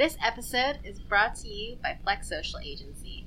This 0.00 0.16
episode 0.24 0.78
is 0.82 0.98
brought 0.98 1.34
to 1.42 1.48
you 1.48 1.76
by 1.82 1.98
Flex 2.02 2.30
Social 2.30 2.58
Agency. 2.60 3.26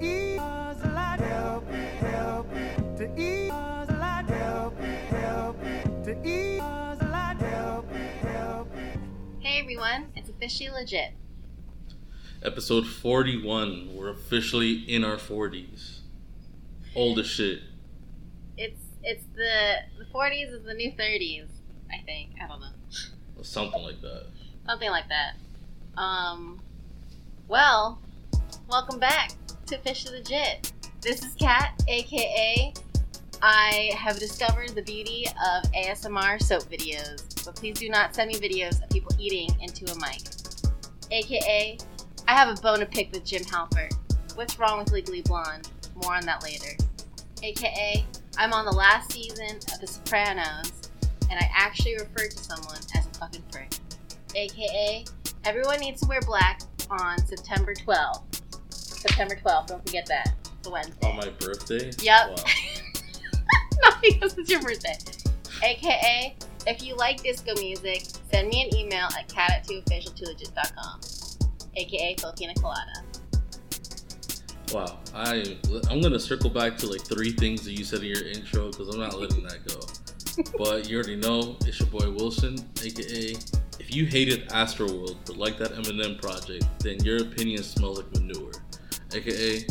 Hey 0.00 0.31
officially 10.42 10.70
legit. 10.70 11.12
Episode 12.42 12.84
41. 12.84 13.94
We're 13.94 14.08
officially 14.08 14.72
in 14.72 15.04
our 15.04 15.16
40s. 15.16 16.00
Old 16.96 17.20
as 17.20 17.28
shit. 17.28 17.60
It's 18.56 18.80
it's 19.04 19.24
the 19.36 19.76
the 19.98 20.04
40s 20.12 20.52
is 20.52 20.64
the 20.64 20.74
new 20.74 20.90
30s, 20.90 21.46
I 21.92 22.02
think. 22.04 22.30
I 22.42 22.48
don't 22.48 22.60
know. 22.60 22.72
Something 23.42 23.82
like 23.82 24.00
that. 24.02 24.26
Something 24.66 24.90
like 24.90 25.08
that. 25.08 25.34
Um 25.96 26.60
well, 27.46 28.00
welcome 28.68 28.98
back 28.98 29.34
to 29.66 29.76
Officially 29.76 30.18
Legit. 30.18 30.72
This 31.00 31.24
is 31.24 31.34
Kat, 31.34 31.80
aka 31.86 32.74
I 33.44 33.90
have 33.96 34.20
discovered 34.20 34.68
the 34.68 34.82
beauty 34.82 35.26
of 35.26 35.68
ASMR 35.72 36.40
soap 36.40 36.62
videos, 36.70 37.44
but 37.44 37.56
please 37.56 37.76
do 37.76 37.88
not 37.88 38.14
send 38.14 38.28
me 38.28 38.36
videos 38.36 38.80
of 38.80 38.88
people 38.88 39.10
eating 39.18 39.50
into 39.60 39.92
a 39.92 39.96
mic. 39.96 40.22
AKA, 41.10 41.76
I 42.28 42.32
have 42.32 42.56
a 42.56 42.60
bone 42.62 42.78
to 42.78 42.86
pick 42.86 43.10
with 43.10 43.24
Jim 43.24 43.42
Halpert. 43.42 43.94
What's 44.36 44.60
wrong 44.60 44.78
with 44.78 44.92
Legally 44.92 45.22
Blonde? 45.22 45.68
More 46.04 46.14
on 46.14 46.24
that 46.24 46.44
later. 46.44 46.76
AKA, 47.42 48.06
I'm 48.38 48.52
on 48.52 48.64
the 48.64 48.70
last 48.70 49.10
season 49.10 49.56
of 49.56 49.80
The 49.80 49.88
Sopranos, 49.88 50.90
and 51.28 51.40
I 51.40 51.50
actually 51.52 51.94
referred 51.94 52.30
to 52.30 52.38
someone 52.38 52.78
as 52.94 53.08
a 53.08 53.18
fucking 53.18 53.42
prick. 53.50 53.72
AKA, 54.36 55.04
everyone 55.44 55.80
needs 55.80 56.00
to 56.02 56.06
wear 56.06 56.20
black 56.20 56.60
on 56.90 57.18
September 57.26 57.74
12th. 57.74 58.22
September 58.70 59.34
12th, 59.34 59.66
don't 59.66 59.84
forget 59.84 60.06
that. 60.06 60.32
The 60.62 60.70
Wednesday. 60.70 61.08
On 61.08 61.16
my 61.16 61.28
birthday? 61.40 61.90
Yep. 62.02 62.38
Wow. 62.38 62.44
Not 63.80 64.00
because 64.02 64.36
it's 64.38 64.50
your 64.50 64.60
birthday. 64.60 64.96
AKA, 65.62 66.36
if 66.66 66.82
you 66.82 66.96
like 66.96 67.22
disco 67.22 67.54
music, 67.54 68.04
send 68.30 68.48
me 68.48 68.62
an 68.62 68.76
email 68.76 69.08
at 69.18 69.28
cat 69.28 69.50
at 69.50 69.66
2official2legit.com. 69.66 71.00
AKA 71.76 72.16
Filipina 72.16 72.60
Colada. 72.60 73.02
Wow. 74.72 74.98
I, 75.14 75.58
I'm 75.90 76.00
going 76.00 76.12
to 76.12 76.20
circle 76.20 76.50
back 76.50 76.76
to 76.78 76.86
like 76.86 77.02
three 77.02 77.32
things 77.32 77.64
that 77.64 77.72
you 77.72 77.84
said 77.84 78.00
in 78.00 78.06
your 78.06 78.26
intro 78.26 78.70
because 78.70 78.88
I'm 78.88 79.00
not 79.00 79.18
letting 79.18 79.42
that 79.44 79.66
go. 79.66 79.80
but 80.58 80.88
you 80.88 80.96
already 80.96 81.16
know 81.16 81.56
it's 81.66 81.78
your 81.78 81.88
boy 81.88 82.10
Wilson, 82.10 82.56
aka 82.82 83.34
if 83.78 83.94
you 83.94 84.06
hated 84.06 84.48
Astroworld 84.48 85.16
but 85.26 85.36
like 85.36 85.58
that 85.58 85.72
Eminem 85.72 86.20
project, 86.20 86.64
then 86.78 87.02
your 87.04 87.18
opinion 87.18 87.62
smells 87.62 87.98
like 87.98 88.12
manure. 88.14 88.52
AKA 89.14 89.66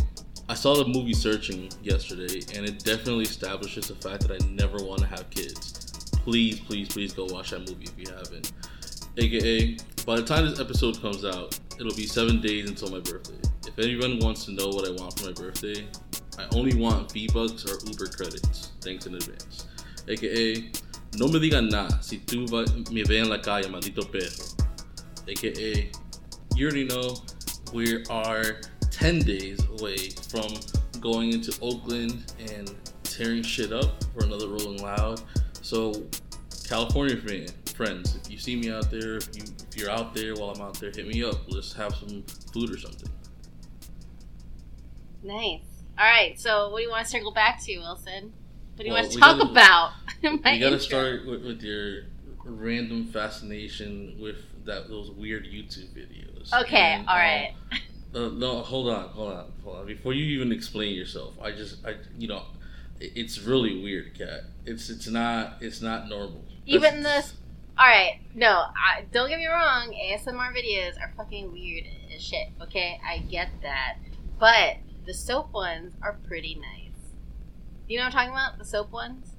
I 0.51 0.53
saw 0.53 0.75
the 0.75 0.83
movie 0.83 1.13
Searching 1.13 1.69
yesterday 1.81 2.41
and 2.57 2.67
it 2.67 2.83
definitely 2.83 3.23
establishes 3.23 3.87
the 3.87 3.95
fact 3.95 4.27
that 4.27 4.33
I 4.33 4.47
never 4.49 4.83
want 4.83 4.99
to 4.99 5.07
have 5.07 5.29
kids. 5.29 6.09
Please, 6.25 6.59
please, 6.59 6.89
please 6.89 7.13
go 7.13 7.23
watch 7.23 7.51
that 7.51 7.59
movie 7.59 7.85
if 7.85 7.97
you 7.97 8.13
haven't. 8.13 8.51
AKA 9.17 9.77
by 10.05 10.17
the 10.17 10.23
time 10.23 10.49
this 10.49 10.59
episode 10.59 11.01
comes 11.01 11.23
out, 11.23 11.57
it'll 11.79 11.95
be 11.95 12.05
seven 12.05 12.41
days 12.41 12.69
until 12.69 12.91
my 12.91 12.99
birthday. 12.99 13.39
If 13.65 13.79
anyone 13.79 14.19
wants 14.19 14.43
to 14.43 14.51
know 14.51 14.67
what 14.67 14.85
I 14.85 14.91
want 14.91 15.17
for 15.17 15.27
my 15.27 15.31
birthday, 15.31 15.87
I 16.37 16.45
only 16.53 16.75
want 16.75 17.13
V-Bucks 17.13 17.65
or 17.71 17.79
Uber 17.87 18.07
credits. 18.07 18.71
Thanks 18.81 19.05
in 19.05 19.15
advance. 19.15 19.67
AKA, 20.09 20.69
no 21.15 21.29
me 21.29 21.39
digan 21.39 21.71
nada 21.71 22.03
si 22.03 22.17
tú 22.17 22.45
me 22.91 23.03
ve 23.03 23.19
en 23.19 23.29
la 23.29 23.37
calle, 23.37 23.69
maldito 23.69 24.03
perro. 24.11 24.67
AKA, 25.29 25.91
you 26.57 26.65
already 26.65 26.87
know 26.87 27.15
we 27.71 28.03
are 28.07 28.59
10 28.91 29.19
days 29.19 29.59
away 29.79 29.97
from 30.29 30.53
going 31.01 31.33
into 31.33 31.57
Oakland 31.61 32.31
and 32.39 32.73
tearing 33.03 33.41
shit 33.43 33.71
up 33.73 34.03
for 34.13 34.23
another 34.23 34.47
Rolling 34.47 34.81
Loud. 34.81 35.21
So, 35.61 36.03
California 36.67 37.17
fan, 37.17 37.47
friends, 37.73 38.15
if 38.15 38.29
you 38.31 38.37
see 38.37 38.55
me 38.55 38.71
out 38.71 38.89
there, 38.91 39.15
if, 39.17 39.29
you, 39.35 39.43
if 39.71 39.77
you're 39.77 39.89
out 39.89 40.13
there 40.13 40.35
while 40.35 40.51
I'm 40.51 40.61
out 40.61 40.79
there, 40.79 40.91
hit 40.91 41.07
me 41.07 41.23
up. 41.23 41.35
Let's 41.49 41.73
have 41.73 41.95
some 41.95 42.23
food 42.53 42.69
or 42.73 42.77
something. 42.77 43.09
Nice. 45.23 45.61
Alright, 45.99 46.39
so 46.39 46.69
what 46.69 46.77
do 46.79 46.83
you 46.83 46.89
want 46.89 47.05
to 47.05 47.11
circle 47.11 47.31
back 47.33 47.61
to, 47.65 47.77
Wilson? 47.79 48.33
What 48.75 48.83
do 48.83 48.85
you 48.87 48.93
Well, 48.93 49.01
want 49.03 49.11
to 49.13 49.19
talk 49.19 49.37
gotta- 49.39 49.51
about? 49.51 49.91
you 50.53 50.59
gotta 50.59 50.79
start 50.79 51.27
with, 51.27 51.43
with 51.43 51.61
your 51.61 52.03
random 52.43 53.05
fascination 53.07 54.17
with 54.19 54.37
that 54.65 54.87
those 54.89 55.11
weird 55.11 55.45
YouTube 55.45 55.89
videos. 55.95 56.51
Okay, 56.63 56.77
And, 56.93 57.01
um, 57.03 57.09
alright. 57.09 57.53
Uh, 58.13 58.29
no, 58.29 58.59
hold 58.59 58.89
on, 58.89 59.09
hold 59.09 59.31
on, 59.33 59.51
hold 59.63 59.77
on. 59.77 59.85
Before 59.85 60.13
you 60.13 60.25
even 60.37 60.51
explain 60.51 60.95
yourself, 60.95 61.33
I 61.41 61.51
just, 61.51 61.85
I, 61.85 61.95
you 62.17 62.27
know, 62.27 62.43
it's 62.99 63.39
really 63.39 63.81
weird, 63.81 64.17
cat. 64.17 64.41
It's, 64.65 64.89
it's 64.89 65.07
not, 65.07 65.55
it's 65.61 65.81
not 65.81 66.09
normal. 66.09 66.43
Even 66.65 67.03
this. 67.03 67.33
Alright, 67.79 68.19
no, 68.35 68.49
I, 68.49 69.05
don't 69.11 69.29
get 69.29 69.39
me 69.39 69.47
wrong, 69.47 69.93
ASMR 69.93 70.53
videos 70.53 70.99
are 71.01 71.13
fucking 71.15 71.51
weird 71.51 71.85
as 72.13 72.21
shit, 72.21 72.49
okay? 72.61 72.99
I 73.07 73.19
get 73.19 73.49
that. 73.61 73.97
But 74.37 74.77
the 75.05 75.13
soap 75.13 75.53
ones 75.53 75.93
are 76.01 76.19
pretty 76.27 76.55
nice. 76.55 76.91
You 77.87 77.97
know 77.97 78.03
what 78.03 78.07
I'm 78.07 78.11
talking 78.11 78.31
about? 78.31 78.57
The 78.57 78.65
soap 78.65 78.91
ones? 78.91 79.35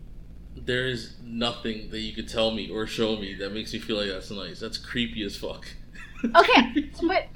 There 0.56 0.86
is 0.86 1.16
nothing 1.22 1.90
that 1.90 2.00
you 2.00 2.12
could 2.14 2.28
tell 2.28 2.50
me 2.50 2.70
or 2.70 2.86
show 2.86 3.16
me 3.16 3.34
that 3.34 3.52
makes 3.52 3.72
me 3.72 3.78
feel 3.78 3.96
like 3.96 4.08
that's 4.08 4.30
nice. 4.30 4.60
That's 4.60 4.78
creepy 4.78 5.22
as 5.24 5.36
fuck. 5.36 5.66
Okay, 6.24 6.90
but 7.02 7.26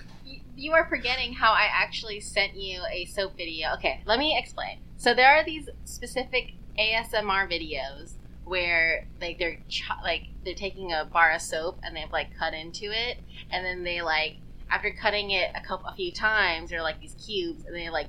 you 0.57 0.73
are 0.73 0.89
forgetting 0.89 1.35
how 1.35 1.53
I 1.53 1.69
actually 1.71 2.21
sent 2.21 2.57
you 2.57 2.81
a 2.91 3.05
soap 3.05 3.37
video. 3.37 3.75
Okay, 3.75 4.03
let 4.07 4.19
me 4.19 4.37
explain. 4.39 4.79
So 4.97 5.15
there 5.15 5.37
are 5.37 5.45
these 5.45 5.69
specific 5.85 6.55
ASMR 6.79 7.51
videos 7.51 8.15
where 8.45 9.07
like 9.21 9.39
they're 9.39 9.59
like 10.03 10.29
they're 10.45 10.55
taking 10.55 10.93
a 10.93 11.05
bar 11.05 11.33
of 11.33 11.43
soap 11.43 11.79
and 11.83 11.95
they've 11.95 12.13
like 12.13 12.37
cut 12.39 12.55
into 12.55 12.87
it, 12.87 13.19
and 13.51 13.65
then 13.65 13.85
they 13.85 14.01
like 14.01 14.37
after 14.71 14.91
cutting 14.91 15.31
it 15.31 15.51
a 15.55 15.61
couple 15.61 15.87
a 15.87 15.95
few 15.95 16.11
times, 16.11 16.71
they're 16.71 16.83
like 16.83 17.01
these 17.01 17.15
cubes, 17.15 17.65
and 17.67 17.75
they 17.75 17.91
like 17.91 18.09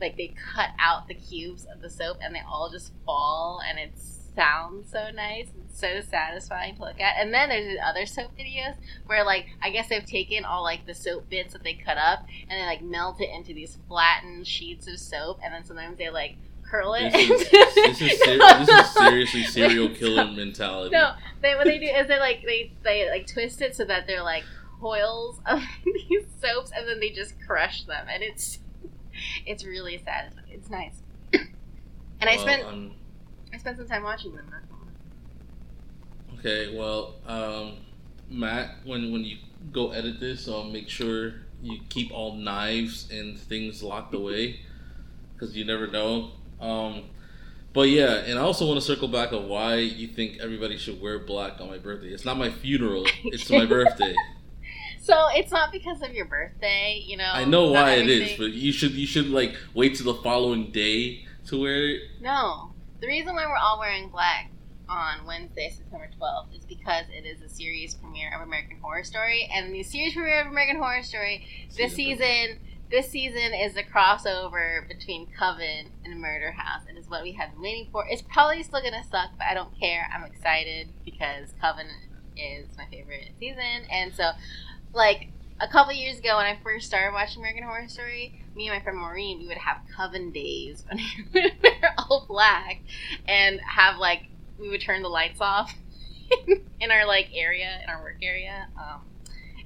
like 0.00 0.16
they 0.16 0.34
cut 0.54 0.70
out 0.78 1.06
the 1.08 1.14
cubes 1.14 1.66
of 1.72 1.82
the 1.82 1.90
soap 1.90 2.16
and 2.22 2.34
they 2.34 2.40
all 2.48 2.70
just 2.70 2.92
fall 3.04 3.60
and 3.68 3.78
it 3.78 3.92
sounds 4.34 4.90
so 4.92 5.10
nice 5.10 5.48
and 5.54 5.64
so 5.72 6.00
satisfying 6.00 6.74
to 6.76 6.82
look 6.82 7.00
at. 7.00 7.14
And 7.18 7.32
then 7.34 7.48
there's 7.48 7.78
other 7.84 8.06
soap 8.06 8.30
videos 8.38 8.76
where 9.06 9.24
like 9.24 9.46
i 9.62 9.70
guess 9.70 9.88
they've 9.88 10.04
taken 10.04 10.44
all 10.44 10.62
like 10.62 10.86
the 10.86 10.94
soap 10.94 11.28
bits 11.28 11.52
that 11.52 11.62
they 11.64 11.74
cut 11.74 11.98
up 11.98 12.24
and 12.48 12.60
they 12.60 12.64
like 12.66 12.82
melt 12.82 13.20
it 13.20 13.28
into 13.34 13.52
these 13.54 13.78
flattened 13.88 14.46
sheets 14.46 14.86
of 14.86 14.98
soap 14.98 15.38
and 15.44 15.52
then 15.52 15.64
sometimes 15.64 15.98
they 15.98 16.10
like 16.10 16.36
curl 16.70 16.94
it 16.94 17.12
This 17.12 17.30
is, 17.40 17.50
this 17.74 18.00
is, 18.02 18.18
ser- 18.20 18.38
this 18.38 18.68
is 18.68 18.90
seriously 18.94 19.42
serial 19.44 19.88
killer 19.94 20.26
mentality. 20.30 20.90
no 20.94 21.12
they 21.42 21.54
what 21.56 21.64
they 21.66 21.78
do 21.78 21.86
is 21.86 22.06
they 22.08 22.18
like 22.18 22.42
they 22.44 22.72
they 22.84 23.08
like 23.10 23.26
twist 23.26 23.60
it 23.60 23.74
so 23.74 23.84
that 23.84 24.06
they're 24.06 24.22
like 24.22 24.44
coils 24.80 25.40
of 25.46 25.60
these 25.84 26.24
soaps 26.40 26.70
and 26.76 26.86
then 26.88 27.00
they 27.00 27.10
just 27.10 27.34
crush 27.46 27.84
them 27.84 28.06
and 28.08 28.22
it's 28.22 28.60
it's 29.44 29.64
really 29.64 29.98
satisfying. 30.02 30.46
It's 30.50 30.70
nice. 30.70 31.02
And 32.20 32.28
i 32.28 32.36
Well, 32.36 32.38
spent 32.44 32.64
um, 32.64 32.92
i 33.52 33.58
spent 33.58 33.76
some 33.76 33.86
time 33.86 34.02
watching 34.02 34.34
them 34.34 34.46
that's 34.50 34.70
all. 34.70 34.80
Okay, 36.38 36.74
well, 36.74 37.16
um, 37.26 37.76
Matt, 38.30 38.76
when 38.84 39.12
when 39.12 39.24
you 39.24 39.36
go 39.72 39.90
edit 39.90 40.20
this, 40.20 40.48
um, 40.48 40.72
make 40.72 40.88
sure 40.88 41.34
you 41.62 41.80
keep 41.90 42.10
all 42.12 42.34
knives 42.34 43.10
and 43.10 43.38
things 43.38 43.82
locked 43.82 44.14
away, 44.14 44.60
because 45.34 45.54
you 45.54 45.66
never 45.66 45.86
know. 45.86 46.30
Um, 46.58 47.04
but 47.74 47.88
yeah, 47.90 48.14
and 48.24 48.38
I 48.38 48.42
also 48.42 48.66
want 48.66 48.80
to 48.80 48.86
circle 48.86 49.06
back 49.08 49.32
on 49.34 49.48
why 49.48 49.76
you 49.76 50.08
think 50.08 50.38
everybody 50.40 50.78
should 50.78 51.00
wear 51.00 51.18
black 51.18 51.60
on 51.60 51.68
my 51.68 51.78
birthday. 51.78 52.08
It's 52.08 52.24
not 52.24 52.38
my 52.38 52.50
funeral; 52.50 53.04
it's 53.24 53.50
my 53.50 53.66
birthday. 53.66 54.14
so 54.98 55.26
it's 55.34 55.52
not 55.52 55.72
because 55.72 56.02
of 56.02 56.12
your 56.12 56.26
birthday 56.26 57.02
you 57.06 57.16
know 57.16 57.30
I 57.32 57.44
know 57.44 57.70
why 57.70 57.92
it 57.92 58.08
is, 58.08 58.38
but 58.38 58.52
you 58.52 58.72
should 58.72 58.92
you 58.92 59.06
should 59.06 59.28
like 59.28 59.54
wait 59.74 59.96
till 59.96 60.10
the 60.14 60.22
following 60.22 60.70
day 60.70 61.26
to 61.48 61.60
wear 61.60 61.88
it. 61.88 62.02
No. 62.22 62.69
The 63.00 63.06
reason 63.06 63.34
why 63.34 63.46
we're 63.46 63.56
all 63.56 63.78
wearing 63.78 64.10
black 64.10 64.50
on 64.88 65.24
Wednesday, 65.26 65.72
September 65.74 66.10
12th, 66.20 66.54
is 66.54 66.64
because 66.66 67.06
it 67.10 67.24
is 67.24 67.40
the 67.40 67.48
series 67.48 67.94
premiere 67.94 68.34
of 68.34 68.46
American 68.46 68.78
Horror 68.82 69.04
Story. 69.04 69.48
And 69.54 69.72
the 69.72 69.82
series 69.82 70.12
premiere 70.12 70.42
of 70.42 70.48
American 70.48 70.76
Horror 70.76 71.02
Story 71.02 71.46
this 71.76 71.94
Season 71.94 72.18
season 72.18 72.58
this 72.90 73.08
season 73.08 73.54
is 73.54 73.74
the 73.74 73.84
crossover 73.84 74.86
between 74.88 75.28
Coven 75.38 75.92
and 76.04 76.20
Murder 76.20 76.50
House. 76.50 76.82
It 76.90 76.98
is 76.98 77.08
what 77.08 77.22
we 77.22 77.32
have 77.32 77.52
been 77.52 77.62
waiting 77.62 77.88
for. 77.92 78.04
It's 78.08 78.20
probably 78.20 78.64
still 78.64 78.82
gonna 78.82 79.04
suck, 79.04 79.30
but 79.38 79.46
I 79.46 79.54
don't 79.54 79.70
care. 79.78 80.10
I'm 80.12 80.24
excited 80.24 80.88
because 81.04 81.54
Coven 81.60 81.86
is 82.36 82.66
my 82.76 82.86
favorite 82.90 83.30
season, 83.38 83.86
and 83.90 84.12
so 84.12 84.32
like 84.92 85.28
a 85.60 85.68
couple 85.68 85.92
years 85.92 86.18
ago 86.18 86.36
when 86.36 86.46
I 86.46 86.58
first 86.64 86.86
started 86.86 87.14
watching 87.14 87.42
American 87.42 87.62
Horror 87.62 87.88
Story, 87.88 88.39
me 88.54 88.68
and 88.68 88.76
my 88.76 88.82
friend 88.82 88.98
Maureen, 88.98 89.38
we 89.38 89.46
would 89.46 89.56
have 89.58 89.78
coven 89.96 90.30
days 90.32 90.84
when 90.90 90.98
we 90.98 91.42
would 91.42 91.52
wear 91.62 91.94
all 91.98 92.24
black 92.28 92.80
and 93.26 93.60
have 93.60 93.98
like 93.98 94.22
we 94.58 94.68
would 94.68 94.80
turn 94.80 95.02
the 95.02 95.08
lights 95.08 95.40
off 95.40 95.72
in 96.80 96.90
our 96.90 97.06
like 97.06 97.28
area 97.34 97.80
in 97.82 97.88
our 97.90 98.00
work 98.02 98.16
area. 98.22 98.68
Um, 98.76 99.00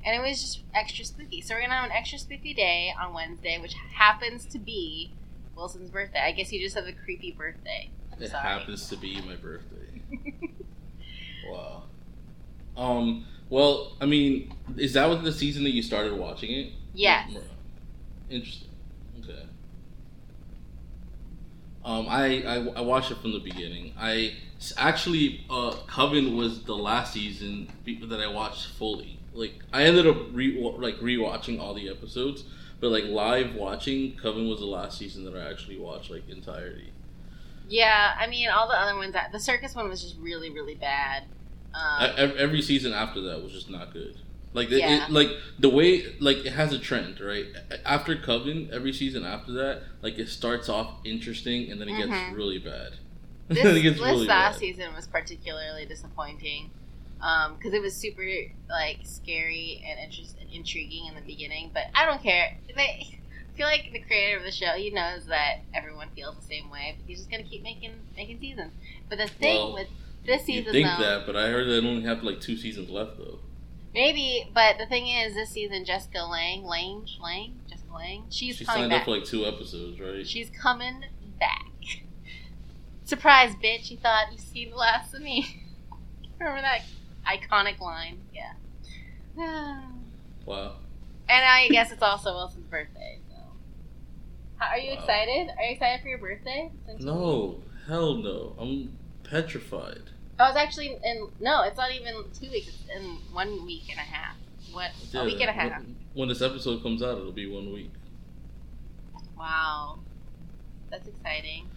and 0.06 0.14
it 0.14 0.26
was 0.28 0.40
just 0.40 0.60
extra 0.74 1.04
spooky. 1.04 1.40
So 1.40 1.54
we're 1.54 1.62
gonna 1.62 1.74
have 1.74 1.86
an 1.86 1.92
extra 1.96 2.18
spooky 2.18 2.52
day 2.54 2.92
on 3.00 3.14
Wednesday, 3.14 3.58
which 3.60 3.74
happens 3.94 4.44
to 4.46 4.58
be 4.58 5.12
Wilson's 5.56 5.90
birthday. 5.90 6.20
I 6.20 6.32
guess 6.32 6.52
you 6.52 6.60
just 6.60 6.76
have 6.76 6.86
a 6.86 6.92
creepy 6.92 7.32
birthday. 7.32 7.90
I'm 8.12 8.22
It 8.22 8.30
sorry. 8.30 8.42
happens 8.42 8.88
to 8.90 8.96
be 8.96 9.20
my 9.22 9.36
birthday. 9.36 10.02
wow. 11.50 11.82
Um. 12.76 13.26
Well, 13.50 13.92
I 14.00 14.06
mean, 14.06 14.52
is 14.76 14.94
that 14.94 15.08
what 15.08 15.22
the 15.22 15.32
season 15.32 15.64
that 15.64 15.70
you 15.70 15.82
started 15.82 16.14
watching 16.14 16.50
it? 16.50 16.72
Yes. 16.94 17.30
Interesting. 18.30 18.68
Okay. 19.24 19.42
Um, 21.84 22.06
I, 22.08 22.42
I 22.42 22.66
I 22.76 22.80
watched 22.80 23.10
it 23.10 23.18
from 23.18 23.32
the 23.32 23.40
beginning. 23.40 23.92
I 23.98 24.34
actually 24.78 25.44
uh, 25.50 25.76
Coven 25.86 26.36
was 26.36 26.62
the 26.62 26.74
last 26.74 27.12
season 27.12 27.68
that 28.08 28.20
I 28.20 28.26
watched 28.26 28.68
fully. 28.68 29.18
Like 29.34 29.54
I 29.72 29.84
ended 29.84 30.06
up 30.06 30.16
re 30.32 30.58
like 30.78 30.96
rewatching 30.96 31.60
all 31.60 31.74
the 31.74 31.90
episodes, 31.90 32.44
but 32.80 32.90
like 32.90 33.04
live 33.04 33.54
watching 33.54 34.16
Coven 34.16 34.48
was 34.48 34.60
the 34.60 34.66
last 34.66 34.96
season 34.98 35.24
that 35.24 35.36
I 35.36 35.50
actually 35.50 35.78
watched 35.78 36.10
like 36.10 36.28
entirety. 36.28 36.90
Yeah, 37.68 38.14
I 38.18 38.28
mean 38.28 38.48
all 38.48 38.68
the 38.68 38.80
other 38.80 38.96
ones. 38.96 39.14
The 39.32 39.40
circus 39.40 39.74
one 39.74 39.88
was 39.88 40.02
just 40.02 40.16
really, 40.18 40.50
really 40.50 40.74
bad. 40.74 41.24
Um, 41.74 42.10
ev- 42.16 42.36
every 42.36 42.62
season 42.62 42.92
after 42.92 43.20
that 43.22 43.42
was 43.42 43.52
just 43.52 43.68
not 43.68 43.92
good. 43.92 44.16
Like 44.54 44.70
Yeah. 44.70 45.06
it, 45.06 45.10
like 45.10 45.28
the 45.58 45.68
way 45.68 46.14
like 46.20 46.38
it 46.46 46.52
has 46.52 46.72
a 46.72 46.78
trend, 46.78 47.20
right? 47.20 47.46
After 47.84 48.16
Coven, 48.16 48.70
every 48.72 48.92
season 48.92 49.24
after 49.24 49.52
that, 49.52 49.82
like 50.00 50.16
it 50.18 50.28
starts 50.28 50.68
off 50.68 51.00
interesting 51.04 51.70
and 51.70 51.80
then 51.80 51.88
it 51.88 51.94
Mhm. 51.94 52.08
gets 52.08 52.36
really 52.36 52.58
bad. 52.58 52.92
this, 53.48 53.58
it 53.58 53.82
gets 53.82 53.98
this 53.98 54.04
really 54.08 54.26
last 54.28 54.54
bad. 54.54 54.60
season 54.60 54.94
was 54.94 55.06
particularly 55.08 55.84
disappointing 55.86 56.70
because 57.18 57.72
it 57.74 57.82
was 57.82 57.94
super 57.96 58.24
like 58.70 59.00
scary 59.02 59.82
and 59.86 59.98
interest 59.98 60.36
and 60.40 60.48
intriguing 60.52 61.06
in 61.06 61.14
the 61.14 61.20
beginning. 61.22 61.70
But 61.74 61.84
I 61.94 62.06
don't 62.06 62.22
care. 62.22 62.56
They, 62.74 62.80
I 63.54 63.56
feel 63.56 63.66
like 63.66 63.90
the 63.92 64.00
creator 64.00 64.36
of 64.38 64.44
the 64.44 64.50
show, 64.52 64.72
he 64.76 64.90
knows 64.90 65.26
that 65.26 65.60
everyone 65.74 66.08
feels 66.14 66.36
the 66.36 66.42
same 66.46 66.70
way, 66.70 66.96
but 66.96 67.08
he's 67.08 67.18
just 67.18 67.30
gonna 67.30 67.42
keep 67.42 67.62
making 67.64 67.92
making 68.16 68.38
seasons. 68.38 68.72
But 69.08 69.18
the 69.18 69.26
thing 69.28 69.56
Well, 69.56 69.74
with 69.74 69.88
this 70.24 70.44
season, 70.44 70.66
You 70.66 70.72
think 70.72 70.88
though, 70.98 71.02
that, 71.04 71.26
but 71.26 71.34
I 71.36 71.48
heard 71.48 71.66
they 71.66 71.78
only 71.86 72.02
have 72.02 72.22
like 72.22 72.40
two 72.40 72.56
seasons 72.56 72.88
left 72.88 73.18
though. 73.18 73.40
Maybe. 73.94 74.50
But 74.52 74.76
the 74.78 74.86
thing 74.86 75.06
is, 75.08 75.34
this 75.34 75.50
season, 75.50 75.84
Jessica 75.84 76.18
Lange, 76.24 76.64
Lange, 76.64 77.06
Lange, 77.22 77.54
Jessica 77.68 77.94
Lange, 77.94 78.24
she's 78.30 78.56
She 78.56 78.64
coming 78.64 78.82
signed 78.82 78.90
back. 78.90 79.00
up 79.00 79.04
for 79.06 79.12
like 79.12 79.24
two 79.24 79.46
episodes, 79.46 80.00
right? 80.00 80.26
She's 80.26 80.50
coming 80.50 81.04
back. 81.38 81.64
Surprise, 83.04 83.54
bitch! 83.62 83.90
You 83.90 83.98
thought 83.98 84.32
you 84.32 84.38
see 84.38 84.68
the 84.68 84.76
last 84.76 85.14
of 85.14 85.20
me. 85.22 85.62
Remember 86.40 86.60
that 86.62 86.82
iconic 87.26 87.78
line? 87.80 88.18
Yeah. 88.34 88.52
Wow. 90.46 90.76
And 91.26 91.42
I 91.42 91.68
guess 91.68 91.90
it's 91.90 92.02
also 92.02 92.34
Wilson's 92.34 92.66
birthday. 92.66 93.18
So, 93.30 93.36
How- 94.56 94.66
are 94.72 94.78
you 94.78 94.90
Wow. 94.94 94.98
excited? 95.00 95.48
Are 95.56 95.62
you 95.64 95.72
excited 95.72 96.02
for 96.02 96.08
your 96.08 96.18
birthday? 96.18 96.70
No, 97.00 97.62
hell 97.86 98.16
no. 98.16 98.54
I'm 98.58 98.96
petrified. 99.22 100.10
Oh, 100.38 100.48
it's 100.48 100.56
actually 100.56 100.98
in. 101.04 101.28
No, 101.40 101.62
it's 101.62 101.76
not 101.76 101.92
even 101.92 102.24
two 102.32 102.50
weeks. 102.50 102.68
It's 102.68 102.96
in 102.96 103.18
one 103.32 103.64
week 103.66 103.84
and 103.90 103.98
a 103.98 104.02
half. 104.02 104.36
What? 104.72 104.90
a 105.14 105.24
week 105.24 105.40
and 105.40 105.50
a 105.50 105.52
half. 105.52 105.78
When, 105.78 105.96
when 106.14 106.28
this 106.28 106.42
episode 106.42 106.82
comes 106.82 107.02
out, 107.02 107.18
it'll 107.18 107.32
be 107.32 107.50
one 107.50 107.72
week. 107.72 107.90
Wow. 109.38 109.98
That's 110.90 111.06
exciting. 111.06 111.68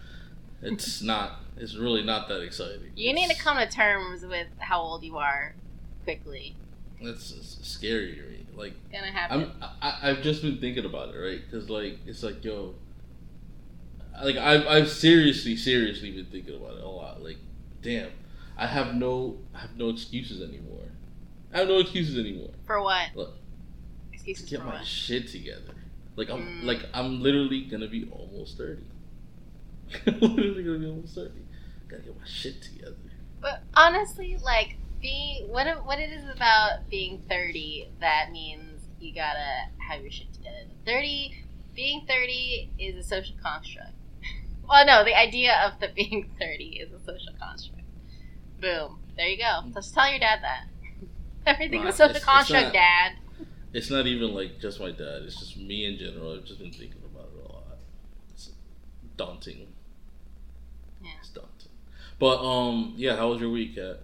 It's 0.62 1.02
not. 1.04 1.42
It's 1.58 1.76
really 1.76 2.04
not 2.04 2.28
that 2.30 2.42
exciting. 2.42 2.92
You 2.96 3.14
need 3.14 3.30
to 3.30 3.38
come 3.38 3.58
to 3.58 3.68
terms 3.68 4.26
with 4.26 4.48
how 4.60 4.82
old 4.82 5.04
you 5.04 5.18
are 5.18 5.56
quickly. 6.04 6.56
It's, 7.00 7.32
it's 7.32 7.68
scary 7.68 8.16
to 8.16 8.22
me. 8.22 8.48
Like 8.56 8.74
It's 8.92 9.00
gonna 9.00 9.12
happen. 9.12 9.52
I'm, 9.62 9.70
I, 9.82 10.10
I've 10.10 10.22
just 10.22 10.42
been 10.42 10.58
thinking 10.60 10.86
about 10.86 11.14
it, 11.14 11.18
right? 11.18 11.42
Because 11.46 11.70
like 11.70 12.00
it's 12.08 12.24
like, 12.24 12.44
yo, 12.44 12.74
like 14.24 14.38
I've, 14.38 14.66
I've 14.68 14.90
seriously, 14.90 15.56
seriously 15.56 16.12
been 16.12 16.26
thinking 16.26 16.56
about 16.56 16.78
it 16.78 16.84
a 16.84 16.90
lot. 16.90 17.24
Like, 17.24 17.38
damn, 17.82 18.10
I 18.58 18.66
have 18.68 18.96
no, 18.96 19.38
I 19.54 19.60
have 19.60 19.76
no 19.78 19.90
excuses 19.90 20.42
anymore. 20.42 20.84
I 21.54 21.60
have 21.60 21.68
no 21.68 21.78
excuses 21.80 22.18
anymore. 22.18 22.50
For 22.66 22.82
what? 22.82 23.10
Look, 23.16 23.34
Excuses 24.12 24.50
Get 24.50 24.60
for 24.60 24.66
my 24.66 24.76
what? 24.78 24.86
shit 24.86 25.28
together. 25.28 25.74
Like 26.16 26.30
I'm, 26.30 26.42
Mm. 26.42 26.64
like 26.64 26.80
I'm 26.94 27.22
literally 27.22 27.62
gonna 27.62 27.88
be 27.88 28.10
almost 28.12 28.58
thirty. 28.58 28.84
literally 30.06 30.64
gonna 30.64 30.80
be 30.80 30.86
almost 30.88 31.16
thirty. 31.16 31.42
Gotta 31.88 32.04
get 32.04 32.18
my 32.20 32.26
shit 32.26 32.62
together. 32.62 32.96
But 33.40 33.62
honestly, 33.76 34.38
like 34.44 34.78
being 35.02 35.48
what 35.50 35.86
what 35.86 36.00
it 36.00 36.10
is 36.12 36.28
about 36.36 36.90
being 36.90 37.22
thirty 37.30 37.90
that 38.02 38.32
means 38.32 38.82
you 39.00 39.14
gotta 39.14 39.70
have 39.88 40.02
your 40.02 40.12
shit 40.12 40.34
together. 40.34 40.66
Thirty, 40.86 41.44
being 41.76 42.06
thirty 42.08 42.72
is 42.80 42.96
a 42.98 43.04
social 43.08 43.36
construct. 43.42 43.94
well, 44.68 44.86
no, 44.86 45.06
the 45.06 45.16
idea 45.18 45.54
of 45.66 45.80
the 45.80 45.90
being 45.96 46.32
thirty 46.40 46.80
is 46.82 46.92
a 46.92 47.00
social 47.00 47.34
construct. 47.40 47.77
Boom. 48.60 49.00
There 49.16 49.28
you 49.28 49.38
go. 49.38 49.62
Just 49.74 49.94
tell 49.94 50.10
your 50.10 50.20
dad 50.20 50.40
that. 50.42 50.66
Everything's 51.46 51.84
Nah, 51.84 51.90
a 51.90 51.94
social 51.94 52.06
it's- 52.12 52.16
it's 52.18 52.26
construct, 52.26 52.74
Dad. 52.74 53.14
It's 53.74 53.90
not 53.92 54.08
even 54.08 54.34
like 54.34 54.60
just 54.60 54.80
my 54.80 54.92
dad. 54.92 55.24
It's 55.26 55.40
just 55.40 55.58
me 55.58 55.86
in 55.86 55.98
general. 55.98 56.34
I've 56.36 56.46
just 56.46 56.60
been 56.60 56.72
thinking 56.72 57.02
about 57.06 57.30
it 57.36 57.46
a 57.46 57.52
lot. 57.52 57.64
It's 58.34 58.50
daunting. 59.18 59.68
Yeah. 61.04 61.12
It's 61.20 61.30
daunting. 61.30 61.72
But 62.18 62.38
um, 62.44 62.94
yeah. 62.98 63.16
How 63.18 63.30
was 63.30 63.42
your 63.42 63.50
week, 63.52 63.76
Kat? 63.76 64.00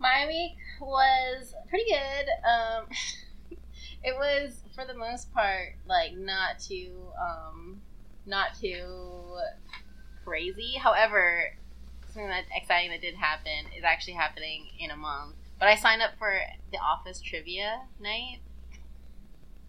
My 0.00 0.26
week 0.26 0.56
was 0.80 1.54
pretty 1.68 1.84
good. 1.90 2.26
Um, 2.48 2.86
it 4.02 4.16
was 4.16 4.62
for 4.74 4.84
the 4.84 4.94
most 4.94 5.32
part 5.32 5.74
like 5.86 6.16
not 6.16 6.58
too 6.58 6.92
um, 7.20 7.80
not 8.26 8.58
too 8.58 9.36
crazy. 10.24 10.74
However, 10.82 11.54
something 12.12 12.28
that 12.28 12.44
exciting 12.54 12.90
that 12.90 13.00
did 13.00 13.14
happen 13.14 13.66
is 13.76 13.84
actually 13.84 14.14
happening 14.14 14.68
in 14.78 14.90
a 14.90 14.96
month. 14.96 15.34
But 15.58 15.68
I 15.68 15.76
signed 15.76 16.02
up 16.02 16.12
for 16.18 16.40
the 16.70 16.78
office 16.78 17.20
trivia 17.20 17.82
night. 18.00 18.40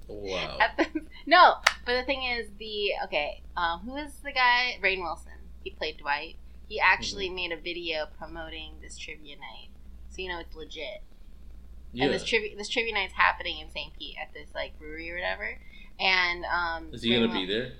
Wow. 0.07 0.57
At 0.59 0.77
the, 0.77 1.01
no, 1.25 1.55
but 1.85 1.99
the 1.99 2.03
thing 2.03 2.23
is, 2.23 2.47
the 2.57 2.91
okay, 3.05 3.41
um, 3.55 3.81
who 3.81 3.95
is 3.95 4.11
the 4.23 4.31
guy? 4.31 4.77
Rainn 4.81 5.01
Wilson. 5.01 5.33
He 5.63 5.71
played 5.71 5.97
Dwight. 5.97 6.35
He 6.67 6.79
actually 6.79 7.29
made 7.29 7.51
a 7.51 7.57
video 7.57 8.05
promoting 8.17 8.75
this 8.81 8.97
trivia 8.97 9.35
night, 9.35 9.69
so 10.09 10.21
you 10.21 10.29
know 10.29 10.39
it's 10.39 10.55
legit. 10.55 11.03
Yeah. 11.91 12.05
And 12.05 12.13
this 12.13 12.23
trivia 12.23 12.55
this 12.55 12.69
trivia 12.69 12.93
night's 12.93 13.13
happening 13.13 13.59
in 13.59 13.69
St. 13.69 13.91
Pete 13.97 14.15
at 14.21 14.33
this 14.33 14.49
like 14.53 14.77
brewery 14.79 15.11
or 15.11 15.15
whatever. 15.15 15.57
And 15.99 16.45
um, 16.45 16.93
Is 16.93 17.01
he 17.01 17.11
Rainn 17.11 17.27
gonna 17.27 17.39
be 17.39 17.45
there? 17.45 17.73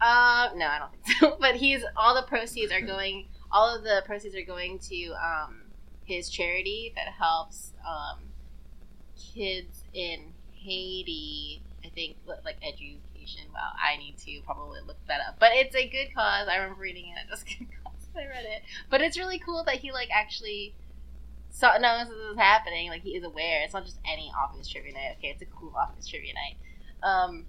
Uh, 0.00 0.50
no, 0.56 0.66
I 0.66 0.78
don't 0.78 0.92
think 0.92 1.18
so. 1.18 1.36
But 1.40 1.56
he's 1.56 1.82
all 1.96 2.14
the 2.14 2.22
proceeds 2.22 2.72
are 2.72 2.80
going. 2.94 3.28
All 3.56 3.74
of 3.74 3.84
the 3.84 4.02
proceeds 4.04 4.34
are 4.36 4.42
going 4.44 4.78
to 4.90 5.12
um, 5.14 5.62
his 6.04 6.28
charity 6.28 6.92
that 6.94 7.08
helps 7.18 7.72
um, 7.88 8.18
kids 9.34 9.82
in 9.94 10.34
Haiti. 10.52 11.62
I 11.82 11.88
think 11.88 12.16
like 12.44 12.56
education. 12.62 13.48
Wow, 13.54 13.70
I 13.82 13.96
need 13.96 14.18
to 14.26 14.40
probably 14.44 14.80
look 14.86 14.98
that 15.08 15.20
up. 15.26 15.36
But 15.40 15.50
it's 15.54 15.74
a 15.74 15.88
good 15.88 16.14
cause. 16.14 16.48
I 16.48 16.56
remember 16.56 16.82
reading 16.82 17.06
it 17.16 17.28
just 17.30 17.46
because 17.46 18.08
I 18.14 18.26
read 18.26 18.44
it. 18.44 18.62
But 18.90 19.00
it's 19.00 19.18
really 19.18 19.38
cool 19.38 19.64
that 19.64 19.76
he 19.76 19.90
like 19.90 20.08
actually 20.12 20.74
saw 21.50 21.78
knows 21.78 22.08
this 22.08 22.16
is 22.32 22.36
happening. 22.36 22.90
Like 22.90 23.02
he 23.02 23.16
is 23.16 23.24
aware. 23.24 23.62
It's 23.64 23.72
not 23.72 23.86
just 23.86 23.98
any 24.04 24.30
office 24.38 24.68
trivia 24.68 24.92
night. 24.92 25.16
Okay, 25.18 25.28
it's 25.28 25.40
a 25.42 25.46
cool 25.46 25.72
office 25.74 26.06
trivia 26.06 26.34
night. 26.34 26.56
Um, 27.02 27.46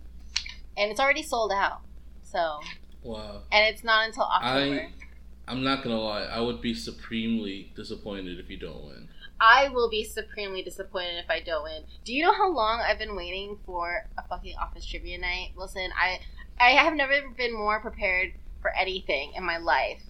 and 0.78 0.90
it's 0.90 1.00
already 1.02 1.24
sold 1.24 1.52
out. 1.52 1.82
So, 2.24 2.60
Wow. 3.04 3.42
and 3.52 3.66
it's 3.74 3.84
not 3.84 4.08
until 4.08 4.24
October. 4.24 4.82
I 4.82 5.07
I'm 5.48 5.64
not 5.64 5.84
gonna 5.84 6.00
lie. 6.00 6.24
I 6.24 6.40
would 6.42 6.62
be 6.62 6.74
supremely 6.74 7.72
disappointed 7.76 8.40
if 8.40 8.50
you 8.50 8.58
don't 8.58 8.84
win. 8.84 9.10
I 9.40 9.70
will 9.70 9.90
be 9.90 10.04
supremely 10.04 10.62
disappointed 10.64 11.18
if 11.18 11.30
I 11.30 11.40
don't 11.40 11.64
win. 11.64 11.84
Do 12.04 12.14
you 12.14 12.24
know 12.24 12.34
how 12.34 12.52
long 12.52 12.82
I've 12.82 12.98
been 12.98 13.16
waiting 13.16 13.58
for 13.66 14.08
a 14.18 14.28
fucking 14.28 14.56
office 14.60 14.86
trivia 14.86 15.18
night? 15.18 15.52
Listen, 15.56 15.90
I 15.98 16.20
I 16.60 16.72
have 16.72 16.94
never 16.96 17.14
been 17.38 17.56
more 17.56 17.80
prepared 17.80 18.34
for 18.62 18.76
anything 18.76 19.34
in 19.36 19.44
my 19.44 19.58
life. 19.58 20.02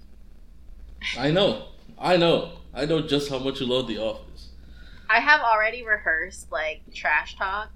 I 1.18 1.30
know. 1.32 1.68
I 2.00 2.18
know. 2.18 2.60
I 2.74 2.86
know 2.86 3.02
just 3.02 3.30
how 3.30 3.40
much 3.40 3.60
you 3.60 3.68
love 3.68 3.88
The 3.88 3.98
Office. 3.98 4.50
I 5.10 5.20
have 5.20 5.42
already 5.42 5.86
rehearsed 5.86 6.52
like 6.52 6.82
trash 6.94 7.36
talk 7.38 7.70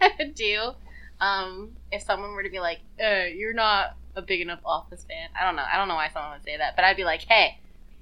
I 0.00 0.10
would 0.18 0.34
do. 0.34 0.72
Um, 1.20 1.76
if 1.90 2.02
someone 2.02 2.32
were 2.32 2.42
to 2.42 2.50
be 2.50 2.60
like, 2.60 2.80
uh, 3.02 3.24
"You're 3.34 3.54
not 3.54 3.96
a 4.16 4.22
big 4.22 4.40
enough 4.40 4.60
Office 4.64 5.04
fan," 5.04 5.28
I 5.38 5.44
don't 5.44 5.56
know. 5.56 5.64
I 5.70 5.76
don't 5.76 5.88
know 5.88 5.94
why 5.94 6.08
someone 6.08 6.32
would 6.32 6.44
say 6.44 6.56
that, 6.56 6.76
but 6.76 6.84
I'd 6.84 6.96
be 6.96 7.04
like, 7.04 7.22
"Hey, 7.22 7.58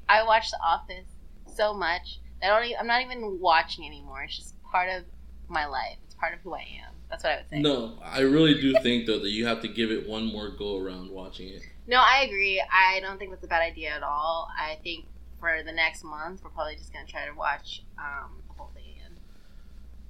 I 0.09 0.25
watch 0.25 0.51
The 0.51 0.61
Office 0.63 1.07
so 1.47 1.75
much 1.75 2.19
that 2.41 2.53
I 2.53 2.59
don't. 2.59 2.67
Even, 2.69 2.81
I'm 2.81 2.87
not 2.87 3.03
even 3.03 3.41
watching 3.41 3.87
anymore. 3.87 4.23
It's 4.23 4.37
just 4.37 4.63
part 4.63 4.89
of 4.89 5.05
my 5.49 5.67
life. 5.67 5.97
It's 6.05 6.15
part 6.15 6.35
of 6.35 6.41
who 6.41 6.55
I 6.55 6.67
am. 6.87 6.95
That's 7.11 7.25
what 7.25 7.33
I 7.33 7.37
would 7.37 7.51
say. 7.51 7.61
No, 7.61 7.99
I 8.03 8.21
really 8.21 8.61
do 8.61 8.75
think 8.83 9.07
though 9.07 9.19
that 9.19 9.31
you 9.31 9.47
have 9.47 9.61
to 9.63 9.69
give 9.69 9.91
it 9.91 10.09
one 10.09 10.27
more 10.27 10.49
go 10.49 10.79
around 10.79 11.11
watching 11.11 11.49
it. 11.49 11.63
No, 11.87 11.99
I 11.99 12.23
agree. 12.23 12.63
I 12.73 13.01
don't 13.01 13.19
think 13.19 13.31
that's 13.31 13.45
a 13.45 13.49
bad 13.49 13.63
idea 13.63 13.91
at 13.91 14.03
all. 14.03 14.49
I 14.59 14.79
think 14.83 15.07
for 15.39 15.63
the 15.65 15.73
next 15.73 16.05
month, 16.05 16.43
we're 16.43 16.51
probably 16.51 16.77
just 16.77 16.93
gonna 16.93 17.07
try 17.07 17.27
to 17.27 17.35
watch 17.35 17.83
um, 17.99 18.31
the 18.49 18.55
whole 18.55 18.71
thing 18.75 18.85
again. 18.97 19.19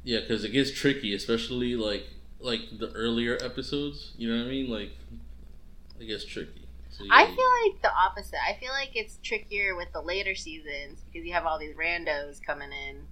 Yeah, 0.04 0.20
because 0.20 0.44
it 0.44 0.50
gets 0.50 0.70
tricky, 0.70 1.14
especially 1.14 1.74
like 1.74 2.06
like 2.38 2.60
the 2.78 2.92
earlier 2.92 3.38
episodes. 3.42 4.12
You 4.16 4.30
know 4.30 4.38
what 4.42 4.48
I 4.48 4.50
mean? 4.50 4.70
Like 4.70 4.92
it 6.02 6.06
gets 6.06 6.24
tricky. 6.24 6.66
So, 6.90 7.04
I 7.10 7.24
feel 7.26 7.72
like 7.72 7.80
the 7.82 7.90
opposite. 7.94 8.38
I 8.46 8.58
feel 8.60 8.70
like 8.72 8.90
it's 8.94 9.18
trickier 9.22 9.74
with 9.76 9.88
the 9.92 10.00
later 10.02 10.34
seasons 10.34 11.00
because 11.10 11.26
you 11.26 11.32
have 11.32 11.46
all 11.46 11.58
these 11.58 11.74
randos 11.74 12.42
coming 12.44 12.68
in, 12.70 13.06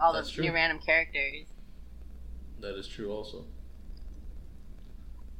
all 0.00 0.12
That's 0.12 0.28
the 0.28 0.34
true. 0.36 0.44
new 0.44 0.52
random 0.52 0.78
characters. 0.78 1.46
that 2.60 2.76
is 2.78 2.86
true. 2.86 3.10
Also, 3.10 3.46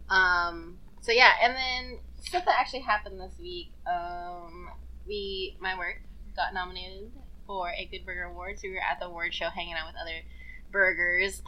Um. 0.08 0.78
So 1.00 1.12
yeah, 1.12 1.32
and 1.42 1.54
then 1.54 1.98
stuff 2.20 2.44
that 2.44 2.56
actually 2.58 2.80
happened 2.80 3.20
this 3.20 3.38
week. 3.38 3.70
Um, 3.86 4.68
we 5.06 5.56
my 5.60 5.76
work 5.78 6.02
got 6.34 6.52
nominated 6.54 7.12
for 7.46 7.70
a 7.70 7.86
Good 7.86 8.04
Burger 8.04 8.24
Award. 8.24 8.58
So 8.58 8.68
we 8.68 8.74
were 8.74 8.80
at 8.80 8.98
the 9.00 9.06
award 9.06 9.32
show, 9.34 9.48
hanging 9.48 9.74
out 9.74 9.86
with 9.86 9.96
other 10.00 10.20
burgers. 10.72 11.42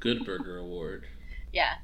Good 0.00 0.24
Burger 0.24 0.58
Award. 0.58 1.06
Yeah. 1.52 1.74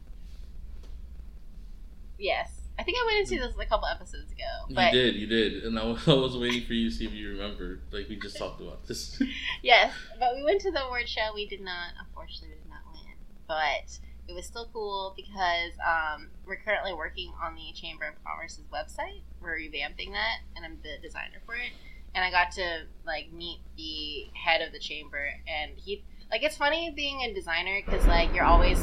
Yes, 2.23 2.61
I 2.79 2.85
think 2.85 2.99
I 3.03 3.05
went 3.07 3.31
into 3.31 3.45
this 3.45 3.57
a 3.59 3.67
couple 3.67 3.89
episodes 3.89 4.31
ago, 4.31 4.45
You 4.69 4.93
did, 4.93 5.17
you 5.17 5.27
did, 5.27 5.65
and 5.65 5.77
I 5.77 5.85
was, 5.85 6.07
I 6.09 6.15
was 6.15 6.37
waiting 6.37 6.65
for 6.65 6.73
you 6.73 6.89
to 6.89 6.95
see 6.95 7.05
if 7.05 7.13
you 7.13 7.31
remembered. 7.31 7.83
Like 7.91 8.09
we 8.09 8.15
just 8.15 8.39
talked 8.39 8.61
about 8.61 8.87
this. 8.87 9.21
yes, 9.63 9.93
but 10.21 10.37
we 10.37 10.45
went 10.45 10.61
to 10.61 10.71
the 10.71 10.85
award 10.85 11.09
show. 11.09 11.33
We 11.35 11.49
did 11.49 11.61
not, 11.61 11.91
unfortunately, 11.99 12.51
we 12.51 12.63
did 12.63 12.71
not 12.71 12.83
win, 12.93 13.17
but 13.49 13.99
it 14.29 14.35
was 14.35 14.47
still 14.47 14.69
cool 14.73 15.15
because 15.17 15.73
um, 15.85 16.29
we're 16.47 16.61
currently 16.65 16.95
working 16.95 17.33
on 17.43 17.57
the 17.57 17.73
Chamber 17.75 18.07
of 18.07 18.15
Commerce's 18.25 18.67
website. 18.73 19.23
We're 19.41 19.59
revamping 19.59 20.13
that, 20.13 20.43
and 20.55 20.65
I'm 20.65 20.79
the 20.85 21.03
designer 21.03 21.43
for 21.45 21.57
it. 21.57 21.73
And 22.15 22.25
I 22.25 22.31
got 22.31 22.53
to 22.53 22.85
like 23.05 23.33
meet 23.33 23.59
the 23.77 24.31
head 24.39 24.61
of 24.61 24.73
the 24.73 24.79
chamber, 24.79 25.29
and 25.49 25.73
he 25.75 26.05
like 26.31 26.45
it's 26.45 26.57
funny 26.57 26.93
being 26.95 27.23
a 27.23 27.35
designer 27.35 27.81
because 27.85 28.07
like 28.07 28.33
you're 28.33 28.45
always 28.45 28.79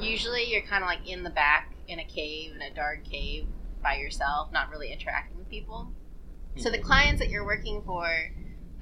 usually 0.00 0.50
you're 0.50 0.62
kind 0.62 0.82
of 0.82 0.88
like 0.88 1.08
in 1.08 1.22
the 1.22 1.30
back 1.30 1.72
in 1.86 1.98
a 1.98 2.04
cave 2.04 2.52
in 2.54 2.62
a 2.62 2.72
dark 2.74 3.04
cave 3.04 3.46
by 3.82 3.96
yourself, 3.96 4.52
not 4.52 4.70
really 4.70 4.92
interacting 4.92 5.36
with 5.36 5.48
people. 5.48 5.92
So 6.56 6.70
the 6.70 6.78
clients 6.78 7.20
that 7.20 7.30
you're 7.30 7.44
working 7.44 7.82
for, 7.86 8.08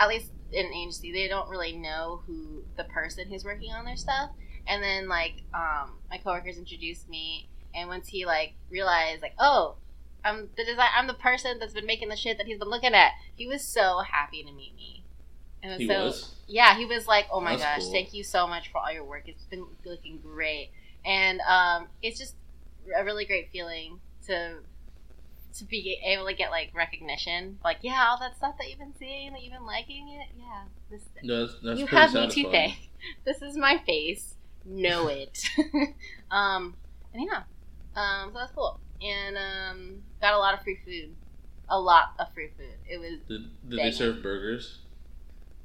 at 0.01 0.09
least 0.09 0.33
in 0.51 0.65
an 0.65 0.73
agency, 0.73 1.13
they 1.13 1.29
don't 1.29 1.49
really 1.51 1.73
know 1.73 2.23
who 2.27 2.65
the 2.77 2.85
person 2.85 3.29
who's 3.29 3.45
working 3.45 3.71
on 3.73 3.85
their 3.85 3.97
stuff. 3.97 4.31
And 4.67 4.83
then 4.83 5.09
like 5.09 5.43
um, 5.53 5.99
my 6.11 6.19
coworkers 6.19 6.57
introduced 6.59 7.09
me, 7.09 7.49
and 7.75 7.89
once 7.89 8.09
he 8.09 8.25
like 8.25 8.55
realized 8.71 9.23
like 9.23 9.35
oh. 9.39 9.77
I'm 10.25 10.49
the 10.57 10.65
design. 10.65 10.89
I'm 10.97 11.07
the 11.07 11.15
person 11.15 11.61
that's 11.61 11.73
been 11.73 11.87
making 11.87 12.09
the 12.09 12.17
shit 12.17 12.37
that 12.39 12.49
he's 12.49 12.59
been 12.59 12.69
looking 12.69 12.95
at. 12.95 13.13
He 13.37 13.47
was 13.47 13.63
so 13.63 14.01
happy 14.01 14.43
to 14.43 14.51
meet 14.51 14.75
me, 14.75 15.05
and 15.63 15.81
he 15.81 15.87
so 15.87 16.07
was. 16.07 16.35
yeah, 16.49 16.77
he 16.77 16.85
was 16.85 17.07
like, 17.07 17.27
"Oh 17.31 17.41
my 17.41 17.53
That's 17.53 17.63
gosh, 17.63 17.83
cool. 17.83 17.93
thank 17.93 18.13
you 18.13 18.25
so 18.25 18.49
much 18.49 18.73
for 18.73 18.79
all 18.79 18.93
your 18.93 19.05
work. 19.05 19.25
It's 19.27 19.45
been 19.45 19.67
looking 19.85 20.19
great." 20.19 20.73
And 21.07 21.41
um, 21.43 21.87
it's 22.03 22.19
just 22.19 22.35
a 22.99 23.05
really 23.05 23.25
great 23.25 23.51
feeling 23.53 24.01
to 24.27 24.57
to 25.59 25.65
be 25.65 25.99
able 26.05 26.27
to 26.27 26.35
get 26.35 26.51
like 26.51 26.71
recognition. 26.75 27.59
Like, 27.65 27.79
yeah, 27.83 28.07
all 28.09 28.19
that 28.19 28.37
stuff 28.37 28.57
that 28.59 28.69
you've 28.69 28.79
been 28.79 28.95
seeing, 28.99 29.33
that 29.33 29.43
you've 29.43 29.53
been 29.53 29.65
liking 29.67 30.09
it. 30.09 30.29
Yeah, 30.39 30.65
this 30.91 31.03
That's, 31.27 31.55
that's 31.65 31.81
you 31.81 31.87
have 31.87 32.13
me 32.13 32.21
satisfying. 32.21 32.45
toothache. 32.45 32.91
This 33.25 33.41
is 33.41 33.57
my 33.57 33.79
face. 33.87 34.35
Know 34.65 35.07
it. 35.09 35.39
um, 36.31 36.75
and 37.15 37.25
yeah, 37.31 37.43
um, 37.95 38.33
so 38.33 38.39
that's 38.41 38.53
cool. 38.53 38.81
And 39.01 39.37
um, 39.37 40.03
got 40.21 40.35
a 40.35 40.39
lot 40.39 40.55
of 40.55 40.63
free 40.63 40.79
food. 40.85 41.15
A 41.69 41.79
lot 41.79 42.15
of 42.19 42.33
free 42.35 42.49
food. 42.57 42.75
It 42.89 42.99
was 42.99 43.21
Did, 43.29 43.69
did 43.69 43.79
they 43.79 43.91
serve 43.93 44.23
burgers? 44.23 44.79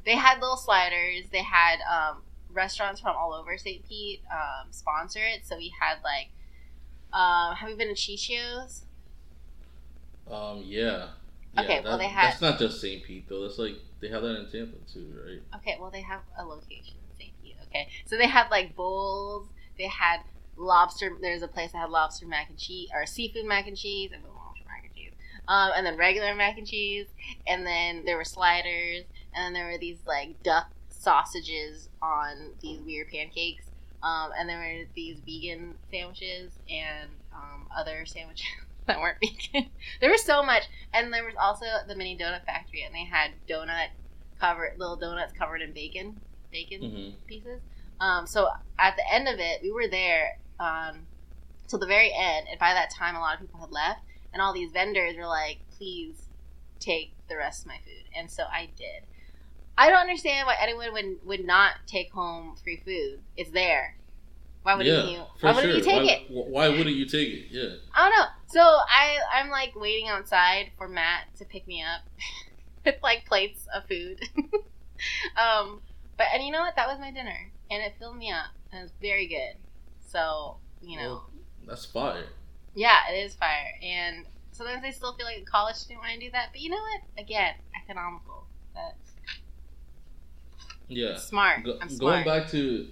they 0.05 0.15
had 0.15 0.39
little 0.39 0.57
sliders. 0.57 1.25
They 1.31 1.43
had 1.43 1.77
um, 1.89 2.17
restaurants 2.53 3.01
from 3.01 3.15
all 3.15 3.33
over 3.33 3.57
St. 3.57 3.87
Pete 3.87 4.21
um, 4.31 4.67
sponsor 4.71 5.19
it. 5.23 5.45
So 5.45 5.57
we 5.57 5.73
had 5.79 5.97
like, 6.03 6.29
um, 7.13 7.55
have 7.55 7.69
you 7.69 7.75
been 7.75 7.87
to 7.87 7.93
Ciccio's? 7.95 8.85
Um, 10.29 10.63
yeah. 10.65 11.07
yeah 11.53 11.61
Okay, 11.61 11.81
well, 11.83 11.97
they 11.97 12.05
had- 12.07 12.31
That's 12.31 12.41
not 12.41 12.59
just 12.59 12.79
St. 12.81 13.03
Pete 13.03 13.27
though. 13.27 13.41
That's 13.43 13.57
like 13.59 13.75
they 13.99 14.07
have 14.09 14.21
that 14.23 14.37
in 14.39 14.49
Tampa 14.51 14.77
too, 14.91 15.13
right? 15.25 15.41
Okay, 15.61 15.77
well 15.79 15.91
they 15.91 16.01
have 16.01 16.21
a 16.37 16.45
location 16.45 16.95
in 17.11 17.17
St. 17.17 17.31
Pete. 17.43 17.55
Okay, 17.69 17.87
so 18.05 18.17
they 18.17 18.27
had 18.27 18.49
like 18.49 18.75
bowls. 18.75 19.47
They 19.77 19.87
had 19.87 20.21
lobster. 20.57 21.11
There's 21.21 21.41
a 21.41 21.47
place 21.47 21.71
that 21.71 21.79
had 21.79 21.89
lobster 21.89 22.25
mac 22.27 22.49
and 22.49 22.57
cheese 22.57 22.89
or 22.93 23.05
seafood 23.05 23.45
mac 23.45 23.67
and 23.67 23.77
cheese. 23.77 24.11
and 24.13 24.23
lobster 24.23 24.63
mac 24.67 24.85
and 24.85 24.95
cheese. 24.95 25.11
Um, 25.47 25.71
and 25.75 25.85
then 25.85 25.97
regular 25.97 26.33
mac 26.35 26.57
and 26.57 26.67
cheese, 26.67 27.07
and 27.47 27.65
then 27.65 28.05
there 28.05 28.15
were 28.15 28.23
sliders, 28.23 29.03
and 29.33 29.43
then 29.43 29.53
there 29.53 29.71
were 29.71 29.77
these 29.77 29.97
like 30.05 30.41
duck 30.43 30.69
sausages 31.01 31.89
on 32.01 32.51
these 32.61 32.79
weird 32.81 33.09
pancakes. 33.09 33.65
Um, 34.03 34.31
and 34.37 34.47
there 34.49 34.57
were 34.57 34.85
these 34.95 35.19
vegan 35.25 35.75
sandwiches 35.91 36.51
and 36.69 37.09
um, 37.33 37.67
other 37.75 38.05
sandwiches 38.05 38.45
that 38.87 38.99
weren't 38.99 39.17
vegan. 39.21 39.69
there 40.01 40.09
was 40.09 40.23
so 40.23 40.41
much, 40.43 40.63
and 40.93 41.13
there 41.13 41.23
was 41.25 41.35
also 41.39 41.65
the 41.87 41.95
mini 41.95 42.17
donut 42.17 42.45
factory, 42.45 42.83
and 42.83 42.93
they 42.95 43.05
had 43.05 43.31
donut 43.49 43.87
covered 44.39 44.73
little 44.79 44.95
donuts 44.95 45.33
covered 45.33 45.61
in 45.61 45.71
bacon, 45.71 46.19
bacon 46.51 46.81
Mm-hmm. 46.81 47.25
pieces. 47.27 47.61
Um, 47.99 48.25
so 48.25 48.47
at 48.79 48.95
the 48.95 49.13
end 49.13 49.27
of 49.27 49.37
it, 49.39 49.59
we 49.61 49.71
were 49.71 49.87
there 49.87 50.39
um, 50.59 51.05
till 51.67 51.77
the 51.77 51.85
very 51.85 52.11
end, 52.15 52.47
and 52.49 52.59
by 52.59 52.73
that 52.73 52.89
time, 52.89 53.15
a 53.15 53.19
lot 53.19 53.35
of 53.35 53.41
people 53.41 53.59
had 53.59 53.71
left, 53.71 53.99
and 54.33 54.41
all 54.41 54.51
these 54.53 54.71
vendors 54.71 55.15
were 55.15 55.27
like, 55.27 55.59
"Please 55.77 56.27
take 56.79 57.13
the 57.29 57.37
rest 57.37 57.61
of 57.61 57.67
my 57.67 57.77
food," 57.85 58.05
and 58.17 58.31
so 58.31 58.43
I 58.51 58.69
did. 58.75 59.03
I 59.81 59.89
don't 59.89 60.01
understand 60.01 60.45
why 60.45 60.57
anyone 60.61 60.93
would 60.93 61.17
would 61.25 61.43
not 61.43 61.71
take 61.87 62.11
home 62.11 62.55
free 62.63 62.77
food. 62.85 63.19
It's 63.35 63.49
there. 63.49 63.95
Why 64.61 64.75
wouldn't 64.75 64.95
yeah, 64.95 65.11
you? 65.11 65.23
Why 65.39 65.53
wouldn't 65.53 65.73
sure. 65.73 65.77
you 65.77 65.83
take 65.83 66.07
why, 66.07 66.13
it? 66.13 66.49
Why 66.51 66.69
wouldn't 66.69 66.95
you 66.95 67.07
take 67.07 67.29
it? 67.29 67.45
Yeah. 67.49 67.77
I 67.95 68.07
don't 68.07 68.19
know. 68.19 68.25
So 68.45 68.61
I 68.61 69.17
I'm 69.33 69.49
like 69.49 69.75
waiting 69.75 70.07
outside 70.07 70.69
for 70.77 70.87
Matt 70.87 71.35
to 71.39 71.45
pick 71.45 71.67
me 71.67 71.81
up 71.81 72.01
with 72.85 72.97
like 73.01 73.25
plates 73.25 73.65
of 73.75 73.87
food. 73.87 74.21
um, 75.35 75.81
but 76.15 76.27
and 76.31 76.43
you 76.43 76.51
know 76.51 76.59
what? 76.59 76.75
That 76.75 76.87
was 76.87 76.99
my 76.99 77.09
dinner, 77.09 77.49
and 77.71 77.81
it 77.81 77.95
filled 77.97 78.17
me 78.17 78.29
up, 78.29 78.51
and 78.71 78.81
it 78.81 78.83
was 78.83 78.93
very 79.01 79.25
good. 79.25 79.55
So 80.05 80.57
you 80.83 80.97
know, 80.97 81.09
Well, 81.09 81.29
that's 81.67 81.85
fire. 81.85 82.25
yeah, 82.75 82.99
it 83.11 83.17
is 83.25 83.33
fire. 83.33 83.79
And 83.81 84.27
sometimes 84.51 84.83
I 84.85 84.91
still 84.91 85.15
feel 85.15 85.25
like 85.25 85.39
a 85.41 85.45
college 85.45 85.77
student 85.77 86.01
when 86.03 86.11
I 86.11 86.19
do 86.19 86.29
that, 86.33 86.49
but 86.51 86.61
you 86.61 86.69
know 86.69 86.77
what? 86.77 87.01
Again, 87.17 87.55
economical. 87.83 88.45
That's 88.75 89.10
Yeah. 90.91 91.15
smart. 91.17 91.63
Go- 91.63 91.77
I'm 91.81 91.89
smart. 91.89 92.25
going 92.25 92.25
back 92.25 92.49
to 92.51 92.87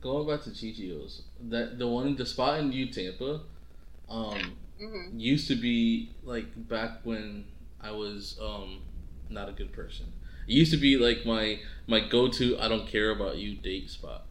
going 0.00 0.26
back 0.28 0.42
to 0.44 0.50
Ciccio's, 0.50 1.22
that 1.48 1.78
the 1.78 1.86
one 1.86 2.16
the 2.16 2.26
spot 2.26 2.60
in 2.60 2.68
New 2.70 2.86
Tampa, 2.90 3.40
um, 4.08 4.56
hmm 4.78 5.18
used 5.18 5.48
to 5.48 5.56
be 5.56 6.10
like 6.22 6.46
back 6.68 7.00
when 7.04 7.44
I 7.80 7.90
was 7.90 8.38
um 8.40 8.82
not 9.28 9.48
a 9.48 9.52
good 9.52 9.72
person. 9.72 10.06
It 10.46 10.52
used 10.52 10.70
to 10.72 10.78
be 10.78 10.96
like 10.96 11.26
my 11.26 11.60
my 11.86 12.00
go 12.00 12.28
to 12.28 12.58
I 12.58 12.68
don't 12.68 12.86
care 12.86 13.10
about 13.10 13.36
you 13.38 13.56
date 13.56 13.90
spot. 13.90 14.26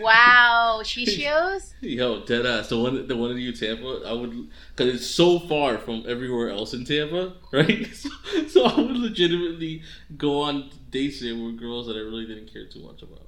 Wow, 0.00 0.80
Ciccio's. 0.82 1.74
Yo, 1.80 2.24
dead 2.24 2.46
ass. 2.46 2.68
The 2.68 2.78
one, 2.78 3.06
the 3.06 3.16
one 3.16 3.30
in 3.36 3.52
Tampa, 3.54 4.02
I 4.06 4.12
would, 4.12 4.48
cause 4.76 4.86
it's 4.88 5.06
so 5.06 5.38
far 5.40 5.78
from 5.78 6.04
everywhere 6.06 6.50
else 6.50 6.74
in 6.74 6.84
Tampa, 6.84 7.34
right? 7.52 7.86
So, 7.94 8.08
so 8.48 8.64
I 8.64 8.80
would 8.80 8.96
legitimately 8.96 9.82
go 10.16 10.40
on 10.42 10.70
dates 10.90 11.20
there 11.20 11.34
with 11.36 11.58
girls 11.58 11.86
that 11.86 11.96
I 11.96 12.00
really 12.00 12.26
didn't 12.26 12.52
care 12.52 12.66
too 12.66 12.82
much 12.82 13.02
about. 13.02 13.22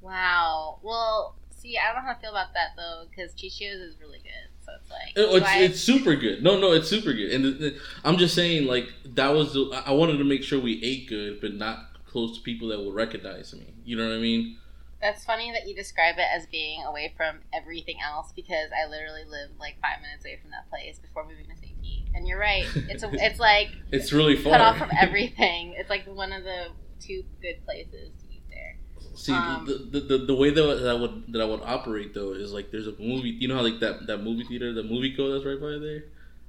Wow. 0.00 0.78
Well, 0.82 1.36
see, 1.50 1.76
I 1.78 1.92
don't 1.92 2.02
know 2.02 2.08
how 2.08 2.14
to 2.14 2.20
feel 2.20 2.30
about 2.30 2.54
that 2.54 2.70
though, 2.76 3.04
because 3.10 3.32
Ciccio's 3.32 3.80
is 3.80 3.96
really 4.00 4.18
good. 4.18 4.48
So 4.64 4.72
it's 4.80 4.90
like, 4.90 5.16
It- 5.16 5.36
it's, 5.36 5.46
I- 5.46 5.58
it's 5.60 5.80
super 5.80 6.16
good. 6.16 6.42
No, 6.42 6.58
no, 6.58 6.72
it's 6.72 6.88
super 6.88 7.12
good. 7.12 7.30
And 7.32 7.44
the, 7.44 7.50
the, 7.50 7.78
I'm 8.04 8.16
just 8.16 8.34
saying, 8.34 8.66
like 8.66 8.88
that 9.14 9.28
was. 9.34 9.52
The, 9.54 9.70
I 9.86 9.90
I 9.90 9.92
wanted 9.92 10.18
to 10.18 10.24
make 10.24 10.42
sure 10.42 10.60
we 10.60 10.82
ate 10.82 11.08
good, 11.08 11.40
but 11.40 11.54
not 11.54 11.86
close 12.06 12.36
to 12.38 12.42
people 12.42 12.68
that 12.68 12.80
would 12.82 12.94
recognize 12.94 13.52
me. 13.54 13.74
You 13.84 13.96
know 13.96 14.08
what 14.08 14.14
I 14.16 14.18
mean? 14.20 14.56
That's 15.00 15.24
funny 15.24 15.50
that 15.52 15.66
you 15.66 15.74
describe 15.74 16.16
it 16.18 16.26
as 16.34 16.46
being 16.46 16.82
away 16.84 17.14
from 17.16 17.40
everything 17.54 17.96
else 18.04 18.32
because 18.36 18.68
I 18.70 18.88
literally 18.88 19.24
lived 19.24 19.58
like 19.58 19.76
five 19.80 20.00
minutes 20.02 20.24
away 20.24 20.38
from 20.40 20.50
that 20.50 20.68
place 20.68 20.98
before 20.98 21.24
moving 21.26 21.46
to 21.46 21.56
St. 21.56 21.80
Pete. 21.82 22.04
And 22.14 22.26
you're 22.28 22.38
right. 22.38 22.66
It's 22.74 23.02
a, 23.02 23.10
it's 23.12 23.38
like 23.40 23.68
It's 23.92 24.12
really 24.12 24.36
far. 24.36 24.52
cut 24.52 24.60
off 24.60 24.78
from 24.78 24.90
everything. 24.98 25.74
It's 25.76 25.88
like 25.90 26.06
one 26.06 26.32
of 26.32 26.44
the 26.44 26.66
two 27.00 27.24
good 27.40 27.64
places 27.64 28.10
to 28.20 28.26
eat 28.34 28.42
there. 28.50 28.76
See, 29.14 29.32
Um, 29.32 29.64
the, 29.66 30.00
the, 30.00 30.18
the, 30.18 30.26
the 30.26 30.34
way 30.34 30.50
that, 30.50 30.62
that 30.62 30.88
I 30.90 30.94
would 30.94 31.32
that 31.32 31.40
I 31.40 31.44
would 31.44 31.62
operate 31.62 32.12
though 32.14 32.32
is 32.32 32.52
like 32.52 32.70
there's 32.70 32.86
a 32.86 32.92
movie. 32.98 33.30
You 33.30 33.48
know 33.48 33.56
how 33.56 33.62
like 33.62 33.80
that 33.80 34.06
that 34.06 34.18
movie 34.18 34.44
theater, 34.44 34.72
the 34.74 34.82
movie 34.82 35.14
co 35.16 35.32
that's 35.32 35.44
right 35.44 35.60
by 35.60 35.78
there. 35.78 36.04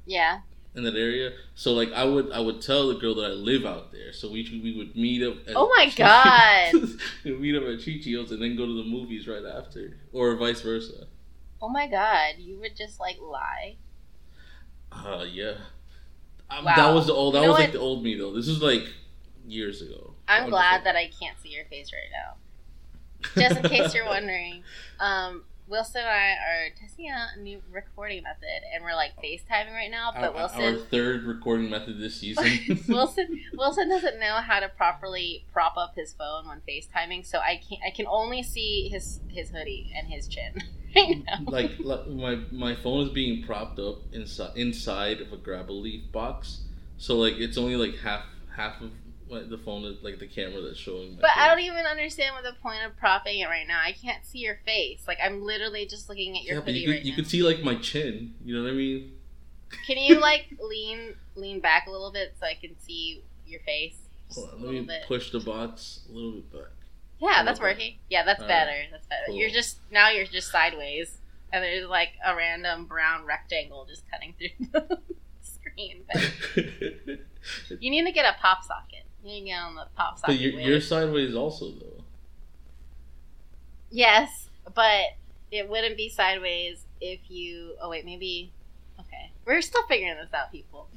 Yeah. 0.05 0.39
In 0.73 0.83
that 0.83 0.95
area. 0.95 1.31
So 1.53 1.73
like 1.73 1.91
I 1.91 2.05
would 2.05 2.31
I 2.31 2.39
would 2.39 2.61
tell 2.61 2.87
the 2.87 2.95
girl 2.95 3.13
that 3.15 3.25
I 3.25 3.33
live 3.33 3.65
out 3.65 3.91
there. 3.91 4.13
So 4.13 4.31
we 4.31 4.43
we 4.63 4.75
would 4.77 4.95
meet 4.95 5.21
up. 5.21 5.35
At 5.47 5.53
Oh 5.55 5.69
my 5.75 5.91
God. 5.95 6.73
we 7.25 7.35
meet 7.37 7.55
up 7.55 7.63
at 7.63 7.79
Ciccio's 7.79 8.31
and 8.31 8.41
then 8.41 8.55
go 8.55 8.65
to 8.65 8.73
the 8.77 8.89
movies 8.89 9.27
right 9.27 9.43
after, 9.45 9.97
or 10.13 10.35
vice 10.37 10.61
versa. 10.61 11.07
Oh 11.61 11.67
my 11.69 11.87
god, 11.87 12.35
you 12.39 12.57
would 12.59 12.75
just 12.77 12.99
like 13.01 13.17
lie. 13.21 13.75
Uh 14.91 15.25
yeah. 15.29 15.55
Um, 16.49 16.65
Wow. 16.65 16.75
That 16.75 16.93
was 16.93 17.07
the 17.07 17.13
old. 17.13 17.35
That 17.35 17.39
You 17.41 17.45
know 17.47 17.51
was 17.51 17.59
like 17.59 17.67
what? 17.69 17.73
the 17.73 17.79
old 17.79 18.03
me 18.03 18.15
though. 18.17 18.33
This 18.33 18.47
was 18.47 18.61
like 18.61 18.83
years 19.47 19.81
ago. 19.81 20.15
I'm 20.27 20.49
glad 20.49 20.85
that 20.85 20.95
I 20.95 21.09
can't 21.19 21.37
see 21.41 21.49
your 21.49 21.65
face 21.65 21.91
right 21.93 22.11
now. 22.11 23.41
Just 23.41 23.57
in 23.63 23.69
case 23.69 23.93
you're 23.93 24.05
wondering, 24.17 24.63
um, 24.99 25.43
Wilson 25.71 26.01
and 26.01 26.09
I 26.09 26.31
are 26.31 26.69
testing 26.77 27.07
out 27.07 27.29
a 27.37 27.41
new 27.41 27.61
recording 27.71 28.23
method, 28.23 28.61
and 28.75 28.83
we're 28.83 28.93
like 28.93 29.13
FaceTiming 29.23 29.71
right 29.73 29.89
now. 29.89 30.11
Our, 30.13 30.21
But 30.21 30.35
our 30.35 30.49
Wilson, 30.59 30.85
third 30.91 31.23
recording 31.23 31.69
method 31.69 31.97
this 31.97 32.17
season. 32.17 32.83
Wilson, 32.89 33.39
Wilson 33.53 33.87
doesn't 33.87 34.19
know 34.19 34.35
how 34.35 34.59
to 34.59 34.67
properly 34.67 35.45
prop 35.53 35.77
up 35.77 35.95
his 35.95 36.13
phone 36.13 36.49
when 36.49 36.61
FaceTiming, 36.67 37.25
so 37.25 37.39
I 37.39 37.61
can 37.67 37.77
I 37.87 37.91
can 37.91 38.05
only 38.05 38.43
see 38.43 38.89
his 38.89 39.21
his 39.29 39.49
hoodie 39.51 39.93
and 39.97 40.07
his 40.09 40.27
chin 40.27 40.61
right 40.95 41.23
now. 41.25 41.39
like, 41.47 41.79
like 41.79 42.05
my 42.09 42.41
my 42.51 42.75
phone 42.75 43.07
is 43.07 43.13
being 43.13 43.43
propped 43.43 43.79
up 43.79 43.99
inside 44.11 44.57
inside 44.57 45.21
of 45.21 45.31
a 45.31 45.37
grab 45.37 45.71
a 45.71 45.73
leaf 45.73 46.11
box, 46.11 46.63
so 46.97 47.15
like 47.17 47.35
it's 47.37 47.57
only 47.57 47.77
like 47.77 47.97
half 47.99 48.25
half 48.57 48.81
of 48.81 48.91
like, 49.31 49.49
the 49.49 49.57
phone 49.57 49.83
is 49.85 50.03
like 50.03 50.19
the 50.19 50.27
camera 50.27 50.61
that's 50.61 50.77
showing. 50.79 51.17
But 51.19 51.31
I 51.35 51.47
don't 51.47 51.59
even 51.63 51.85
understand 51.85 52.35
what 52.35 52.43
the 52.43 52.59
point 52.61 52.83
of 52.85 52.95
propping 52.97 53.39
it 53.39 53.45
right 53.47 53.67
now. 53.67 53.79
I 53.83 53.93
can't 53.93 54.25
see 54.25 54.39
your 54.39 54.59
face. 54.65 55.03
Like 55.07 55.17
I'm 55.23 55.41
literally 55.43 55.85
just 55.85 56.09
looking 56.09 56.37
at 56.37 56.43
your 56.43 56.55
Yeah, 56.57 56.61
but 56.65 56.73
you 56.73 56.85
could 56.87 56.91
right 56.95 57.03
you 57.05 57.11
now. 57.11 57.15
could 57.15 57.27
see 57.27 57.41
like 57.43 57.61
my 57.63 57.75
chin. 57.75 58.33
You 58.43 58.55
know 58.57 58.63
what 58.63 58.71
I 58.71 58.73
mean? 58.75 59.13
Can 59.87 59.97
you 59.97 60.19
like 60.21 60.47
lean 60.61 61.15
lean 61.35 61.59
back 61.61 61.87
a 61.87 61.91
little 61.91 62.11
bit 62.11 62.35
so 62.39 62.45
I 62.45 62.55
can 62.55 62.77
see 62.79 63.23
your 63.47 63.61
face? 63.61 63.95
Hold 64.33 64.49
on, 64.53 64.61
let 64.63 64.71
me 64.71 64.81
bit. 64.81 65.03
push 65.07 65.31
the 65.31 65.39
bots 65.39 66.01
a 66.09 66.13
little 66.13 66.31
bit 66.33 66.51
back. 66.51 66.71
Yeah, 67.19 67.43
that's 67.43 67.59
working. 67.59 67.97
Yeah, 68.09 68.23
that's 68.23 68.41
All 68.41 68.47
better. 68.47 68.71
right. 68.71 68.87
That's 68.91 69.05
better. 69.07 69.23
Cool. 69.27 69.35
You're 69.35 69.49
just 69.49 69.77
now 69.91 70.09
you're 70.09 70.25
just 70.25 70.49
sideways, 70.51 71.17
and 71.53 71.63
there's 71.63 71.87
like 71.87 72.09
a 72.25 72.35
random 72.35 72.85
brown 72.85 73.25
rectangle 73.25 73.85
just 73.85 74.03
cutting 74.09 74.33
through 74.37 74.67
the 74.73 74.99
screen. 75.41 76.03
But 77.69 77.81
you 77.81 77.89
need 77.89 78.05
to 78.05 78.11
get 78.11 78.25
a 78.25 78.39
pop 78.39 78.63
socket. 78.63 79.03
You 79.23 79.39
to 79.39 79.45
get 79.45 79.59
on 79.59 79.75
the 79.75 79.87
pop 79.95 80.17
socket. 80.17 80.35
but 80.35 80.39
you're, 80.39 80.59
you're 80.59 80.81
sideways 80.81 81.35
also 81.35 81.69
though. 81.71 82.03
Yes, 83.89 84.49
but 84.73 85.05
it 85.51 85.69
wouldn't 85.69 85.97
be 85.97 86.09
sideways 86.09 86.85
if 86.99 87.19
you. 87.29 87.75
Oh 87.81 87.89
wait, 87.89 88.05
maybe. 88.05 88.51
Okay, 88.99 89.31
we're 89.45 89.61
still 89.61 89.83
figuring 89.87 90.15
this 90.17 90.33
out, 90.33 90.51
people. 90.51 90.87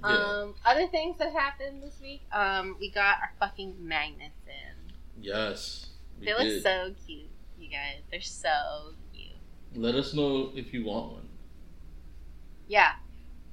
Yeah. 0.00 0.08
Um, 0.08 0.54
other 0.64 0.86
things 0.88 1.18
that 1.18 1.32
happened 1.32 1.82
this 1.82 1.98
week. 2.00 2.22
Um, 2.32 2.76
we 2.80 2.90
got 2.90 3.16
our 3.20 3.32
fucking 3.40 3.74
magnets 3.80 4.34
in. 4.46 4.92
yes. 5.22 5.86
They 6.20 6.32
look 6.32 6.42
did. 6.42 6.62
so 6.64 6.92
cute, 7.06 7.28
you 7.60 7.68
guys. 7.68 7.98
They're 8.10 8.20
so 8.20 8.92
cute. 9.12 9.28
Let 9.74 9.94
us 9.94 10.14
know 10.14 10.50
if 10.54 10.72
you 10.74 10.84
want 10.84 11.12
one. 11.12 11.28
Yeah. 12.66 12.92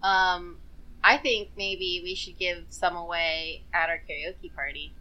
Um, 0.02 0.58
I 1.08 1.18
think 1.18 1.50
maybe 1.56 2.02
we 2.04 2.16
should 2.16 2.40
give 2.40 2.66
some 2.70 2.96
away 2.96 3.64
at 3.72 3.90
our 3.90 4.00
karaoke 4.10 4.52
party 4.56 4.96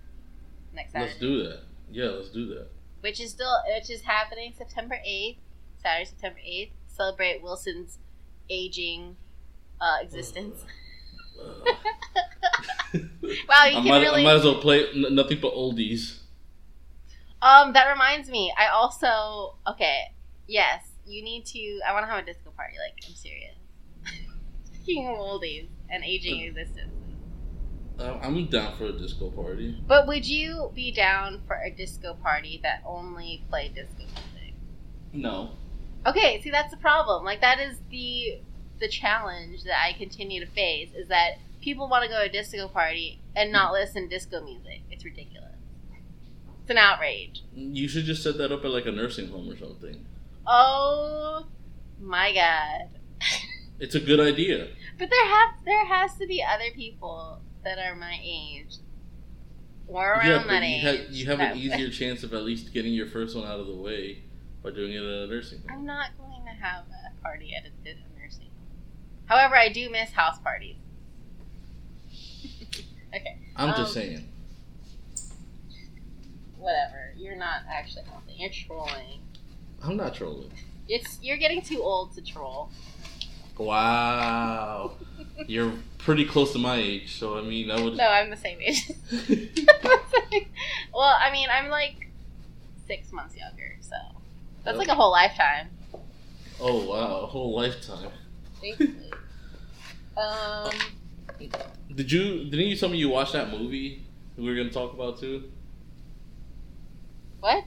next 0.75 0.93
Saturday, 0.93 1.09
Let's 1.11 1.19
do 1.19 1.43
that. 1.45 1.61
Yeah, 1.91 2.05
let's 2.11 2.29
do 2.29 2.47
that. 2.49 2.69
which 3.01 3.21
is 3.23 3.31
still 3.31 3.57
which 3.75 3.89
is 3.89 4.03
happening 4.03 4.53
September 4.57 4.99
eighth, 5.03 5.39
Saturday, 5.83 6.05
September 6.05 6.41
eighth. 6.45 6.73
Celebrate 6.89 7.43
Wilson's 7.43 7.99
aging 8.51 9.17
uh, 9.81 9.97
existence. 10.03 10.65
Uh, 11.41 11.73
Wow, 13.49 13.65
you 13.65 13.79
I 13.79 13.81
can 13.81 13.85
might, 13.87 14.01
really. 14.03 14.21
I 14.21 14.25
might 14.25 14.37
as 14.37 14.45
well 14.45 14.61
play 14.61 14.87
n- 14.95 15.15
nothing 15.15 15.39
but 15.41 15.55
oldies. 15.55 16.19
Um, 17.41 17.73
that 17.73 17.91
reminds 17.91 18.29
me. 18.29 18.53
I 18.59 18.69
also 18.69 19.57
okay. 19.67 20.13
Yes, 20.47 20.85
you 21.07 21.25
need 21.25 21.47
to. 21.47 21.81
I 21.89 21.95
want 21.95 22.05
to 22.05 22.11
have 22.13 22.23
a 22.23 22.27
disco 22.27 22.51
party. 22.51 22.75
Like 22.79 23.03
I'm 23.09 23.15
serious. 23.15 23.57
Speaking 24.83 25.09
of 25.09 25.17
oldies 25.17 25.69
and 25.91 26.05
aging 26.05 26.41
existence. 26.41 26.91
Uh, 27.99 28.19
I'm 28.23 28.47
down 28.47 28.77
for 28.77 28.87
a 28.87 28.93
disco 28.93 29.31
party. 29.31 29.81
But 29.87 30.07
would 30.09 30.27
you 30.27 30.73
be 30.75 30.91
down 30.91 31.43
for 31.47 31.57
a 31.57 31.71
disco 31.71 32.15
party 32.15 32.59
that 32.63 32.83
only 32.85 33.45
played 33.49 33.75
disco 33.75 33.99
music? 33.99 34.55
No. 35.13 35.53
Okay, 36.07 36.41
see 36.43 36.51
that's 36.51 36.73
the 36.73 36.77
problem. 36.77 37.25
Like 37.25 37.41
that 37.41 37.61
is 37.61 37.79
the 37.91 38.41
the 38.81 38.89
challenge 38.89 39.63
that 39.65 39.81
I 39.81 39.93
continue 39.93 40.45
to 40.45 40.51
face 40.51 40.91
is 40.95 41.09
that 41.09 41.39
people 41.61 41.89
want 41.89 42.03
to 42.03 42.11
go 42.11 42.17
to 42.19 42.29
a 42.29 42.29
disco 42.29 42.67
party 42.69 43.21
and 43.37 43.53
not 43.53 43.73
listen 43.73 44.03
to 44.03 44.09
disco 44.09 44.43
music. 44.45 44.83
It's 44.91 45.05
ridiculous. 45.05 45.53
It's 46.63 46.71
an 46.71 46.79
outrage. 46.79 47.43
You 47.55 47.87
should 47.89 48.05
just 48.05 48.23
set 48.23 48.39
that 48.39 48.51
up 48.51 48.65
at 48.65 48.71
like 48.71 48.87
a 48.87 48.91
nursing 48.91 49.29
home 49.29 49.49
or 49.51 49.57
something. 49.57 50.05
Oh 50.47 51.47
my 52.01 52.35
god. 52.35 52.89
It's 53.81 53.97
a 53.97 54.01
good 54.01 54.21
idea. 54.21 54.69
But 54.99 55.11
there 55.11 55.27
have 55.27 55.51
there 55.65 55.85
has 55.87 56.17
to 56.19 56.27
be 56.27 56.43
other 56.43 56.71
people 56.75 57.41
that 57.65 57.79
are 57.79 57.95
my 57.97 58.19
age 58.23 58.77
or 59.89 60.13
around 60.13 60.27
yeah, 60.27 60.45
that 60.47 60.63
you, 60.63 60.77
age. 60.77 60.83
ha- 60.99 61.07
you 61.11 61.27
have 61.27 61.41
an 61.41 61.57
easier 61.59 61.91
chance 61.91 62.23
of 62.23 62.33
at 62.35 62.43
least 62.43 62.73
getting 62.73 62.93
your 62.95 63.07
first 63.07 63.37
one 63.37 63.45
out 63.47 63.59
of 63.61 63.67
the 63.67 63.75
way 63.75 64.23
by 64.63 64.71
doing 64.71 64.93
it 64.93 64.99
at 64.99 65.05
a 65.05 65.27
nursing 65.27 65.59
home. 65.61 65.69
I'm 65.71 65.85
not 65.87 66.11
going 66.19 66.43
to 66.45 66.51
have 66.65 66.85
a 66.87 67.23
party 67.23 67.55
at 67.55 67.65
a, 67.65 67.89
at 67.91 67.97
a 67.97 68.21
nursing 68.21 68.47
home. 68.47 69.27
However, 69.27 69.57
I 69.57 69.69
do 69.71 69.91
miss 69.91 70.11
house 70.13 70.39
parties. 70.39 70.77
okay, 73.15 73.39
I'm 73.57 73.71
Um, 73.71 73.77
just 73.77 73.93
saying. 73.95 74.27
whatever. 76.59 77.13
You're 77.17 77.37
not 77.37 77.63
actually 77.71 78.05
helping. 78.05 78.39
You're 78.39 78.51
trolling. 78.51 79.21
I'm 79.83 79.97
not 79.97 80.15
trolling. 80.15 80.51
It's 80.89 81.19
you're 81.23 81.37
getting 81.37 81.63
too 81.63 81.83
old 81.83 82.15
to 82.15 82.23
troll. 82.23 82.71
Wow. 83.59 84.93
You're 85.47 85.73
pretty 85.99 86.25
close 86.25 86.53
to 86.53 86.59
my 86.59 86.77
age, 86.77 87.17
so 87.19 87.39
I 87.39 87.43
mean, 87.43 87.71
I 87.71 87.81
would. 87.83 87.97
No, 87.97 88.07
I'm 88.07 88.31
the 88.31 88.37
same 88.37 88.59
age. 88.61 88.91
well, 90.95 91.17
I 91.21 91.31
mean, 91.33 91.49
I'm 91.51 91.69
like 91.69 92.09
six 92.87 93.13
months 93.13 93.37
younger, 93.37 93.77
so 93.81 93.97
that's 94.65 94.79
like 94.79 94.89
a 94.89 94.95
whole 94.95 95.11
lifetime. 95.11 95.69
oh 96.61 96.85
wow, 96.85 97.21
a 97.23 97.27
whole 97.27 97.55
lifetime. 97.55 98.11
Basically. 98.61 99.13
um, 100.17 100.71
Did 101.95 102.11
you? 102.11 102.45
Didn't 102.45 102.67
you 102.67 102.77
tell 102.77 102.89
me 102.89 102.99
you 102.99 103.09
watched 103.09 103.33
that 103.33 103.51
movie 103.51 104.05
we 104.37 104.49
were 104.49 104.57
gonna 104.57 104.71
talk 104.71 104.93
about 104.93 105.19
too? 105.19 105.45
what? 107.41 107.65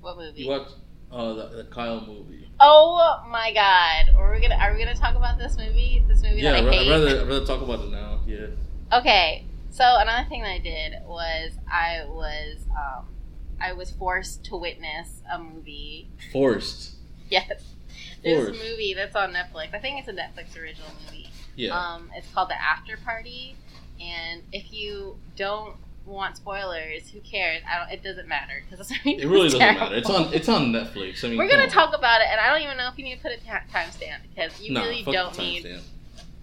What 0.00 0.16
movie? 0.16 0.42
You 0.42 0.50
watched 0.50 0.74
uh, 1.14 1.32
the, 1.34 1.56
the 1.56 1.64
Kyle 1.70 2.04
movie. 2.06 2.48
Oh 2.60 3.22
my 3.30 3.52
god! 3.52 4.14
Are 4.16 4.32
we 4.32 4.40
gonna 4.40 4.56
Are 4.56 4.72
we 4.72 4.78
gonna 4.78 4.94
talk 4.94 5.14
about 5.16 5.38
this 5.38 5.56
movie? 5.56 6.04
This 6.08 6.22
movie 6.22 6.40
Yeah, 6.40 6.52
that 6.60 6.64
I 6.64 6.76
I'd 6.80 6.88
rather 6.90 7.08
I'd 7.20 7.28
rather 7.28 7.46
talk 7.46 7.62
about 7.62 7.80
it 7.80 7.90
now. 7.90 8.20
Yeah. 8.26 8.46
Okay, 8.92 9.44
so 9.70 9.84
another 9.98 10.28
thing 10.28 10.42
that 10.42 10.50
I 10.50 10.58
did 10.58 10.92
was 11.06 11.52
I 11.70 12.04
was 12.08 12.58
um, 12.70 13.06
I 13.60 13.72
was 13.72 13.90
forced 13.90 14.44
to 14.46 14.56
witness 14.56 15.22
a 15.32 15.38
movie. 15.38 16.08
Forced. 16.32 16.92
Yes, 17.30 17.48
there's 18.22 18.46
Forced. 18.48 18.60
a 18.60 18.64
movie 18.70 18.94
that's 18.94 19.16
on 19.16 19.32
Netflix. 19.32 19.74
I 19.74 19.78
think 19.78 19.98
it's 19.98 20.08
a 20.08 20.12
Netflix 20.12 20.56
original 20.60 20.88
movie. 21.06 21.28
Yeah. 21.56 21.76
Um, 21.78 22.10
it's 22.14 22.30
called 22.32 22.50
The 22.50 22.60
After 22.60 22.96
Party, 23.04 23.56
and 24.00 24.42
if 24.52 24.72
you 24.72 25.16
don't 25.36 25.76
want 26.06 26.36
spoilers, 26.36 27.08
who 27.10 27.20
cares? 27.20 27.62
I 27.70 27.78
don't. 27.78 27.92
It 27.92 28.02
doesn't 28.02 28.28
matter 28.28 28.62
because 28.68 28.90
it 28.90 29.26
really 29.26 29.48
doesn't 29.48 29.58
matter. 29.58 29.94
It's 29.96 30.10
on 30.10 30.32
it's 30.34 30.48
on 30.48 30.72
Netflix. 30.72 31.24
I 31.24 31.28
mean, 31.28 31.38
We're 31.38 31.48
gonna 31.48 31.64
on. 31.64 31.68
talk 31.70 31.94
about 31.96 32.20
it, 32.20 32.26
and 32.30 32.40
I 32.40 32.48
don't 32.52 32.62
even 32.62 32.76
know 32.76 32.88
if 32.88 32.98
you 32.98 33.04
need 33.04 33.16
to 33.16 33.22
put 33.22 33.32
a 33.32 33.38
ta- 33.44 33.62
timestamp 33.72 34.18
because 34.34 34.60
you 34.60 34.72
Nah, 34.72 34.82
really 34.82 35.02
don't 35.02 35.36
need 35.38 35.64
timestamp. 35.64 35.82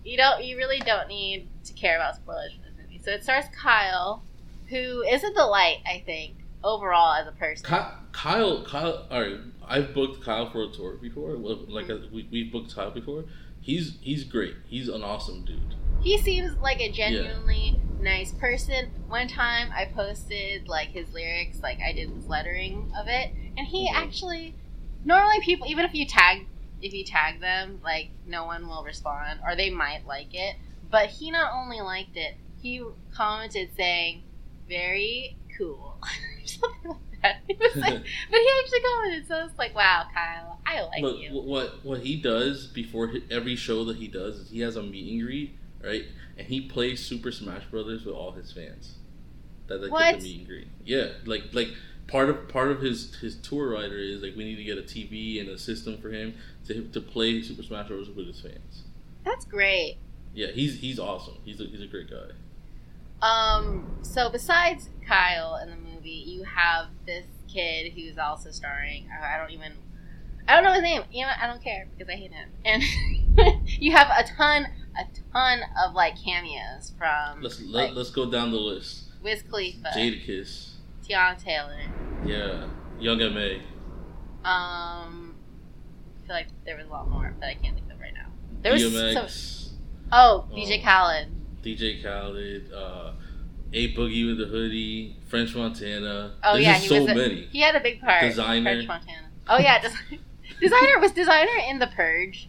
you 0.04 0.18
don't 0.18 0.44
you 0.44 0.58
really 0.58 0.80
don't 0.80 1.08
need 1.08 1.48
to 1.66 1.74
care 1.74 1.96
about 1.96 2.16
spoilers 2.16 2.54
for 2.54 2.62
this 2.64 2.74
movie. 2.82 3.00
So 3.04 3.12
it 3.12 3.24
stars 3.24 3.46
Kyle, 3.56 4.24
who 4.70 5.02
is 5.04 5.24
a 5.24 5.32
delight, 5.34 5.78
I 5.86 6.02
think, 6.06 6.36
overall 6.64 7.14
as 7.14 7.28
a 7.28 7.32
person. 7.32 7.66
Ky- 7.68 7.96
Kyle, 8.14 8.64
Kyle. 8.64 9.06
All 9.12 9.22
right, 9.22 9.38
I've 9.68 9.94
booked 9.94 10.24
Kyle 10.24 10.50
for 10.50 10.64
a 10.64 10.68
tour 10.70 10.94
before. 10.98 11.34
Like 11.34 11.90
uh, 11.90 11.98
we 12.12 12.28
we've 12.32 12.52
booked 12.52 12.76
Kyle 12.76 12.92
before. 12.92 13.26
He's 13.62 13.98
he's 14.02 14.24
great. 14.24 14.56
He's 14.66 14.88
an 14.90 15.04
awesome 15.04 15.46
dude. 15.46 15.76
He 16.02 16.18
seems 16.18 16.58
like 16.58 16.80
a 16.82 16.92
genuinely 16.92 17.80
nice 18.00 18.32
person. 18.34 18.90
One 19.08 19.28
time 19.28 19.72
I 19.76 19.86
posted 19.86 20.68
like 20.68 20.90
his 20.90 21.12
lyrics, 21.14 21.62
like 21.62 21.80
I 21.80 21.94
did 21.94 22.16
this 22.16 22.28
lettering 22.28 22.92
of 22.98 23.08
it, 23.08 23.32
and 23.58 23.68
he 23.68 23.88
Mhm. 23.88 23.94
actually 23.94 24.56
normally 25.06 25.40
people 25.42 25.68
even 25.68 25.86
if 25.86 25.94
you 25.94 26.06
tag 26.06 26.48
if 26.82 26.94
you 26.94 27.04
tag 27.04 27.40
them, 27.40 27.80
like 27.84 28.10
no 28.26 28.46
one 28.46 28.68
will 28.68 28.84
respond 28.84 29.40
or 29.46 29.56
they 29.56 29.70
might 29.70 30.08
like 30.08 30.34
it. 30.34 30.56
But 30.90 31.10
he 31.10 31.30
not 31.30 31.54
only 31.54 31.80
liked 31.80 32.18
it, 32.18 32.36
he 32.62 32.84
commented 33.14 33.70
saying, 33.78 34.24
Very 34.68 35.38
cool. 35.58 35.98
Something 36.46 36.92
like 36.92 37.22
that. 37.22 37.36
He 37.48 37.54
was 37.54 37.76
like, 37.76 37.94
but 38.32 38.40
he 38.40 38.50
actually 38.64 38.80
commented, 38.82 39.28
so 39.28 39.46
it's 39.46 39.58
like, 39.60 39.76
wow, 39.76 40.08
Kyle, 40.12 40.60
I 40.66 40.82
like 40.82 41.04
Look, 41.04 41.20
you. 41.20 41.30
what 41.34 41.86
what 41.86 42.00
he 42.00 42.16
does 42.20 42.66
before 42.66 43.14
every 43.30 43.56
show 43.56 43.84
that 43.86 43.98
he 43.98 44.08
does 44.08 44.38
is 44.38 44.50
he 44.50 44.62
has 44.62 44.76
a 44.76 44.82
meet 44.82 45.12
and 45.14 45.22
greet 45.22 45.56
right? 45.84 46.06
And 46.38 46.48
he 46.48 46.62
plays 46.62 47.04
Super 47.06 47.32
Smash 47.32 47.66
Brothers 47.66 48.06
with 48.06 48.16
all 48.16 48.32
his 48.32 48.52
fans. 48.52 48.96
That 49.68 49.80
they 49.80 49.90
What? 49.90 50.20
the 50.20 50.24
meet 50.24 50.38
and 50.40 50.48
greet. 50.48 50.68
Yeah, 50.86 51.10
like 51.26 51.44
like 51.54 51.70
part 52.08 52.30
of 52.30 52.48
part 52.50 52.72
of 52.72 52.82
his 52.82 53.16
his 53.16 53.36
tour 53.36 53.72
rider 53.72 53.98
is 53.98 54.22
like 54.22 54.36
we 54.36 54.44
need 54.44 54.56
to 54.58 54.64
get 54.64 54.78
a 54.78 54.82
TV 54.82 55.40
and 55.40 55.50
a 55.50 55.58
system 55.58 55.98
for 56.02 56.10
him 56.10 56.36
to 56.68 56.84
to 56.90 57.02
play 57.02 57.42
Super 57.42 57.64
Smash 57.64 57.88
Bros 57.88 58.10
with 58.10 58.28
his 58.28 58.42
fans. 58.42 58.84
That's 59.24 59.46
great. 59.46 59.98
Yeah, 60.34 60.48
he's 60.48 60.80
he's 60.80 61.00
awesome. 61.00 61.36
He's 61.46 61.60
a, 61.62 61.66
he's 61.66 61.82
a 61.82 61.88
great 61.88 62.10
guy. 62.10 62.32
Um, 63.22 64.00
so 64.02 64.30
besides 64.30 64.90
Kyle 65.08 65.58
in 65.62 65.70
the 65.70 65.76
movie, 65.76 66.10
you 66.10 66.44
have 66.44 66.88
this 67.06 67.26
kid 67.48 67.94
who's 67.94 68.18
also 68.18 68.50
starring. 68.52 69.08
I 69.12 69.38
don't 69.38 69.52
even, 69.52 69.74
I 70.48 70.56
don't 70.56 70.64
know 70.64 70.74
his 70.74 70.82
name. 70.82 71.04
You 71.12 71.26
know, 71.26 71.32
I 71.42 71.48
don't 71.48 71.64
care 71.64 71.88
because 71.98 72.12
I 72.12 72.16
hate 72.18 72.32
him. 72.32 72.50
And 72.66 72.84
you 73.68 73.92
have 73.94 74.08
a 74.18 74.24
ton, 74.24 74.66
a 75.00 75.06
ton 75.34 75.60
of 75.86 75.94
like 75.94 76.22
cameos 76.22 76.94
from 76.98 77.42
Let's 77.42 77.62
like, 77.62 77.90
let, 77.90 77.94
let's 77.96 78.10
go 78.12 78.30
down 78.30 78.52
the 78.52 78.58
list. 78.58 79.06
Wiz 79.24 79.44
Khalifa, 79.44 79.90
Jadakiss, 79.96 80.72
Teyana 81.08 81.42
Taylor. 81.42 81.78
yeah, 82.26 82.68
Young 83.00 83.22
M.A, 83.22 83.62
Um, 84.48 85.36
I 86.24 86.26
feel 86.28 86.36
like 86.36 86.48
there 86.66 86.78
was 86.78 86.88
a 86.88 86.90
lot 86.90 87.08
more, 87.10 87.34
but 87.40 87.48
I 87.48 87.54
can't 87.54 87.76
think 87.76 87.92
of 87.92 88.00
right 88.00 88.14
now. 88.14 88.28
There 88.64 88.74
was 88.74 88.82
DMX, 88.84 89.14
so, 89.70 89.76
oh 90.12 90.48
DJ 90.52 90.80
Oh. 90.80 90.84
Khaled. 90.84 91.28
DJ 91.64 92.02
Khaled, 92.04 92.74
uh, 92.74 93.12
A 93.74 93.94
Boogie 93.96 94.28
with 94.28 94.40
the 94.40 94.46
Hoodie, 94.48 95.18
French 95.28 95.56
Montana. 95.56 96.34
Oh 96.44 96.54
There's 96.54 96.66
yeah, 96.66 96.74
just 96.74 96.84
he 96.84 96.90
so 96.90 97.02
was 97.04 97.12
a- 97.12 97.16
many. 97.16 97.48
He 97.52 97.62
had 97.62 97.76
a 97.76 97.80
big 97.80 98.02
part. 98.02 98.24
Desiigner. 98.24 98.64
French 98.64 98.88
Montana. 98.88 99.30
Oh 99.48 99.58
yeah, 99.60 99.80
des- 100.10 100.18
Desiigner 100.62 101.02
was 101.02 101.12
Desiigner 101.12 101.70
in 101.70 101.80
the 101.80 101.88
Purge. 101.88 102.48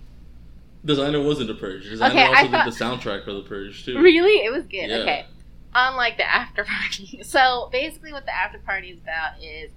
Desiigner 0.87 1.25
wasn't 1.25 1.48
the 1.48 1.55
Purge. 1.55 1.87
Desiigner 1.87 2.11
Okay, 2.11 2.22
I 2.25 2.27
also 2.29 2.51
thought- 2.51 2.64
did 2.64 2.75
the 2.75 2.85
soundtrack 2.85 3.25
for 3.25 3.33
the 3.33 3.42
Purge 3.42 3.85
too. 3.85 4.01
Really, 4.01 4.44
it 4.44 4.53
was 4.53 4.64
good. 4.64 4.88
Yeah. 4.90 4.96
Okay, 4.98 5.27
unlike 5.75 6.16
the 6.18 6.29
after 6.31 6.64
party. 6.64 7.20
So 7.25 7.68
basically, 7.72 8.12
what 8.12 8.27
the 8.27 8.35
after 8.35 8.59
party 8.59 8.90
is 8.90 8.98
about 8.98 9.42
is 9.42 9.70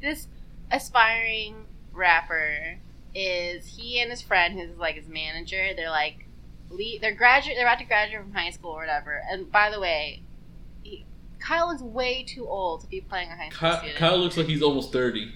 this 0.00 0.28
aspiring 0.70 1.64
rapper 1.92 2.78
is 3.14 3.66
he 3.66 4.00
and 4.00 4.10
his 4.10 4.22
friend 4.22 4.58
who's 4.58 4.76
like 4.78 4.94
his 4.94 5.08
manager. 5.08 5.70
They're 5.74 5.90
like, 5.90 6.26
they're 7.00 7.14
graduate. 7.14 7.56
They're 7.56 7.66
about 7.66 7.80
to 7.80 7.84
graduate 7.84 8.22
from 8.22 8.32
high 8.32 8.50
school 8.50 8.70
or 8.70 8.80
whatever. 8.80 9.22
And 9.30 9.50
by 9.50 9.70
the 9.70 9.80
way. 9.80 10.22
He, 10.82 11.04
Kyle 11.40 11.70
is 11.70 11.82
way 11.82 12.22
too 12.22 12.46
old 12.46 12.82
to 12.82 12.86
be 12.86 13.00
playing 13.00 13.30
a 13.30 13.34
high 13.36 13.48
school 13.48 13.70
Kyle. 13.70 13.82
Kyle 13.96 14.18
looks 14.18 14.36
like 14.36 14.46
he's 14.46 14.62
almost 14.62 14.92
thirty. 14.92 15.32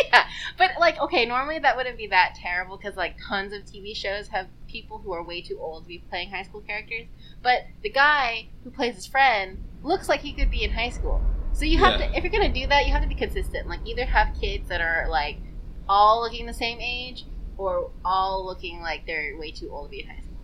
yeah, 0.12 0.24
but 0.58 0.72
like, 0.78 1.00
okay, 1.00 1.26
normally 1.26 1.58
that 1.58 1.76
wouldn't 1.76 1.96
be 1.98 2.06
that 2.08 2.34
terrible 2.36 2.76
because 2.76 2.96
like 2.96 3.16
tons 3.28 3.52
of 3.52 3.64
TV 3.64 3.94
shows 3.94 4.28
have 4.28 4.48
people 4.68 4.98
who 4.98 5.12
are 5.12 5.22
way 5.24 5.42
too 5.42 5.58
old 5.60 5.84
to 5.84 5.88
be 5.88 5.98
playing 6.10 6.30
high 6.30 6.42
school 6.42 6.60
characters. 6.60 7.06
But 7.42 7.62
the 7.82 7.90
guy 7.90 8.50
who 8.64 8.70
plays 8.70 8.94
his 8.94 9.06
friend 9.06 9.58
looks 9.82 10.08
like 10.08 10.20
he 10.20 10.32
could 10.34 10.50
be 10.50 10.62
in 10.64 10.70
high 10.72 10.90
school. 10.90 11.26
So 11.52 11.64
you 11.64 11.78
have 11.78 11.98
Yeah. 11.98 12.06
to, 12.08 12.16
if 12.16 12.24
you're 12.24 12.32
gonna 12.32 12.52
do 12.52 12.66
that, 12.68 12.86
you 12.86 12.92
have 12.92 13.02
to 13.02 13.08
be 13.08 13.14
consistent. 13.14 13.68
Like 13.68 13.80
either 13.84 14.04
have 14.06 14.34
kids 14.40 14.68
that 14.68 14.80
are 14.80 15.08
like 15.08 15.40
all 15.88 16.20
looking 16.22 16.46
the 16.46 16.54
same 16.54 16.80
age, 16.80 17.26
or 17.56 17.90
all 18.04 18.44
looking 18.46 18.80
like 18.80 19.06
they're 19.06 19.36
way 19.36 19.50
too 19.52 19.70
old 19.70 19.86
to 19.86 19.90
be 19.90 20.00
in 20.00 20.08
high 20.08 20.20
school. 20.20 20.38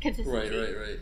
Consistency. 0.00 0.56
Right, 0.56 0.76
right, 0.76 0.76
right. 0.76 1.00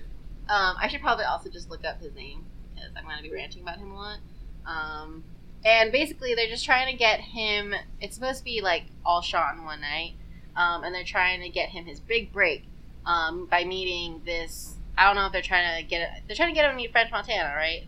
Um, 0.48 0.76
I 0.80 0.88
should 0.88 1.00
probably 1.00 1.24
also 1.24 1.48
just 1.50 1.70
look 1.70 1.84
up 1.84 2.00
his 2.00 2.14
name 2.14 2.44
because 2.74 2.90
I'm 2.96 3.04
going 3.04 3.16
to 3.16 3.22
be 3.22 3.32
ranting 3.32 3.62
about 3.62 3.78
him 3.78 3.92
a 3.92 3.94
lot. 3.94 4.18
Um, 4.66 5.24
and 5.64 5.92
basically, 5.92 6.34
they're 6.34 6.48
just 6.48 6.64
trying 6.64 6.90
to 6.90 6.96
get 6.96 7.20
him. 7.20 7.74
It's 8.00 8.14
supposed 8.14 8.38
to 8.38 8.44
be 8.44 8.60
like 8.60 8.84
all 9.04 9.20
shot 9.20 9.56
in 9.56 9.64
one 9.64 9.80
night, 9.80 10.14
um, 10.56 10.84
and 10.84 10.94
they're 10.94 11.04
trying 11.04 11.40
to 11.42 11.48
get 11.48 11.68
him 11.68 11.84
his 11.84 12.00
big 12.00 12.32
break 12.32 12.64
um, 13.06 13.46
by 13.46 13.64
meeting 13.64 14.22
this. 14.24 14.74
I 14.96 15.06
don't 15.06 15.16
know 15.16 15.26
if 15.26 15.32
they're 15.32 15.42
trying 15.42 15.82
to 15.82 15.88
get. 15.88 16.22
They're 16.26 16.36
trying 16.36 16.50
to 16.50 16.54
get 16.54 16.64
him 16.64 16.72
to 16.72 16.76
meet 16.76 16.92
French 16.92 17.10
Montana, 17.10 17.54
right? 17.54 17.86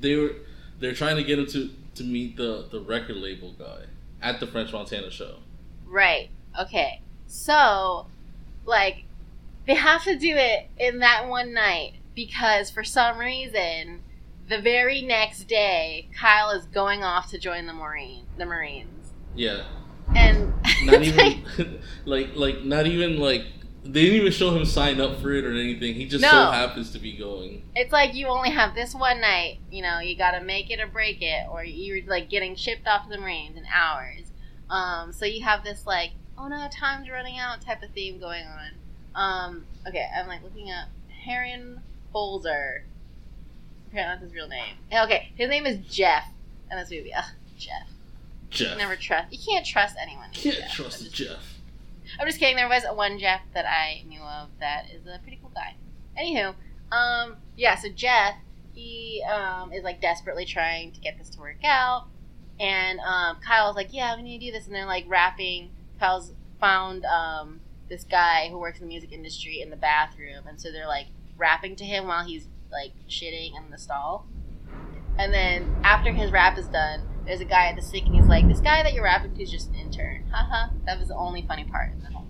They 0.00 0.16
were 0.16 0.34
they're 0.80 0.94
trying 0.94 1.16
to 1.16 1.24
get 1.24 1.38
him 1.38 1.46
to 1.46 1.70
to 1.96 2.04
meet 2.04 2.36
the 2.36 2.66
the 2.70 2.80
record 2.80 3.16
label 3.16 3.52
guy 3.52 3.84
at 4.20 4.40
the 4.40 4.46
French 4.46 4.72
Montana 4.72 5.10
show. 5.10 5.36
Right. 5.86 6.30
Okay. 6.58 7.02
So, 7.26 8.06
like, 8.64 9.04
they 9.66 9.74
have 9.74 10.02
to 10.04 10.16
do 10.18 10.34
it 10.34 10.68
in 10.78 10.98
that 11.00 11.28
one 11.28 11.52
night 11.52 11.94
because 12.14 12.70
for 12.70 12.82
some 12.82 13.18
reason, 13.18 14.02
the 14.48 14.60
very 14.60 15.02
next 15.02 15.44
day, 15.44 16.08
Kyle 16.18 16.50
is 16.50 16.64
going 16.66 17.02
off 17.02 17.30
to 17.30 17.38
join 17.38 17.66
the 17.66 17.72
Marine, 17.72 18.26
the 18.38 18.46
Marines, 18.46 19.12
Yeah, 19.34 19.64
and 20.14 20.52
not 20.84 21.00
like- 21.00 21.02
even 21.06 21.80
like 22.04 22.34
like 22.36 22.64
not 22.64 22.86
even 22.86 23.18
like 23.18 23.42
they 23.84 24.02
didn't 24.02 24.16
even 24.20 24.32
show 24.32 24.54
him 24.54 24.64
sign 24.64 25.00
up 25.00 25.20
for 25.20 25.32
it 25.32 25.44
or 25.44 25.52
anything. 25.52 25.94
He 25.94 26.06
just 26.06 26.20
No. 26.22 26.28
so 26.30 26.50
happens 26.50 26.90
to 26.92 26.98
be 26.98 27.16
going. 27.16 27.62
it's 27.74 27.92
like 27.92 28.12
you 28.14 28.26
only 28.26 28.50
have 28.50 28.74
this 28.74 28.94
one 28.94 29.20
night. 29.20 29.60
You 29.70 29.82
know, 29.82 30.00
you 30.00 30.16
got 30.16 30.32
to 30.32 30.40
make 30.42 30.70
it 30.70 30.80
or 30.80 30.86
break 30.88 31.22
it, 31.22 31.46
or 31.50 31.64
you're 31.64 32.04
like 32.06 32.28
getting 32.28 32.54
shipped 32.56 32.86
off 32.86 33.04
to 33.04 33.10
the 33.10 33.18
Marines 33.18 33.56
in 33.56 33.64
hours. 33.72 34.30
Um, 34.68 35.12
so 35.12 35.24
you 35.24 35.42
have 35.44 35.64
this 35.64 35.86
like, 35.86 36.10
oh 36.36 36.48
no, 36.48 36.68
time's 36.70 37.08
running 37.08 37.38
out 37.38 37.62
type 37.62 37.82
of 37.82 37.90
theme 37.92 38.18
going 38.18 38.44
on. 38.44 38.70
Um, 39.14 39.64
okay, 39.86 40.06
I'm 40.14 40.26
like 40.26 40.42
looking 40.42 40.70
up 40.70 40.88
Harrison 41.24 41.80
Holzer. 42.14 42.80
Apparently 43.90 44.14
that's 44.14 44.22
his 44.22 44.34
real 44.34 44.48
name. 44.48 44.76
Okay, 44.92 45.32
his 45.34 45.48
name 45.48 45.66
is 45.66 45.78
Jeff 45.86 46.24
in 46.70 46.78
this 46.78 46.90
movie. 46.90 47.12
Ugh, 47.14 47.24
Jeff. 47.56 47.88
Jeff. 48.50 48.78
Never 48.78 48.96
trust. 48.96 49.32
You 49.32 49.38
can't 49.38 49.64
trust 49.66 49.96
anyone. 50.00 50.28
Can't 50.32 50.56
Jeff. 50.56 50.72
trust 50.72 51.00
I'm 51.00 51.04
just, 51.04 51.14
Jeff. 51.16 51.58
I'm 52.18 52.26
just 52.26 52.38
kidding. 52.38 52.56
There 52.56 52.68
was 52.68 52.84
one 52.94 53.18
Jeff 53.18 53.40
that 53.54 53.66
I 53.66 54.02
knew 54.06 54.20
of 54.20 54.48
that 54.60 54.86
is 54.90 55.06
a 55.06 55.18
pretty 55.22 55.38
cool 55.40 55.52
guy. 55.54 55.74
Anywho, 56.18 56.54
um, 56.94 57.36
yeah. 57.56 57.74
So 57.76 57.88
Jeff, 57.88 58.34
he 58.74 59.22
um 59.30 59.72
is 59.72 59.84
like 59.84 60.00
desperately 60.00 60.44
trying 60.44 60.92
to 60.92 61.00
get 61.00 61.18
this 61.18 61.28
to 61.30 61.40
work 61.40 61.64
out, 61.64 62.06
and 62.58 62.98
um, 63.00 63.38
Kyle's 63.44 63.76
like, 63.76 63.92
"Yeah, 63.92 64.16
we 64.16 64.22
need 64.22 64.40
to 64.40 64.46
do 64.46 64.52
this," 64.52 64.66
and 64.66 64.74
they're 64.74 64.86
like 64.86 65.04
rapping. 65.08 65.70
Kyle's 66.00 66.32
found 66.60 67.04
um 67.04 67.60
this 67.88 68.04
guy 68.04 68.48
who 68.50 68.58
works 68.58 68.80
in 68.80 68.84
the 68.86 68.88
music 68.88 69.12
industry 69.12 69.60
in 69.60 69.70
the 69.70 69.76
bathroom, 69.76 70.46
and 70.46 70.60
so 70.60 70.72
they're 70.72 70.88
like 70.88 71.06
rapping 71.36 71.76
to 71.76 71.84
him 71.84 72.06
while 72.06 72.24
he's 72.24 72.48
like 72.70 72.92
shitting 73.08 73.56
in 73.56 73.70
the 73.70 73.78
stall. 73.78 74.26
And 75.18 75.32
then 75.32 75.76
after 75.82 76.12
his 76.12 76.30
rap 76.30 76.58
is 76.58 76.66
done, 76.68 77.02
there's 77.26 77.40
a 77.40 77.44
guy 77.44 77.66
at 77.66 77.76
the 77.76 77.82
sink, 77.82 78.06
and 78.06 78.14
he's 78.14 78.26
like, 78.26 78.48
"This 78.48 78.60
guy 78.60 78.82
that 78.82 78.94
you're 78.94 79.04
rapping 79.04 79.34
to 79.34 79.42
is 79.42 79.50
just 79.50 79.68
an 79.68 79.74
intern." 79.74 80.24
Haha. 80.32 80.72
that 80.86 80.98
was 80.98 81.08
the 81.08 81.16
only 81.16 81.44
funny 81.46 81.64
part 81.64 81.92
in 81.92 82.00
the 82.00 82.10
whole. 82.10 82.26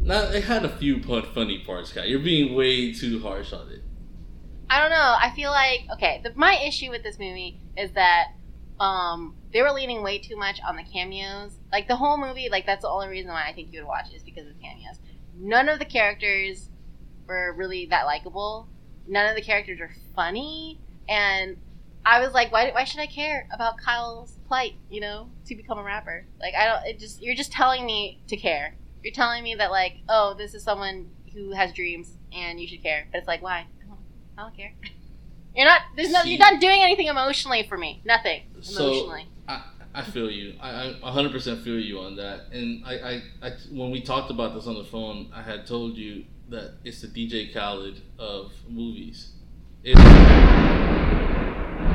Now 0.00 0.22
it 0.22 0.44
had 0.44 0.64
a 0.64 0.68
few 0.68 1.02
fun, 1.02 1.24
funny 1.34 1.58
parts, 1.58 1.92
guy. 1.92 2.04
You're 2.04 2.20
being 2.20 2.54
way 2.54 2.92
too 2.92 3.20
harsh 3.20 3.52
on 3.52 3.70
it. 3.70 3.82
I 4.70 4.80
don't 4.80 4.90
know. 4.90 5.16
I 5.20 5.32
feel 5.34 5.50
like 5.50 5.80
okay. 5.94 6.20
The, 6.22 6.32
my 6.34 6.58
issue 6.66 6.90
with 6.90 7.02
this 7.02 7.18
movie 7.18 7.60
is 7.76 7.90
that 7.92 8.28
um, 8.80 9.36
they 9.52 9.62
were 9.62 9.72
leaning 9.72 10.02
way 10.02 10.18
too 10.18 10.36
much 10.36 10.60
on 10.66 10.76
the 10.76 10.84
cameos. 10.84 11.52
Like 11.72 11.88
the 11.88 11.96
whole 11.96 12.16
movie, 12.16 12.48
like 12.48 12.66
that's 12.66 12.82
the 12.82 12.88
only 12.88 13.08
reason 13.08 13.30
why 13.30 13.46
I 13.46 13.52
think 13.52 13.72
you 13.72 13.80
would 13.80 13.88
watch 13.88 14.10
it 14.10 14.16
is 14.16 14.22
because 14.22 14.46
of 14.46 14.54
the 14.56 14.62
cameos. 14.62 14.98
None 15.36 15.68
of 15.68 15.78
the 15.78 15.84
characters 15.84 16.70
were 17.26 17.54
really 17.56 17.86
that 17.86 18.06
likable. 18.06 18.68
None 19.08 19.28
of 19.28 19.34
the 19.36 19.42
characters 19.42 19.80
are 19.80 19.90
funny, 20.14 20.78
and 21.08 21.56
I 22.04 22.20
was 22.20 22.32
like, 22.32 22.52
why? 22.52 22.70
Why 22.70 22.84
should 22.84 23.00
I 23.00 23.06
care 23.06 23.48
about 23.52 23.78
Kyle's 23.78 24.36
plight? 24.46 24.74
You 24.90 25.00
know, 25.00 25.30
to 25.46 25.54
become 25.54 25.78
a 25.78 25.82
rapper. 25.82 26.26
Like 26.40 26.54
I 26.54 26.66
don't. 26.66 26.86
It 26.86 26.98
just 26.98 27.22
you're 27.22 27.34
just 27.34 27.50
telling 27.52 27.84
me 27.86 28.20
to 28.28 28.36
care. 28.36 28.74
You're 29.02 29.14
telling 29.14 29.42
me 29.44 29.54
that 29.54 29.70
like, 29.70 29.94
oh, 30.08 30.34
this 30.36 30.54
is 30.54 30.62
someone 30.62 31.10
who 31.34 31.52
has 31.52 31.72
dreams 31.72 32.16
and 32.32 32.60
you 32.60 32.66
should 32.68 32.82
care. 32.82 33.06
But 33.12 33.18
it's 33.18 33.28
like, 33.28 33.42
why? 33.42 33.60
I 33.82 33.86
don't, 33.86 33.98
I 34.36 34.42
don't 34.42 34.56
care. 34.56 34.72
You're 35.56 35.66
not. 35.66 35.80
There's 35.96 36.10
no. 36.12 36.22
See- 36.22 36.30
You're 36.30 36.38
not 36.38 36.60
doing 36.60 36.82
anything 36.82 37.06
emotionally 37.06 37.64
for 37.68 37.76
me. 37.78 38.02
Nothing 38.04 38.42
So- 38.60 38.84
emotionally. 38.92 39.26
I, 39.48 39.62
I 39.94 40.02
feel 40.02 40.30
you. 40.30 40.54
I, 40.60 40.94
I 41.02 41.10
100% 41.10 41.64
feel 41.64 41.78
you 41.80 41.98
on 42.00 42.14
that. 42.16 42.52
And 42.52 42.84
I, 42.84 42.92
I, 42.92 43.22
I, 43.42 43.50
when 43.72 43.90
we 43.90 44.00
talked 44.02 44.30
about 44.30 44.54
this 44.54 44.66
on 44.66 44.74
the 44.74 44.84
phone, 44.84 45.30
I 45.34 45.42
had 45.42 45.66
told 45.66 45.96
you 45.96 46.24
that 46.48 46.74
it's 46.84 47.02
the 47.02 47.08
DJ 47.08 47.52
Khaled 47.52 48.00
of 48.18 48.52
movies. 48.68 49.32
It 49.84 49.96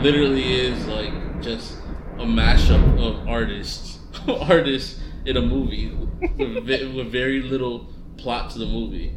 literally 0.01 0.53
is 0.61 0.85
like 0.87 1.41
just 1.41 1.77
a 2.17 2.25
mashup 2.25 2.99
of 2.99 3.27
artists, 3.27 3.99
artists 4.27 4.99
in 5.25 5.37
a 5.37 5.41
movie 5.41 5.89
with, 6.37 6.67
with 6.67 7.11
very 7.11 7.41
little 7.41 7.87
plot 8.17 8.51
to 8.51 8.59
the 8.59 8.65
movie. 8.65 9.15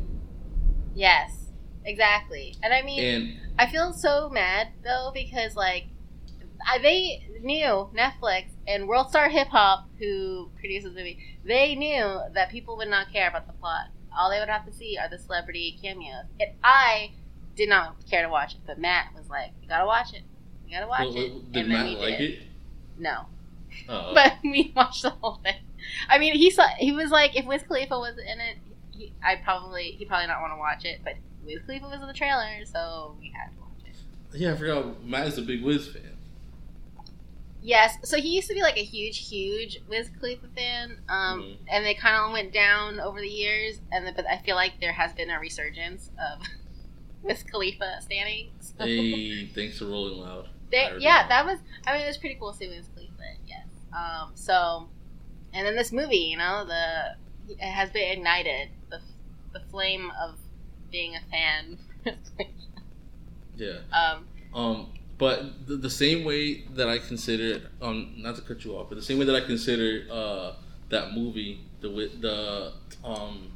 yes, 0.95 1.51
exactly. 1.85 2.55
And 2.63 2.73
I 2.73 2.83
mean, 2.83 3.03
And 3.05 3.41
I 3.59 3.67
feel 3.67 3.93
so 3.93 4.29
mad 4.31 4.69
though 4.85 5.11
because 5.15 5.57
like 5.57 5.87
I, 6.67 6.79
they 6.79 7.29
knew 7.43 7.89
Netflix 7.97 8.47
and 8.67 8.89
World 8.89 9.11
Star 9.11 9.29
Hip 9.29 9.49
Hop, 9.49 9.89
who 9.99 10.51
produces 10.59 10.95
the 10.95 10.99
movie, 11.01 11.19
they 11.45 11.75
knew 11.75 12.21
that 12.35 12.51
people 12.51 12.77
would 12.79 12.89
not 12.89 13.13
care 13.13 13.29
about 13.29 13.47
the 13.47 13.53
plot. 13.53 13.87
All 14.17 14.31
they 14.31 14.39
would 14.41 14.49
have 14.49 14.65
to 14.67 14.73
see 14.73 14.97
are 14.99 15.09
the 15.09 15.19
celebrity 15.19 15.79
cameos. 15.83 16.25
And 16.41 16.51
I 16.65 17.13
did 17.55 17.69
not 17.69 17.97
care 18.09 18.23
to 18.23 18.29
watch 18.29 18.55
it, 18.55 18.61
but 18.67 18.79
Matt 18.79 19.15
was 19.15 19.29
like, 19.29 19.53
"You 19.63 19.69
gotta 19.69 19.87
watch 19.87 20.13
it. 20.15 20.23
You 20.67 20.75
gotta 20.77 20.89
watch 20.89 21.15
well, 21.15 21.17
it." 21.17 21.53
did 21.53 21.69
Matt 21.69 21.99
like 21.99 22.19
did. 22.19 22.31
it? 22.31 22.43
No, 22.99 23.27
Uh, 23.89 24.15
but 24.15 24.35
we 24.43 24.73
watched 24.75 25.03
the 25.03 25.11
whole 25.11 25.41
thing. 25.43 25.57
I 26.09 26.19
mean, 26.19 26.35
he 26.35 26.51
saw. 26.51 26.67
He 26.79 26.93
was 26.93 27.11
like, 27.11 27.37
if 27.37 27.45
Wiz 27.47 27.63
Khalifa 27.63 27.99
was 27.99 28.17
in 28.19 28.41
it, 28.41 28.57
he, 28.91 29.13
I 29.23 29.37
probably 29.37 29.93
he 29.93 30.05
probably 30.05 30.27
not 30.27 30.41
want 30.41 30.53
to 30.53 30.59
watch 30.59 30.85
it, 30.85 31.01
but 31.05 31.15
Wiz 31.45 31.61
Khalifa 31.67 31.87
was 31.87 32.01
in 32.01 32.07
the 32.07 32.15
trailer, 32.15 32.65
so 32.65 33.17
we 33.21 33.31
had 33.35 33.51
to 33.53 33.61
watch 33.61 33.87
it. 33.87 34.39
Yeah, 34.39 34.53
I 34.53 34.57
forgot. 34.57 35.05
Matt 35.05 35.27
is 35.29 35.39
a 35.39 35.43
big 35.43 35.63
Wiz 35.63 35.89
fan. 35.89 36.16
Yes, 37.67 37.97
so 38.05 38.17
he 38.19 38.29
used 38.29 38.47
to 38.47 38.55
be 38.55 38.63
like 38.63 38.77
a 38.77 38.85
huge, 38.85 39.29
huge 39.29 39.81
Wiz 39.89 40.09
Khalifa 40.21 40.47
fan, 40.55 41.01
um, 41.09 41.43
Mhm. 41.43 41.57
and 41.69 41.85
they 41.85 41.95
kind 41.95 42.15
of 42.25 42.31
went 42.33 42.53
down 42.53 43.01
over 43.01 43.21
the 43.21 43.27
years. 43.29 43.81
And 43.91 44.07
the, 44.07 44.13
but 44.13 44.25
I 44.27 44.39
feel 44.39 44.55
like 44.55 44.79
there 44.81 44.93
has 44.93 45.13
been 45.13 45.31
a 45.31 45.41
resurgence 45.41 46.11
of 46.17 46.47
Wiz 47.23 47.43
Khalifa 47.43 48.01
standing. 48.03 48.53
So 48.61 48.85
Hey, 48.85 49.47
thanks 49.55 49.79
for 49.81 49.87
rolling 49.87 50.21
loud. 50.21 50.49
Already 50.73 51.03
yeah, 51.03 51.27
that 51.27 51.45
was. 51.45 51.59
I 51.87 51.95
mean, 51.95 52.03
it 52.03 52.07
was 52.07 52.19
pretty 52.19 52.37
cool 52.37 52.53
to 52.53 52.57
see 52.59 52.69
Wiz 52.69 52.87
Khalifa. 52.95 53.13
Yes. 53.49 53.67
Um. 53.93 54.31
So, 54.37 54.89
and 55.53 55.67
then 55.67 55.75
this 55.75 55.91
movie, 55.91 56.19
you 56.19 56.37
know, 56.37 56.65
the 56.65 57.17
it 57.49 57.59
has 57.61 57.91
been 57.91 58.13
ignited 58.13 58.69
the 58.91 59.01
the 59.53 59.61
flame 59.71 60.13
of 60.23 60.39
being 60.93 61.17
a 61.17 61.21
fan. 61.33 61.79
Yeah. 63.57 63.79
um. 63.93 64.27
Um, 64.55 64.93
but 65.19 65.67
the, 65.67 65.77
the 65.77 65.91
same 65.91 66.25
way 66.25 66.63
that 66.75 66.89
I 66.89 66.99
consider, 66.99 67.71
um, 67.81 68.15
not 68.19 68.37
to 68.37 68.43
cut 68.43 68.65
you 68.65 68.73
off, 68.77 68.89
but 68.89 68.97
the 68.97 69.03
same 69.03 69.19
way 69.19 69.25
that 69.25 69.35
I 69.37 69.41
consider 69.41 70.07
uh, 70.11 70.53
that 70.91 71.13
movie, 71.15 71.61
the 71.81 71.89
the 72.21 72.73
um, 73.05 73.51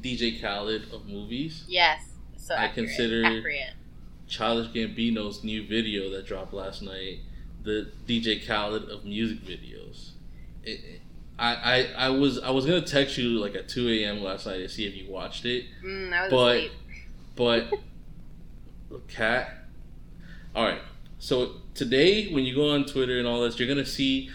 DJ 0.00 0.40
Khaled 0.40 0.92
of 0.92 1.06
movies, 1.06 1.64
Yes. 1.68 2.00
So 2.36 2.54
I 2.54 2.64
accurate, 2.66 2.88
consider- 2.88 3.24
accurate. 3.24 3.72
Childish 4.28 4.72
Gambino's 4.72 5.44
new 5.44 5.66
video 5.66 6.10
that 6.10 6.26
dropped 6.26 6.52
last 6.52 6.82
night, 6.82 7.20
the 7.62 7.90
DJ 8.08 8.44
Khaled 8.44 8.88
of 8.88 9.04
music 9.04 9.40
videos. 9.44 10.10
It, 10.64 10.70
it- 10.84 11.00
I, 11.38 11.54
I, 11.54 12.06
I 12.06 12.08
was 12.08 12.38
I 12.38 12.48
was 12.50 12.64
gonna 12.64 12.80
text 12.80 13.18
you 13.18 13.38
like 13.38 13.54
at 13.54 13.68
two 13.68 13.88
a.m. 13.90 14.22
last 14.22 14.46
night 14.46 14.56
to 14.58 14.68
see 14.70 14.86
if 14.86 14.96
you 14.96 15.10
watched 15.12 15.44
it, 15.44 15.66
Mm, 15.84 16.10
I 16.12 16.22
was 16.22 16.30
But- 16.32 16.56
asleep. 16.56 16.72
but 18.90 19.02
cat. 19.08 19.65
All 20.56 20.64
right. 20.64 20.80
So 21.18 21.52
today, 21.74 22.32
when 22.32 22.44
you 22.44 22.54
go 22.54 22.70
on 22.70 22.86
Twitter 22.86 23.18
and 23.18 23.28
all 23.28 23.42
this, 23.42 23.58
you're 23.58 23.68
gonna 23.68 23.84
see 23.84 24.30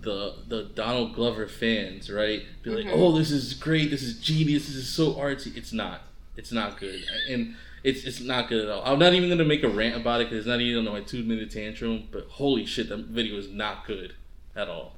the 0.00 0.36
the 0.46 0.62
Donald 0.74 1.14
Glover 1.14 1.48
fans, 1.48 2.08
right? 2.08 2.44
Be 2.62 2.70
like, 2.70 2.84
Mhm. 2.86 2.92
"Oh, 2.94 3.18
this 3.18 3.32
is 3.32 3.54
great. 3.54 3.90
This 3.90 4.02
is 4.04 4.20
genius. 4.20 4.66
This 4.68 4.76
is 4.76 4.88
so 4.88 5.14
artsy." 5.14 5.56
It's 5.56 5.72
not. 5.72 6.02
It's 6.36 6.52
not 6.52 6.78
good, 6.78 7.02
and 7.28 7.56
it's 7.82 8.04
it's 8.04 8.20
not 8.20 8.48
good 8.48 8.64
at 8.64 8.70
all. 8.70 8.82
I'm 8.84 9.00
not 9.00 9.14
even 9.14 9.28
gonna 9.28 9.44
make 9.44 9.64
a 9.64 9.68
rant 9.68 9.96
about 9.96 10.20
it 10.20 10.26
because 10.26 10.38
it's 10.38 10.46
not 10.46 10.60
even 10.60 10.86
on 10.86 10.92
my 10.94 11.00
two 11.00 11.24
minute 11.24 11.50
tantrum. 11.50 12.06
But 12.12 12.26
holy 12.28 12.64
shit, 12.64 12.88
that 12.90 12.98
video 12.98 13.36
is 13.36 13.48
not 13.48 13.84
good 13.84 14.14
at 14.54 14.68
all. 14.68 14.94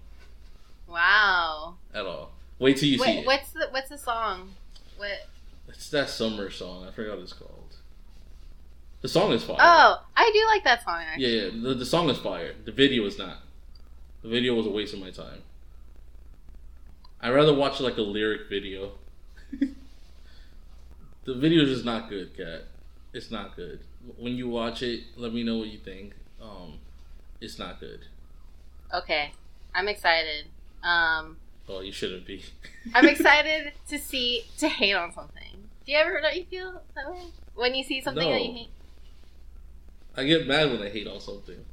Wow. 0.86 1.76
At 1.94 2.04
all. 2.04 2.32
Wait 2.58 2.76
till 2.76 2.90
you 2.90 2.98
see 2.98 3.02
Wait, 3.04 3.18
it. 3.20 3.26
what's 3.26 3.52
the 3.52 3.68
what's 3.70 3.88
the 3.88 3.96
song? 3.96 4.54
What? 4.98 5.26
It's 5.68 5.88
that 5.90 6.10
summer 6.10 6.50
song. 6.50 6.86
I 6.86 6.90
forgot 6.90 7.14
what 7.16 7.22
it's 7.22 7.32
called. 7.32 7.59
The 9.00 9.08
song 9.08 9.32
is 9.32 9.42
fire. 9.42 9.56
Oh, 9.58 10.02
I 10.16 10.30
do 10.32 10.46
like 10.54 10.64
that 10.64 10.84
song. 10.84 11.00
Actually. 11.00 11.36
Yeah, 11.36 11.42
yeah. 11.44 11.62
The, 11.62 11.74
the 11.74 11.86
song 11.86 12.10
is 12.10 12.18
fire. 12.18 12.54
The 12.64 12.72
video 12.72 13.04
is 13.06 13.18
not. 13.18 13.38
The 14.22 14.28
video 14.28 14.54
was 14.54 14.66
a 14.66 14.70
waste 14.70 14.92
of 14.92 15.00
my 15.00 15.10
time. 15.10 15.42
I'd 17.20 17.30
rather 17.30 17.54
watch 17.54 17.80
like 17.80 17.96
a 17.96 18.02
lyric 18.02 18.48
video. 18.48 18.92
the 21.24 21.34
video 21.34 21.62
is 21.62 21.70
just 21.70 21.84
not 21.84 22.08
good, 22.08 22.36
cat. 22.36 22.64
It's 23.12 23.30
not 23.30 23.56
good. 23.56 23.80
When 24.18 24.34
you 24.36 24.48
watch 24.48 24.82
it, 24.82 25.04
let 25.16 25.32
me 25.32 25.42
know 25.42 25.58
what 25.58 25.68
you 25.68 25.78
think. 25.78 26.14
Um, 26.40 26.78
it's 27.40 27.58
not 27.58 27.80
good. 27.80 28.00
Okay, 28.92 29.32
I'm 29.74 29.88
excited. 29.88 30.46
Um, 30.82 31.36
Oh, 31.68 31.80
you 31.80 31.92
shouldn't 31.92 32.26
be. 32.26 32.42
I'm 32.94 33.06
excited 33.06 33.72
to 33.88 33.98
see 33.98 34.44
to 34.58 34.68
hate 34.68 34.94
on 34.94 35.12
something. 35.12 35.68
Do 35.86 35.92
you 35.92 35.98
ever 35.98 36.20
don't 36.20 36.34
you 36.34 36.44
feel 36.44 36.82
that 36.96 37.12
way 37.12 37.22
when 37.54 37.74
you 37.76 37.84
see 37.84 38.00
something 38.00 38.28
that 38.28 38.42
you 38.42 38.52
hate? 38.52 38.68
I 40.16 40.24
get 40.24 40.46
mad 40.46 40.70
when 40.70 40.82
I 40.82 40.88
hate 40.90 41.06
on 41.08 41.20
something. 41.20 41.64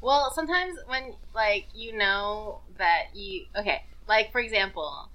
Well, 0.00 0.32
sometimes 0.32 0.78
when 0.86 1.14
like 1.34 1.66
you 1.74 1.96
know 1.96 2.60
that 2.78 3.14
you 3.14 3.46
okay, 3.56 3.84
like 4.08 4.32
for 4.32 4.40
example, 4.40 5.08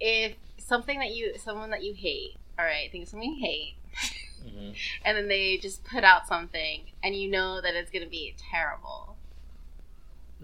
if 0.00 0.36
something 0.58 0.98
that 1.00 1.14
you 1.14 1.36
someone 1.38 1.70
that 1.70 1.82
you 1.82 1.94
hate, 1.94 2.36
all 2.58 2.64
right, 2.64 2.90
think 2.90 3.04
of 3.04 3.08
something 3.10 3.32
you 3.34 3.44
hate, 3.44 3.76
hmm 4.42 4.70
and 5.04 5.16
then 5.16 5.28
they 5.28 5.56
just 5.58 5.84
put 5.84 6.04
out 6.04 6.26
something, 6.28 6.82
and 7.02 7.16
you 7.16 7.30
know 7.30 7.60
that 7.60 7.74
it's 7.74 7.90
gonna 7.90 8.06
be 8.08 8.34
terrible, 8.52 9.16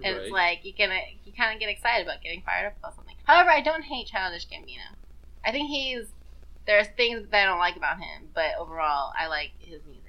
and 0.03 0.17
it's 0.17 0.31
like 0.31 0.65
you 0.65 0.73
gonna 0.77 1.01
you 1.25 1.33
kind 1.33 1.55
of 1.55 1.61
get 1.61 1.69
excited 1.69 2.07
about 2.07 2.21
getting 2.23 2.43
fired 2.43 2.67
up 2.67 2.79
about 2.79 2.95
something. 2.97 3.15
However, 3.25 3.51
I 3.51 3.61
don't 3.61 3.83
hate 3.83 4.07
Childish 4.07 4.47
Gambino. 4.49 4.97
I 5.45 5.53
think 5.53 5.69
he's 5.69 6.07
there's 6.67 6.89
things 6.97 7.29
that 7.31 7.43
I 7.43 7.47
don't 7.47 7.59
like 7.59 7.77
about 7.77 7.99
him, 7.99 8.29
but 8.35 8.53
overall, 8.59 9.13
I 9.19 9.27
like 9.29 9.53
his 9.59 9.81
music. 9.87 10.04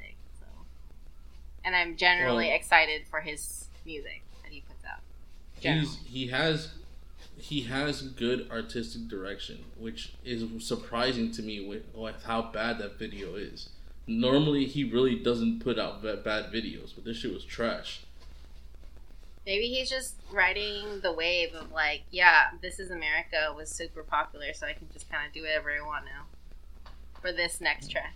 And 1.65 1.75
I'm 1.75 1.97
generally 1.97 2.47
Well- 2.47 2.56
excited 2.56 3.08
for 3.08 3.19
his 3.19 3.67
music 3.86 4.21
that 4.43 4.51
he 4.51 4.62
puts 4.62 4.86
out. 4.86 5.01
Generally. 5.60 5.88
He's 5.88 5.97
he 6.08 6.28
has 6.28 6.69
he 7.38 7.62
has 7.63 8.01
good 8.01 8.49
artistic 8.49 9.08
direction, 9.08 9.65
which 9.78 10.13
is 10.23 10.65
surprising 10.65 11.32
to 11.32 11.41
me 11.41 11.67
with, 11.67 11.84
with 11.93 12.23
how 12.23 12.41
bad 12.41 12.80
that 12.80 12.97
video 12.97 13.36
is. 13.36 13.69
Normally, 14.08 14.65
he 14.65 14.84
really 14.84 15.15
doesn't 15.15 15.60
put 15.60 15.78
out 15.78 16.01
bad, 16.01 16.23
bad 16.23 16.45
videos, 16.51 16.93
but 16.95 17.04
this 17.04 17.17
shit 17.17 17.34
was 17.34 17.43
trash. 17.43 18.01
Maybe 19.45 19.67
he's 19.67 19.89
just 19.89 20.15
riding 20.32 21.01
the 21.01 21.12
wave 21.12 21.54
of 21.54 21.71
like, 21.71 22.04
yeah, 22.10 22.51
this 22.62 22.80
is 22.80 22.89
America 22.89 23.54
was 23.56 23.69
super 23.69 24.04
popular, 24.04 24.54
so 24.54 24.65
I 24.65 24.73
can 24.73 24.88
just 24.93 25.10
kind 25.10 25.28
of 25.28 25.34
do 25.34 25.41
whatever 25.41 25.71
I 25.71 25.86
want 25.86 26.06
now 26.06 26.25
for 27.21 27.32
this 27.32 27.60
next 27.60 27.91
track. 27.91 28.15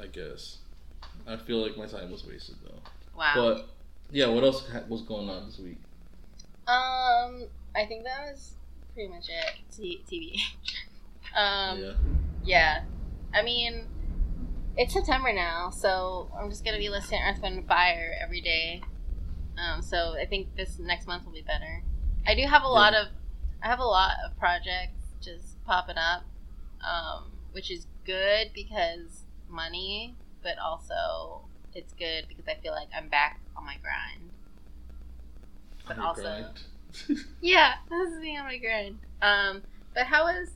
I 0.00 0.06
guess. 0.06 0.58
I 1.28 1.36
feel 1.36 1.62
like 1.62 1.76
my 1.76 1.86
time 1.86 2.10
was 2.10 2.26
wasted 2.26 2.56
though. 2.64 2.80
Wow. 3.16 3.32
But 3.34 3.68
yeah, 4.10 4.28
what 4.28 4.44
else 4.44 4.66
ha- 4.68 4.84
was 4.88 5.02
going 5.02 5.28
on 5.28 5.46
this 5.46 5.58
week? 5.58 5.78
um, 6.66 7.46
I 7.74 7.86
think 7.86 8.04
that 8.04 8.30
was 8.30 8.54
pretty 8.94 9.08
much 9.08 9.28
it. 9.28 9.54
T- 9.74 10.02
TV. 10.10 10.40
um, 11.38 11.78
yeah, 11.78 11.92
yeah. 12.44 12.80
I 13.34 13.42
mean, 13.42 13.86
it's 14.76 14.92
September 14.92 15.32
now, 15.32 15.70
so 15.70 16.30
I'm 16.38 16.48
just 16.50 16.64
gonna 16.64 16.78
be 16.78 16.88
listening 16.88 17.20
to 17.20 17.28
Earth, 17.28 17.42
Wind, 17.42 17.58
and 17.58 17.66
Fire 17.66 18.14
every 18.22 18.40
day. 18.40 18.82
Um, 19.58 19.82
so 19.82 20.14
I 20.20 20.24
think 20.24 20.54
this 20.56 20.78
next 20.78 21.06
month 21.06 21.24
will 21.24 21.32
be 21.32 21.42
better. 21.42 21.82
I 22.26 22.34
do 22.34 22.42
have 22.46 22.62
a 22.62 22.68
lot 22.68 22.94
of, 22.94 23.08
I 23.62 23.66
have 23.66 23.80
a 23.80 23.84
lot 23.84 24.12
of 24.24 24.38
projects 24.38 25.02
just 25.20 25.62
popping 25.64 25.96
up, 25.96 26.22
um, 26.86 27.32
which 27.52 27.70
is 27.70 27.86
good 28.04 28.50
because 28.54 29.24
money, 29.48 30.14
but 30.42 30.58
also 30.58 31.42
it's 31.74 31.92
good 31.94 32.26
because 32.28 32.46
I 32.48 32.54
feel 32.54 32.72
like 32.72 32.88
I'm 32.96 33.08
back 33.08 33.40
on 33.56 33.64
my 33.64 33.76
grind. 33.82 34.30
But 35.86 35.98
also, 35.98 36.22
grind. 36.22 37.26
yeah, 37.40 37.74
this 37.88 38.12
is 38.12 38.20
me 38.20 38.36
on 38.36 38.44
my 38.44 38.58
grind. 38.58 38.98
Um, 39.22 39.62
but 39.94 40.06
how 40.06 40.24
was, 40.24 40.50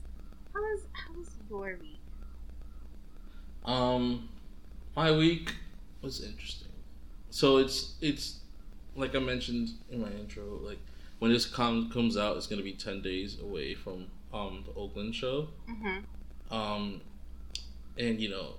how 0.53 0.61
was, 0.61 0.81
how 0.93 1.13
was 1.13 1.29
your 1.49 1.77
week? 1.81 1.99
Um, 3.65 4.29
my 4.95 5.11
week 5.11 5.53
was 6.01 6.23
interesting. 6.23 6.69
So 7.29 7.57
it's 7.57 7.95
it's 8.01 8.39
like 8.95 9.15
I 9.15 9.19
mentioned 9.19 9.69
in 9.89 10.01
my 10.01 10.09
intro. 10.09 10.59
Like 10.61 10.79
when 11.19 11.31
this 11.31 11.45
com- 11.45 11.89
comes 11.89 12.17
out, 12.17 12.37
it's 12.37 12.47
gonna 12.47 12.61
be 12.61 12.73
ten 12.73 13.01
days 13.01 13.39
away 13.39 13.73
from 13.73 14.07
um 14.33 14.63
the 14.65 14.79
Oakland 14.79 15.15
show. 15.15 15.47
Mm-hmm. 15.69 16.53
Um, 16.53 17.01
and 17.97 18.19
you 18.19 18.29
know, 18.29 18.55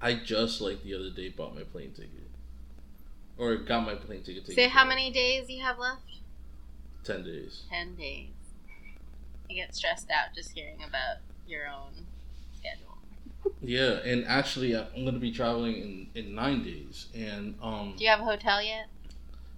I 0.00 0.14
just 0.14 0.60
like 0.60 0.82
the 0.82 0.94
other 0.94 1.10
day 1.10 1.28
bought 1.30 1.54
my 1.54 1.62
plane 1.62 1.92
ticket, 1.92 2.28
or 3.38 3.56
got 3.56 3.86
my 3.86 3.94
plane 3.94 4.22
ticket. 4.22 4.46
Say 4.46 4.54
taken 4.54 4.70
how 4.70 4.84
many 4.86 5.10
days 5.10 5.48
you 5.48 5.62
have 5.62 5.78
left? 5.78 6.02
Ten 7.04 7.24
days. 7.24 7.62
Ten 7.70 7.94
days. 7.94 8.28
I 9.48 9.54
get 9.54 9.74
stressed 9.74 10.10
out 10.10 10.34
just 10.34 10.52
hearing 10.52 10.82
about 10.86 11.18
your 11.46 11.66
own 11.68 12.06
schedule. 12.58 12.98
Yeah, 13.62 14.00
and 14.04 14.24
actually, 14.26 14.76
I- 14.76 14.86
I'm 14.94 15.04
gonna 15.04 15.18
be 15.18 15.30
traveling 15.32 15.76
in 15.76 16.08
in 16.26 16.34
nine 16.34 16.62
days, 16.62 17.06
and 17.14 17.56
um, 17.62 17.94
Do 17.96 18.04
you 18.04 18.10
have 18.10 18.20
a 18.20 18.24
hotel 18.24 18.62
yet? 18.62 18.86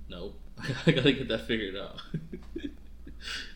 no, 0.09 0.35
I 0.87 0.93
gotta 0.93 1.13
get 1.13 1.29
that 1.29 1.47
figured 1.47 1.77
out. 1.77 2.01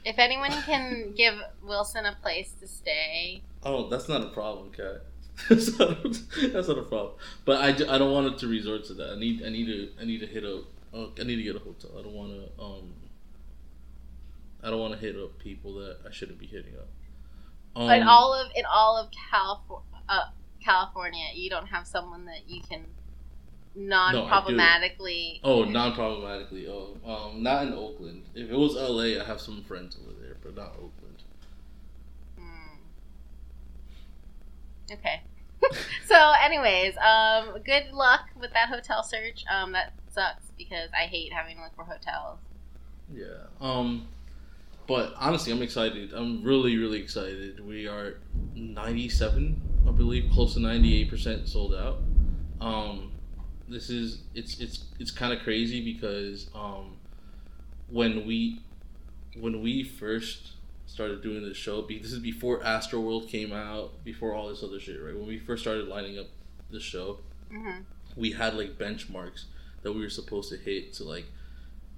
If 0.04 0.18
anyone 0.18 0.50
can 0.62 1.12
give 1.16 1.34
Wilson 1.62 2.04
a 2.04 2.16
place 2.20 2.52
to 2.60 2.66
stay, 2.66 3.42
Oh, 3.62 3.88
that's 3.88 4.08
not 4.08 4.20
a 4.22 4.26
problem, 4.30 4.72
Kat. 4.72 5.04
that's, 5.48 5.78
not 5.78 5.90
a, 5.90 6.08
that's 6.48 6.68
not 6.68 6.78
a 6.78 6.82
problem. 6.82 7.14
But 7.44 7.60
I, 7.60 7.68
I 7.68 7.98
don't 7.98 8.12
want 8.12 8.26
it 8.26 8.38
to 8.38 8.48
resort 8.48 8.84
to 8.86 8.94
that. 8.94 9.10
I 9.10 9.18
need 9.18 9.42
I 9.44 9.48
need 9.48 9.66
to 9.66 9.88
I 10.00 10.04
need 10.04 10.20
to 10.20 10.26
hit 10.26 10.44
up. 10.44 10.64
Uh, 10.94 11.06
I 11.18 11.24
need 11.24 11.36
to 11.36 11.42
get 11.42 11.56
a 11.56 11.58
hotel. 11.58 11.90
I 11.98 12.02
don't 12.02 12.14
want 12.14 12.32
to 12.32 12.62
um. 12.62 12.92
I 14.62 14.70
don't 14.70 14.80
want 14.80 14.94
to 14.94 15.00
hit 15.00 15.16
up 15.16 15.38
people 15.38 15.74
that 15.74 15.98
I 16.06 16.12
shouldn't 16.12 16.38
be 16.38 16.46
hitting 16.46 16.74
up. 16.78 16.88
Um, 17.74 17.90
in 17.90 18.02
all 18.02 18.34
of 18.34 18.50
in 18.54 18.64
all 18.64 18.96
of 18.96 19.08
California, 19.30 19.86
uh, 20.08 20.26
California, 20.62 21.24
you 21.34 21.50
don't 21.50 21.66
have 21.66 21.86
someone 21.86 22.26
that 22.26 22.48
you 22.48 22.60
can 22.62 22.84
non-problematically. 23.74 25.40
Oh, 25.42 25.64
non-problematically. 25.64 26.68
Oh, 26.68 26.96
um, 27.04 27.42
not 27.42 27.66
in 27.66 27.72
Oakland. 27.72 28.24
If 28.34 28.50
it 28.50 28.56
was 28.56 28.74
LA, 28.74 29.20
I 29.20 29.24
have 29.24 29.40
some 29.40 29.62
friends 29.64 29.96
over 30.00 30.12
there, 30.20 30.36
but 30.42 30.54
not 30.54 30.74
Oakland. 30.74 31.22
Hmm. 32.38 32.76
Okay. 34.92 35.22
so, 36.06 36.32
anyways, 36.42 36.94
um, 36.98 37.58
good 37.64 37.92
luck 37.92 38.28
with 38.40 38.52
that 38.52 38.68
hotel 38.68 39.02
search. 39.02 39.44
Um, 39.50 39.72
that 39.72 39.94
sucks 40.10 40.46
because 40.56 40.90
I 40.94 41.06
hate 41.06 41.32
having 41.32 41.56
to 41.56 41.62
look 41.62 41.74
for 41.74 41.84
hotels. 41.84 42.38
Yeah. 43.12 43.26
Um, 43.60 44.08
but 44.86 45.14
honestly, 45.16 45.52
I'm 45.52 45.62
excited. 45.62 46.12
I'm 46.12 46.42
really, 46.42 46.76
really 46.76 47.00
excited. 47.00 47.64
We 47.66 47.86
are 47.86 48.18
97, 48.54 49.60
I 49.86 49.90
believe, 49.90 50.30
close 50.32 50.54
to 50.54 50.60
98 50.60 51.10
percent 51.10 51.48
sold 51.48 51.74
out. 51.74 51.98
Um, 52.60 53.12
this 53.68 53.90
is 53.90 54.22
it's 54.34 54.60
it's 54.60 54.84
it's 54.98 55.10
kind 55.10 55.32
of 55.32 55.40
crazy 55.40 55.82
because 55.82 56.50
um, 56.54 56.96
when 57.88 58.26
we 58.26 58.60
when 59.38 59.62
we 59.62 59.82
first 59.82 60.51
started 60.92 61.22
doing 61.22 61.42
this 61.42 61.56
show, 61.56 61.80
this 61.82 62.12
is 62.12 62.18
before 62.18 62.60
Astroworld 62.60 63.28
came 63.28 63.52
out, 63.52 64.04
before 64.04 64.34
all 64.34 64.48
this 64.48 64.62
other 64.62 64.78
shit, 64.78 65.02
right? 65.02 65.16
When 65.16 65.26
we 65.26 65.38
first 65.38 65.62
started 65.62 65.88
lining 65.88 66.18
up 66.18 66.26
the 66.70 66.80
show, 66.80 67.18
hmm 67.50 67.80
we 68.14 68.32
had 68.32 68.54
like 68.54 68.76
benchmarks 68.76 69.44
that 69.82 69.90
we 69.92 70.00
were 70.02 70.10
supposed 70.10 70.50
to 70.50 70.56
hit 70.58 70.92
to 70.92 71.02
like 71.02 71.24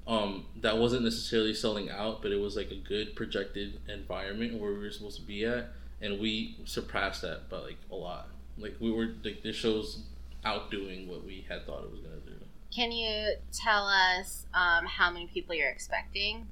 um 0.06 0.46
that 0.60 0.78
wasn't 0.78 1.02
necessarily 1.02 1.52
selling 1.52 1.90
out 1.90 2.22
but 2.22 2.30
it 2.30 2.36
was 2.40 2.54
like 2.54 2.70
a 2.70 2.76
good 2.76 3.16
projected 3.16 3.80
environment 3.88 4.54
where 4.60 4.70
we 4.72 4.78
were 4.78 4.90
supposed 4.92 5.18
to 5.18 5.26
be 5.26 5.44
at 5.44 5.70
and 6.00 6.20
we 6.20 6.56
surpassed 6.66 7.22
that 7.22 7.48
by 7.50 7.58
like 7.58 7.78
a 7.90 7.94
lot 7.96 8.28
like 8.56 8.76
we 8.78 8.92
were 8.92 9.08
like 9.24 9.42
this 9.42 9.56
show's 9.56 10.04
outdoing 10.44 11.08
what 11.08 11.24
we 11.24 11.44
had 11.48 11.66
thought 11.66 11.82
it 11.82 11.90
was 11.90 11.98
gonna 12.00 12.14
do 12.24 12.32
Can 12.72 12.92
you 12.92 13.34
tell 13.52 13.88
us 13.88 14.46
um, 14.54 14.86
how 14.86 15.10
many 15.10 15.26
people 15.26 15.52
you're 15.56 15.70
expecting? 15.70 16.46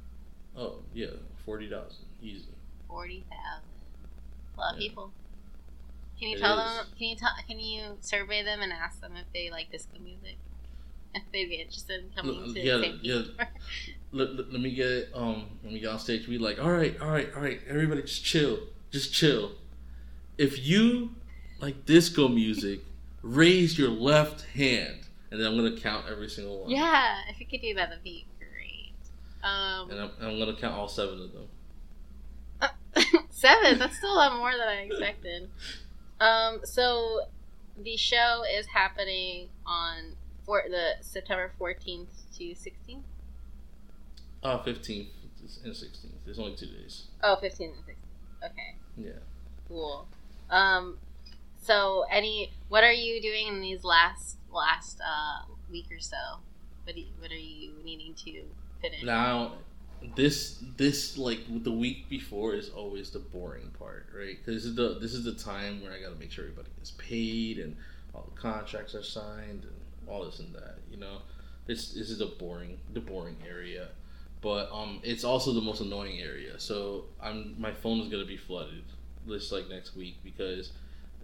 oh 0.56 0.78
yeah 0.92 1.06
40,000 1.44 2.04
Forty 2.88 3.24
thousand. 3.30 3.68
A 4.56 4.60
lot 4.60 4.74
of 4.74 4.80
Yeah. 4.80 4.88
people. 4.88 5.12
Can 6.18 6.28
you 6.28 6.36
It 6.36 6.40
tell 6.40 6.58
is. 6.58 6.76
them? 6.76 6.86
Can 6.98 7.08
you 7.08 7.16
tell? 7.16 7.30
Can 7.48 7.58
you 7.58 7.96
survey 8.00 8.42
them 8.42 8.60
and 8.60 8.72
ask 8.72 9.00
them 9.00 9.16
if 9.16 9.24
they 9.32 9.50
like 9.50 9.70
disco 9.70 9.98
music? 9.98 10.36
If 11.14 11.24
they'd 11.30 11.44
be 11.46 11.56
interested 11.56 12.04
in 12.04 12.10
coming 12.16 12.42
L- 12.42 12.54
to 12.54 12.60
yeah, 12.60 12.80
St. 12.80 13.04
yeah. 13.04 13.22
Let, 14.12 14.34
let, 14.34 14.52
let 14.52 14.60
me 14.62 14.70
get 14.74 15.10
um 15.14 15.46
Let 15.62 15.72
me 15.72 15.80
get 15.80 15.88
on 15.90 15.98
stage 15.98 16.26
we 16.28 16.38
like 16.38 16.58
all 16.58 16.70
right 16.70 16.98
all 17.00 17.08
right 17.10 17.28
all 17.36 17.42
right 17.42 17.60
everybody 17.68 18.00
just 18.02 18.24
chill 18.24 18.58
just 18.90 19.12
chill 19.12 19.52
if 20.38 20.58
you 20.66 21.14
like 21.60 21.84
disco 21.86 22.28
music 22.28 22.80
raise 23.22 23.78
your 23.78 23.88
left 23.90 24.42
hand 24.54 25.00
and 25.30 25.40
then 25.40 25.46
i'm 25.46 25.56
gonna 25.56 25.78
count 25.78 26.06
every 26.10 26.28
single 26.28 26.60
one 26.62 26.70
Yeah, 26.70 27.20
if 27.30 27.40
you 27.40 27.46
could 27.46 27.60
do 27.62 27.72
that, 27.74 27.88
that'd 27.90 28.04
be 28.04 28.26
great. 28.38 28.92
Um, 29.42 29.90
and 29.90 30.00
I'm, 30.00 30.10
and 30.18 30.26
I'm 30.28 30.38
gonna 30.38 30.56
count 30.56 30.74
all 30.74 30.88
seven 30.88 31.20
of 31.22 31.32
them 31.32 31.46
seven. 33.30 33.78
That's 33.78 33.96
still 33.96 34.12
a 34.12 34.16
lot 34.16 34.36
more 34.36 34.52
than 34.52 34.68
I 34.68 34.82
expected. 34.82 35.48
Um, 36.20 36.60
so 36.64 37.22
the 37.82 37.96
show 37.96 38.42
is 38.58 38.66
happening 38.66 39.48
on 39.66 40.16
for 40.44 40.62
the 40.68 41.02
September 41.02 41.52
fourteenth 41.58 42.10
to 42.38 42.54
sixteenth. 42.54 43.04
uh 44.42 44.58
15th 44.58 45.06
and 45.64 45.72
16th 45.72 46.06
there's 46.24 46.38
only 46.38 46.54
two 46.56 46.66
days 46.66 47.06
Oh, 47.22 47.36
15th 47.42 47.60
and 47.60 47.84
16th. 47.84 48.50
Okay, 48.50 48.76
yeah 48.96 49.10
cool. 49.68 50.06
Um, 50.50 50.98
so 51.62 52.04
any, 52.10 52.52
what 52.68 52.84
are 52.84 52.92
you 52.92 53.22
doing 53.22 53.46
in 53.48 53.60
these 53.60 53.84
last 53.84 54.36
last 54.52 55.00
uh 55.00 55.44
week 55.70 55.86
or 55.90 56.00
so? 56.00 56.16
What 56.84 56.96
you, 56.96 57.06
what 57.20 57.30
are 57.30 57.34
you 57.36 57.72
needing 57.84 58.14
to 58.24 58.42
finish? 58.80 59.02
now 59.04 59.52
this 60.14 60.62
this 60.76 61.16
like 61.16 61.40
the 61.64 61.72
week 61.72 62.08
before 62.08 62.54
is 62.54 62.70
always 62.70 63.10
the 63.10 63.18
boring 63.18 63.70
part 63.78 64.06
right? 64.16 64.44
This 64.44 64.64
is 64.64 64.74
the 64.74 64.98
this 65.00 65.14
is 65.14 65.24
the 65.24 65.34
time 65.34 65.82
where 65.82 65.92
i 65.92 66.00
gotta 66.00 66.16
make 66.16 66.30
sure 66.30 66.44
everybody 66.44 66.68
gets 66.78 66.92
paid 66.92 67.58
and 67.58 67.76
all 68.14 68.28
the 68.34 68.40
contracts 68.40 68.94
are 68.94 69.02
signed 69.02 69.64
and 69.64 69.72
all 70.06 70.24
this 70.24 70.38
and 70.38 70.54
that 70.54 70.78
you 70.90 70.98
know? 70.98 71.18
This 71.66 71.92
this 71.92 72.10
is 72.10 72.18
the 72.18 72.26
boring 72.26 72.78
the 72.92 73.00
boring 73.00 73.36
area. 73.48 73.88
But 74.40 74.70
um 74.72 75.00
it's 75.02 75.24
also 75.24 75.52
the 75.52 75.60
most 75.60 75.80
annoying 75.80 76.20
area. 76.20 76.58
So 76.58 77.04
i'm 77.20 77.54
my 77.58 77.72
phone 77.72 78.00
is 78.00 78.08
gonna 78.08 78.24
be 78.26 78.36
flooded 78.36 78.84
this 79.26 79.52
like 79.52 79.68
next 79.68 79.96
week 79.96 80.16
because 80.24 80.72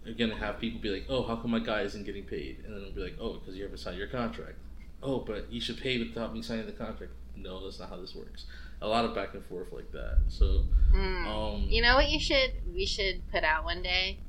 you're 0.04 0.14
gonna 0.14 0.36
have 0.36 0.60
people 0.60 0.80
be 0.80 0.90
like 0.90 1.06
oh 1.08 1.24
how 1.24 1.36
come 1.36 1.50
my 1.50 1.58
guy 1.58 1.82
isn't 1.82 2.04
getting 2.04 2.24
paid? 2.24 2.62
And 2.64 2.74
then 2.74 2.82
it'll 2.82 2.94
be 2.94 3.02
like 3.02 3.16
oh 3.20 3.34
because 3.34 3.56
you 3.56 3.64
haven't 3.64 3.78
signed 3.78 3.98
your 3.98 4.08
contract. 4.08 4.56
Oh 5.02 5.18
but 5.18 5.52
you 5.52 5.60
should 5.60 5.78
pay 5.78 5.98
without 5.98 6.32
me 6.32 6.42
signing 6.42 6.66
the 6.66 6.72
contract. 6.72 7.12
No 7.36 7.62
that's 7.64 7.78
not 7.78 7.90
how 7.90 8.00
this 8.00 8.14
works 8.14 8.46
a 8.80 8.86
lot 8.88 9.04
of 9.04 9.14
back 9.14 9.34
and 9.34 9.44
forth 9.46 9.72
like 9.72 9.90
that 9.92 10.18
so 10.28 10.64
Hmm. 10.90 11.26
um 11.26 11.68
You 11.68 11.82
know 11.82 11.96
what 11.96 12.08
you 12.10 12.18
should 12.20 12.62
we 12.74 12.86
should 12.86 13.26
put 13.30 13.44
out 13.44 13.64
one 13.64 13.82
day? 13.82 14.20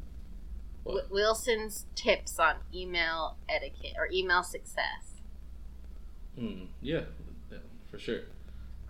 W- 0.85 1.05
Wilson's 1.09 1.85
tips 1.95 2.39
on 2.39 2.57
email 2.73 3.37
etiquette 3.49 3.95
or 3.97 4.09
email 4.11 4.43
success. 4.43 5.21
hmm, 6.35 6.65
yeah, 6.81 7.01
yeah 7.51 7.57
for 7.89 7.99
sure 7.99 8.21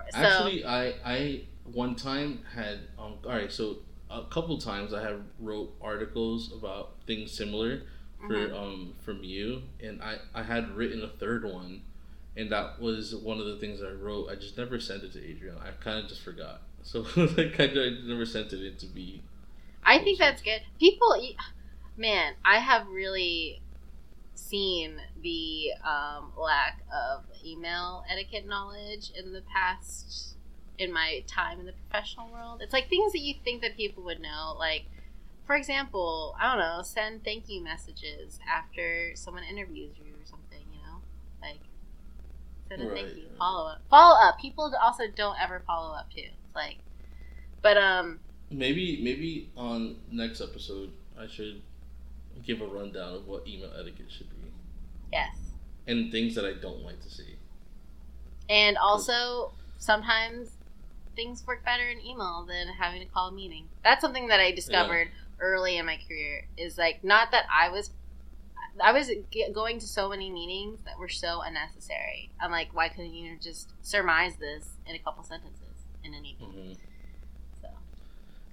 So, 0.09 0.19
Actually, 0.21 0.65
I 0.65 0.95
I 1.05 1.41
one 1.65 1.95
time 1.95 2.43
had 2.55 2.79
um 2.99 3.15
all 3.25 3.31
right, 3.31 3.51
so 3.51 3.77
a 4.09 4.23
couple 4.25 4.57
times 4.57 4.93
I 4.93 5.01
have 5.03 5.21
wrote 5.39 5.75
articles 5.81 6.51
about 6.53 6.95
things 7.07 7.31
similar 7.31 7.83
for 8.27 8.35
mhm. 8.35 8.53
um 8.53 8.93
from 8.99 9.23
you, 9.23 9.63
and 9.81 10.01
I 10.01 10.17
I 10.33 10.43
had 10.43 10.71
written 10.75 11.03
a 11.03 11.07
third 11.09 11.45
one, 11.45 11.81
and 12.39 12.51
that 12.51 12.79
was 12.79 13.13
one 13.15 13.39
of 13.39 13.45
the 13.45 13.57
things 13.57 13.81
I 13.83 13.91
wrote. 13.91 14.29
I 14.29 14.35
just 14.35 14.57
never 14.57 14.79
sent 14.79 15.03
it 15.03 15.13
to 15.13 15.23
Adrian. 15.23 15.57
I 15.57 15.71
kind 15.83 15.99
of 15.99 16.07
just 16.07 16.21
forgot. 16.21 16.61
So 16.81 17.05
like 17.15 17.59
I, 17.59 17.65
I 17.65 17.97
never 18.05 18.25
sent 18.25 18.53
it 18.53 18.65
in 18.65 18.77
to 18.77 18.85
be. 18.87 19.21
I 19.83 19.99
think 19.99 20.17
that's 20.17 20.41
good. 20.41 20.61
People, 20.79 21.21
man, 21.97 22.35
I 22.45 22.59
have 22.59 22.87
really 22.87 23.61
seen 24.33 24.95
the 25.21 25.71
um, 25.83 26.31
lack 26.37 26.81
of 26.91 27.25
email 27.45 28.05
etiquette 28.09 28.47
knowledge 28.47 29.11
in 29.13 29.33
the 29.33 29.41
past 29.41 30.37
in 30.77 30.93
my 30.93 31.21
time 31.27 31.59
in 31.59 31.65
the 31.65 31.73
professional 31.73 32.29
world. 32.31 32.61
It's 32.63 32.71
like 32.71 32.89
things 32.89 33.11
that 33.11 33.19
you 33.19 33.35
think 33.43 33.61
that 33.61 33.75
people 33.75 34.01
would 34.03 34.21
know, 34.21 34.55
like 34.57 34.85
for 35.45 35.55
example, 35.55 36.35
I 36.39 36.47
don't 36.47 36.59
know, 36.59 36.81
send 36.83 37.23
thank 37.23 37.49
you 37.49 37.61
messages 37.61 38.39
after 38.47 39.11
someone 39.15 39.43
interviews 39.43 39.95
you 39.97 40.13
or 40.13 40.25
something, 40.25 40.63
you 40.71 40.79
know? 40.81 41.01
Like 41.41 41.59
Right, 42.69 42.79
thank 42.79 43.17
you, 43.17 43.23
right. 43.23 43.37
follow 43.37 43.71
up. 43.71 43.81
Follow 43.89 44.15
up. 44.21 44.39
People 44.39 44.73
also 44.81 45.03
don't 45.15 45.37
ever 45.41 45.63
follow 45.65 45.95
up 45.95 46.11
too. 46.11 46.21
It's 46.21 46.55
like 46.55 46.77
but 47.61 47.77
um 47.77 48.19
Maybe 48.51 48.99
maybe 49.03 49.49
on 49.55 49.97
next 50.11 50.41
episode 50.41 50.91
I 51.19 51.27
should 51.27 51.61
give 52.43 52.61
a 52.61 52.67
rundown 52.67 53.13
of 53.13 53.27
what 53.27 53.47
email 53.47 53.71
etiquette 53.77 54.09
should 54.09 54.29
be 54.29 54.39
yes. 55.11 55.35
and 55.87 56.11
things 56.11 56.35
that 56.35 56.45
I 56.45 56.53
don't 56.53 56.83
like 56.83 57.01
to 57.01 57.09
see. 57.09 57.35
And 58.49 58.77
also, 58.77 59.51
sometimes 59.77 60.49
things 61.15 61.45
work 61.45 61.63
better 61.63 61.87
in 61.87 61.99
email 61.99 62.45
than 62.47 62.67
having 62.67 63.01
to 63.01 63.05
call 63.05 63.27
a 63.27 63.31
meeting. 63.31 63.67
That's 63.83 64.01
something 64.01 64.27
that 64.27 64.39
I 64.39 64.51
discovered 64.51 65.09
early 65.39 65.77
in 65.77 65.85
my 65.85 65.99
career. 66.07 66.45
Is 66.57 66.77
like 66.77 67.03
not 67.03 67.31
that 67.31 67.45
I 67.53 67.69
was, 67.69 67.91
I 68.81 68.91
was 68.91 69.09
going 69.53 69.79
to 69.79 69.87
so 69.87 70.09
many 70.09 70.31
meetings 70.31 70.79
that 70.85 70.97
were 70.99 71.09
so 71.09 71.41
unnecessary. 71.41 72.31
I'm 72.39 72.51
like, 72.51 72.73
why 72.73 72.89
couldn't 72.89 73.13
you 73.13 73.37
just 73.39 73.73
surmise 73.81 74.35
this 74.37 74.77
in 74.85 74.95
a 74.95 74.99
couple 74.99 75.23
sentences 75.23 75.85
in 76.03 76.13
an 76.13 76.25
email? 76.25 76.49
hmm 76.51 76.73
So 77.61 77.67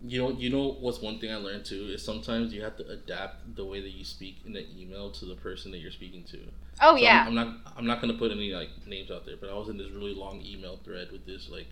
You 0.02 0.22
know, 0.22 0.30
you 0.30 0.50
know 0.50 0.72
what's 0.80 1.00
one 1.00 1.18
thing 1.18 1.32
I 1.32 1.36
learned 1.36 1.64
too 1.64 1.88
is 1.94 2.04
sometimes 2.04 2.52
you 2.52 2.62
have 2.62 2.76
to 2.76 2.88
adapt 2.88 3.56
the 3.56 3.64
way 3.64 3.80
that 3.80 3.90
you 3.90 4.04
speak 4.04 4.38
in 4.44 4.52
the 4.52 4.66
email 4.78 5.10
to 5.12 5.24
the 5.24 5.34
person 5.34 5.70
that 5.72 5.78
you're 5.78 5.90
speaking 5.90 6.22
to. 6.24 6.38
oh 6.80 6.96
So 6.96 7.04
yeah, 7.04 7.26
I'm, 7.26 7.28
I'm 7.28 7.34
not 7.34 7.56
I'm 7.76 7.86
not 7.86 8.00
gonna 8.00 8.14
put 8.14 8.30
any 8.30 8.52
like 8.52 8.70
names 8.86 9.10
out 9.10 9.24
there, 9.24 9.36
but 9.40 9.48
I 9.50 9.54
was 9.54 9.68
in 9.68 9.78
this 9.78 9.90
really 9.90 10.14
long 10.14 10.42
email 10.44 10.78
thread 10.84 11.08
with 11.12 11.24
this 11.26 11.48
like 11.48 11.66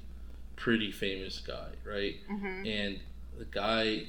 pretty 0.56 0.90
famous 0.92 1.38
guy, 1.40 1.68
right? 1.84 2.16
hmm 2.28 2.64
And 2.64 3.00
the 3.38 3.44
guy 3.46 4.04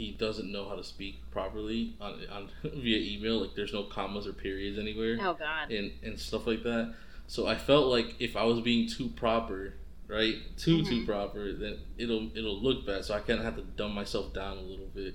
he 0.00 0.12
doesn't 0.12 0.50
know 0.50 0.66
how 0.66 0.76
to 0.76 0.82
speak 0.82 1.20
properly 1.30 1.94
on, 2.00 2.20
on 2.32 2.48
via 2.74 2.98
email. 2.98 3.40
Like 3.40 3.54
there's 3.54 3.72
no 3.74 3.82
commas 3.84 4.26
or 4.26 4.32
periods 4.32 4.78
anywhere 4.78 5.18
oh 5.20 5.34
god, 5.34 5.70
and 5.70 5.92
and 6.02 6.18
stuff 6.18 6.46
like 6.46 6.62
that. 6.62 6.94
So 7.26 7.46
I 7.46 7.54
felt 7.56 7.86
like 7.86 8.16
if 8.18 8.36
I 8.36 8.44
was 8.44 8.60
being 8.60 8.88
too 8.88 9.08
proper, 9.08 9.74
right, 10.08 10.36
too 10.56 10.82
too 10.84 11.02
Mhm. 11.02 11.06
proper, 11.06 11.52
then 11.52 11.78
it'll 11.98 12.30
it'll 12.36 12.60
look 12.60 12.86
bad. 12.86 13.04
So 13.04 13.14
I 13.14 13.20
kind 13.20 13.38
of 13.38 13.44
have 13.44 13.56
to 13.56 13.62
dumb 13.62 13.94
myself 13.94 14.32
down 14.32 14.56
a 14.56 14.62
little 14.62 14.88
bit 14.94 15.14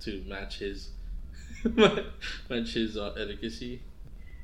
to 0.00 0.22
match 0.26 0.58
his 0.60 0.90
match 1.64 2.72
his 2.74 2.96
uh, 2.96 3.12
etiquette. 3.18 3.80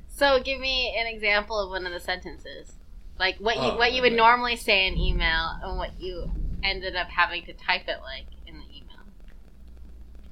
So 0.09 0.39
give 0.43 0.59
me 0.59 0.95
an 0.99 1.07
example 1.07 1.59
of 1.59 1.69
one 1.69 1.85
of 1.85 1.93
the 1.93 1.99
sentences, 1.99 2.73
like 3.19 3.37
what 3.37 3.55
you 3.55 3.61
Oh, 3.63 3.77
what 3.77 3.93
you 3.93 4.01
would 4.01 4.13
normally 4.13 4.55
say 4.57 4.87
in 4.87 4.97
email 4.97 5.57
and 5.63 5.77
what 5.77 5.99
you 5.99 6.29
ended 6.63 6.95
up 6.95 7.07
having 7.07 7.45
to 7.45 7.53
type 7.53 7.87
it 7.87 8.01
like 8.01 8.25
in 8.25 8.31
the 8.31 8.35
email. 8.35 8.36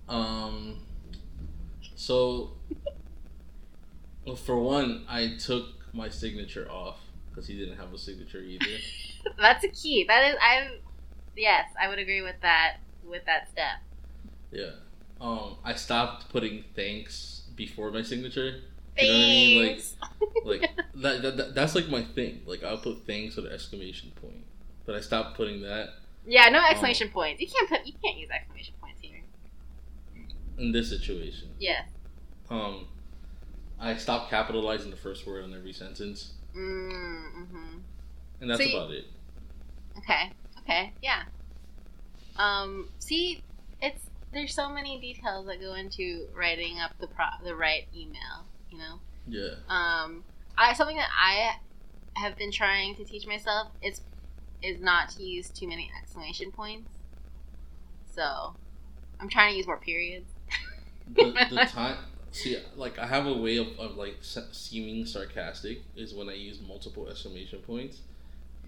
Um. 0.08 0.82
So, 1.96 2.52
well, 4.26 4.36
for 4.36 4.60
one, 4.60 5.06
I 5.08 5.36
took 5.40 5.94
my 5.94 6.10
signature 6.10 6.70
off 6.70 7.00
because 7.30 7.48
he 7.48 7.58
didn't 7.58 7.78
have 7.78 7.94
a 7.94 7.98
signature 7.98 8.40
either. 8.40 8.66
That's 9.40 9.64
a 9.64 9.70
key. 9.70 10.06
That 10.08 10.30
is, 10.30 10.36
I, 10.42 10.78
yes, 11.36 11.66
I 11.82 11.88
would 11.88 12.00
agree 12.00 12.22
with 12.22 12.36
that 12.42 12.78
with 13.08 13.26
that 13.26 13.50
step. 13.50 13.78
yeah. 14.52 14.72
um, 15.22 15.58
I 15.64 15.74
stopped 15.76 16.30
putting 16.30 16.64
thanks 16.76 17.44
before 17.56 17.92
my 17.92 18.02
signature. 18.02 18.62
You 18.98 19.08
know 19.08 19.14
what 19.14 19.26
I 19.26 19.28
mean? 19.28 19.62
Like, 19.62 19.72
Thanks. 19.72 19.96
like 20.46 20.62
that, 20.96 21.22
that, 21.22 21.38
that 21.38 21.56
that's 21.56 21.76
like 21.76 21.90
my 21.90 22.04
thing. 22.04 22.42
Like 22.46 22.64
I'll 22.64 22.78
put 22.78 23.06
thanks 23.06 23.36
with 23.36 23.46
an 23.46 23.52
exclamation 23.52 24.12
point, 24.22 24.46
but 24.86 24.96
I 24.96 25.02
stopped 25.02 25.36
putting 25.36 25.62
that 25.62 25.90
yeah, 26.28 26.50
no 26.50 26.60
exclamation 26.60 27.10
points. 27.10 27.42
You 27.42 27.48
can't 27.48 27.70
put. 27.70 27.86
You 27.86 27.94
can't 28.04 28.18
use 28.18 28.30
exclamation. 28.32 28.74
In 30.58 30.72
this 30.72 30.90
situation. 30.90 31.50
Yeah. 31.60 31.84
Um, 32.50 32.88
I 33.80 33.96
stopped 33.98 34.30
capitalizing 34.30 34.92
the 34.92 34.98
first 34.98 35.26
word 35.28 35.44
on 35.44 35.54
every 35.54 35.74
sentence, 35.74 36.34
Mm-hmm. 36.56 37.78
and 38.42 38.50
that's 38.50 38.62
So 38.62 38.68
you- 38.68 38.78
about 38.78 38.92
it. 38.92 39.06
Okay. 39.98 40.32
Okay. 40.60 40.94
Yeah. 41.02 41.24
Um. 42.38 42.90
See, 43.00 43.44
it's 43.82 44.02
there's 44.34 44.54
so 44.54 44.70
many 44.70 45.00
details 45.00 45.46
that 45.48 45.60
go 45.62 45.74
into 45.76 46.28
writing 46.36 46.80
up 46.80 46.92
the 47.00 47.08
pro 47.08 47.26
the 47.44 47.56
right 47.56 47.88
email. 47.96 48.46
You 48.72 48.78
know. 48.80 49.00
Yeah. 49.28 49.56
Um. 49.70 50.24
I 50.58 50.74
something 50.74 50.98
that 50.98 51.10
I 51.18 51.56
have 52.20 52.38
been 52.38 52.52
trying 52.52 52.96
to 52.96 53.04
teach 53.04 53.28
myself 53.28 53.70
is 53.82 54.02
is 54.62 54.80
not 54.82 55.10
to 55.12 55.24
use 55.24 55.50
too 55.50 55.68
many 55.68 55.92
exclamation 56.02 56.52
points. 56.52 56.90
So, 58.14 58.56
I'm 59.20 59.28
trying 59.30 59.52
to 59.52 59.58
use 59.58 59.68
more 59.68 59.78
periods. 59.78 60.30
The, 61.14 61.48
the 61.50 61.66
time 61.70 61.98
see 62.32 62.58
like 62.76 63.00
i 63.00 63.06
have 63.06 63.26
a 63.26 63.34
way 63.34 63.58
of, 63.58 63.68
of 63.80 63.96
like 63.96 64.18
seeming 64.22 65.06
sarcastic 65.06 65.82
is 65.96 66.14
when 66.14 66.28
i 66.30 66.34
use 66.34 66.60
multiple 66.68 67.08
exclamation 67.08 67.60
points 67.60 68.02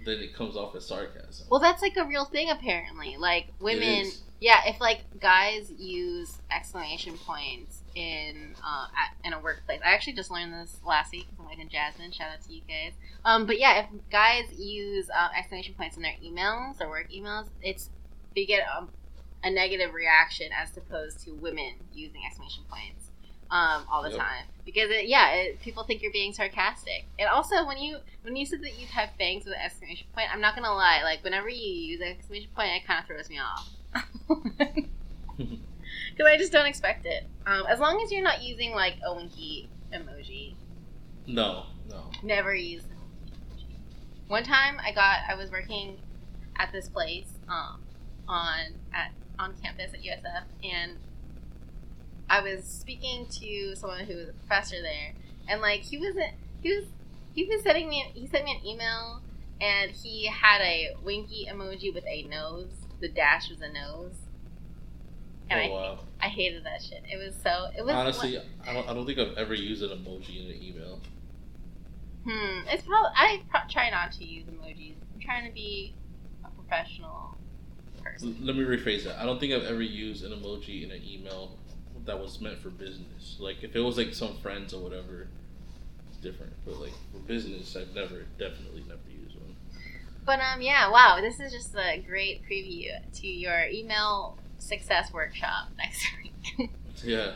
then 0.05 0.19
it 0.19 0.33
comes 0.33 0.55
off 0.55 0.75
as 0.75 0.85
sarcasm 0.85 1.47
Well, 1.49 1.59
that's 1.59 1.81
like 1.81 1.97
a 1.97 2.05
real 2.05 2.25
thing 2.25 2.49
apparently. 2.49 3.17
Like 3.17 3.47
women, 3.59 4.11
yeah. 4.39 4.59
If 4.67 4.79
like 4.79 5.01
guys 5.19 5.71
use 5.77 6.38
exclamation 6.51 7.17
points 7.17 7.81
in 7.95 8.55
uh, 8.63 8.85
at, 8.95 9.25
in 9.25 9.33
a 9.33 9.39
workplace, 9.39 9.81
I 9.83 9.93
actually 9.93 10.13
just 10.13 10.29
learned 10.29 10.53
this 10.53 10.77
last 10.85 11.11
week 11.11 11.27
from 11.35 11.45
like 11.45 11.59
in 11.59 11.69
Jasmine. 11.69 12.11
Shout 12.11 12.29
out 12.31 12.41
to 12.43 12.53
you 12.53 12.61
guys. 12.67 12.93
Um, 13.25 13.45
but 13.45 13.59
yeah, 13.59 13.79
if 13.79 14.09
guys 14.11 14.45
use 14.57 15.09
uh, 15.09 15.29
exclamation 15.38 15.73
points 15.73 15.97
in 15.97 16.03
their 16.03 16.15
emails 16.23 16.79
or 16.79 16.89
work 16.89 17.09
emails, 17.11 17.47
it's 17.61 17.89
they 18.35 18.45
get 18.45 18.63
um, 18.77 18.89
a 19.43 19.49
negative 19.49 19.93
reaction 19.93 20.49
as 20.51 20.75
opposed 20.77 21.19
to 21.25 21.31
women 21.31 21.73
using 21.93 22.21
exclamation 22.25 22.63
points 22.69 23.11
um, 23.49 23.85
all 23.91 24.03
the 24.03 24.09
Yep. 24.09 24.17
time 24.19 24.45
because 24.65 24.89
it, 24.89 25.07
yeah, 25.07 25.31
it, 25.33 25.61
people 25.61 25.83
think 25.83 26.01
you're 26.01 26.11
being 26.11 26.33
sarcastic. 26.33 27.05
And 27.17 27.29
also 27.29 27.65
when 27.65 27.77
you 27.77 27.97
when 28.23 28.35
you 28.35 28.45
said 28.45 28.61
that 28.63 28.77
you 28.79 28.88
type 28.88 29.11
thanks 29.17 29.45
with 29.45 29.53
an 29.53 29.61
exclamation 29.63 30.07
point, 30.13 30.27
I'm 30.33 30.41
not 30.41 30.55
gonna 30.55 30.73
lie, 30.73 31.01
like 31.03 31.23
whenever 31.23 31.47
you 31.49 31.57
use 31.73 32.01
an 32.01 32.07
exclamation 32.07 32.49
point, 32.55 32.69
it 32.71 32.85
kind 32.85 32.99
of 32.99 33.07
throws 33.07 33.29
me 33.29 33.39
off. 33.39 33.69
Because 35.38 36.31
I 36.31 36.38
just 36.38 36.51
don't 36.51 36.65
expect 36.65 37.05
it. 37.05 37.25
Um, 37.45 37.65
as 37.69 37.79
long 37.79 38.01
as 38.03 38.11
you're 38.11 38.23
not 38.23 38.41
using 38.41 38.71
like 38.71 38.95
a 39.05 39.13
winky 39.15 39.69
emoji, 39.93 40.55
no 41.27 41.65
no 41.88 42.09
never 42.23 42.53
use. 42.55 42.83
One 44.27 44.43
time, 44.43 44.77
I 44.83 44.91
got 44.91 45.19
I 45.29 45.35
was 45.35 45.51
working 45.51 45.97
at 46.57 46.71
this 46.71 46.89
place 46.89 47.27
um, 47.47 47.81
on 48.27 48.59
at 48.93 49.11
on 49.39 49.53
campus 49.61 49.93
at 49.93 50.01
USF, 50.01 50.43
and 50.63 50.93
I 52.29 52.41
was 52.41 52.63
speaking 52.63 53.27
to 53.39 53.75
someone 53.75 54.05
who 54.05 54.15
was 54.15 54.29
a 54.29 54.33
professor 54.33 54.81
there, 54.81 55.13
and 55.47 55.61
like 55.61 55.81
he 55.81 55.97
wasn't 55.97 56.33
he 56.61 56.75
was 56.75 56.85
he 57.33 57.45
was 57.45 57.61
sending 57.63 57.89
me 57.89 58.11
he 58.13 58.27
sent 58.27 58.45
me 58.45 58.59
an 58.59 58.65
email, 58.65 59.21
and 59.61 59.91
he 59.91 60.27
had 60.27 60.61
a 60.61 60.95
winky 61.03 61.47
emoji 61.51 61.93
with 61.93 62.05
a 62.07 62.23
nose. 62.23 62.71
The 62.99 63.09
dash 63.09 63.49
was 63.49 63.61
a 63.61 63.71
nose. 63.71 64.15
And 65.49 65.61
I 65.61 65.67
oh 65.67 65.73
wow 65.73 65.99
I 66.21 66.27
hated 66.27 66.65
that 66.65 66.81
shit. 66.81 67.03
It 67.09 67.17
was 67.17 67.35
so. 67.41 67.67
It 67.77 67.85
was 67.85 67.93
honestly 67.93 68.38
I 68.67 68.73
don't, 68.73 68.89
I 68.89 68.93
don't 68.93 69.05
think 69.05 69.19
i've 69.19 69.38
ever 69.38 69.53
used 69.53 69.83
an 69.83 69.89
emoji 69.89 70.43
in 70.43 70.51
an 70.51 70.61
email 70.61 70.99
Hmm. 72.27 72.67
It's 72.67 72.83
probably 72.83 73.11
I 73.15 73.41
pro- 73.49 73.61
try 73.69 73.89
not 73.89 74.11
to 74.13 74.25
use 74.25 74.45
emojis. 74.47 74.95
I'm 75.13 75.21
trying 75.21 75.47
to 75.47 75.53
be 75.53 75.93
a 76.43 76.49
professional 76.49 77.36
Person. 78.14 78.38
let 78.41 78.55
me 78.55 78.64
rephrase 78.64 79.03
that 79.03 79.20
i 79.22 79.26
don't 79.26 79.39
think 79.39 79.53
i've 79.53 79.64
ever 79.64 79.82
used 79.82 80.24
an 80.24 80.32
emoji 80.32 80.84
in 80.84 80.91
an 80.91 81.01
email 81.05 81.58
that 82.05 82.20
was 82.20 82.39
meant 82.41 82.58
for 82.60 82.70
business 82.70 83.38
like 83.39 83.64
if 83.64 83.76
it 83.76 83.82
was 83.82 83.97
like 83.97 84.14
some 84.14 84.38
friends 84.38 84.74
or 84.74 84.82
whatever 84.82 85.28
it's 86.10 86.18
different 86.18 86.53
but 86.66 86.80
like 86.80 86.93
for 87.12 87.20
business 87.20 87.76
i've 87.76 87.93
never 87.93 88.26
definitely 88.39 88.84
never 88.88 88.99
used 89.10 89.36
one 89.36 89.55
But 90.26 90.39
um, 90.39 90.62
yeah. 90.62 90.89
Wow. 90.91 91.20
This 91.22 91.39
is 91.39 91.51
just 91.53 91.74
a 91.76 91.99
great 92.05 92.43
preview 92.45 92.91
to 93.22 93.28
your 93.28 93.66
email 93.72 94.38
success 94.60 95.14
workshop 95.14 95.70
next 95.78 96.05
week. 96.22 96.70
Yeah, 97.03 97.34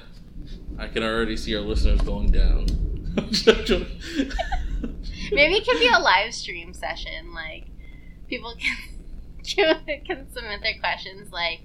I 0.80 0.88
can 0.88 1.04
already 1.04 1.38
see 1.38 1.56
our 1.56 1.62
listeners 1.62 2.02
going 2.02 2.32
down. 2.32 2.66
Maybe 5.32 5.56
it 5.56 5.66
could 5.66 5.80
be 5.80 5.88
a 5.88 6.00
live 6.00 6.34
stream 6.34 6.74
session. 6.74 7.34
Like 7.34 7.68
people 8.28 8.54
can 8.58 8.76
can 10.06 10.28
submit 10.32 10.62
their 10.62 10.80
questions. 10.80 11.32
Like, 11.32 11.62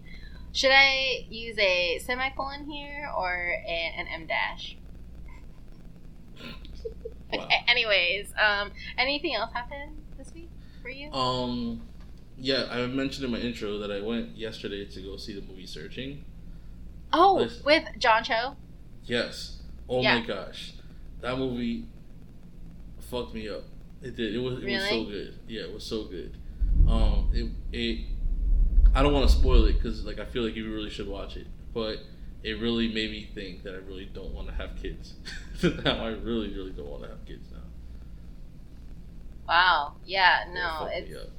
should 0.52 0.70
I 0.72 1.26
use 1.28 1.58
a 1.58 1.98
semicolon 2.04 2.64
here 2.70 3.10
or 3.16 3.32
a, 3.66 3.94
an 3.96 4.06
em 4.08 4.26
dash? 4.26 4.76
Wow. 7.32 7.42
Okay, 7.44 7.56
anyways, 7.66 8.32
um, 8.40 8.70
anything 8.96 9.34
else 9.34 9.52
happened 9.52 9.96
this 10.16 10.32
week 10.32 10.48
for 10.80 10.88
you? 10.88 11.10
Um, 11.10 11.82
yeah, 12.38 12.66
I 12.70 12.86
mentioned 12.86 13.24
in 13.24 13.32
my 13.32 13.38
intro 13.38 13.78
that 13.78 13.90
I 13.90 14.00
went 14.00 14.36
yesterday 14.36 14.84
to 14.84 15.02
go 15.02 15.16
see 15.16 15.34
the 15.34 15.42
movie 15.44 15.66
Searching. 15.66 16.24
oh, 17.12 17.34
listen. 17.34 17.64
with 17.64 17.84
John 17.98 18.22
Cho. 18.22 18.54
Yes. 19.06 19.60
Oh 19.88 20.02
Yeah. 20.02 20.20
my 20.20 20.24
gosh, 20.26 20.74
that 21.20 21.36
movie 21.36 21.86
fucked 23.10 23.34
me 23.34 23.48
up. 23.48 23.64
It 24.02 24.14
did. 24.14 24.32
It 24.32 24.38
was. 24.38 24.62
It 24.62 24.70
was 24.72 24.88
so 24.88 25.04
good. 25.04 25.34
Yeah, 25.48 25.62
it 25.62 25.74
was 25.74 25.84
so 25.84 26.04
good. 26.04 26.36
Um, 26.86 27.30
it. 27.32 27.50
it 27.72 28.06
I 28.94 29.02
don't 29.02 29.12
want 29.12 29.28
to 29.28 29.34
spoil 29.36 29.64
it 29.66 29.74
because 29.74 30.04
like 30.04 30.18
I 30.18 30.24
feel 30.24 30.42
like 30.44 30.56
you 30.56 30.72
really 30.72 30.90
should 30.90 31.08
watch 31.08 31.36
it, 31.36 31.46
but 31.74 31.98
it 32.42 32.52
really 32.60 32.88
made 32.88 33.10
me 33.10 33.24
think 33.34 33.62
that 33.64 33.74
I 33.74 33.78
really 33.78 34.06
don't 34.06 34.32
want 34.32 34.48
to 34.48 34.54
have 34.54 34.76
kids. 34.76 35.14
now 35.62 36.04
I 36.04 36.08
really, 36.08 36.54
really 36.54 36.72
don't 36.72 36.88
want 36.88 37.02
to 37.02 37.08
have 37.08 37.24
kids 37.26 37.50
now. 37.52 37.58
Wow. 39.48 39.96
Yeah. 40.04 40.44
No. 40.52 40.86
It 40.90 41.08
It's 41.10 41.30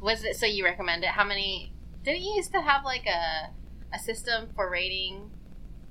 was 0.00 0.24
it 0.24 0.36
so 0.36 0.46
you 0.46 0.64
recommend 0.64 1.04
it? 1.04 1.10
How 1.10 1.24
many? 1.24 1.72
Didn't 2.04 2.22
you 2.22 2.34
used 2.36 2.52
to 2.52 2.60
have 2.62 2.84
like 2.84 3.06
a 3.06 3.50
a 3.92 3.98
system 3.98 4.48
for 4.54 4.68
rating 4.70 5.30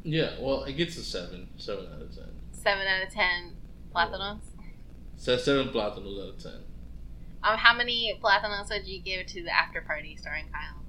Yeah, 0.04 0.32
well, 0.40 0.64
it 0.64 0.74
gets 0.74 0.98
a 0.98 1.04
seven, 1.04 1.50
seven 1.58 1.88
out 1.94 2.02
of 2.02 2.16
ten. 2.16 2.30
seven 2.52 2.88
out 2.88 3.04
of 3.04 3.10
ten 3.14 3.56
platinos? 3.94 4.42
So 5.18 5.38
seven 5.38 5.70
platinos 5.70 6.22
out 6.24 6.30
of 6.36 6.38
ten. 6.44 6.64
Um, 7.44 7.58
how 7.58 7.76
many 7.76 8.20
platinos 8.22 8.70
would 8.70 8.88
you 8.88 9.00
give 9.00 9.28
to 9.28 9.44
the 9.44 9.56
after 9.56 9.82
party 9.82 10.16
starring 10.16 10.46
Kyle? 10.52 10.82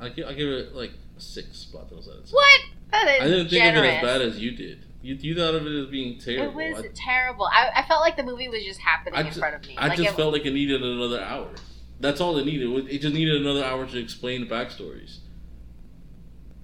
I 0.00 0.08
give, 0.08 0.26
I 0.26 0.34
give 0.34 0.48
it 0.48 0.74
like 0.74 0.92
six 1.18 1.66
platinos 1.72 2.08
out 2.08 2.18
of 2.18 2.24
ten. 2.24 2.32
What? 2.32 2.60
That 2.90 3.08
is 3.08 3.22
I 3.22 3.24
didn't 3.24 3.48
think 3.48 3.64
generous. 3.64 3.78
of 3.78 3.84
it 3.84 3.96
as 3.96 4.02
bad 4.02 4.22
as 4.22 4.38
you 4.38 4.50
did. 4.52 4.86
You, 5.02 5.16
you 5.16 5.34
thought 5.34 5.54
of 5.54 5.66
it 5.66 5.72
as 5.72 5.90
being 5.90 6.18
terrible. 6.18 6.60
It 6.60 6.74
was 6.74 6.84
I, 6.84 6.88
terrible. 6.94 7.46
I, 7.46 7.70
I 7.76 7.82
felt 7.88 8.00
like 8.00 8.16
the 8.16 8.22
movie 8.22 8.48
was 8.48 8.62
just 8.62 8.80
happening 8.80 9.14
I 9.14 9.22
in 9.22 9.32
front 9.32 9.56
of 9.56 9.66
me. 9.66 9.76
I 9.76 9.88
like 9.88 9.98
just 9.98 10.10
it, 10.10 10.16
felt 10.16 10.32
like 10.32 10.46
it 10.46 10.52
needed 10.52 10.82
another 10.82 11.20
hour. 11.20 11.48
That's 11.98 12.20
all 12.20 12.36
it 12.38 12.46
needed. 12.46 12.68
It 12.88 12.98
just 12.98 13.14
needed 13.14 13.40
another 13.40 13.64
hour 13.64 13.86
to 13.86 13.98
explain 13.98 14.46
the 14.46 14.46
backstories. 14.46 15.18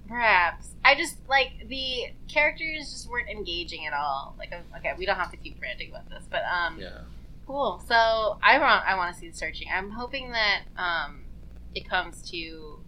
Perhaps. 0.07 0.69
I 0.83 0.95
just 0.95 1.17
like 1.27 1.67
the 1.67 2.13
characters 2.27 2.91
just 2.91 3.09
weren't 3.09 3.29
engaging 3.29 3.85
at 3.85 3.93
all. 3.93 4.35
Like, 4.39 4.53
okay, 4.77 4.93
we 4.97 5.05
don't 5.05 5.17
have 5.17 5.31
to 5.31 5.37
keep 5.37 5.61
ranting 5.61 5.89
about 5.89 6.09
this, 6.09 6.23
but 6.29 6.41
um, 6.43 6.79
Yeah. 6.79 7.01
Cool. 7.49 7.83
So 7.87 8.37
I 8.43 8.59
want 8.59 8.85
I 8.85 8.95
want 8.95 9.13
to 9.13 9.19
see 9.19 9.27
the 9.29 9.35
searching. 9.35 9.67
I'm 9.73 9.89
hoping 9.89 10.31
that 10.31 10.61
um, 10.77 11.21
it 11.73 11.89
comes 11.89 12.29
to 12.29 12.79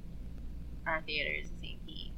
our 0.86 1.02
theaters 1.02 1.48
in 1.50 1.60
St. 1.60 1.86
Pete. 1.88 2.12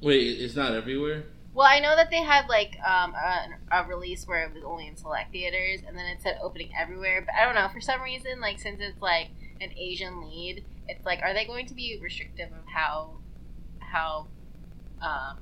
Wait, 0.00 0.40
it's 0.40 0.54
not 0.54 0.72
everywhere. 0.72 1.24
Well, 1.52 1.66
I 1.66 1.80
know 1.80 1.96
that 1.96 2.10
they 2.10 2.22
had 2.22 2.48
like 2.48 2.76
um, 2.86 3.14
a, 3.14 3.48
a 3.72 3.86
release 3.88 4.26
where 4.26 4.44
it 4.44 4.54
was 4.54 4.62
only 4.62 4.86
in 4.86 4.96
select 4.96 5.32
theaters, 5.32 5.80
and 5.86 5.98
then 5.98 6.06
it 6.06 6.22
said 6.22 6.38
opening 6.40 6.70
everywhere. 6.80 7.22
But 7.26 7.34
I 7.34 7.44
don't 7.44 7.56
know 7.56 7.68
for 7.72 7.80
some 7.80 8.00
reason, 8.02 8.40
like 8.40 8.60
since 8.60 8.80
it's 8.80 9.02
like 9.02 9.28
an 9.60 9.70
Asian 9.76 10.20
lead, 10.22 10.64
it's 10.88 11.04
like 11.04 11.22
are 11.22 11.34
they 11.34 11.44
going 11.44 11.66
to 11.66 11.74
be 11.74 11.98
restrictive 12.00 12.50
of 12.50 12.66
how 12.72 13.18
how 13.80 14.28
um, 15.02 15.38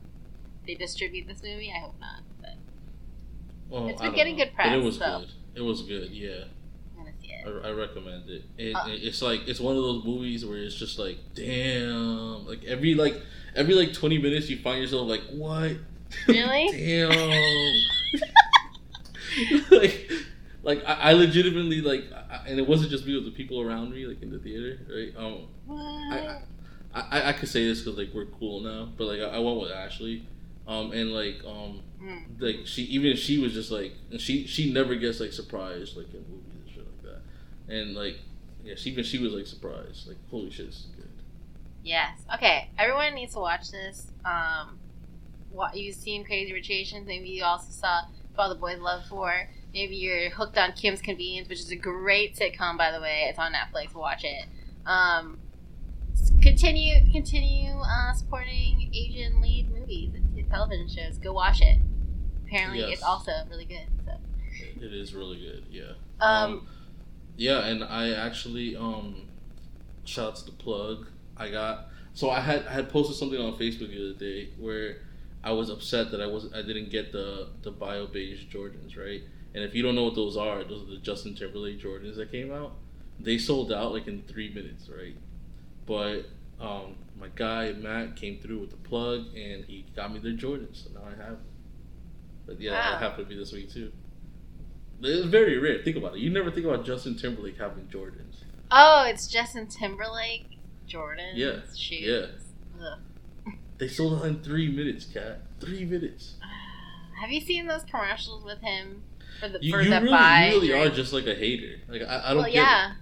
they 0.67 0.75
distribute 0.77 1.27
this 1.27 1.43
movie? 1.43 1.71
I 1.77 1.81
hope 1.81 2.01
not. 2.01 2.23
But 2.41 2.57
Well, 3.69 3.89
It's 3.89 4.01
been 4.01 4.15
getting 4.15 4.39
know. 4.39 4.45
good 4.45 4.55
press, 4.55 4.69
But 4.69 4.79
it 4.79 4.83
was 4.83 4.97
so. 4.97 5.21
good. 5.21 5.29
It 5.55 5.61
was 5.61 5.83
good. 5.83 6.11
Yeah, 6.11 6.45
see 7.21 7.33
I, 7.65 7.71
recommend 7.71 8.29
it. 8.31 8.45
it, 8.59 8.77
it. 8.77 9.03
It's 9.05 9.23
like 9.23 9.47
it's 9.49 9.61
one 9.61 9.77
of 9.77 9.83
those 9.83 10.05
movies 10.05 10.45
where 10.47 10.59
it's 10.59 10.75
just 10.75 10.99
like, 10.99 11.19
damn. 11.35 12.47
Like 12.47 12.65
every 12.65 12.95
like 12.95 13.21
every 13.55 13.75
like 13.75 13.93
twenty 13.93 14.19
minutes, 14.19 14.49
you 14.49 14.59
find 14.59 14.81
yourself 14.81 15.09
like, 15.09 15.23
what? 15.31 15.73
Really? 16.29 16.69
damn. 16.73 17.11
like, 19.71 20.11
like 20.63 20.85
I, 20.87 20.95
I 20.95 21.13
legitimately 21.13 21.81
like, 21.81 22.05
I, 22.13 22.43
and 22.47 22.59
it 22.59 22.69
wasn't 22.69 22.91
just 22.91 23.07
me; 23.07 23.15
it 23.15 23.17
was 23.17 23.25
the 23.25 23.31
people 23.31 23.61
around 23.61 23.93
me, 23.93 24.07
like 24.07 24.23
in 24.23 24.31
the 24.31 24.39
theater, 24.39 24.79
right? 24.95 25.13
Um, 25.17 25.47
What? 25.67 25.81
I, 26.95 27.01
I 27.01 27.29
I 27.29 27.33
could 27.33 27.49
say 27.49 27.67
this 27.67 27.81
because 27.81 27.99
like 27.99 28.11
we're 28.15 28.27
cool 28.27 28.61
now, 28.61 28.91
but 28.97 29.07
like 29.07 29.21
I, 29.21 29.37
I 29.37 29.39
went 29.39 29.59
with 29.61 29.71
Ashley, 29.73 30.27
um, 30.67 30.93
and 30.93 31.13
like 31.13 31.43
um, 31.47 31.81
Mm. 32.03 32.25
like 32.41 32.67
she 32.67 32.83
even 32.83 33.17
she 33.17 33.39
was 33.39 33.53
just 33.53 33.71
like 33.71 33.93
and 34.11 34.21
she 34.21 34.45
she 34.49 34.73
never 34.73 34.97
gets 34.97 35.21
like 35.21 35.33
surprised 35.33 35.97
like 35.97 36.13
in 36.13 36.25
movies 36.29 36.53
and 36.67 36.69
shit 36.75 36.85
like 36.85 37.03
that, 37.05 37.73
and 37.73 37.95
like 37.95 38.17
yeah, 38.65 38.75
she 38.77 38.91
even 38.91 39.05
she 39.05 39.19
was 39.19 39.33
like 39.33 39.47
surprised, 39.47 40.09
like 40.09 40.17
holy 40.29 40.51
shit, 40.51 40.67
this 40.67 40.81
is 40.81 40.87
good. 40.97 41.09
Yes. 41.85 42.19
Okay. 42.35 42.71
Everyone 42.79 43.15
needs 43.15 43.35
to 43.35 43.39
watch 43.41 43.71
this. 43.71 44.09
Um, 44.25 44.79
what 45.51 45.77
you've 45.77 45.95
seen 45.95 46.25
Crazy 46.25 46.53
Rich 46.53 46.71
Asians. 46.71 47.07
Maybe 47.07 47.29
you 47.29 47.45
also 47.45 47.71
saw 47.71 48.03
All 48.37 48.49
the 48.49 48.55
Boys 48.57 48.79
Love 48.81 49.05
For. 49.07 49.49
Maybe 49.73 49.97
you're 49.97 50.31
hooked 50.31 50.59
on 50.59 50.73
Kim's 50.73 51.01
Convenience, 51.01 51.49
which 51.49 51.61
is 51.61 51.71
a 51.71 51.77
great 51.77 52.37
sitcom, 52.37 52.77
by 52.79 52.91
the 52.91 53.01
way. 53.01 53.27
It's 53.29 53.39
on 53.39 53.53
Netflix. 53.53 53.95
Watch 53.95 54.25
it. 54.25 54.47
Um, 54.87 55.39
continue 56.43 56.95
continue 57.13 57.73
uh, 57.73 58.13
supporting 58.15 58.91
Asian 58.95 59.41
lead 59.41 59.71
movies 59.73 60.11
television 60.53 60.89
shows. 60.89 61.19
Go 61.19 61.33
watch 61.33 61.61
it. 61.63 61.79
Apparently, 62.47 62.81
Yes. 62.81 62.95
it's 62.95 63.03
also 63.03 63.33
really 63.51 63.65
good. 63.65 63.87
So. 64.05 64.13
It 64.81 64.93
is 64.93 65.15
really 65.15 65.39
good, 65.41 65.65
yeah. 65.71 65.93
Um, 66.21 66.67
yeah, 67.37 67.67
and 67.67 67.83
I 67.83 68.11
actually 68.11 68.77
um, 68.77 69.29
shout 70.05 70.29
out 70.29 70.37
to 70.37 70.45
the 70.47 70.53
plug. 70.53 71.07
I 71.37 71.51
got 71.51 71.89
so 72.15 72.31
I 72.31 72.41
had 72.41 72.67
I 72.67 72.73
had 72.73 72.91
posted 72.91 73.17
something 73.17 73.41
on 73.41 73.55
Facebook 73.55 73.89
the 73.91 74.11
other 74.11 74.19
day 74.19 74.51
where 74.59 74.99
I 75.43 75.53
was 75.53 75.71
upset 75.71 76.11
that 76.11 76.21
I 76.21 76.27
was 76.27 76.53
I 76.55 76.63
didn't 76.63 76.91
get 76.91 77.11
the 77.13 77.49
the 77.63 77.71
bio 77.71 78.07
beige 78.07 78.45
Jordans 78.53 78.97
right. 78.99 79.23
And 79.55 79.65
if 79.65 79.75
you 79.75 79.83
don't 79.83 79.95
know 79.95 80.05
what 80.05 80.15
those 80.15 80.37
are, 80.37 80.63
those 80.65 80.83
are 80.83 80.91
the 80.91 80.97
Justin 80.99 81.35
Timberlake 81.35 81.81
Jordans 81.81 82.17
that 82.17 82.31
came 82.31 82.53
out. 82.53 82.73
They 83.21 83.39
sold 83.39 83.73
out 83.73 83.93
like 83.93 84.07
in 84.09 84.23
three 84.23 84.53
minutes, 84.53 84.89
right? 84.89 85.17
But 85.87 86.23
um, 86.63 86.95
my 87.19 87.29
guy 87.35 87.73
Matt 87.73 88.17
came 88.17 88.39
through 88.41 88.61
with 88.61 88.71
the 88.71 88.77
plug 88.77 89.27
and 89.37 89.65
he 89.65 89.85
got 89.95 90.13
me 90.13 90.19
their 90.21 90.33
Jordans, 90.33 90.85
so 90.85 90.91
now 90.95 91.07
I 91.07 91.11
have. 91.11 91.33
Them. 91.33 91.41
But 92.47 92.61
yeah, 92.61 92.73
Wow. 92.73 92.93
that 92.93 93.03
happened 93.03 93.29
to 93.29 93.35
be 93.35 93.39
this 93.39 93.53
week 93.53 93.71
too. 93.73 93.93
It's 95.03 95.27
very 95.27 95.59
rare. 95.59 95.83
Think 95.83 95.97
about 95.97 96.15
it. 96.15 96.21
You 96.21 96.31
never 96.31 96.51
think 96.51 96.65
about 96.67 96.85
Justin 96.85 97.17
Timberlake 97.17 97.59
having 97.59 97.87
Jordans. 97.87 98.37
oh, 98.71 99.05
it's 99.07 99.27
Justin 99.27 99.67
Timberlake, 99.67 100.47
Jordan. 100.87 101.33
Yeah, 101.35 101.61
Shoes. 101.77 102.31
Ugh. 102.81 102.99
They 103.79 103.89
sold 103.89 104.21
out 104.21 104.27
in 104.27 104.41
three 104.45 104.71
minutes, 104.71 105.07
cat. 105.07 105.41
Three 105.59 105.85
minutes. 105.85 106.35
Have 107.21 107.31
you 107.33 107.41
seen 107.41 107.67
those 107.67 107.83
commercials 107.85 108.45
with 108.45 108.61
him 108.61 109.03
for 109.41 109.49
the 109.49 109.59
You, 109.61 109.73
for 109.73 109.83
you 109.83 109.91
the 109.91 109.97
really, 110.03 110.11
Bai? 110.13 110.47
you 110.47 110.53
really 110.55 110.69
drink? 110.69 110.93
are 110.93 110.95
just 110.95 111.13
like 111.13 111.27
a 111.27 111.35
hater. 111.35 111.81
Like 111.89 112.03
I, 112.03 112.23
I 112.25 112.29
don't 112.29 112.37
well, 112.39 112.45
get 112.47 112.55
yeah. 112.55 112.93
I- 112.93 113.02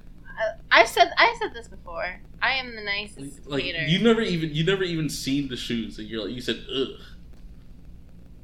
I've 0.71 0.89
said 0.89 1.11
I've 1.19 1.37
said 1.37 1.53
this 1.55 1.69
before. 1.69 2.21
I 2.43 2.53
am 2.55 2.75
the 2.75 2.83
nicest 2.83 3.47
Like 3.47 3.63
hater. 3.65 3.85
you 3.87 3.99
never 4.03 4.21
even 4.23 4.55
you 4.55 4.65
never 4.65 4.83
even 4.85 5.09
seen 5.09 5.49
the 5.49 5.57
shoes, 5.57 5.99
and 5.99 6.09
you're 6.09 6.25
like 6.25 6.35
you 6.35 6.41
said 6.41 6.65
ugh. 6.75 6.89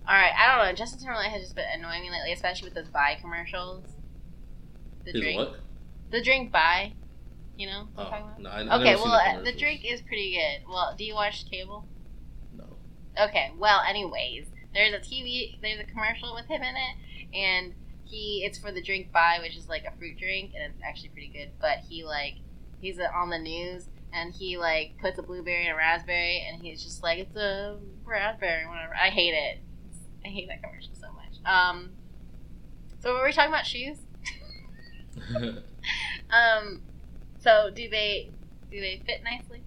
All 0.08 0.14
right, 0.14 0.32
I 0.38 0.54
don't 0.56 0.66
know. 0.66 0.72
Justin 0.76 1.00
Timberlake 1.00 1.30
has 1.32 1.42
just 1.42 1.56
been 1.56 1.64
annoying 1.74 2.02
me 2.02 2.10
lately, 2.10 2.32
especially 2.32 2.66
with 2.68 2.74
those 2.74 2.88
Bai 2.88 3.16
commercials. 3.20 3.84
The 5.04 5.10
Is 5.16 5.20
drink, 5.20 5.38
what? 5.38 5.56
the 6.10 6.22
drink 6.22 6.52
Bai. 6.52 6.92
You 7.56 7.66
know 7.68 7.88
what 7.94 8.06
Oh, 8.06 8.10
I'm 8.10 8.22
talking 8.22 8.42
no, 8.44 8.50
I, 8.50 8.60
I 8.60 8.80
Okay, 8.80 8.94
well, 8.96 9.06
the, 9.06 9.40
uh, 9.40 9.42
the 9.42 9.52
drink 9.58 9.80
is 9.84 10.02
pretty 10.02 10.32
good. 10.36 10.68
Well, 10.70 10.94
do 10.96 11.04
you 11.04 11.14
watch 11.14 11.50
cable? 11.50 11.86
No. 12.54 12.64
Okay, 13.18 13.50
well, 13.56 13.80
anyways, 13.88 14.46
there's 14.74 14.92
a 14.92 14.98
TV, 14.98 15.58
there's 15.62 15.80
a 15.80 15.84
commercial 15.84 16.34
with 16.34 16.44
him 16.46 16.62
in 16.62 16.74
it, 16.76 17.36
and 17.36 17.72
he, 18.06 18.44
it's 18.44 18.58
for 18.58 18.72
the 18.72 18.82
drink 18.82 19.12
Bai, 19.12 19.38
which 19.40 19.56
is 19.56 19.68
like 19.68 19.84
a 19.84 19.96
fruit 19.98 20.18
drink, 20.18 20.52
and 20.54 20.72
it's 20.72 20.82
actually 20.82 21.10
pretty 21.10 21.28
good. 21.28 21.50
But 21.60 21.78
he 21.88 22.04
like, 22.04 22.36
he's 22.80 22.98
uh, 22.98 23.08
on 23.14 23.30
the 23.30 23.38
news, 23.38 23.88
and 24.12 24.32
he 24.32 24.56
like 24.56 24.94
puts 25.00 25.18
a 25.18 25.22
blueberry 25.22 25.66
and 25.66 25.74
a 25.74 25.76
raspberry, 25.76 26.46
and 26.48 26.62
he's 26.62 26.82
just 26.82 27.02
like, 27.02 27.18
it's 27.18 27.36
a 27.36 27.78
raspberry, 28.04 28.66
whatever. 28.66 28.94
I 28.94 29.10
hate 29.10 29.34
it. 29.34 29.58
I 30.24 30.28
hate 30.28 30.48
that 30.48 30.62
commercial 30.62 30.94
so 30.94 31.08
much. 31.12 31.44
Um, 31.44 31.90
so 33.00 33.14
were 33.14 33.24
we 33.24 33.32
talking 33.32 33.52
about 33.52 33.66
shoes? 33.66 33.98
Um, 36.30 36.82
so 37.38 37.70
do 37.74 37.88
they, 37.88 38.30
do 38.70 38.80
they 38.80 39.02
fit 39.06 39.22
nicely? 39.22 39.62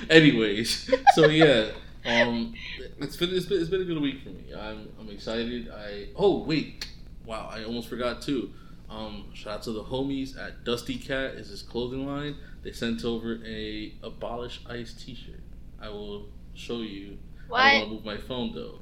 Anyways, 0.10 0.92
so 1.14 1.26
yeah, 1.26 1.70
um, 2.08 2.54
it's 2.98 3.16
been, 3.16 3.30
it's 3.34 3.46
been 3.46 3.60
it's 3.60 3.70
been 3.70 3.82
a 3.82 3.84
good 3.84 4.00
week 4.00 4.22
for 4.22 4.30
me. 4.30 4.52
I'm 4.56 4.88
I'm 4.98 5.08
excited. 5.10 5.70
I 5.70 6.08
oh 6.16 6.42
wait, 6.44 6.86
wow, 7.24 7.48
I 7.52 7.64
almost 7.64 7.88
forgot 7.88 8.22
too. 8.22 8.50
Um, 8.90 9.26
shout 9.34 9.54
out 9.56 9.62
to 9.64 9.72
the 9.72 9.84
homies 9.84 10.38
at 10.38 10.64
Dusty 10.64 10.96
Cat 10.96 11.32
is 11.34 11.48
his 11.50 11.62
clothing 11.62 12.06
line. 12.06 12.36
They 12.62 12.72
sent 12.72 13.04
over 13.04 13.38
a 13.44 13.92
abolish 14.02 14.60
ice 14.68 14.94
T-shirt. 14.94 15.40
I 15.80 15.90
will 15.90 16.28
show 16.54 16.78
you. 16.78 17.18
I 17.38 17.48
What 17.48 17.58
don't 17.58 17.72
want 17.72 17.84
to 17.84 17.94
move 17.94 18.04
my 18.04 18.16
phone 18.16 18.54
though. 18.54 18.80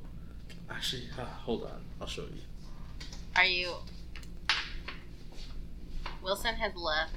Actually, 0.70 1.02
ah, 1.18 1.40
hold 1.44 1.64
on, 1.64 1.84
I'll 2.00 2.06
show 2.06 2.22
you. 2.22 2.40
are 3.34 3.44
you? 3.44 3.72
Wilson 6.22 6.54
has 6.56 6.74
left 6.74 7.12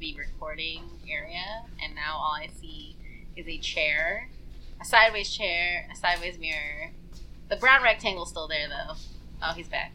the 0.00 0.14
recording 0.16 0.82
area, 1.08 1.64
and 1.82 1.94
now 1.94 2.16
all 2.16 2.34
I 2.34 2.48
see 2.60 2.96
is 3.36 3.46
a 3.46 3.58
chair, 3.58 4.28
a 4.80 4.84
sideways 4.84 5.34
chair, 5.34 5.88
a 5.92 5.96
sideways 5.96 6.38
mirror. 6.38 6.90
The 7.48 7.56
brown 7.56 7.82
rectangle's 7.82 8.30
still 8.30 8.48
there 8.48 8.68
though. 8.68 8.94
Oh, 9.42 9.52
he's 9.52 9.68
back. 9.68 9.92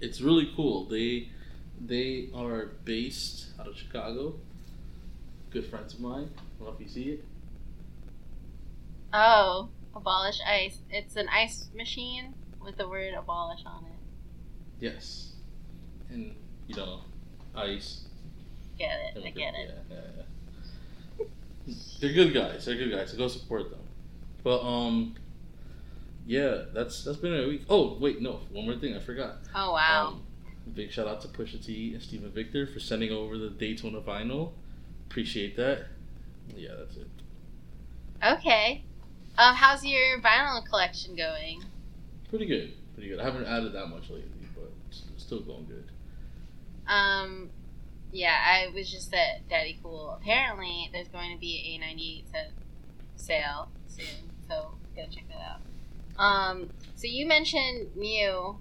It's 0.00 0.20
really 0.20 0.50
cool. 0.54 0.84
They 0.84 1.28
they 1.80 2.28
are 2.34 2.72
based 2.84 3.46
out 3.58 3.68
of 3.68 3.76
Chicago. 3.76 4.34
Good 5.50 5.66
friends 5.66 5.94
of 5.94 6.00
mine. 6.00 6.30
I 6.36 6.58
don't 6.58 6.68
know 6.68 6.74
if 6.74 6.80
you 6.80 6.88
see 6.88 7.10
it. 7.10 7.24
Oh, 9.12 9.68
abolish 9.94 10.40
ice. 10.46 10.78
It's 10.90 11.14
an 11.16 11.28
ice 11.28 11.68
machine 11.74 12.34
with 12.60 12.76
the 12.76 12.88
word 12.88 13.14
abolish 13.14 13.60
on 13.64 13.84
it. 13.84 13.98
Yes. 14.80 15.34
And, 16.10 16.34
you 16.66 16.74
know, 16.74 17.00
ice. 17.54 18.06
Get 18.76 18.90
it? 19.14 19.24
I 19.24 19.30
get 19.30 19.54
it. 19.54 19.70
Yeah, 19.88 19.96
yeah, 19.96 20.24
yeah. 21.18 21.74
They're 22.00 22.12
good 22.12 22.34
guys. 22.34 22.64
They're 22.64 22.76
good 22.76 22.90
guys. 22.90 23.12
So 23.12 23.16
go 23.16 23.28
support 23.28 23.70
them. 23.70 23.78
But, 24.44 24.60
um, 24.62 25.16
yeah, 26.26 26.62
that's 26.72 27.02
that's 27.04 27.18
been 27.18 27.34
a 27.34 27.46
week. 27.48 27.62
Oh, 27.68 27.98
wait, 27.98 28.20
no. 28.22 28.40
One 28.52 28.66
more 28.66 28.76
thing. 28.76 28.94
I 28.94 29.00
forgot. 29.00 29.38
Oh 29.54 29.72
wow. 29.72 30.08
Um, 30.08 30.22
big 30.74 30.90
shout 30.90 31.06
out 31.06 31.20
to 31.22 31.28
Pusha 31.28 31.64
T 31.64 31.92
and 31.92 32.02
Steven 32.02 32.30
Victor 32.30 32.66
for 32.66 32.78
sending 32.80 33.10
over 33.10 33.36
the 33.36 33.50
Daytona 33.50 34.00
vinyl. 34.00 34.52
Appreciate 35.10 35.56
that. 35.56 35.86
Yeah, 36.56 36.70
that's 36.78 36.96
it. 36.96 37.08
okay. 38.22 38.84
Um, 39.36 39.54
how's 39.54 39.84
your 39.84 40.20
vinyl 40.20 40.64
collection 40.64 41.16
going? 41.16 41.62
Pretty 42.30 42.46
good. 42.46 42.72
Pretty 42.94 43.08
good. 43.10 43.18
I 43.20 43.24
haven't 43.24 43.46
added 43.46 43.72
that 43.72 43.86
much 43.88 44.08
lately, 44.08 44.30
but 44.54 44.70
still 45.18 45.40
going 45.40 45.66
good. 45.66 45.90
Um, 46.86 47.50
yeah, 48.12 48.36
I 48.46 48.68
was 48.74 48.90
just 48.90 49.12
at 49.12 49.48
Daddy 49.48 49.78
Kool. 49.82 50.16
Apparently, 50.20 50.88
there's 50.92 51.08
going 51.08 51.32
to 51.34 51.40
be 51.40 51.74
a 51.76 51.84
98 51.84 52.30
cent 52.30 52.48
sale 53.16 53.68
soon, 53.88 54.30
so 54.48 54.70
go 54.96 55.02
check 55.10 55.24
that 55.28 55.40
out. 55.40 55.60
Um, 56.18 56.70
so 56.94 57.06
you 57.06 57.26
mentioned 57.26 57.88
Mew 57.96 58.58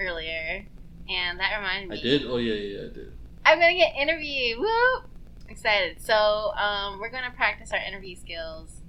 earlier, 0.00 0.66
and 1.08 1.38
that 1.40 1.56
reminded 1.56 1.90
me. 1.90 1.98
I 1.98 2.02
did? 2.02 2.22
Oh, 2.26 2.36
yeah, 2.38 2.54
yeah, 2.54 2.78
I 2.78 2.94
did. 2.94 3.12
I'm 3.44 3.58
gonna 3.60 3.74
get 3.74 3.94
interviewed. 3.96 4.58
Woo! 4.58 5.02
Excited. 5.48 6.00
So, 6.00 6.14
um, 6.14 6.98
we're 6.98 7.10
gonna 7.10 7.32
practice 7.36 7.72
our 7.72 7.78
interview 7.78 8.16
skills 8.16 8.80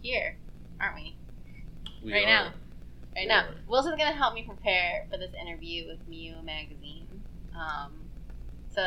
here, 0.00 0.36
aren't 0.80 0.94
we? 0.94 1.16
We 2.04 2.12
Right 2.12 2.24
are. 2.24 2.28
now. 2.28 2.52
Right 3.16 3.28
now. 3.28 3.46
Wilson's 3.66 3.96
gonna 3.98 4.14
help 4.14 4.34
me 4.34 4.44
prepare 4.44 5.06
for 5.10 5.18
this 5.18 5.32
interview 5.40 5.88
with 5.88 6.06
Mew 6.08 6.36
Magazine. 6.44 7.06
Um, 7.56 7.92
so 8.70 8.82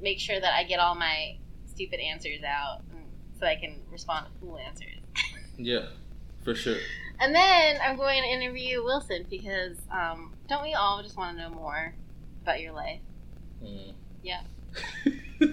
make 0.00 0.18
sure 0.18 0.38
that 0.40 0.54
I 0.54 0.64
get 0.64 0.78
all 0.78 0.94
my 0.94 1.36
stupid 1.66 2.00
answers 2.00 2.42
out, 2.46 2.80
mm, 2.90 3.04
so 3.38 3.46
I 3.46 3.56
can 3.56 3.80
respond 3.90 4.26
to 4.26 4.32
cool 4.40 4.58
answers. 4.58 4.88
Yeah, 5.58 5.86
for 6.46 6.54
sure. 6.54 6.78
And 7.20 7.34
then 7.34 7.78
I'm 7.82 7.96
going 7.96 8.22
to 8.22 8.28
interview 8.28 8.82
Wilson 8.84 9.26
because 9.28 9.76
um, 9.90 10.32
don't 10.48 10.62
we 10.62 10.74
all 10.74 11.02
just 11.02 11.16
want 11.16 11.36
to 11.36 11.42
know 11.42 11.50
more 11.50 11.94
about 12.42 12.60
your 12.60 12.72
life? 12.72 13.00
Mm. 13.62 13.92
Yeah. 14.22 14.40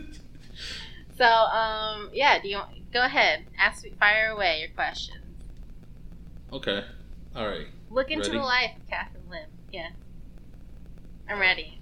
So, 1.17 1.25
um, 1.25 2.09
yeah. 2.11 2.41
Do 2.41 2.49
you 2.49 2.57
want, 2.57 2.91
go 2.91 3.03
ahead? 3.05 3.45
Ask, 3.57 3.85
fire 3.99 4.31
away 4.31 4.61
your 4.61 4.69
questions. 4.69 5.23
okay. 6.51 6.83
All 7.35 7.47
right. 7.47 7.67
Look 7.89 8.09
into 8.09 8.29
Ready? 8.29 8.37
the 8.39 8.43
life 8.43 8.71
of 8.77 8.89
Catherine 8.89 9.23
Lim. 9.29 9.45
Yeah, 9.71 9.89
I'm 11.29 11.39
ready. 11.39 11.79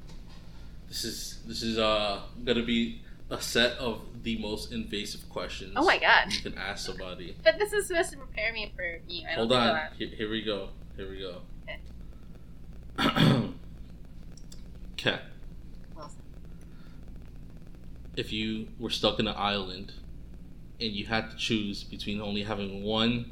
This 0.89 1.05
is 1.05 1.39
this 1.47 1.63
is 1.63 1.77
uh 1.77 2.21
gonna 2.43 2.63
be 2.63 3.00
a 3.31 3.41
set 3.41 3.77
of 3.77 4.01
the 4.23 4.37
most 4.37 4.71
invasive 4.71 5.27
questions. 5.29 5.73
Oh 5.75 5.85
my 5.85 5.97
god! 5.97 6.31
You 6.31 6.41
can 6.41 6.57
ask 6.57 6.85
somebody. 6.85 7.35
But 7.43 7.57
this 7.57 7.71
is 7.73 7.87
supposed 7.87 8.11
to 8.11 8.17
prepare 8.17 8.53
me 8.53 8.71
for 8.75 8.99
you. 9.07 9.25
I 9.27 9.33
Hold 9.35 9.53
on. 9.53 9.79
Here, 9.97 10.09
here 10.09 10.29
we 10.29 10.43
go. 10.43 10.69
Here 10.97 11.09
we 11.09 11.19
go. 11.19 11.37
Okay. 11.63 11.79
Cat, 14.97 15.21
Wilson. 15.95 16.19
if 18.17 18.31
you 18.33 18.67
were 18.77 18.89
stuck 18.89 19.17
in 19.19 19.27
an 19.27 19.35
island 19.35 19.93
and 20.79 20.91
you 20.91 21.05
had 21.05 21.31
to 21.31 21.37
choose 21.37 21.83
between 21.83 22.21
only 22.21 22.43
having 22.43 22.83
one 22.83 23.31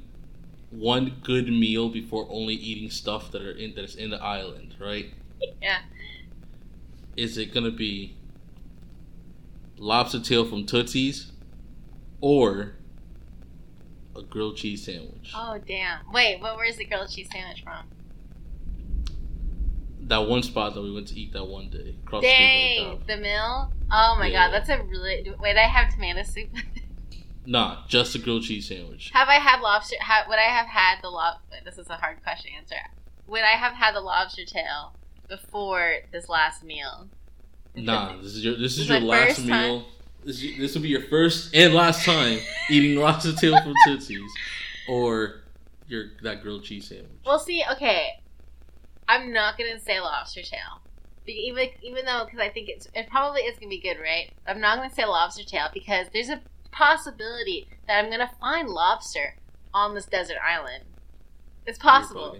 one 0.72 1.18
good 1.24 1.48
meal 1.50 1.90
before 1.90 2.26
only 2.30 2.54
eating 2.54 2.90
stuff 2.90 3.32
that 3.32 3.42
are 3.42 3.52
in 3.52 3.76
that 3.76 3.84
is 3.84 3.96
in 3.96 4.10
the 4.12 4.24
island, 4.24 4.76
right? 4.80 5.08
Yeah. 5.62 5.80
Is 7.16 7.38
it 7.38 7.54
gonna 7.54 7.72
be 7.72 8.16
lobster 9.80 10.20
tail 10.20 10.46
from 10.46 10.66
Tootsie's 10.66 11.32
or 12.22 12.76
a 14.16 14.22
grilled 14.22 14.58
cheese 14.58 14.84
sandwich? 14.86 15.32
Oh 15.36 15.58
damn! 15.66 16.00
Wait, 16.12 16.40
but 16.42 16.56
where's 16.58 16.78
the 16.78 16.86
grilled 16.86 17.10
cheese 17.10 17.30
sandwich 17.32 17.64
from? 17.64 17.86
That 20.02 20.28
one 20.28 20.42
spot 20.44 20.74
that 20.74 20.82
we 20.82 20.92
went 20.92 21.08
to 21.10 21.20
eat 21.20 21.34
that 21.34 21.46
one 21.46 21.70
day. 21.70 21.96
Across 22.06 22.24
the 22.24 22.30
street 22.34 22.76
from 22.78 22.86
Dang, 22.86 23.00
the 23.06 23.16
the 23.16 23.22
mill. 23.22 23.72
Oh 23.92 24.16
my 24.18 24.28
Yeah. 24.28 24.48
god, 24.48 24.54
that's 24.54 24.70
a 24.70 24.82
really. 24.84 25.32
Wait, 25.40 25.58
I 25.58 25.68
have 25.68 25.94
tomato 25.94 26.24
soup. 26.24 26.50
Nah, 27.46 27.84
just 27.88 28.14
a 28.14 28.20
grilled 28.20 28.44
cheese 28.44 28.68
sandwich. 28.68 29.10
have 29.12 29.28
I 29.28 29.36
had 29.36 29.60
lobster? 29.62 29.96
Ha, 30.02 30.26
would 30.30 30.38
I 30.38 30.42
have 30.52 30.68
had 30.68 31.02
the 31.02 31.10
lobster? 31.10 31.56
This 31.66 31.80
is 31.80 31.90
a 31.90 31.96
hard 31.96 32.22
question 32.22 32.52
to 32.52 32.58
answer. 32.58 32.76
Would 33.26 33.42
I 33.42 33.58
have 33.58 33.74
had 33.74 33.96
the 33.96 34.02
lobster 34.02 34.46
tail 34.46 34.94
before 35.28 35.96
this 36.12 36.30
last 36.30 36.64
meal? 36.64 37.08
Nah, 37.76 38.18
this 38.18 38.36
is 38.36 38.44
your 38.44 38.54
this 38.54 38.62
This 38.64 38.74
is 38.74 38.80
is 38.82 38.90
your 38.90 39.00
last 39.02 39.38
time. 39.38 39.48
meal. 39.48 39.86
This, 40.24 40.42
this 40.42 40.76
will 40.76 40.82
be 40.82 40.90
your 40.90 41.04
first 41.04 41.56
and 41.56 41.74
last 41.74 42.04
time 42.06 42.40
eating 42.70 43.00
lobster 43.00 43.34
tail 43.34 43.62
from 43.62 43.74
Tootsie's, 43.88 44.32
or 44.90 45.42
your 45.88 46.08
that 46.24 46.42
grilled 46.42 46.64
cheese 46.64 46.88
sandwich. 46.90 47.10
Well, 47.26 47.40
see, 47.40 47.64
okay, 47.72 48.22
I'm 49.08 49.32
not 49.32 49.58
gonna 49.58 49.80
say 49.80 50.00
lobster 50.00 50.42
tail, 50.42 50.82
even 51.26 51.70
even 51.82 52.06
though 52.06 52.26
because 52.26 52.40
I 52.42 52.50
think 52.50 52.70
it's 52.70 52.88
it 52.94 53.10
probably 53.10 53.42
is 53.42 53.58
gonna 53.58 53.70
be 53.70 53.80
good, 53.80 53.98
right? 54.02 54.32
I'm 54.46 54.60
not 54.60 54.78
gonna 54.78 54.94
say 54.94 55.06
lobster 55.06 55.44
tail 55.46 55.68
because 55.74 56.08
there's 56.12 56.30
a 56.30 56.42
possibility 56.72 57.68
that 57.88 58.04
I'm 58.04 58.12
gonna 58.12 58.32
find 58.40 58.68
lobster 58.70 59.36
on 59.74 59.96
this 59.96 60.06
desert 60.06 60.38
island. 60.46 60.84
It's 61.66 61.80
possible. 61.80 62.38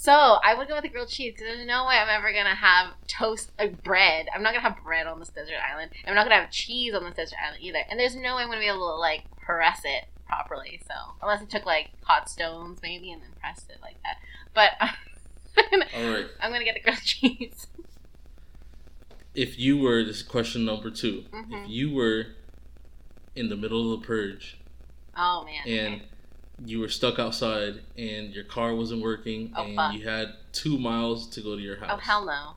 So 0.00 0.12
I 0.12 0.54
would 0.54 0.68
go 0.68 0.74
with 0.76 0.84
the 0.84 0.88
grilled 0.90 1.08
cheese 1.08 1.32
because 1.34 1.48
there's 1.56 1.66
no 1.66 1.84
way 1.84 1.96
I'm 1.96 2.08
ever 2.08 2.32
gonna 2.32 2.54
have 2.54 2.92
toast 3.08 3.50
like 3.58 3.82
bread. 3.82 4.28
I'm 4.32 4.44
not 4.44 4.54
gonna 4.54 4.62
have 4.68 4.84
bread 4.84 5.08
on 5.08 5.18
this 5.18 5.28
desert 5.28 5.56
island. 5.60 5.90
I'm 6.06 6.14
not 6.14 6.22
gonna 6.24 6.40
have 6.40 6.52
cheese 6.52 6.94
on 6.94 7.02
this 7.02 7.14
desert 7.14 7.36
island 7.44 7.60
either. 7.64 7.80
And 7.90 7.98
there's 7.98 8.14
no 8.14 8.36
way 8.36 8.42
I'm 8.42 8.48
gonna 8.48 8.60
be 8.60 8.68
able 8.68 8.86
to 8.90 8.94
like 8.94 9.24
press 9.40 9.80
it 9.84 10.04
properly. 10.24 10.80
So 10.86 10.94
unless 11.20 11.42
I 11.42 11.46
took 11.46 11.66
like 11.66 11.90
hot 12.04 12.30
stones 12.30 12.78
maybe 12.80 13.10
and 13.10 13.20
then 13.20 13.30
pressed 13.40 13.70
it 13.70 13.78
like 13.82 13.96
that. 14.04 14.18
But 14.54 14.70
I'm 14.80 15.82
All 15.96 16.12
right. 16.14 16.26
I'm 16.40 16.52
gonna 16.52 16.64
get 16.64 16.74
the 16.74 16.80
grilled 16.80 16.98
cheese. 17.02 17.66
If 19.34 19.58
you 19.58 19.78
were 19.78 20.04
this 20.04 20.18
is 20.18 20.22
question 20.22 20.64
number 20.64 20.90
2 20.92 21.24
Mhm. 21.34 21.64
If 21.64 21.70
you 21.70 21.92
were 21.92 22.26
in 23.34 23.48
the 23.48 23.56
middle 23.56 23.92
of 23.92 24.00
the 24.00 24.06
purge 24.06 24.58
Oh 25.16 25.44
man. 25.44 25.66
and 25.66 25.94
okay. 25.96 26.04
You 26.64 26.80
were 26.80 26.88
stuck 26.88 27.18
outside 27.18 27.82
and 27.96 28.32
your 28.34 28.44
car 28.44 28.74
wasn't 28.74 29.02
working 29.02 29.52
Oh, 29.56 29.64
and 29.64 29.76
fuck. 29.76 29.94
you 29.94 30.08
had 30.08 30.34
two 30.52 30.78
miles 30.78 31.28
to 31.30 31.40
go 31.40 31.54
to 31.56 31.62
your 31.62 31.76
house, 31.78 31.90
Oh 31.92 31.96
hell 31.98 32.24
no. 32.24 32.56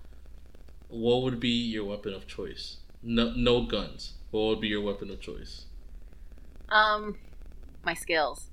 what 0.89 1.21
would 1.23 1.39
be 1.39 1.49
your 1.49 1.85
weapon 1.85 2.13
of 2.13 2.27
choice? 2.27 2.77
No, 3.03 3.31
no 3.35 3.63
guns. 3.65 4.13
What 4.31 4.41
would 4.47 4.61
be 4.61 4.67
your 4.69 4.81
weapon 4.81 5.09
of 5.11 5.19
choice? 5.21 5.65
Um, 6.69 7.17
my 7.83 7.93
skills. 7.93 8.47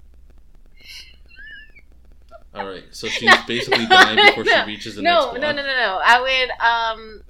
All 2.54 2.66
right, 2.66 2.84
so 2.90 3.06
she's 3.08 3.30
basically 3.46 3.86
dying 3.86 4.16
before 4.16 4.44
No, 4.44 4.64
she 4.64 4.66
reaches 4.66 4.96
the 4.96 5.02
no, 5.02 5.10
next 5.12 5.24
no, 5.26 5.40
block. 5.40 5.56
no, 5.56 5.62
no, 5.62 5.62
no. 5.62 6.00
I 6.04 6.20
would 6.20 6.50
um 6.64 7.22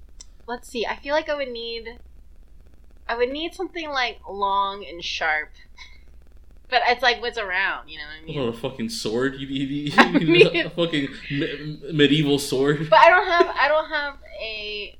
let's 0.47 0.69
see. 0.69 0.87
I 0.87 0.97
feel 0.97 1.13
like 1.15 1.29
I 1.29 1.35
would 1.35 1.51
need 1.51 1.99
I 3.09 3.17
would 3.17 3.31
need 3.31 3.55
something 3.55 3.89
like 3.91 4.19
long 4.29 4.85
and 4.89 5.03
sharp. 5.05 5.51
But 6.71 6.83
it's 6.89 7.03
like 7.03 7.23
what's 7.23 7.39
around, 7.39 7.89
you 7.89 7.97
know 7.99 8.05
what 8.05 8.23
I 8.23 8.25
mean? 8.27 8.47
What, 8.47 8.55
a 8.55 8.59
fucking 8.59 8.91
sword? 8.91 9.37
You 9.37 9.47
you 9.47 9.91
need 10.13 10.29
mean- 10.53 10.67
a 10.67 10.71
fucking 10.71 11.09
me- 11.31 11.81
medieval 11.93 12.39
sword? 12.39 12.89
But 12.91 12.99
I 12.99 13.09
don't 13.09 13.27
have 13.27 13.47
I 13.57 13.69
don't 13.69 13.89
have 13.89 14.15
a 14.41 14.99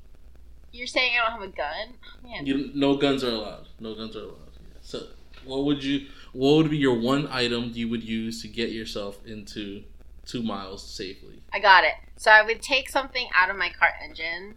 You're 0.71 0.87
saying 0.87 1.11
I 1.19 1.29
don't 1.29 1.39
have 1.39 1.49
a 1.49 1.53
gun? 1.55 1.93
Oh, 2.25 2.27
man. 2.29 2.45
You, 2.45 2.71
no 2.73 2.95
guns 2.97 3.23
are 3.23 3.29
allowed. 3.31 3.67
No 3.79 3.93
guns 3.95 4.15
are 4.15 4.21
allowed. 4.23 4.35
So, 4.81 5.07
what 5.45 5.63
would 5.65 5.83
you? 5.83 6.07
What 6.33 6.57
would 6.57 6.69
be 6.69 6.77
your 6.77 6.99
one 6.99 7.27
item 7.31 7.71
you 7.73 7.87
would 7.89 8.03
use 8.03 8.41
to 8.43 8.47
get 8.47 8.69
yourself 8.71 9.19
into 9.25 9.83
two 10.25 10.43
miles 10.43 10.83
safely? 10.87 11.41
I 11.53 11.59
got 11.59 11.83
it. 11.83 11.93
So 12.17 12.29
I 12.31 12.43
would 12.43 12.61
take 12.61 12.89
something 12.89 13.27
out 13.35 13.49
of 13.49 13.55
my 13.57 13.69
car 13.69 13.89
engine. 14.03 14.55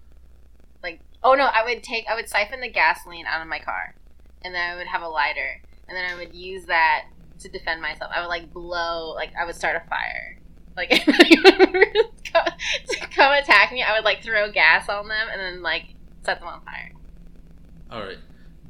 Like 0.83 1.01
oh 1.23 1.35
no, 1.35 1.45
I 1.47 1.63
would 1.65 1.83
take 1.83 2.07
I 2.09 2.15
would 2.15 2.29
siphon 2.29 2.61
the 2.61 2.69
gasoline 2.71 3.27
out 3.27 3.41
of 3.43 3.49
my 3.49 3.59
car. 3.59 3.95
And 4.45 4.55
then 4.55 4.73
I 4.73 4.77
would 4.77 4.87
have 4.89 5.03
a 5.03 5.09
lighter. 5.09 5.61
And 5.93 5.99
then 5.99 6.11
I 6.11 6.15
would 6.15 6.35
use 6.35 6.65
that 6.67 7.05
to 7.41 7.51
defend 7.51 7.83
myself. 7.83 8.11
I 8.15 8.23
would 8.23 8.29
like 8.29 8.51
blow 8.51 9.13
like 9.15 9.31
I 9.39 9.45
would 9.45 9.55
start 9.55 9.77
a 9.77 9.87
fire. 9.91 10.39
Like 10.75 10.89
if 10.91 11.05
come, 12.33 12.47
to 12.89 13.09
come 13.09 13.33
attack 13.35 13.73
me, 13.73 13.83
I 13.83 13.93
would 13.93 14.05
like 14.05 14.23
throw 14.23 14.51
gas 14.51 14.89
on 14.89 15.07
them 15.07 15.29
and 15.31 15.39
then 15.39 15.61
like 15.61 15.95
set 16.25 16.39
them 16.39 16.49
on 16.49 16.63
fire. 16.65 16.93
All 17.91 18.01
right, 18.01 18.17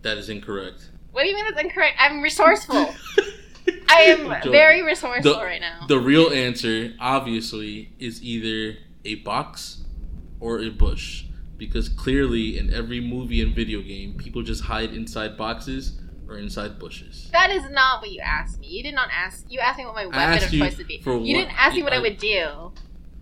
that 0.02 0.18
is 0.18 0.30
incorrect. 0.30 0.90
What 1.12 1.22
do 1.22 1.28
you 1.28 1.36
mean 1.36 1.44
that's 1.48 1.62
incorrect? 1.62 1.94
I'm 2.00 2.22
resourceful. 2.22 2.92
I 3.88 4.00
am 4.00 4.50
very 4.50 4.82
resourceful 4.82 5.34
The- 5.34 5.44
right 5.44 5.60
now. 5.60 5.86
The 5.86 6.00
real 6.00 6.30
answer, 6.32 6.94
obviously, 6.98 7.92
is 8.00 8.20
either 8.20 8.78
a 9.04 9.14
box 9.16 9.84
or 10.40 10.58
a 10.58 10.70
bush. 10.70 11.26
Because 11.56 11.88
clearly, 11.88 12.58
in 12.58 12.74
every 12.74 12.98
movie 13.00 13.40
and 13.40 13.54
video 13.54 13.80
game, 13.80 14.14
people 14.16 14.42
just 14.42 14.64
hide 14.64 14.92
inside 14.92 15.36
boxes 15.36 16.00
or 16.32 16.38
inside 16.38 16.78
bushes. 16.78 17.28
That 17.32 17.50
is 17.50 17.68
not 17.70 18.00
what 18.00 18.10
you 18.10 18.20
asked 18.20 18.58
me. 18.60 18.68
You 18.68 18.82
did 18.82 18.94
not 18.94 19.08
ask. 19.12 19.44
You 19.48 19.60
asked 19.60 19.78
me 19.78 19.84
what 19.86 19.94
my 19.94 20.06
weapon 20.06 20.42
of 20.42 20.50
choice 20.50 20.78
would 20.78 20.86
be. 20.86 20.94
You 21.04 21.10
what- 21.12 21.24
didn't 21.24 21.52
ask 21.58 21.74
me 21.74 21.82
what 21.82 21.92
I, 21.92 21.96
I- 21.96 22.00
would 22.00 22.18
do. 22.18 22.72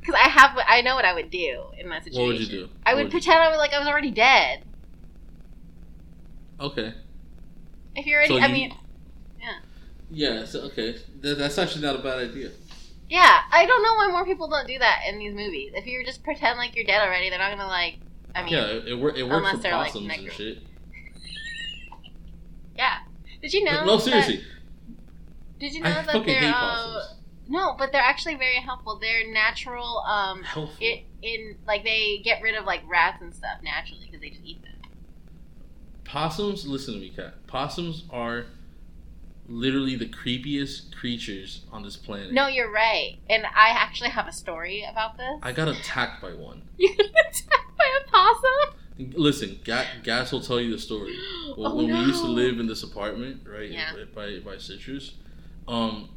Because 0.00 0.14
I 0.14 0.28
have, 0.28 0.54
what- 0.56 0.66
I 0.68 0.80
know 0.80 0.94
what 0.94 1.04
I 1.04 1.12
would 1.12 1.30
do 1.30 1.64
in 1.78 1.88
that 1.90 2.04
situation. 2.04 2.22
What 2.22 2.28
would 2.32 2.40
you 2.40 2.46
do? 2.46 2.68
I 2.86 2.94
would 2.94 3.04
would 3.04 3.10
pretend 3.10 3.38
I 3.42 3.48
was 3.48 3.58
like 3.58 3.72
I 3.72 3.78
was 3.78 3.88
already 3.88 4.10
dead. 4.10 4.64
Okay. 6.60 6.94
If 7.96 8.06
you're 8.06 8.18
already, 8.20 8.34
So 8.34 8.38
I 8.40 8.46
you- 8.46 8.52
mean, 8.52 8.74
Yeah. 9.40 9.58
Yeah. 10.10 10.44
So, 10.44 10.60
okay. 10.62 10.96
That, 11.20 11.38
that's 11.38 11.58
actually 11.58 11.82
not 11.82 11.96
a 11.96 12.02
bad 12.02 12.18
idea. 12.18 12.50
yeah. 13.08 13.40
I 13.52 13.66
don't 13.66 13.82
know 13.82 13.94
why 13.94 14.08
more 14.12 14.24
people 14.24 14.48
don't 14.48 14.66
do 14.68 14.78
that 14.78 15.00
in 15.08 15.18
these 15.18 15.34
movies. 15.34 15.72
If 15.74 15.86
you 15.86 16.04
just 16.04 16.22
pretend 16.22 16.58
like 16.58 16.76
you're 16.76 16.84
dead 16.86 17.02
already, 17.02 17.28
they're 17.30 17.38
not 17.38 17.50
gonna 17.50 17.66
like. 17.68 17.98
I 18.34 18.44
mean, 18.44 18.52
yeah, 18.52 18.66
it, 18.66 18.86
it, 18.86 18.92
it 18.92 18.94
works 19.00 19.18
unless 19.18 19.56
for 19.56 19.62
they're, 19.62 19.72
like, 19.76 19.92
possums 19.92 20.10
and 20.12 20.28
necro- 20.28 20.58
shit. 22.80 23.42
Did 23.42 23.52
you 23.54 23.64
know? 23.64 23.84
no, 23.84 23.96
that- 23.96 24.02
seriously. 24.04 24.44
did 25.58 25.72
you 25.72 25.82
know 25.82 25.90
I 25.90 26.02
that 26.02 26.24
they're 26.26 26.52
uh, 26.54 27.02
no, 27.48 27.74
but 27.76 27.90
they're 27.90 28.00
actually 28.00 28.36
very 28.36 28.56
helpful. 28.58 28.98
They're 29.00 29.30
natural. 29.32 29.98
Um, 30.06 30.42
Helpful. 30.44 30.76
it 30.80 31.04
in 31.20 31.56
like 31.66 31.82
they 31.82 32.20
get 32.24 32.42
rid 32.42 32.54
of 32.54 32.64
like 32.64 32.82
rats 32.88 33.20
and 33.22 33.34
stuff 33.34 33.58
naturally 33.62 34.06
because 34.06 34.20
they 34.20 34.30
just 34.30 34.44
eat 34.44 34.62
them. 34.62 34.70
Possums, 36.04 36.66
listen 36.66 36.94
to 36.94 37.00
me, 37.00 37.10
cat. 37.10 37.46
Possums 37.48 38.04
are 38.10 38.46
literally 39.48 39.96
the 39.96 40.06
creepiest 40.06 40.94
creatures 40.94 41.64
on 41.72 41.82
this 41.82 41.96
planet. 41.96 42.32
No, 42.32 42.46
you're 42.46 42.70
right. 42.72 43.18
And 43.28 43.44
I 43.46 43.70
actually 43.70 44.10
have 44.10 44.28
a 44.28 44.32
story 44.32 44.86
about 44.88 45.16
this. 45.16 45.40
I 45.42 45.50
got 45.52 45.66
attacked 45.68 46.22
by 46.22 46.32
one. 46.32 46.62
You 46.78 46.96
got 46.96 47.06
attacked 47.06 47.76
by 47.76 47.84
a 48.06 48.10
possum? 48.10 48.79
Listen, 49.14 49.58
Ga- 49.64 49.84
Gas 50.02 50.32
will 50.32 50.40
tell 50.40 50.60
you 50.60 50.70
the 50.72 50.78
story. 50.78 51.16
Well, 51.56 51.72
Oh, 51.72 51.76
when 51.76 51.86
we 51.88 51.98
used 52.04 52.22
to 52.22 52.28
live 52.28 52.60
in 52.60 52.66
this 52.68 52.82
apartment, 52.84 53.40
right, 53.44 53.70
Yeah. 53.70 53.92
by 54.14 54.38
by 54.38 54.56
Citrus, 54.56 55.14
um, 55.66 56.08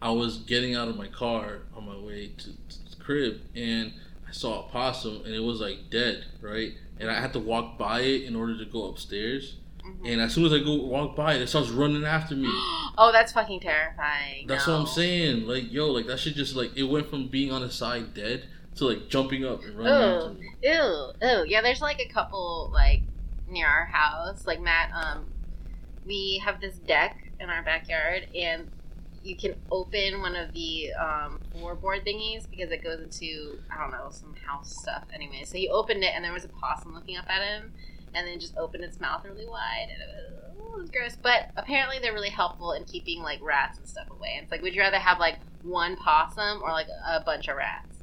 I 0.00 0.10
was 0.10 0.38
getting 0.38 0.74
out 0.74 0.88
of 0.88 0.96
my 0.96 1.08
car 1.08 1.60
on 1.76 1.86
my 1.86 1.96
way 1.96 2.32
to, 2.38 2.44
to 2.44 2.90
the 2.96 2.96
crib, 3.04 3.40
and 3.54 3.92
I 4.26 4.32
saw 4.32 4.66
a 4.66 4.68
possum, 4.70 5.22
and 5.24 5.34
it 5.34 5.40
was 5.40 5.60
like 5.60 5.90
dead, 5.90 6.24
right, 6.40 6.72
and 6.98 7.10
I 7.10 7.20
had 7.20 7.32
to 7.34 7.38
walk 7.38 7.78
by 7.78 8.00
it 8.00 8.22
in 8.22 8.34
order 8.34 8.56
to 8.58 8.64
go 8.64 8.88
upstairs. 8.88 9.56
Mhm. 9.84 10.12
And 10.12 10.20
as 10.22 10.32
soon 10.34 10.46
as 10.46 10.52
I 10.54 10.60
go 10.60 10.74
walk 10.76 11.14
by 11.14 11.34
it, 11.34 11.42
it 11.42 11.48
starts 11.48 11.68
running 11.68 12.04
after 12.04 12.34
me. 12.34 12.48
oh, 12.98 13.10
that's 13.12 13.32
fucking 13.32 13.60
terrifying. 13.60 14.46
That's 14.46 14.66
no. 14.66 14.72
what 14.74 14.80
I'm 14.80 14.86
saying. 14.86 15.46
Like, 15.46 15.70
yo, 15.70 15.90
like 15.90 16.06
that 16.06 16.18
shit 16.18 16.34
just 16.34 16.56
like 16.56 16.74
it 16.76 16.84
went 16.84 17.08
from 17.10 17.28
being 17.28 17.52
on 17.52 17.60
the 17.60 17.70
side 17.70 18.14
dead 18.14 18.48
to 18.76 18.86
like 18.86 19.08
jumping 19.08 19.44
up 19.44 19.62
and 19.62 19.78
running 19.78 20.40
me. 20.40 20.50
Ew, 20.62 21.12
ew. 21.22 21.44
Yeah, 21.46 21.62
there's 21.62 21.80
like 21.80 22.00
a 22.00 22.08
couple 22.08 22.70
like 22.72 23.02
near 23.48 23.66
our 23.66 23.86
house. 23.86 24.46
Like 24.46 24.60
Matt, 24.60 24.90
um, 24.92 25.26
we 26.06 26.40
have 26.44 26.60
this 26.60 26.76
deck 26.78 27.30
in 27.40 27.50
our 27.50 27.62
backyard, 27.62 28.28
and 28.34 28.70
you 29.22 29.36
can 29.36 29.54
open 29.70 30.20
one 30.20 30.36
of 30.36 30.52
the 30.52 30.92
um, 30.94 31.40
floorboard 31.54 32.06
thingies 32.06 32.48
because 32.50 32.70
it 32.70 32.82
goes 32.82 33.00
into 33.00 33.58
I 33.70 33.80
don't 33.80 33.92
know 33.92 34.08
some 34.10 34.34
house 34.46 34.76
stuff. 34.76 35.04
Anyway, 35.14 35.44
so 35.44 35.56
he 35.56 35.68
opened 35.68 36.02
it, 36.02 36.12
and 36.14 36.24
there 36.24 36.32
was 36.32 36.44
a 36.44 36.48
possum 36.48 36.94
looking 36.94 37.16
up 37.16 37.26
at 37.28 37.42
him, 37.42 37.72
and 38.14 38.26
then 38.26 38.40
just 38.40 38.56
opened 38.56 38.84
its 38.84 39.00
mouth 39.00 39.24
really 39.24 39.46
wide, 39.46 39.88
and 39.90 40.02
it 40.02 40.08
was, 40.08 40.74
it 40.74 40.80
was 40.82 40.90
gross. 40.90 41.16
But 41.20 41.50
apparently, 41.56 41.98
they're 42.00 42.12
really 42.12 42.30
helpful 42.30 42.72
in 42.72 42.84
keeping 42.84 43.22
like 43.22 43.40
rats 43.42 43.78
and 43.78 43.86
stuff 43.86 44.10
away. 44.10 44.34
And 44.34 44.42
it's 44.42 44.50
like, 44.50 44.62
would 44.62 44.74
you 44.74 44.80
rather 44.80 44.98
have 44.98 45.18
like 45.18 45.38
one 45.62 45.96
possum 45.96 46.60
or 46.62 46.70
like 46.70 46.88
a 47.08 47.20
bunch 47.20 47.48
of 47.48 47.56
rats? 47.56 47.93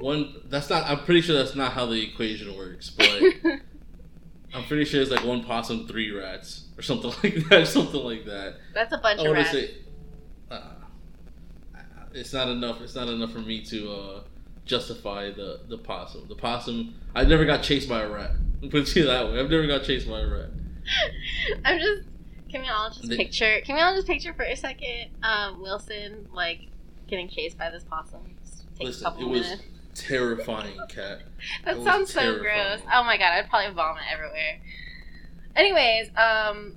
One, 0.00 0.42
that's 0.46 0.70
not. 0.70 0.84
I'm 0.88 1.00
pretty 1.04 1.20
sure 1.20 1.36
that's 1.36 1.54
not 1.56 1.72
how 1.72 1.86
the 1.86 2.00
equation 2.02 2.56
works. 2.56 2.90
But 2.90 3.08
I'm 4.54 4.64
pretty 4.64 4.84
sure 4.84 5.00
it's 5.02 5.10
like 5.10 5.24
one 5.24 5.44
possum, 5.44 5.86
three 5.86 6.10
rats, 6.10 6.64
or 6.78 6.82
something 6.82 7.10
like 7.24 7.48
that. 7.48 7.66
Something 7.66 8.02
like 8.02 8.24
that. 8.26 8.56
That's 8.74 8.92
a 8.92 8.98
bunch 8.98 9.20
I 9.20 9.26
of 9.26 9.32
rats. 9.32 9.50
say, 9.50 9.74
uh, 10.50 10.60
it's 12.12 12.32
not 12.32 12.48
enough. 12.48 12.80
It's 12.80 12.94
not 12.94 13.08
enough 13.08 13.32
for 13.32 13.38
me 13.40 13.62
to 13.66 13.90
uh, 13.92 14.20
justify 14.64 15.30
the 15.30 15.60
the 15.68 15.78
possum. 15.78 16.26
The 16.28 16.34
possum. 16.36 16.94
I 17.14 17.24
never 17.24 17.44
got 17.44 17.62
chased 17.62 17.88
by 17.88 18.02
a 18.02 18.08
rat. 18.08 18.30
Put 18.62 18.74
it 18.74 18.86
to 18.88 19.00
you 19.00 19.06
that 19.06 19.26
way. 19.26 19.40
I've 19.40 19.50
never 19.50 19.66
got 19.66 19.84
chased 19.84 20.08
by 20.08 20.20
a 20.20 20.26
rat. 20.28 20.50
I'm 21.64 21.78
just. 21.78 22.02
Can 22.50 22.62
we 22.62 22.68
all 22.68 22.90
just 22.90 23.08
The- 23.08 23.16
picture? 23.16 23.60
Can 23.64 23.76
we 23.76 23.80
all 23.80 23.94
just 23.94 24.06
picture 24.08 24.32
for 24.34 24.42
a 24.42 24.56
second, 24.56 25.10
um, 25.22 25.60
Wilson 25.62 26.28
like 26.32 26.62
getting 27.06 27.28
chased 27.28 27.56
by 27.56 27.70
this 27.70 27.84
possum? 27.84 28.20
Listen, 28.80 29.06
a 29.06 29.10
couple 29.10 29.26
it 29.26 29.28
was 29.30 29.42
minutes. 29.42 29.62
Terrifying, 30.00 30.78
cat. 30.88 31.22
That 31.64 31.78
it 31.78 31.84
sounds 31.84 32.12
so 32.12 32.38
gross. 32.38 32.80
Oh 32.92 33.02
my 33.04 33.16
god, 33.16 33.32
I'd 33.32 33.48
probably 33.48 33.74
vomit 33.74 34.02
everywhere. 34.12 34.60
Anyways, 35.56 36.08
um, 36.16 36.76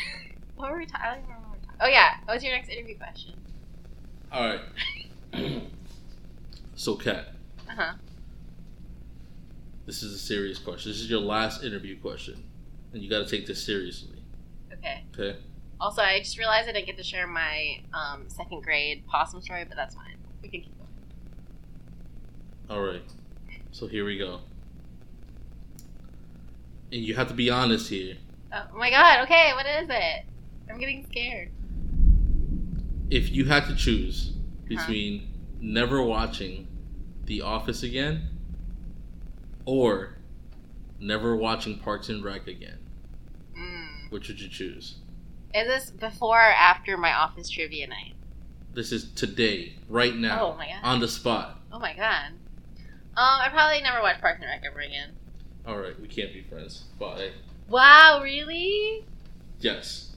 what 0.56 0.70
were 0.70 0.78
we 0.78 0.86
talking? 0.86 1.04
I 1.04 1.14
don't 1.14 1.18
even 1.24 1.28
remember. 1.34 1.48
What 1.50 1.60
we. 1.62 1.68
Oh 1.80 1.88
yeah, 1.88 2.14
what's 2.24 2.44
your 2.44 2.52
next 2.54 2.68
interview 2.68 2.96
question? 2.96 3.34
All 4.32 4.46
right. 4.48 4.60
so, 6.76 6.94
cat, 6.96 7.28
Uh 7.68 7.72
huh. 7.76 7.92
this 9.86 10.02
is 10.02 10.12
a 10.14 10.18
serious 10.18 10.58
question. 10.58 10.90
This 10.92 11.00
is 11.00 11.10
your 11.10 11.20
last 11.20 11.62
interview 11.64 11.98
question, 11.98 12.42
and 12.92 13.02
you 13.02 13.10
got 13.10 13.26
to 13.26 13.30
take 13.36 13.46
this 13.46 13.64
seriously. 13.64 14.22
Okay. 14.72 15.02
Okay. 15.18 15.38
Also, 15.80 16.00
I 16.02 16.20
just 16.20 16.38
realized 16.38 16.68
I 16.68 16.72
didn't 16.72 16.86
get 16.86 16.96
to 16.96 17.04
share 17.04 17.26
my 17.26 17.82
um, 17.92 18.28
second 18.28 18.62
grade 18.62 19.04
possum 19.06 19.42
story, 19.42 19.64
but 19.64 19.76
that's 19.76 19.94
fine. 19.94 20.16
We 20.42 20.48
can 20.48 20.60
keep. 20.62 20.72
All 22.68 22.82
right. 22.82 23.02
So 23.72 23.86
here 23.86 24.04
we 24.04 24.18
go. 24.18 24.40
And 26.92 27.02
you 27.02 27.14
have 27.14 27.28
to 27.28 27.34
be 27.34 27.50
honest 27.50 27.88
here. 27.88 28.16
Oh 28.52 28.64
my 28.76 28.90
god. 28.90 29.24
Okay, 29.24 29.52
what 29.54 29.66
is 29.66 29.88
it? 29.90 30.24
I'm 30.70 30.78
getting 30.78 31.06
scared. 31.10 31.50
If 33.10 33.30
you 33.30 33.44
had 33.44 33.66
to 33.66 33.74
choose 33.76 34.32
between 34.66 35.28
never 35.60 36.02
watching 36.02 36.66
The 37.24 37.42
Office 37.42 37.82
again 37.82 38.28
or 39.64 40.16
never 40.98 41.36
watching 41.36 41.78
Parks 41.78 42.08
and 42.08 42.24
Rec 42.24 42.46
again, 42.48 42.78
Mm. 43.56 44.10
which 44.10 44.28
would 44.28 44.40
you 44.40 44.48
choose? 44.48 44.96
Is 45.54 45.66
this 45.66 45.90
before 45.90 46.38
or 46.38 46.52
after 46.52 46.96
my 46.96 47.12
office 47.12 47.48
trivia 47.48 47.86
night? 47.86 48.14
This 48.74 48.92
is 48.92 49.10
today, 49.12 49.74
right 49.88 50.14
now, 50.14 50.48
Oh 50.52 50.56
my 50.56 50.66
god. 50.66 50.80
on 50.82 51.00
the 51.00 51.08
spot. 51.08 51.60
Oh 51.72 51.78
my 51.78 51.94
god. 51.94 52.32
Um, 53.16 53.40
I 53.40 53.48
probably 53.48 53.80
never 53.80 54.02
watched 54.02 54.20
Parks 54.20 54.40
and 54.42 54.50
Rec 54.50 54.62
ever 54.70 54.80
again. 54.80 55.12
All 55.66 55.78
right, 55.78 55.98
we 55.98 56.06
can't 56.06 56.34
be 56.34 56.42
friends. 56.42 56.84
Bye. 56.98 57.30
Wow, 57.68 58.20
really? 58.22 59.06
Yes. 59.58 60.14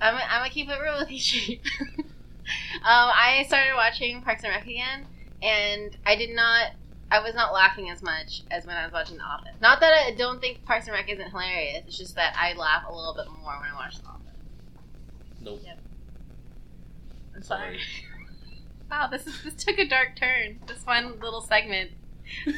I'm, 0.00 0.16
I'm 0.16 0.40
gonna 0.40 0.50
keep 0.50 0.68
it 0.68 0.76
real 0.82 0.98
with 0.98 1.10
you, 1.10 1.20
Sheep. 1.20 1.62
um, 1.98 2.04
I 2.84 3.44
started 3.46 3.74
watching 3.76 4.22
Parks 4.22 4.42
and 4.42 4.52
Rec 4.52 4.64
again, 4.64 5.06
and 5.40 5.96
I 6.04 6.16
did 6.16 6.34
not. 6.34 6.72
I 7.10 7.20
was 7.20 7.34
not 7.34 7.54
laughing 7.54 7.88
as 7.88 8.02
much 8.02 8.42
as 8.50 8.66
when 8.66 8.76
I 8.76 8.84
was 8.84 8.92
watching 8.92 9.16
The 9.16 9.24
Office. 9.24 9.54
Not 9.62 9.80
that 9.80 9.92
I 10.06 10.14
don't 10.14 10.40
think 10.40 10.64
Parks 10.64 10.88
and 10.88 10.94
Rec 10.94 11.08
isn't 11.08 11.30
hilarious. 11.30 11.84
It's 11.86 11.96
just 11.96 12.16
that 12.16 12.34
I 12.36 12.52
laugh 12.54 12.84
a 12.86 12.94
little 12.94 13.14
bit 13.14 13.26
more 13.40 13.56
when 13.58 13.70
I 13.70 13.74
watch 13.74 13.98
The 13.98 14.08
Office. 14.08 14.20
Nope. 15.40 15.60
I'm 17.34 17.42
sorry. 17.42 17.78
Wow, 18.90 19.08
this 19.08 19.26
is 19.26 19.42
this 19.42 19.54
took 19.54 19.78
a 19.78 19.86
dark 19.86 20.16
turn. 20.16 20.60
This 20.66 20.84
one 20.86 21.18
little 21.20 21.40
segment. 21.40 21.90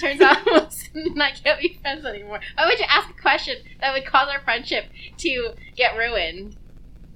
Turns 0.00 0.20
out 0.20 0.46
and 0.94 1.22
I 1.22 1.30
can't 1.30 1.60
be 1.60 1.78
friends 1.80 2.04
anymore. 2.04 2.40
Why 2.56 2.66
would 2.66 2.78
you 2.78 2.86
ask 2.88 3.08
a 3.10 3.20
question 3.20 3.56
that 3.80 3.92
would 3.92 4.04
cause 4.04 4.28
our 4.28 4.40
friendship 4.40 4.86
to 5.18 5.50
get 5.76 5.96
ruined? 5.96 6.56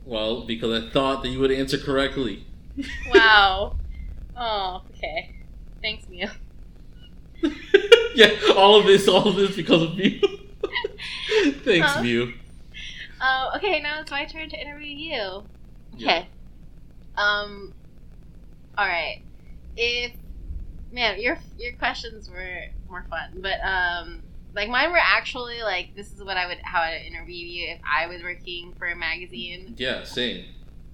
Well, 0.05 0.43
because 0.47 0.85
I 0.85 0.91
thought 0.91 1.23
that 1.23 1.31
you 1.31 1.41
would 1.41 1.51
answer 1.51 1.79
correctly. 1.79 2.45
Wow. 3.13 3.77
Oh, 4.37 4.83
okay. 4.91 5.33
Thanks, 5.81 6.09
Mia. 6.09 6.33
yeah, 8.17 8.31
all 8.57 8.81
of 8.81 8.85
this, 8.87 9.07
all 9.07 9.29
of 9.29 9.37
this 9.37 9.55
because 9.55 9.83
of 9.83 9.97
you. 9.97 10.19
Thanks, 11.65 11.89
Huh? 11.93 12.03
Mew. 12.03 12.33
Uh, 13.21 13.53
okay, 13.55 13.81
now 13.81 14.01
it's 14.01 14.11
my 14.11 14.25
turn 14.25 14.49
to 14.49 14.61
interview 14.61 14.89
you. 14.93 15.45
Yeah. 15.97 16.09
Okay. 16.09 16.29
Um. 17.17 17.75
All 18.77 18.87
right. 18.87 19.23
If 19.77 20.13
man, 20.93 21.21
your 21.21 21.39
your 21.59 21.73
questions 21.75 22.31
were 22.31 22.67
more 22.89 23.05
fun, 23.11 23.41
but 23.41 23.61
um, 23.65 24.23
like 24.55 24.69
mine 24.69 24.91
were 24.91 24.99
actually 25.01 25.63
like 25.63 25.95
this 25.97 26.13
is 26.13 26.23
what 26.23 26.37
I 26.37 26.47
would 26.47 26.59
how 26.63 26.81
I 26.81 26.93
would 26.93 27.07
interview 27.07 27.47
you 27.47 27.69
if 27.71 27.81
I 27.91 28.07
was 28.07 28.23
working 28.23 28.75
for 28.79 28.87
a 28.87 28.97
magazine. 28.97 29.75
Yeah, 29.77 30.05
same. 30.05 30.47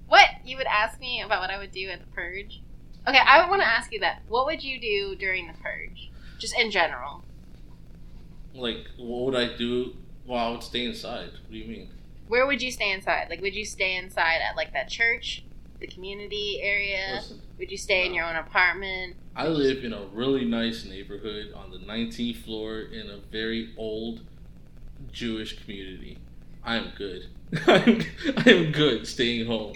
What 0.09 0.27
you 0.45 0.57
would 0.57 0.67
ask 0.67 0.99
me 0.99 1.23
about 1.23 1.41
what 1.41 1.51
I 1.51 1.59
would 1.59 1.71
do 1.71 1.89
at 1.89 2.01
the 2.01 2.07
purge? 2.07 2.61
Okay, 3.07 3.19
I 3.19 3.49
want 3.49 3.63
to 3.63 3.69
ask 3.69 3.93
you 3.93 4.01
that. 4.01 4.23
What 4.29 4.47
would 4.47 4.63
you 4.63 4.81
do 4.81 5.15
during 5.17 5.47
the 5.47 5.55
purge, 5.55 6.11
just 6.39 6.59
in 6.59 6.71
general? 6.71 7.25
Like, 8.55 8.89
what 8.99 9.25
would 9.25 9.37
I 9.37 9.57
do? 9.57 9.95
Well, 10.27 10.39
I 10.39 10.51
would 10.51 10.63
stay 10.63 10.85
inside. 10.85 11.31
What 11.33 11.53
do 11.53 11.57
you 11.57 11.65
mean? 11.65 11.89
Where 12.29 12.47
would 12.47 12.61
you 12.61 12.71
stay 12.71 12.91
inside? 12.93 13.29
Like, 13.31 13.41
would 13.41 13.55
you 13.55 13.65
stay 13.65 13.97
inside 13.97 14.41
at 14.49 14.57
like 14.57 14.73
that 14.73 14.89
church, 14.89 15.45
the 15.81 15.87
community 15.87 16.61
area? 16.63 17.17
Listen, 17.17 17.41
Would 17.59 17.71
you 17.71 17.77
stay 17.77 18.07
in 18.07 18.15
your 18.15 18.25
own 18.25 18.37
apartment? 18.37 19.17
I 19.35 19.49
live 19.49 19.85
in 19.85 19.93
a 19.93 20.05
really 20.13 20.45
nice 20.45 20.85
neighborhood 20.85 21.53
on 21.55 21.71
the 21.71 21.79
19th 21.79 22.45
floor 22.45 22.81
in 22.81 23.09
a 23.11 23.19
very 23.31 23.73
old 23.77 24.21
Jewish 25.13 25.59
community. 25.63 26.19
I 26.63 26.77
am 26.77 26.93
good. 26.97 27.27
I 27.67 28.45
am 28.47 28.73
good 28.73 29.07
staying 29.07 29.47
home. 29.47 29.75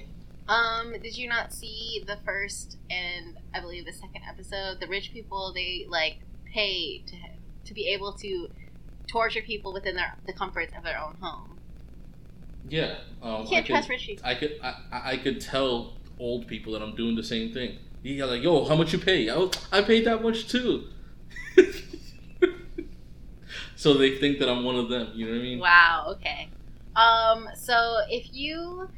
Um, 0.48 0.92
did 1.02 1.16
you 1.16 1.28
not 1.28 1.52
see 1.54 2.04
the 2.06 2.18
first 2.24 2.76
and 2.90 3.38
I 3.54 3.60
believe 3.60 3.86
the 3.86 3.92
second 3.92 4.22
episode? 4.28 4.80
The 4.80 4.86
rich 4.86 5.12
people 5.12 5.52
they 5.54 5.86
like 5.88 6.18
pay 6.52 6.98
to 7.06 7.16
to 7.64 7.74
be 7.74 7.88
able 7.88 8.12
to 8.12 8.50
torture 9.06 9.40
people 9.40 9.72
within 9.72 9.96
their 9.96 10.16
the 10.26 10.34
comforts 10.34 10.74
of 10.76 10.84
their 10.84 11.00
own 11.00 11.16
home. 11.20 11.53
Yeah. 12.68 12.96
Um, 13.22 13.42
You 13.42 13.46
I 13.46 13.46
can't 13.46 13.66
could, 13.66 13.72
trust 13.72 13.88
rich 13.88 14.06
people. 14.06 14.26
I 14.26 14.34
could 14.34 14.58
I, 14.62 14.74
I 14.92 15.10
I 15.12 15.16
could 15.16 15.40
tell 15.40 15.94
old 16.18 16.46
people 16.46 16.72
that 16.72 16.82
I'm 16.82 16.94
doing 16.94 17.16
the 17.16 17.22
same 17.22 17.52
thing. 17.52 17.78
Got 18.04 18.28
like, 18.28 18.42
yo, 18.42 18.66
how 18.66 18.76
much 18.76 18.92
you 18.92 18.98
pay? 18.98 19.30
I, 19.30 19.48
I 19.72 19.80
paid 19.80 20.04
that 20.06 20.22
much 20.22 20.46
too. 20.48 20.84
so 23.76 23.94
they 23.94 24.18
think 24.18 24.38
that 24.40 24.48
I'm 24.48 24.62
one 24.62 24.76
of 24.76 24.90
them. 24.90 25.10
You 25.14 25.24
know 25.26 25.32
what 25.32 25.38
I 25.38 25.42
mean? 25.42 25.58
Wow. 25.58 26.06
Okay. 26.16 26.48
Um. 26.96 27.48
So 27.56 27.98
if 28.10 28.28
you, 28.32 28.88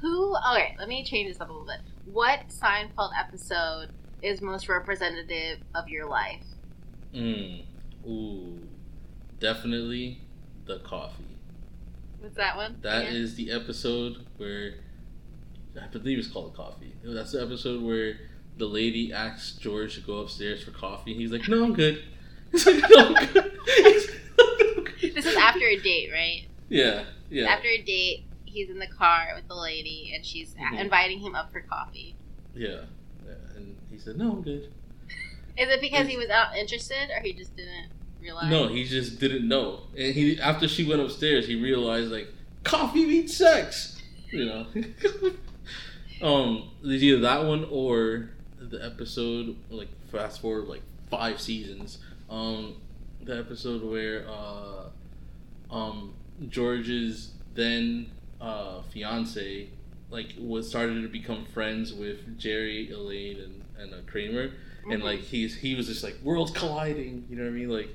who? 0.00 0.34
Okay. 0.52 0.74
Let 0.78 0.88
me 0.88 1.04
change 1.04 1.28
this 1.28 1.40
up 1.40 1.48
a 1.48 1.52
little 1.52 1.66
bit. 1.66 1.78
What 2.12 2.48
Seinfeld 2.48 3.12
episode 3.18 3.90
is 4.20 4.42
most 4.42 4.68
representative 4.68 5.58
of 5.74 5.88
your 5.88 6.06
life? 6.08 6.42
Mm. 7.14 7.62
Ooh. 8.06 8.58
Definitely 9.38 10.22
the 10.66 10.80
coffee. 10.80 11.33
What's 12.24 12.36
that 12.36 12.56
one? 12.56 12.78
That 12.80 13.04
Yeah. 13.04 13.10
is 13.10 13.34
the 13.34 13.50
episode 13.50 14.24
where 14.38 14.76
I 15.78 15.86
believe 15.88 16.18
it's 16.18 16.28
called 16.28 16.54
coffee. 16.54 16.94
That's 17.04 17.32
the 17.32 17.42
episode 17.42 17.82
where 17.82 18.16
the 18.56 18.64
lady 18.66 19.12
asks 19.12 19.52
George 19.58 19.96
to 19.96 20.00
go 20.00 20.18
upstairs 20.20 20.62
for 20.62 20.70
coffee. 20.70 21.12
He's 21.12 21.30
like, 21.30 21.46
"No, 21.48 21.62
I'm 21.64 21.74
good." 21.74 22.02
He's 22.52 22.64
like, 22.66 22.82
"No, 22.90 23.14
I'm 23.14 23.26
good." 23.26 23.50
This 25.14 25.26
is 25.26 25.36
after 25.36 25.64
a 25.66 25.76
date, 25.78 26.10
right? 26.12 26.46
yeah, 26.70 27.04
yeah, 27.30 27.44
After 27.44 27.68
a 27.68 27.80
date, 27.82 28.24
he's 28.46 28.68
in 28.70 28.78
the 28.78 28.86
car 28.86 29.28
with 29.36 29.46
the 29.48 29.54
lady, 29.54 30.12
and 30.14 30.24
she's 30.24 30.54
Mhm. 30.54 30.78
inviting 30.80 31.20
him 31.20 31.34
up 31.34 31.52
for 31.52 31.60
coffee. 31.60 32.16
yeah, 32.56 32.86
yeah. 33.26 33.34
And 33.54 33.76
he 33.90 33.98
said, 33.98 34.16
"No, 34.16 34.32
I'm 34.32 34.42
good." 34.42 34.72
Is 35.58 35.68
it 35.68 35.80
because 35.82 36.08
he 36.08 36.16
was 36.16 36.28
not 36.28 36.56
interested, 36.56 37.10
or 37.14 37.20
he 37.22 37.32
just 37.34 37.54
didn't 37.54 37.90
realize? 38.24 38.50
No, 38.50 38.68
he 38.68 38.84
just 38.84 39.20
didn't 39.20 39.46
know. 39.46 39.80
And 39.96 40.14
he 40.14 40.40
after 40.40 40.66
she 40.66 40.84
went 40.88 41.00
upstairs, 41.00 41.46
he 41.46 41.54
realized 41.54 42.10
like 42.10 42.28
coffee 42.64 43.06
means 43.06 43.36
sex. 43.36 44.00
You 44.32 44.46
know. 44.46 44.66
um, 46.22 46.70
it's 46.82 47.02
either 47.02 47.20
that 47.20 47.44
one 47.44 47.66
or 47.70 48.30
the 48.58 48.84
episode 48.84 49.56
like 49.70 49.88
fast 50.10 50.40
forward 50.40 50.66
like 50.68 50.82
five 51.10 51.40
seasons. 51.40 51.98
Um, 52.30 52.76
the 53.22 53.38
episode 53.38 53.82
where 53.84 54.26
uh, 54.28 54.88
um 55.70 56.14
George's 56.48 57.32
then 57.54 58.10
uh 58.40 58.82
fiance 58.92 59.68
like 60.10 60.34
was 60.38 60.68
started 60.68 61.02
to 61.02 61.08
become 61.08 61.44
friends 61.46 61.92
with 61.92 62.38
Jerry, 62.38 62.90
Elaine, 62.90 63.38
and 63.40 63.62
and 63.78 63.94
uh, 63.94 63.98
Kramer 64.10 64.50
and 64.90 65.00
Mhm. 65.00 65.04
like 65.04 65.20
he's 65.20 65.54
he 65.56 65.74
was 65.74 65.86
just 65.86 66.04
like 66.04 66.16
worlds 66.22 66.50
colliding 66.52 67.24
you 67.30 67.36
know 67.36 67.44
what 67.44 67.48
i 67.48 67.52
mean 67.52 67.70
like 67.70 67.88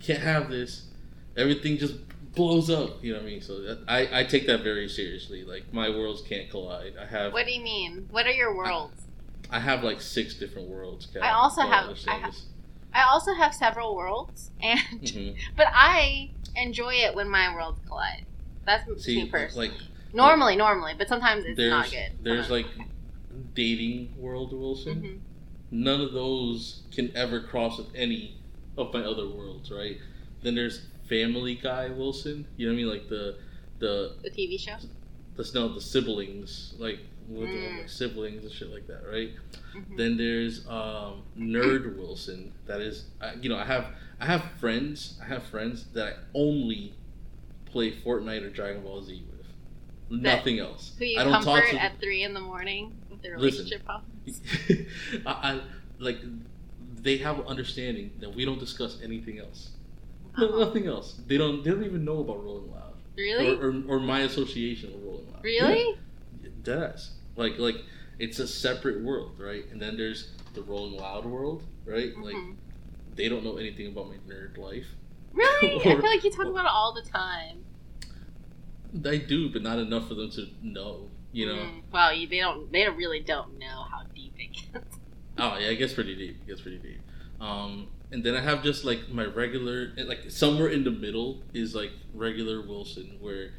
can't 0.00 0.20
have 0.22 0.48
this 0.50 0.86
everything 1.36 1.76
just 1.78 1.94
blows 2.34 2.70
up 2.70 3.02
you 3.02 3.12
know 3.12 3.18
what 3.18 3.26
i 3.26 3.30
mean 3.30 3.40
so 3.42 3.60
that, 3.60 3.78
i 3.88 4.20
i 4.20 4.24
take 4.24 4.46
that 4.46 4.62
very 4.62 4.88
seriously 4.88 5.44
like 5.44 5.72
my 5.72 5.88
worlds 5.88 6.22
can't 6.22 6.48
collide 6.50 6.94
i 7.00 7.04
have 7.04 7.32
What 7.32 7.46
do 7.46 7.52
you 7.52 7.62
mean? 7.62 8.06
What 8.10 8.26
are 8.26 8.30
your 8.32 8.54
worlds? 8.56 9.02
i 9.50 9.58
have 9.58 9.82
like 9.82 10.00
six 10.00 10.34
different 10.34 10.68
worlds 10.68 11.06
Kat. 11.12 11.22
I 11.22 11.32
also 11.32 11.62
have- 11.62 11.96
I 12.06 12.30
I 12.94 13.04
also 13.12 13.34
have 13.34 13.54
several 13.54 13.94
worlds, 13.94 14.50
and 14.62 14.80
Mhm. 15.02 15.36
but 15.56 15.66
I 15.72 16.30
enjoy 16.56 16.94
it 16.94 17.14
when 17.14 17.28
my 17.28 17.54
worlds 17.54 17.80
collide. 17.86 18.24
That's 18.64 18.88
me 18.88 18.98
See, 18.98 19.26
personally. 19.26 19.68
like 19.68 19.78
normally, 20.14 20.56
normally, 20.56 20.94
but 20.96 21.06
sometimes 21.06 21.44
it's 21.44 21.56
there's 21.58 21.70
not 21.70 21.90
good. 21.90 22.12
there's 22.22 22.50
like 22.50 22.66
dating 23.54 24.14
world 24.18 24.52
Wilson. 24.52 25.02
Mhm. 25.02 25.18
None 25.70 26.00
of 26.00 26.12
those 26.12 26.82
can 26.90 27.14
ever 27.14 27.40
cross 27.40 27.76
with 27.78 27.88
any 27.94 28.37
of 28.78 28.94
my 28.94 29.00
other 29.02 29.28
worlds, 29.28 29.70
right? 29.70 29.98
Then 30.42 30.54
there's 30.54 30.82
Family 31.08 31.54
Guy 31.56 31.88
Wilson. 31.90 32.46
You 32.56 32.68
know 32.68 32.72
what 32.74 32.78
I 32.80 32.82
mean? 32.82 32.90
Like 32.90 33.08
the 33.08 33.36
the 33.78 34.14
the 34.22 34.30
TV 34.30 34.58
show. 34.58 34.76
the 35.36 35.50
no 35.54 35.68
the 35.74 35.80
siblings 35.80 36.74
like 36.78 37.00
with 37.28 37.48
Mm. 37.50 37.78
like 37.80 37.88
siblings 37.90 38.42
and 38.42 38.52
shit 38.52 38.72
like 38.72 38.86
that, 38.86 39.02
right? 39.06 39.30
Mhm. 39.76 39.96
Then 39.98 40.16
there's 40.16 40.66
um, 40.68 41.22
Nerd 41.38 41.96
Wilson. 41.98 42.52
That 42.66 42.80
is, 42.80 43.04
I, 43.20 43.34
you 43.34 43.48
know, 43.50 43.56
I 43.58 43.64
have 43.66 43.86
I 44.20 44.24
have 44.26 44.42
friends. 44.58 45.18
I 45.22 45.26
have 45.26 45.42
friends 45.44 45.84
that 45.92 46.06
I 46.06 46.12
only 46.34 46.94
play 47.66 47.92
Fortnite 47.92 48.42
or 48.44 48.50
Dragon 48.50 48.82
Ball 48.82 49.02
Z 49.02 49.22
with. 49.30 49.46
Nothing 50.22 50.58
else. 50.58 50.92
Who 50.98 51.04
you 51.04 51.20
I 51.20 51.24
don't 51.24 51.32
comfort 51.34 51.60
talk 51.64 51.70
to. 51.70 51.82
at 51.82 52.00
three 52.00 52.22
in 52.22 52.32
the 52.32 52.40
morning 52.40 52.96
with 53.10 53.20
their 53.20 53.38
Listen. 53.38 53.66
relationship 53.66 53.84
problems. 53.84 54.40
I, 55.26 55.30
I 55.52 55.60
like 55.98 56.18
they 57.08 57.16
have 57.16 57.38
an 57.38 57.46
understanding 57.46 58.10
that 58.20 58.34
we 58.34 58.44
don't 58.44 58.58
discuss 58.58 58.98
anything 59.02 59.38
else. 59.38 59.70
No, 60.36 60.50
Oh, 60.52 60.58
nothing 60.64 60.86
else. 60.86 61.18
They 61.26 61.38
don't. 61.38 61.64
They 61.64 61.70
don't 61.70 61.84
even 61.84 62.04
know 62.04 62.20
about 62.20 62.44
Rolling 62.44 62.70
Loud 62.70 62.96
really? 63.16 63.48
or, 63.48 63.70
or, 63.70 63.96
or 63.96 63.98
my 63.98 64.20
association 64.20 64.92
with 64.92 65.02
Rolling 65.02 65.32
Loud. 65.32 65.42
really? 65.42 65.98
Yeah, 66.42 66.50
Does 66.62 67.12
Like 67.34 67.58
like 67.58 67.76
it's 68.18 68.38
a 68.40 68.46
separate 68.46 69.00
world, 69.02 69.36
right? 69.38 69.64
And 69.72 69.80
then 69.80 69.96
there's 69.96 70.32
the 70.52 70.60
Rolling 70.62 71.00
Loud 71.00 71.24
world, 71.24 71.62
right? 71.86 72.14
Like 72.18 72.36
Mhm. 72.36 72.56
they 73.14 73.30
don't 73.30 73.42
know 73.42 73.56
anything 73.56 73.86
about 73.86 74.08
my 74.10 74.16
nerd 74.30 74.58
life. 74.58 74.88
Really? 75.32 75.76
I 75.80 75.82
feel 75.82 76.02
like 76.02 76.24
you 76.24 76.30
talk 76.30 76.46
about 76.46 76.66
it 76.66 76.70
all 76.70 76.92
the 76.92 77.08
time. 77.08 77.64
I 79.06 79.16
do, 79.16 79.48
but 79.50 79.62
not 79.62 79.78
enough 79.78 80.08
for 80.08 80.14
them 80.14 80.30
to 80.32 80.46
know. 80.62 81.08
You 81.32 81.46
know? 81.46 81.54
Mm. 81.56 81.82
Well, 81.90 82.10
they 82.10 82.38
don't. 82.38 82.70
They 82.70 82.86
really 82.86 83.20
don't 83.20 83.58
know 83.58 83.86
how 83.90 84.02
deep 84.14 84.34
it 84.38 84.52
gets. 84.72 84.97
Oh 85.38 85.56
yeah, 85.58 85.68
it 85.68 85.76
gets 85.76 85.92
pretty 85.94 86.16
deep. 86.16 86.40
It 86.42 86.46
gets 86.48 86.60
pretty 86.60 86.78
deep. 86.78 87.00
Um, 87.40 87.88
and 88.10 88.24
then 88.24 88.34
I 88.34 88.40
have 88.40 88.62
just 88.62 88.84
like 88.84 89.08
my 89.10 89.24
regular, 89.24 89.92
like 89.96 90.30
somewhere 90.30 90.68
in 90.68 90.82
the 90.84 90.90
middle 90.90 91.42
is 91.54 91.74
like 91.74 91.92
regular 92.14 92.60
Wilson, 92.66 93.16
where 93.20 93.50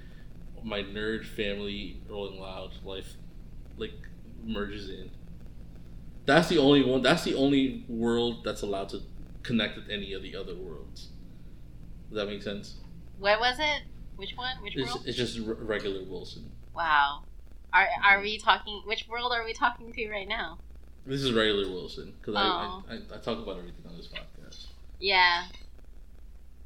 my 0.64 0.82
nerd 0.84 1.26
family 1.26 2.02
Rolling 2.10 2.40
Loud 2.40 2.72
life 2.84 3.14
like 3.78 3.94
merges 4.44 4.90
in. 4.90 5.10
That's 6.26 6.50
the 6.50 6.58
only 6.58 6.84
one. 6.84 7.02
That's 7.02 7.24
the 7.24 7.36
only 7.36 7.86
world 7.88 8.44
that's 8.44 8.62
allowed 8.62 8.90
to 8.90 9.02
connect 9.44 9.78
with 9.78 9.90
any 9.90 10.14
of 10.14 10.22
the 10.22 10.36
other 10.36 10.56
worlds. 10.56 11.08
Does 12.10 12.18
that 12.18 12.28
make 12.28 12.44
sense? 12.44 12.76
What 13.20 13.40
was 13.40 13.58
it? 13.60 13.84
Which 14.16 14.34
one? 14.36 14.58
Which 14.62 14.76
It's, 14.76 14.90
world? 14.92 15.04
it's 15.08 15.18
just 15.18 15.40
r- 15.48 15.54
regular 15.54 16.04
Wilson. 16.04 16.52
Wow. 16.76 17.24
Are 17.72 17.88
are 18.04 18.22
we 18.22 18.38
talking? 18.38 18.82
Which 18.86 19.08
world 19.08 19.32
are 19.32 19.46
we 19.46 19.54
talking 19.54 19.94
to 19.94 20.10
right 20.10 20.28
now? 20.28 20.58
This 21.10 21.24
is 21.24 21.34
regular 21.34 21.68
Wilson 21.68 22.14
because 22.20 22.36
Oh. 22.38 22.84
I, 22.88 22.94
I, 22.94 22.98
I 23.16 23.18
talk 23.18 23.40
about 23.40 23.58
everything 23.58 23.84
on 23.90 23.98
this 23.98 24.08
podcast. 24.08 24.68
Yeah. 25.00 25.46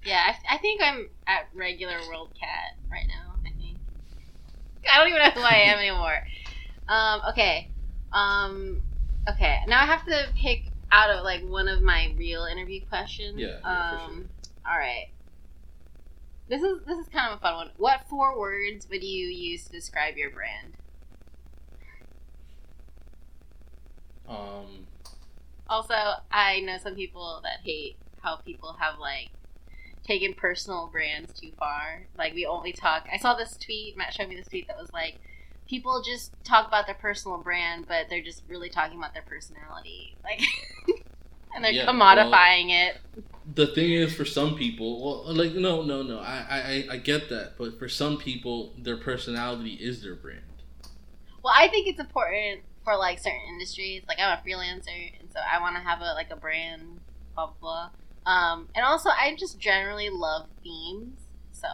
Yeah, 0.03 0.21
I, 0.49 0.55
I 0.55 0.57
think 0.57 0.81
I'm 0.83 1.07
at 1.25 1.47
regular 1.53 1.97
world 2.09 2.31
cat 2.37 2.77
right 2.91 3.07
now. 3.07 3.35
I 3.45 3.51
think. 3.57 3.77
I 4.91 4.97
don't 4.99 5.07
even 5.07 5.19
know 5.19 5.29
who 5.29 5.41
I 5.41 5.59
am 5.67 5.79
anymore. 5.79 6.27
Um. 6.89 7.21
Okay. 7.29 7.69
Um. 8.11 8.81
Okay. 9.29 9.59
Now 9.67 9.81
I 9.81 9.85
have 9.85 10.05
to 10.07 10.27
pick 10.35 10.63
out 10.91 11.09
of 11.09 11.23
like 11.23 11.47
one 11.47 11.69
of 11.69 11.81
my 11.81 12.13
real 12.17 12.43
interview 12.43 12.81
questions. 12.85 13.39
Yeah, 13.39 13.59
yeah, 13.63 14.01
um. 14.03 14.27
All 14.69 14.77
right. 14.77 15.07
This 16.49 16.61
is 16.61 16.79
this 16.85 16.97
is 16.99 17.07
kind 17.07 17.31
of 17.31 17.39
a 17.39 17.41
fun 17.41 17.55
one. 17.55 17.69
What 17.77 18.01
four 18.09 18.37
words 18.37 18.89
would 18.89 19.03
you 19.03 19.27
use 19.27 19.63
to 19.67 19.71
describe 19.71 20.17
your 20.17 20.31
brand? 20.31 20.73
Um, 24.28 24.88
Also, 25.67 25.93
I 26.32 26.59
know 26.61 26.78
some 26.78 26.95
people 26.95 27.39
that 27.43 27.59
hate 27.63 27.97
how 28.21 28.38
people 28.38 28.74
have 28.80 28.99
like 28.99 29.32
taken 30.03 30.34
personal 30.34 30.89
brands 30.91 31.34
too 31.39 31.51
far. 31.59 32.07
Like 32.17 32.34
we 32.34 32.45
only 32.45 32.74
talk. 32.74 33.07
I 33.11 33.17
saw 33.17 33.36
this 33.36 33.57
tweet. 33.57 33.97
Matt 33.97 34.13
showed 34.13 34.30
me 34.30 34.36
this 34.36 34.47
tweet 34.49 34.67
that 34.67 34.78
was 34.80 34.91
like, 34.93 35.19
people 35.67 36.01
just 36.03 36.34
talk 36.43 36.67
about 36.67 36.86
their 36.88 36.95
personal 36.95 37.39
brand, 37.39 37.88
but 37.88 38.07
they're 38.09 38.24
just 38.24 38.43
really 38.49 38.69
talking 38.69 38.97
about 38.97 39.13
their 39.13 39.24
personality. 39.24 40.17
Like, 40.24 40.41
and 41.55 41.63
they're 41.63 41.74
Yeah, 41.74 41.86
commodifying 41.88 42.69
it. 42.71 42.97
the 43.55 43.67
thing 43.67 43.91
is 43.91 44.13
for 44.15 44.26
some 44.26 44.55
people 44.55 45.03
well 45.26 45.34
like 45.36 45.53
no 45.53 45.82
no 45.82 46.01
no 46.01 46.19
I, 46.19 46.86
I 46.89 46.93
i 46.93 46.97
get 46.97 47.30
that 47.30 47.57
but 47.57 47.78
for 47.78 47.89
some 47.89 48.17
people 48.17 48.74
their 48.78 48.97
personality 48.97 49.74
is 49.74 50.01
their 50.01 50.15
brand 50.15 50.41
Well, 51.43 51.53
I 51.55 51.67
think 51.67 51.88
it's 51.88 51.99
important 51.99 52.61
for 52.84 52.95
like 52.97 53.19
certain 53.19 53.41
industries. 53.49 54.03
Like 54.07 54.19
I'm 54.19 54.38
a 54.38 54.41
freelancer, 54.47 55.11
and 55.19 55.31
so 55.31 55.39
I 55.39 55.59
want 55.61 55.75
to 55.75 55.81
have 55.81 56.01
a 56.01 56.13
like 56.13 56.31
a 56.31 56.36
brand, 56.36 56.99
blah 57.36 57.51
blah. 57.59 57.89
blah. 58.25 58.31
Um, 58.31 58.69
and 58.75 58.86
also 58.86 59.09
I 59.09 59.36
just 59.38 59.59
generally 59.59 60.09
love 60.09 60.47
themes, 60.63 61.19
so 61.51 61.67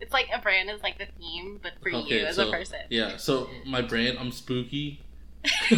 it's 0.00 0.12
like 0.12 0.28
a 0.34 0.40
brand 0.40 0.70
is 0.70 0.82
like 0.82 0.96
the 0.98 1.06
theme, 1.18 1.58
but 1.62 1.72
for 1.82 1.90
you 1.90 2.24
as 2.24 2.36
so- 2.36 2.48
a 2.48 2.50
person. 2.52 2.78
yeah 2.88 3.16
so 3.16 3.48
my 3.66 3.82
brand 3.82 4.16
i'm 4.18 4.30
spooky 4.30 5.00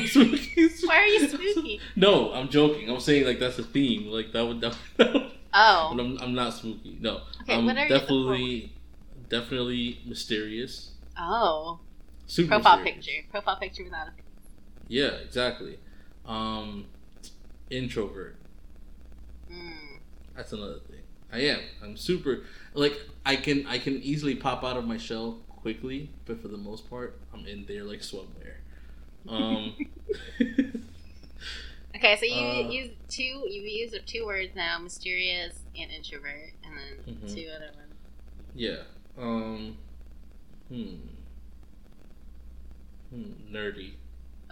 spooky 0.06 0.68
Why 0.84 0.96
are 0.96 1.06
you 1.06 1.28
spooky? 1.28 1.80
no 1.96 2.32
i'm 2.32 2.48
joking 2.48 2.88
i'm 2.90 3.00
saying 3.00 3.26
like 3.26 3.38
that's 3.40 3.58
a 3.58 3.62
theme 3.62 4.06
like 4.08 4.32
that 4.34 4.46
would 4.46 4.60
that, 4.60 4.76
would- 4.98 5.30
Oh, 5.52 5.92
but 5.96 6.02
I'm, 6.04 6.18
I'm 6.18 6.34
not 6.34 6.54
spooky 6.54 6.96
no 7.00 7.22
Okay, 7.42 7.54
i'm 7.54 7.66
what 7.66 7.76
are 7.76 7.88
definitely 7.88 8.72
definitely 9.28 10.00
mysterious 10.06 10.92
oh, 11.18 11.80
super 12.26 12.48
profile 12.48 12.76
mysterious. 12.78 13.06
picture, 13.06 13.30
profile 13.30 13.56
picture 13.56 13.84
without 13.84 14.08
a. 14.08 14.10
yeah 14.90 15.12
exactly 15.26 15.78
um 16.26 16.86
introvert 17.70 18.36
Mm. 19.50 19.98
That's 20.36 20.52
another 20.52 20.78
thing. 20.80 21.00
I 21.32 21.40
am. 21.40 21.60
I'm 21.82 21.96
super 21.96 22.44
like 22.74 22.98
I 23.24 23.36
can 23.36 23.66
I 23.66 23.78
can 23.78 23.94
easily 24.02 24.34
pop 24.34 24.64
out 24.64 24.76
of 24.76 24.84
my 24.86 24.96
shell 24.98 25.40
quickly, 25.48 26.10
but 26.24 26.40
for 26.40 26.48
the 26.48 26.56
most 26.58 26.88
part, 26.88 27.20
I'm 27.34 27.46
in 27.46 27.66
there 27.66 27.84
like 27.84 28.00
swimwear. 28.00 28.56
Um, 29.28 29.74
Okay, 31.96 32.16
so 32.16 32.24
you 32.24 32.46
Uh, 32.46 32.70
use 32.70 32.90
two. 33.08 33.22
You 33.48 33.62
used 33.62 33.94
up 33.94 34.06
two 34.06 34.24
words 34.24 34.54
now: 34.54 34.78
mysterious 34.78 35.64
and 35.76 35.90
introvert, 35.90 36.52
and 36.64 36.76
then 36.78 37.16
Mhm. 37.16 37.34
two 37.34 37.48
other 37.54 37.72
ones. 37.74 37.94
yeah. 38.54 38.82
Um, 39.18 39.78
hmm. 40.68 40.94
Hmm. 43.10 43.32
Nerdy 43.52 43.94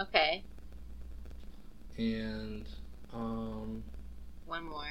Okay, 0.01 0.45
and 1.97 2.65
um. 3.13 3.83
one 4.47 4.65
more. 4.65 4.87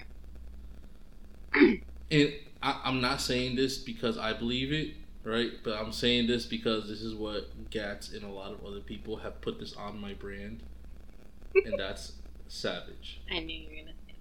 And 2.09 2.31
I, 2.63 2.79
I'm 2.85 3.01
not 3.01 3.19
saying 3.19 3.57
this 3.57 3.77
because 3.77 4.17
I 4.17 4.31
believe 4.31 4.71
it, 4.71 4.95
right? 5.23 5.51
But 5.61 5.73
I'm 5.73 5.91
saying 5.91 6.27
this 6.27 6.45
because 6.45 6.87
this 6.87 7.01
is 7.01 7.13
what 7.13 7.69
Gats 7.69 8.13
and 8.13 8.23
a 8.23 8.29
lot 8.29 8.53
of 8.53 8.65
other 8.65 8.79
people 8.79 9.17
have 9.17 9.41
put 9.41 9.59
this 9.59 9.73
on 9.75 9.99
my 9.99 10.13
brand, 10.13 10.63
and 11.53 11.73
that's 11.77 12.13
savage. 12.47 13.19
I 13.29 13.39
knew 13.39 13.57
you 13.57 13.67
were 13.67 13.75
gonna 13.75 13.97
say 14.07 14.13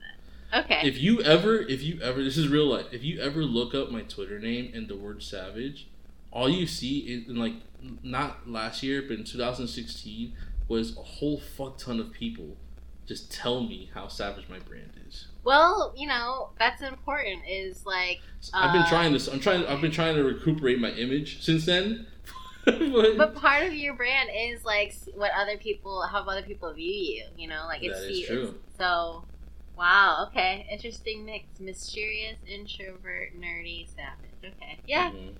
that. 0.52 0.64
Okay. 0.64 0.88
If 0.88 0.98
you 0.98 1.22
ever, 1.22 1.60
if 1.60 1.82
you 1.82 2.00
ever, 2.00 2.24
this 2.24 2.36
is 2.36 2.48
real 2.48 2.66
life. 2.66 2.86
If 2.90 3.04
you 3.04 3.20
ever 3.20 3.42
look 3.44 3.72
up 3.72 3.92
my 3.92 4.02
Twitter 4.02 4.40
name 4.40 4.72
and 4.74 4.88
the 4.88 4.96
word 4.96 5.22
savage, 5.22 5.86
all 6.32 6.48
you 6.48 6.66
see 6.66 6.98
is 7.00 7.28
in 7.28 7.36
like 7.36 7.54
not 8.02 8.48
last 8.48 8.82
year, 8.82 9.02
but 9.02 9.18
in 9.18 9.24
2016 9.24 10.32
was 10.68 10.96
a 10.96 11.02
whole 11.02 11.38
fuck 11.38 11.78
ton 11.78 12.00
of 12.00 12.12
people 12.12 12.56
just 13.06 13.30
tell 13.32 13.60
me 13.62 13.90
how 13.94 14.08
savage 14.08 14.48
my 14.48 14.58
brand 14.58 14.90
is. 15.06 15.28
Well, 15.44 15.94
you 15.96 16.08
know, 16.08 16.50
that's 16.58 16.82
important. 16.82 17.42
Is 17.48 17.86
like, 17.86 18.20
I've 18.52 18.72
been 18.72 18.82
Uh, 18.82 18.88
trying 18.88 19.12
this. 19.12 19.28
I'm 19.28 19.40
trying. 19.40 19.64
I've 19.66 19.80
been 19.80 19.92
trying 19.92 20.16
to 20.16 20.24
recuperate 20.24 20.80
my 20.80 20.90
image 20.90 21.42
since 21.42 21.64
then. 21.66 22.06
but, 22.64 23.16
but 23.16 23.34
part 23.36 23.62
of 23.62 23.74
your 23.74 23.94
brand 23.94 24.28
is 24.36 24.64
like 24.64 24.92
what 25.14 25.30
other 25.36 25.56
people, 25.56 26.02
how 26.02 26.22
other 26.22 26.42
people 26.42 26.72
view 26.72 26.92
you. 26.92 27.24
You 27.38 27.48
know, 27.48 27.64
like 27.66 27.82
it's 27.84 28.26
true. 28.26 28.56
So, 28.76 29.24
wow. 29.78 30.26
Okay, 30.28 30.66
interesting 30.70 31.24
mix: 31.24 31.44
mysterious, 31.60 32.38
introvert, 32.48 33.40
nerdy, 33.40 33.86
savage. 33.94 34.54
Okay, 34.56 34.80
yeah. 34.86 35.12
Mhm. 35.12 35.34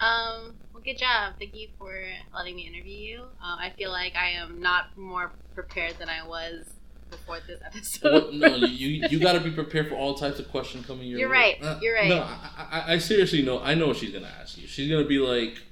Um. 0.00 0.54
Well, 0.72 0.82
good 0.84 0.98
job. 0.98 1.34
Thank 1.38 1.54
you 1.54 1.68
for 1.78 1.94
letting 2.34 2.56
me 2.56 2.66
interview 2.66 2.96
you. 2.96 3.22
Um, 3.22 3.58
I 3.58 3.70
feel 3.70 3.90
like 3.90 4.14
I 4.16 4.30
am 4.30 4.60
not 4.60 4.96
more 4.96 5.32
prepared 5.54 5.98
than 5.98 6.08
I 6.08 6.26
was 6.26 6.74
before 7.10 7.38
this 7.46 7.60
episode. 7.64 8.12
What, 8.12 8.34
no, 8.34 8.56
you 8.66 9.06
you 9.08 9.20
got 9.20 9.34
to 9.34 9.40
be 9.40 9.50
prepared 9.50 9.88
for 9.88 9.94
all 9.94 10.14
types 10.14 10.38
of 10.38 10.50
questions 10.50 10.86
coming 10.86 11.06
your 11.06 11.16
way. 11.16 11.20
You're 11.20 11.30
way. 11.30 11.58
right, 11.62 11.82
you're 11.82 11.94
right. 11.94 12.08
No, 12.08 12.22
I, 12.22 12.68
I, 12.70 12.92
I 12.94 12.98
seriously 12.98 13.42
know. 13.42 13.60
I 13.60 13.74
know 13.74 13.88
what 13.88 13.96
she's 13.96 14.12
gonna 14.12 14.32
ask 14.40 14.58
you. 14.58 14.66
She's 14.66 14.90
gonna 14.90 15.06
be 15.06 15.18
like, 15.18 15.62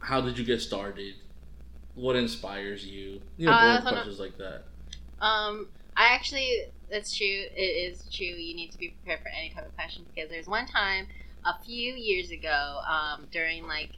"How 0.00 0.20
did 0.20 0.38
you 0.38 0.44
get 0.44 0.60
started? 0.60 1.14
What 1.94 2.16
inspires 2.16 2.84
you?" 2.84 3.20
You 3.36 3.46
know, 3.46 3.52
Uh, 3.52 3.80
questions 3.82 4.18
like 4.18 4.36
that. 4.38 4.64
Um, 5.20 5.68
I 5.96 6.14
actually 6.14 6.66
that's 6.90 7.16
true. 7.16 7.26
It 7.26 7.92
is 7.92 8.08
true. 8.10 8.26
You 8.26 8.54
need 8.54 8.72
to 8.72 8.78
be 8.78 8.90
prepared 8.90 9.20
for 9.20 9.28
any 9.28 9.50
type 9.50 9.66
of 9.66 9.74
question 9.74 10.04
because 10.14 10.30
there's 10.30 10.46
one 10.46 10.66
time 10.66 11.06
a 11.48 11.58
few 11.64 11.94
years 11.94 12.30
ago 12.30 12.80
um, 12.86 13.26
during 13.32 13.66
like 13.66 13.92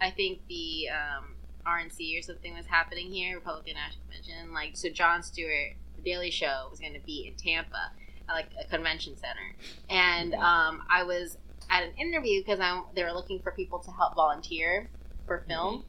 I 0.00 0.10
think 0.10 0.40
the 0.48 0.88
um, 0.88 1.34
RNC 1.66 2.18
or 2.18 2.22
something 2.22 2.54
was 2.54 2.66
happening 2.66 3.10
here, 3.10 3.36
Republican 3.36 3.74
National 3.74 4.02
Convention. 4.10 4.52
Like 4.52 4.76
so, 4.76 4.88
Jon 4.88 5.22
Stewart, 5.22 5.76
The 5.96 6.02
Daily 6.02 6.30
Show, 6.30 6.68
was 6.70 6.80
going 6.80 6.94
to 6.94 7.00
be 7.00 7.26
in 7.28 7.34
Tampa, 7.34 7.92
at, 8.28 8.32
like 8.32 8.48
a 8.60 8.68
convention 8.68 9.16
center, 9.16 9.54
and 9.90 10.34
um, 10.34 10.82
I 10.90 11.04
was 11.04 11.36
at 11.70 11.82
an 11.82 11.92
interview 11.98 12.40
because 12.40 12.60
I'm 12.60 12.84
they 12.94 13.04
were 13.04 13.12
looking 13.12 13.40
for 13.40 13.52
people 13.52 13.78
to 13.80 13.90
help 13.90 14.14
volunteer 14.14 14.88
for 15.26 15.44
film. 15.46 15.84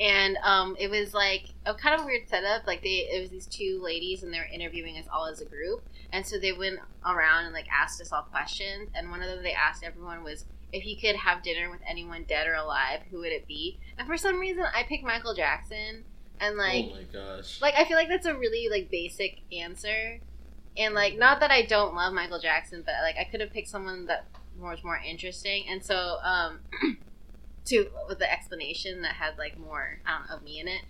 And 0.00 0.36
um, 0.44 0.76
it 0.78 0.88
was 0.88 1.12
like 1.12 1.46
a 1.66 1.74
kind 1.74 1.98
of 1.98 2.06
weird 2.06 2.28
setup. 2.28 2.68
Like 2.68 2.82
they, 2.82 3.08
it 3.10 3.20
was 3.20 3.30
these 3.30 3.46
two 3.46 3.80
ladies, 3.82 4.22
and 4.22 4.32
they 4.32 4.38
were 4.38 4.46
interviewing 4.52 4.96
us 4.96 5.06
all 5.12 5.26
as 5.26 5.40
a 5.40 5.44
group. 5.44 5.82
And 6.12 6.26
so 6.26 6.38
they 6.38 6.52
went 6.52 6.80
around 7.04 7.44
and 7.44 7.54
like 7.54 7.68
asked 7.68 8.00
us 8.00 8.12
all 8.12 8.22
questions. 8.22 8.88
And 8.94 9.10
one 9.10 9.22
of 9.22 9.28
them 9.28 9.42
they 9.42 9.52
asked 9.52 9.84
everyone 9.84 10.24
was, 10.24 10.44
if 10.72 10.86
you 10.86 10.96
could 10.96 11.16
have 11.16 11.42
dinner 11.42 11.70
with 11.70 11.80
anyone 11.88 12.24
dead 12.28 12.46
or 12.46 12.54
alive, 12.54 13.00
who 13.10 13.18
would 13.18 13.32
it 13.32 13.46
be? 13.46 13.78
And 13.98 14.06
for 14.06 14.16
some 14.16 14.38
reason, 14.38 14.64
I 14.74 14.82
picked 14.82 15.04
Michael 15.04 15.34
Jackson. 15.34 16.04
And 16.40 16.56
like, 16.56 16.86
oh 16.92 16.94
my 16.94 17.02
gosh. 17.12 17.60
like 17.60 17.74
I 17.74 17.84
feel 17.84 17.96
like 17.96 18.08
that's 18.08 18.26
a 18.26 18.34
really 18.36 18.68
like 18.70 18.90
basic 18.90 19.40
answer. 19.52 20.20
And 20.76 20.94
like, 20.94 21.18
not 21.18 21.40
that 21.40 21.50
I 21.50 21.62
don't 21.62 21.94
love 21.94 22.12
Michael 22.12 22.38
Jackson, 22.38 22.82
but 22.86 22.94
like 23.02 23.16
I 23.18 23.24
could 23.24 23.40
have 23.40 23.52
picked 23.52 23.68
someone 23.68 24.06
that 24.06 24.26
was 24.58 24.84
more 24.84 24.98
interesting. 24.98 25.64
And 25.68 25.84
so, 25.84 26.18
um, 26.22 26.60
to 27.68 27.88
with 28.08 28.18
the 28.18 28.30
explanation 28.30 29.02
that 29.02 29.14
had 29.14 29.36
like 29.38 29.58
more 29.58 30.00
of 30.30 30.42
me 30.42 30.60
in 30.60 30.68
it. 30.68 30.82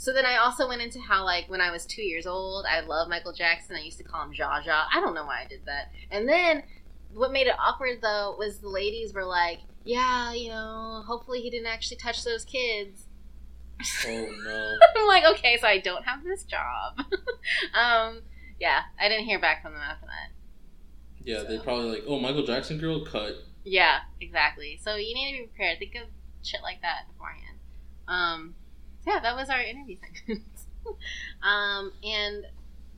So 0.00 0.12
then 0.12 0.24
I 0.24 0.36
also 0.36 0.68
went 0.68 0.80
into 0.80 1.00
how 1.00 1.24
like 1.24 1.50
when 1.50 1.60
I 1.60 1.72
was 1.72 1.84
two 1.84 2.02
years 2.02 2.24
old, 2.24 2.64
I 2.70 2.80
love 2.80 3.08
Michael 3.08 3.32
Jackson. 3.32 3.74
I 3.74 3.80
used 3.80 3.98
to 3.98 4.04
call 4.04 4.22
him 4.22 4.32
Zsa 4.32 4.62
Zsa. 4.62 4.84
I 4.94 5.00
don't 5.00 5.12
know 5.12 5.24
why 5.24 5.42
I 5.42 5.48
did 5.48 5.66
that. 5.66 5.90
And 6.12 6.28
then 6.28 6.62
what 7.12 7.32
made 7.32 7.48
it 7.48 7.54
awkward 7.58 7.98
though 8.00 8.36
was 8.38 8.60
the 8.60 8.68
ladies 8.68 9.12
were 9.12 9.24
like, 9.24 9.58
"Yeah, 9.84 10.32
you 10.34 10.50
know, 10.50 11.02
hopefully 11.04 11.40
he 11.40 11.50
didn't 11.50 11.66
actually 11.66 11.96
touch 11.96 12.22
those 12.22 12.44
kids." 12.44 13.06
Oh 14.06 14.28
no. 14.44 14.76
I'm 14.96 15.06
like, 15.08 15.24
okay, 15.36 15.56
so 15.60 15.66
I 15.66 15.78
don't 15.78 16.04
have 16.04 16.22
this 16.22 16.44
job. 16.44 16.98
um, 17.74 18.20
yeah, 18.60 18.82
I 19.00 19.08
didn't 19.08 19.24
hear 19.26 19.40
back 19.40 19.62
from 19.62 19.72
them 19.72 19.82
after 19.82 20.06
that. 20.06 20.30
Yeah, 21.24 21.42
they 21.42 21.56
So- 21.56 21.64
probably 21.64 21.90
like, 21.90 22.04
oh, 22.06 22.20
Michael 22.20 22.44
Jackson 22.46 22.78
girl 22.78 23.04
cut. 23.04 23.34
Yeah, 23.64 23.98
exactly. 24.20 24.78
So 24.80 24.94
you 24.94 25.12
need 25.12 25.32
to 25.32 25.42
be 25.42 25.46
prepared. 25.48 25.80
Think 25.80 25.96
of 25.96 26.08
shit 26.44 26.60
like 26.62 26.82
that 26.82 27.08
beforehand. 27.12 27.58
Um, 28.06 28.54
yeah, 29.08 29.20
that 29.20 29.36
was 29.36 29.48
our 29.48 29.60
interview 29.60 29.96
segment. 29.96 30.44
um, 31.42 31.92
and 32.04 32.44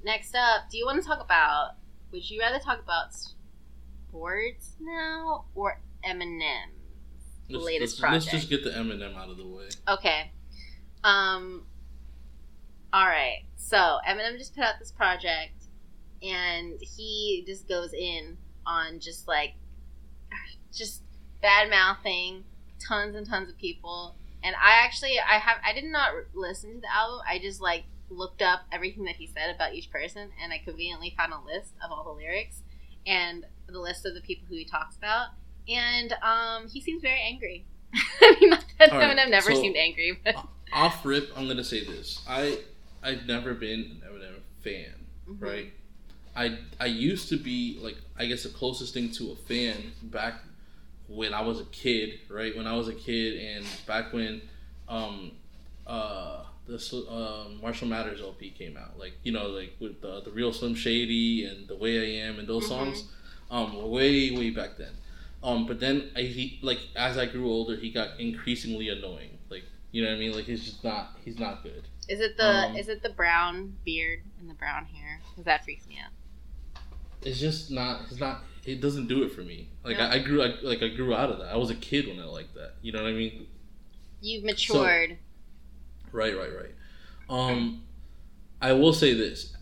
next 0.04 0.34
up, 0.34 0.68
do 0.70 0.76
you 0.76 0.84
want 0.84 1.00
to 1.00 1.06
talk 1.06 1.22
about? 1.24 1.72
Would 2.12 2.28
you 2.28 2.40
rather 2.40 2.58
talk 2.58 2.80
about 2.82 3.14
sports 4.08 4.74
now 4.80 5.44
or 5.54 5.80
Eminem? 6.04 6.70
The 7.48 7.56
Let's, 7.56 7.64
latest 7.66 8.02
let's, 8.02 8.12
let's 8.12 8.26
just 8.26 8.50
get 8.50 8.64
the 8.64 8.70
Eminem 8.70 9.16
out 9.16 9.28
of 9.28 9.36
the 9.36 9.46
way. 9.46 9.68
Okay. 9.88 10.32
Um. 11.04 11.64
All 12.92 13.06
right. 13.06 13.44
So 13.56 13.76
Eminem 14.08 14.36
just 14.36 14.54
put 14.54 14.64
out 14.64 14.74
this 14.80 14.90
project, 14.90 15.66
and 16.22 16.74
he 16.80 17.44
just 17.46 17.68
goes 17.68 17.92
in 17.92 18.36
on 18.66 18.98
just 18.98 19.28
like, 19.28 19.54
just 20.72 21.02
bad 21.40 21.70
mouthing 21.70 22.44
tons 22.80 23.14
and 23.14 23.26
tons 23.26 23.48
of 23.48 23.56
people. 23.58 24.16
And 24.42 24.54
I 24.56 24.84
actually, 24.84 25.18
I 25.18 25.38
have, 25.38 25.58
I 25.64 25.72
did 25.72 25.84
not 25.84 26.12
listen 26.34 26.74
to 26.76 26.80
the 26.80 26.92
album. 26.94 27.20
I 27.28 27.38
just 27.38 27.60
like 27.60 27.84
looked 28.08 28.42
up 28.42 28.60
everything 28.72 29.04
that 29.04 29.16
he 29.16 29.26
said 29.26 29.54
about 29.54 29.74
each 29.74 29.90
person, 29.90 30.30
and 30.42 30.52
I 30.52 30.58
conveniently 30.58 31.14
found 31.16 31.32
a 31.32 31.40
list 31.44 31.74
of 31.84 31.90
all 31.92 32.04
the 32.04 32.10
lyrics 32.10 32.62
and 33.06 33.44
the 33.68 33.78
list 33.78 34.04
of 34.06 34.14
the 34.14 34.20
people 34.20 34.46
who 34.48 34.56
he 34.56 34.64
talks 34.64 34.96
about. 34.96 35.28
And 35.68 36.12
um, 36.22 36.68
he 36.68 36.80
seems 36.80 37.02
very 37.02 37.20
angry. 37.20 37.66
I 38.22 38.36
mean, 38.40 38.50
not 38.50 38.64
that 38.78 38.92
right, 38.92 39.16
Eminem 39.16 39.30
never 39.30 39.52
so- 39.54 39.60
seemed 39.60 39.76
angry, 39.76 40.18
but 40.24 40.36
Off 40.72 41.04
rip, 41.04 41.30
I'm 41.36 41.46
gonna 41.48 41.64
say 41.64 41.84
this. 41.84 42.20
I 42.28 42.60
I've 43.02 43.26
never 43.26 43.54
been 43.54 43.80
an 43.80 44.02
Eminem 44.08 44.40
fan, 44.62 44.94
Mhm. 45.28 45.40
right? 45.42 45.72
I 46.36 46.58
I 46.78 46.86
used 46.86 47.28
to 47.30 47.36
be 47.36 47.78
like 47.82 47.96
I 48.16 48.26
guess 48.26 48.44
the 48.44 48.50
closest 48.50 48.94
thing 48.94 49.10
to 49.12 49.32
a 49.32 49.36
fan 49.36 49.92
back 50.04 50.34
when 51.10 51.34
I 51.34 51.40
was 51.42 51.60
a 51.60 51.64
kid, 51.66 52.20
right? 52.30 52.56
When 52.56 52.66
I 52.66 52.74
was 52.76 52.88
a 52.88 52.94
kid 52.94 53.40
and 53.40 53.66
back 53.86 54.12
when 54.12 54.40
um 54.88 55.32
uh 55.86 56.44
the 56.66 56.78
Sl- 56.78 57.08
uh, 57.10 57.48
Marshall 57.60 57.88
Mathers 57.88 58.20
LP 58.20 58.50
came 58.50 58.76
out, 58.76 58.96
like 58.98 59.14
you 59.24 59.32
know, 59.32 59.48
like 59.48 59.72
with 59.80 60.00
the 60.00 60.20
the 60.22 60.30
real 60.30 60.52
Slim 60.52 60.74
Shady 60.74 61.44
and 61.44 61.66
the 61.66 61.74
Way 61.76 61.98
I 61.98 62.26
Am 62.28 62.38
and 62.38 62.46
those 62.46 62.64
Mhm. 62.64 62.68
songs, 62.68 63.04
um, 63.50 63.90
way 63.90 64.30
way 64.30 64.50
back 64.50 64.76
then. 64.78 64.92
Um, 65.42 65.66
but 65.66 65.80
then 65.80 66.10
I, 66.14 66.22
he 66.22 66.58
like 66.62 66.78
as 66.94 67.18
I 67.18 67.26
grew 67.26 67.50
older, 67.50 67.74
he 67.76 67.90
got 67.90 68.20
increasingly 68.20 68.88
annoying. 68.88 69.38
Like 69.48 69.64
you 69.90 70.02
know 70.02 70.10
what 70.10 70.16
I 70.16 70.18
mean? 70.20 70.32
Like 70.32 70.44
he's 70.44 70.64
just 70.64 70.84
not 70.84 71.16
he's 71.24 71.38
not 71.40 71.62
good. 71.64 71.82
is 72.08 72.20
it 72.20 72.36
the 72.36 72.46
Um, 72.66 72.76
is 72.76 72.88
it 72.88 73.02
the 73.02 73.10
brown 73.10 73.76
beard 73.84 74.22
and 74.38 74.48
the 74.48 74.54
brown 74.54 74.84
hair? 74.84 75.20
Because 75.30 75.44
that 75.46 75.64
freaks 75.64 75.88
me 75.88 75.98
out. 76.04 76.12
It's 77.22 77.40
just 77.40 77.70
not. 77.70 78.02
It's 78.10 78.20
not. 78.20 78.44
It 78.72 78.80
doesn't 78.80 79.08
do 79.08 79.22
it 79.22 79.32
for 79.32 79.42
me. 79.42 79.68
Like 79.84 79.98
No. 79.98 80.04
I, 80.06 80.14
I 80.14 80.18
grew. 80.18 80.42
I, 80.42 80.54
like 80.62 80.82
I 80.82 80.88
grew 80.88 81.14
out 81.14 81.30
of 81.30 81.38
that. 81.38 81.48
I 81.48 81.56
was 81.56 81.70
a 81.70 81.74
kid 81.74 82.06
when 82.08 82.20
I 82.20 82.24
liked 82.24 82.54
that. 82.54 82.74
You 82.82 82.92
know 82.92 83.02
what 83.02 83.08
I 83.10 83.14
mean? 83.14 83.46
You've 84.20 84.44
matured. 84.44 85.18
Right, 86.12 86.36
right, 86.36 86.50
right. 86.54 86.74
Um, 87.28 87.82
I 88.60 88.72
will 88.72 88.92
say 88.92 89.14
this: 89.14 89.56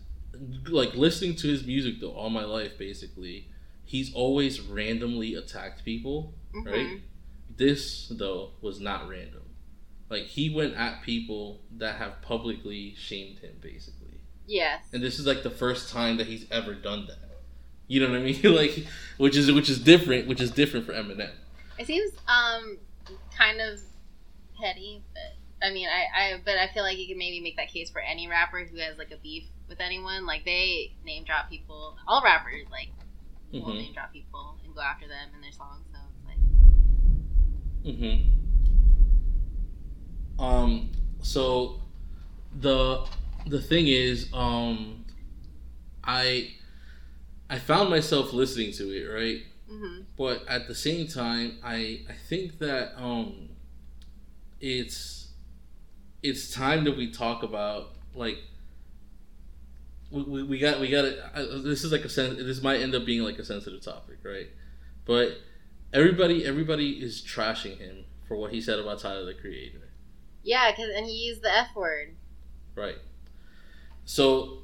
like 0.67 0.95
listening 0.95 1.35
to 1.37 1.47
his 1.47 1.65
music 1.65 1.99
though, 2.01 2.11
all 2.11 2.29
my 2.29 2.43
life, 2.43 2.77
basically, 2.77 3.47
he's 3.83 4.13
always 4.13 4.59
randomly 4.61 5.35
attacked 5.35 5.85
people. 5.85 6.33
Mhm. 6.53 6.65
Right. 6.65 7.01
This 7.55 8.07
though 8.09 8.51
was 8.61 8.79
not 8.79 9.07
random. 9.09 9.43
Like 10.09 10.23
he 10.23 10.49
went 10.49 10.75
at 10.75 11.03
people 11.03 11.61
that 11.77 11.95
have 11.97 12.21
publicly 12.21 12.95
shamed 12.97 13.39
him, 13.39 13.57
basically. 13.61 14.07
Yes. 14.47 14.83
and 14.93 15.03
this 15.03 15.19
is 15.19 15.27
like 15.27 15.43
the 15.43 15.51
first 15.51 15.91
time 15.91 16.17
that 16.17 16.25
he's 16.25 16.47
ever 16.49 16.73
done 16.73 17.05
that. 17.05 17.28
You 17.89 17.99
know 18.01 18.11
what 18.11 18.19
I 18.19 18.23
mean? 18.23 18.39
like, 18.55 18.85
which 19.17 19.35
is 19.35 19.51
which 19.51 19.67
is 19.67 19.79
different, 19.79 20.27
which 20.27 20.39
is 20.39 20.51
different 20.51 20.85
for 20.85 20.93
Eminem. 20.93 21.31
It 21.77 21.87
seems 21.87 22.13
um 22.27 22.77
kind 23.35 23.59
of 23.59 23.79
petty, 24.61 25.01
but 25.13 25.67
I 25.67 25.71
mean, 25.73 25.87
I, 25.89 26.05
I 26.21 26.41
but 26.45 26.57
I 26.57 26.67
feel 26.67 26.83
like 26.83 26.97
you 26.97 27.07
can 27.07 27.17
maybe 27.17 27.41
make 27.41 27.57
that 27.57 27.67
case 27.67 27.89
for 27.89 27.99
any 27.99 28.27
rapper 28.29 28.63
who 28.63 28.77
has 28.77 28.97
like 28.97 29.11
a 29.11 29.17
beef 29.17 29.43
with 29.67 29.81
anyone. 29.81 30.25
Like 30.25 30.45
they 30.45 30.93
name 31.03 31.23
drop 31.25 31.49
people. 31.49 31.97
All 32.07 32.21
rappers 32.23 32.67
like 32.71 32.89
will 33.51 33.73
hmm 33.73 33.77
name 33.77 33.93
drop 33.93 34.13
people 34.13 34.57
and 34.63 34.73
go 34.75 34.81
after 34.81 35.07
them 35.07 35.29
in 35.35 35.41
their 35.41 35.51
songs. 35.51 35.83
So 35.91 35.97
it's 36.13 36.25
like 36.27 37.95
mm-hmm. 37.95 38.35
Um. 40.39 40.91
So, 41.21 41.81
the 42.55 43.05
the 43.47 43.59
thing 43.61 43.87
is, 43.87 44.29
um, 44.33 45.05
I 46.03 46.51
I 47.49 47.57
found 47.59 47.89
myself 47.89 48.33
listening 48.33 48.71
to 48.73 48.91
it, 48.91 49.07
right? 49.07 49.41
hmm 49.69 50.01
but 50.17 50.43
at 50.47 50.67
the 50.67 50.73
same 50.73 51.07
time 51.07 51.57
i 51.63 52.01
i 52.09 52.13
think 52.27 52.57
that 52.57 52.91
um 53.01 53.47
it's 54.59 55.27
it's 56.23 56.51
time 56.51 56.83
that 56.83 56.97
we 56.97 57.11
talk 57.11 57.43
about 57.43 57.91
like 58.15 58.39
we, 60.11 60.23
we, 60.23 60.43
we 60.43 60.57
got 60.57 60.79
we 60.79 60.89
got 60.89 61.03
to 61.03 61.61
this 61.63 61.83
is 61.83 61.91
like 61.91 62.03
a 62.03 62.09
sen- 62.09 62.35
this 62.35 62.63
might 62.63 62.81
end 62.81 62.95
up 62.95 63.05
being 63.05 63.21
like 63.21 63.37
a 63.37 63.45
sensitive 63.45 63.81
topic 63.81 64.17
right 64.23 64.47
but 65.05 65.37
everybody 65.93 66.43
everybody 66.45 66.93
is 66.93 67.21
trashing 67.21 67.77
him 67.77 68.03
for 68.27 68.35
what 68.35 68.51
he 68.51 68.59
said 68.59 68.79
about 68.79 68.99
tyler 68.99 69.23
the 69.23 69.35
creator 69.35 69.89
yeah, 70.43 70.71
because 70.71 70.89
and 70.95 71.05
he 71.05 71.27
used 71.27 71.41
the 71.41 71.51
f 71.51 71.75
word. 71.75 72.15
Right. 72.75 72.97
So 74.05 74.59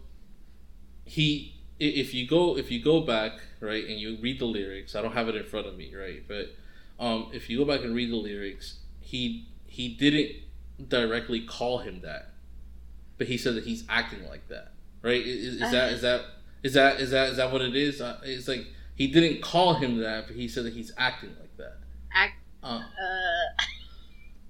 he 1.04 1.55
if 1.80 2.14
you 2.14 2.28
go 2.28 2.58
if 2.58 2.72
you 2.72 2.82
go 2.82 3.02
back, 3.02 3.34
right, 3.60 3.84
and 3.86 4.00
you 4.00 4.18
read 4.22 4.40
the 4.40 4.46
lyrics, 4.46 4.96
I 4.96 5.02
don't 5.02 5.14
have 5.14 5.28
it 5.28 5.36
in 5.36 5.44
front 5.44 5.68
of 5.68 5.76
me, 5.78 5.94
right? 5.96 6.24
But 6.28 6.56
um 7.00 7.30
if 7.34 7.50
you 7.50 7.58
go 7.58 7.66
back 7.66 7.84
and 7.84 7.96
read 7.96 8.12
the 8.12 8.16
lyrics, 8.16 8.80
he 9.00 9.48
he 9.68 9.90
didn't 9.90 10.38
directly 10.88 11.42
call 11.42 11.80
him 11.80 12.02
that. 12.02 12.32
But 13.18 13.28
he 13.28 13.38
said 13.38 13.56
that 13.56 13.64
he's 13.64 13.84
acting 13.90 14.28
like 14.28 14.48
that. 14.50 14.74
Right? 15.02 15.26
Is, 15.26 15.62
is 15.62 15.72
that 15.72 15.94
is 15.94 16.02
that 16.02 16.22
is 16.64 16.74
that 16.74 17.00
is 17.00 17.12
that 17.12 17.30
is 17.30 17.38
that 17.38 17.52
what 17.52 17.62
it 17.62 17.76
is? 17.76 18.02
Uh, 18.02 18.20
It's 18.24 18.48
like 18.48 18.66
he 18.96 19.08
didn't 19.08 19.42
call 19.42 19.76
him 19.76 19.98
that, 19.98 20.28
but 20.28 20.36
he 20.36 20.48
said 20.48 20.66
that 20.66 20.74
he's 20.74 20.92
acting 20.98 21.32
like 21.40 21.56
that. 21.58 21.78
Act. 22.14 22.34
Uh, 22.64 22.82
Uh, 23.00 23.64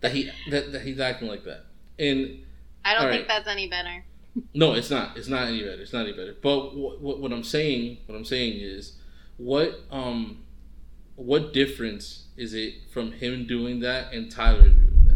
that 0.02 0.12
he 0.12 0.32
that, 0.50 0.72
that 0.72 0.82
he's 0.84 1.00
acting 1.00 1.28
like 1.28 1.44
that. 1.46 1.66
And 1.98 2.44
I 2.84 2.94
don't 2.94 3.10
think 3.10 3.22
right. 3.22 3.28
that's 3.28 3.48
any 3.48 3.68
better. 3.68 4.06
No, 4.54 4.74
it's 4.74 4.90
not. 4.90 5.18
It's 5.18 5.28
not 5.28 5.48
any 5.48 5.62
better. 5.64 5.82
It's 5.82 5.94
not 5.94 6.06
any 6.06 6.12
better. 6.12 6.36
But 6.42 6.76
what, 6.76 7.02
what, 7.02 7.20
what 7.20 7.32
I'm 7.32 7.44
saying, 7.44 8.00
what 8.06 8.16
I'm 8.16 8.26
saying 8.26 8.60
is, 8.60 8.98
what 9.38 9.82
um, 9.92 10.44
what 11.16 11.54
difference 11.54 12.28
is 12.36 12.54
it 12.54 12.74
from 12.92 13.14
him 13.14 13.48
doing 13.48 13.80
that 13.82 14.14
and 14.14 14.32
Tyler 14.32 14.70
doing 14.70 15.10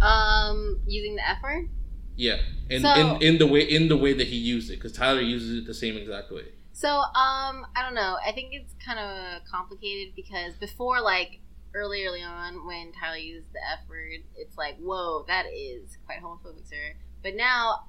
that? 0.00 0.04
Um, 0.04 0.80
using 0.86 1.16
the 1.16 1.28
f 1.28 1.38
word. 1.42 1.68
Yeah, 2.16 2.38
and 2.70 2.82
So- 2.82 2.94
in, 2.94 3.22
in 3.22 3.38
the 3.38 3.46
way 3.46 3.62
in 3.62 3.88
the 3.88 3.96
way 3.96 4.12
that 4.12 4.26
he 4.26 4.36
used 4.36 4.70
it, 4.70 4.76
because 4.76 4.92
Tyler 4.92 5.20
uses 5.20 5.58
it 5.58 5.66
the 5.66 5.74
same 5.74 5.96
exact 5.96 6.32
way. 6.32 6.46
So, 6.72 6.90
um, 6.90 7.66
I 7.74 7.82
don't 7.82 7.94
know. 7.94 8.18
I 8.22 8.32
think 8.32 8.50
it's 8.52 8.74
kind 8.84 8.98
of 8.98 9.42
complicated 9.50 10.14
because 10.14 10.52
before, 10.60 11.00
like, 11.00 11.40
early, 11.76 12.04
early 12.06 12.22
on, 12.22 12.66
when 12.66 12.92
Tyler 12.92 13.18
used 13.18 13.52
the 13.52 13.58
F 13.72 13.88
word, 13.88 14.20
it's 14.36 14.56
like, 14.56 14.78
whoa, 14.78 15.24
that 15.28 15.44
is 15.54 15.98
quite 16.06 16.22
homophobic, 16.22 16.66
sir. 16.68 16.94
But 17.22 17.36
now, 17.36 17.84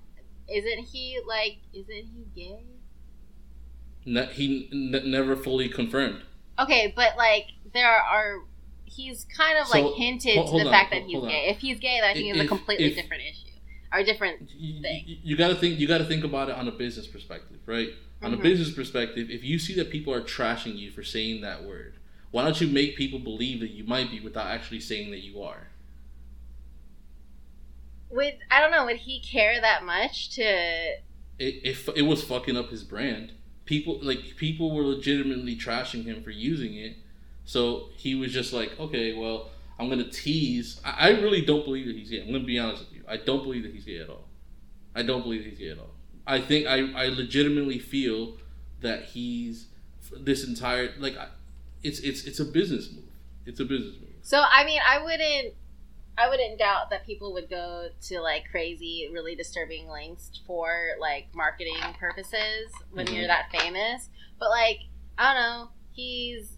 isn't 0.54 0.86
he, 0.86 1.20
like, 1.26 1.58
isn't 1.74 1.90
he 2.14 2.26
gay? 2.36 2.64
Ne- 4.06 4.34
he 4.34 4.70
n- 4.72 5.10
never 5.12 5.36
fully 5.36 5.70
confirmed. 5.70 6.22
Okay, 6.60 6.92
but, 6.96 7.18
like, 7.18 7.48
there 7.74 7.90
are. 7.92 8.44
He's 8.86 9.26
kind 9.36 9.58
of, 9.60 9.70
like, 9.70 9.84
So, 9.84 9.94
hinted 9.96 10.36
hol- 10.38 10.46
to 10.46 10.64
the 10.64 10.66
on, 10.66 10.72
fact 10.72 10.92
hol- 10.94 11.02
that 11.02 11.06
he's 11.08 11.14
hold 11.16 11.26
on. 11.26 11.32
gay. 11.32 11.48
If 11.50 11.60
he's 11.60 11.80
gay, 11.80 12.00
then 12.02 12.10
I 12.10 12.14
think 12.14 12.34
it's 12.36 12.44
a 12.44 12.48
completely 12.48 12.86
if- 12.86 12.96
different 12.96 13.24
issue. 13.24 13.44
Or 13.94 14.04
different. 14.04 14.50
You, 14.58 14.82
Thing. 14.82 15.06
you 15.24 15.38
got 15.38 15.48
to 15.48 15.56
think. 15.56 15.80
You 15.80 15.88
got 15.88 16.00
to 16.00 16.04
think 16.06 16.26
about 16.26 16.50
it 16.50 16.56
on 16.56 16.68
a 16.68 16.72
business 16.72 17.08
perspective, 17.08 17.60
right? 17.66 17.90
On 18.22 18.34
a 18.34 18.38
Mhm. 18.38 18.42
business 18.44 18.72
perspective, 18.74 19.30
if 19.30 19.46
you 19.46 19.58
see 19.60 19.76
that 19.76 19.90
people 19.90 20.14
are 20.14 20.20
trashing 20.22 20.78
you 20.78 20.92
for 20.92 21.04
saying 21.04 21.40
that 21.42 21.64
word, 21.64 21.96
why 22.32 22.44
don't 22.44 22.60
you 22.60 22.68
make 22.68 22.96
people 22.98 23.20
believe 23.20 23.60
that 23.62 23.72
you 23.72 23.84
might 23.84 24.12
be 24.12 24.20
without 24.20 24.48
actually 24.48 24.80
saying 24.80 25.12
that 25.12 25.24
you 25.24 25.42
are? 25.42 25.68
Would, 28.10 28.38
I 28.50 28.62
don't 28.62 28.72
know, 28.72 28.86
would 28.86 28.98
he 28.98 29.20
care 29.20 29.60
that 29.60 29.84
much 29.84 30.30
to. 30.36 30.44
It, 30.44 30.98
it, 31.40 31.78
it 31.96 32.02
was 32.04 32.24
fucking 32.24 32.58
up 32.58 32.70
his 32.70 32.84
brand. 32.84 33.34
People 33.66 34.00
like 34.02 34.38
people 34.38 34.74
were 34.74 34.84
legitimately 34.84 35.58
trashing 35.58 36.06
him 36.06 36.24
for 36.24 36.32
using 36.32 36.76
it, 36.76 36.96
so 37.44 37.90
he 37.98 38.16
was 38.16 38.32
just 38.32 38.54
like, 38.54 38.80
okay, 38.80 39.14
well, 39.14 39.50
I'm 39.78 39.90
gonna 39.90 40.10
tease. 40.10 40.80
I, 40.86 41.10
I 41.10 41.10
really 41.20 41.42
don't 41.42 41.66
believe 41.66 41.86
that 41.88 41.96
he's 41.96 42.10
gay. 42.10 42.22
I'm 42.22 42.32
gonna 42.32 42.46
be 42.46 42.58
honest 42.58 42.86
with 42.86 42.94
you. 42.94 43.04
I 43.08 43.18
don't 43.18 43.44
believe 43.44 43.64
that 43.64 43.74
he's 43.74 43.84
gay 43.84 44.00
at 44.00 44.10
all. 44.10 44.26
I 44.96 45.04
don't 45.04 45.22
believe 45.22 45.44
that 45.44 45.50
he's 45.50 45.60
gay 45.60 45.70
at 45.70 45.80
all. 45.80 45.92
I 46.26 46.40
think 46.40 46.66
I, 46.66 46.92
I 46.94 47.08
legitimately 47.10 47.80
feel 47.80 48.38
that 48.82 49.04
he's 49.06 49.68
this 50.18 50.48
entire 50.48 50.94
like 50.98 51.18
I- 51.18 51.28
it's 51.84 52.00
it's 52.00 52.24
it's 52.26 52.40
a 52.40 52.46
business 52.46 52.92
move. 52.92 53.04
It's 53.46 53.60
a 53.60 53.66
business 53.66 53.96
move. 54.00 54.10
So 54.22 54.42
I 54.52 54.66
mean, 54.66 54.80
I 54.86 55.02
wouldn't, 55.04 55.54
I 56.18 56.28
wouldn't 56.30 56.60
doubt 56.60 56.90
that 56.90 57.06
people 57.06 57.34
would 57.34 57.50
go 57.50 57.90
to 58.08 58.20
like 58.22 58.44
crazy, 58.52 59.10
really 59.12 59.36
disturbing 59.36 59.88
lengths 59.88 60.42
for 60.46 60.70
like 61.00 61.28
marketing 61.34 61.78
purposes 62.00 62.72
when 62.92 63.06
Mhm. 63.08 63.16
you're 63.16 63.28
that 63.28 63.50
famous. 63.52 64.10
But 64.40 64.50
like, 64.50 64.80
I 65.18 65.34
don't 65.34 65.42
know, 65.42 65.70
he's 65.94 66.54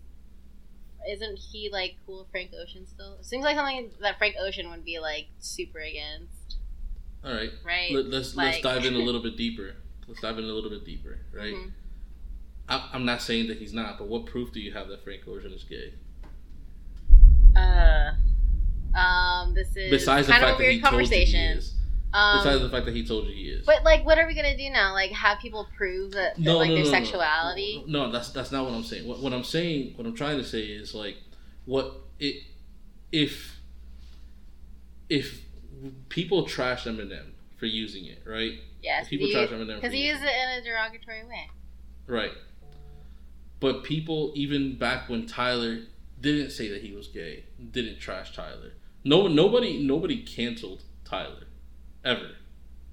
isn't 1.09 1.39
he 1.39 1.69
like 1.71 1.95
cool 2.05 2.27
Frank 2.31 2.51
Ocean 2.61 2.85
still? 2.85 3.17
Seems 3.21 3.43
like 3.43 3.55
something 3.55 3.89
that 4.01 4.17
Frank 4.17 4.35
Ocean 4.39 4.69
would 4.69 4.83
be 4.83 4.99
like 4.99 5.27
super 5.39 5.79
against, 5.79 6.57
All 7.23 7.33
right, 7.33 7.51
right? 7.63 7.91
Let, 7.93 8.05
let's 8.07 8.35
Like- 8.35 8.53
let's 8.53 8.61
dive 8.61 8.85
in 8.85 8.95
a 8.95 8.99
little 9.07 9.21
bit 9.21 9.37
deeper. 9.37 9.75
Let's 10.07 10.21
dive 10.21 10.37
in 10.39 10.43
a 10.43 10.47
little 10.47 10.69
bit 10.69 10.85
deeper, 10.85 11.19
right? 11.31 11.53
Mhm. 11.53 11.71
I, 12.69 12.89
I'm 12.93 13.05
not 13.05 13.21
saying 13.21 13.47
that 13.47 13.57
he's 13.57 13.73
not, 13.73 13.97
but 13.97 14.07
what 14.07 14.25
proof 14.25 14.51
do 14.53 14.59
you 14.59 14.71
have 14.73 14.87
that 14.89 15.03
Frank 15.03 15.27
Ocean 15.27 15.51
is 15.51 15.63
gay? 15.63 15.93
Uh, 17.55 18.11
um, 18.97 19.53
this 19.53 19.75
is 19.75 19.89
Besides 19.89 20.27
the 20.27 20.33
kind 20.33 20.43
of 20.43 20.49
a 20.49 20.51
fact 20.51 20.59
that 20.59 20.65
he 20.65 20.79
weird 20.79 20.91
told 20.91 21.01
you 21.01 21.17
he 21.17 21.35
is. 21.35 21.75
Um, 22.11 22.39
Besides 22.39 22.61
the 22.61 22.69
fact 22.69 22.85
that 22.85 22.95
he 22.95 23.05
told 23.05 23.27
you 23.27 23.33
he 23.33 23.49
is. 23.49 23.65
But 23.65 23.83
like, 23.83 24.05
what 24.05 24.17
are 24.17 24.27
we 24.27 24.35
gonna 24.35 24.57
do 24.57 24.69
now? 24.69 24.93
Like, 24.93 25.11
have 25.11 25.39
people 25.39 25.67
prove 25.75 26.11
that, 26.11 26.35
that, 26.43 26.53
like 26.53 26.69
their 26.69 26.85
sexuality? 26.85 27.83
No, 27.87 28.05
no, 28.05 28.11
that's 28.11 28.29
that's 28.29 28.51
not 28.51 28.65
what 28.65 28.73
I'm 28.73 28.83
saying. 28.83 29.07
What, 29.07 29.19
what 29.19 29.33
I'm 29.33 29.43
saying, 29.43 29.93
what 29.95 30.07
I'm 30.07 30.15
trying 30.15 30.37
to 30.37 30.43
say 30.43 30.61
is 30.61 30.93
like, 30.93 31.17
what 31.65 31.93
it 32.19 32.43
if 33.11 33.59
if 35.09 35.41
people 36.09 36.45
trash 36.45 36.85
Eminem 36.85 37.31
for 37.57 37.65
using 37.65 38.05
it, 38.05 38.23
right? 38.25 38.53
Yes, 38.81 39.07
People 39.07 39.27
he- 39.27 39.33
trash 39.33 39.49
Eminem 39.49 39.75
for 39.75 39.81
because 39.81 39.93
he 39.93 40.07
used 40.07 40.23
it 40.23 40.31
in 40.31 40.61
a 40.61 40.63
derogatory 40.63 41.25
way. 41.25 41.49
Right. 42.07 42.31
But 43.59 43.83
people, 43.83 44.31
even 44.35 44.77
back 44.77 45.09
when 45.09 45.25
Tyler 45.25 45.79
didn't 46.19 46.51
say 46.51 46.69
that 46.69 46.81
he 46.81 46.93
was 46.93 47.07
gay, 47.07 47.45
didn't 47.71 47.99
trash 47.99 48.33
Tyler. 48.33 48.73
No, 49.03 49.27
nobody, 49.27 49.81
nobody 49.83 50.23
canceled 50.23 50.83
Tyler, 51.05 51.47
ever. 52.03 52.31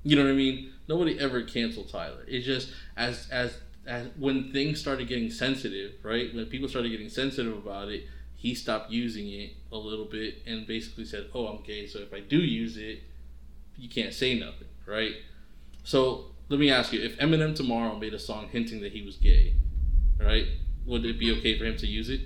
You 0.02 0.16
know 0.16 0.24
what 0.24 0.30
I 0.30 0.34
mean? 0.34 0.72
Nobody 0.88 1.18
ever 1.18 1.42
canceled 1.42 1.88
Tyler. 1.88 2.24
It's 2.28 2.46
just 2.46 2.72
as 2.96 3.28
as 3.30 3.58
as 3.86 4.08
when 4.16 4.52
things 4.52 4.80
started 4.80 5.08
getting 5.08 5.30
sensitive, 5.30 5.94
right? 6.02 6.32
When 6.34 6.46
people 6.46 6.68
started 6.68 6.90
getting 6.90 7.08
sensitive 7.08 7.56
about 7.56 7.88
it, 7.88 8.06
he 8.34 8.54
stopped 8.54 8.90
using 8.90 9.28
it 9.28 9.52
a 9.72 9.76
little 9.76 10.04
bit 10.04 10.42
and 10.46 10.66
basically 10.66 11.04
said, 11.04 11.28
"Oh, 11.34 11.46
I'm 11.48 11.62
gay, 11.62 11.86
so 11.86 11.98
if 11.98 12.12
I 12.12 12.20
do 12.20 12.38
use 12.38 12.76
it, 12.76 13.02
you 13.76 13.88
can't 13.88 14.14
say 14.14 14.38
nothing," 14.38 14.68
right? 14.86 15.14
So 15.82 16.26
let 16.48 16.60
me 16.60 16.70
ask 16.70 16.92
you: 16.92 17.00
If 17.00 17.18
Eminem 17.18 17.56
tomorrow 17.56 17.98
made 17.98 18.14
a 18.14 18.18
song 18.18 18.48
hinting 18.50 18.80
that 18.82 18.92
he 18.92 19.02
was 19.02 19.16
gay, 19.16 19.54
right? 20.20 20.46
Would 20.86 21.04
it 21.04 21.18
be 21.18 21.32
okay 21.38 21.58
for 21.58 21.64
him 21.64 21.76
to 21.78 21.86
use 21.86 22.08
it? 22.08 22.20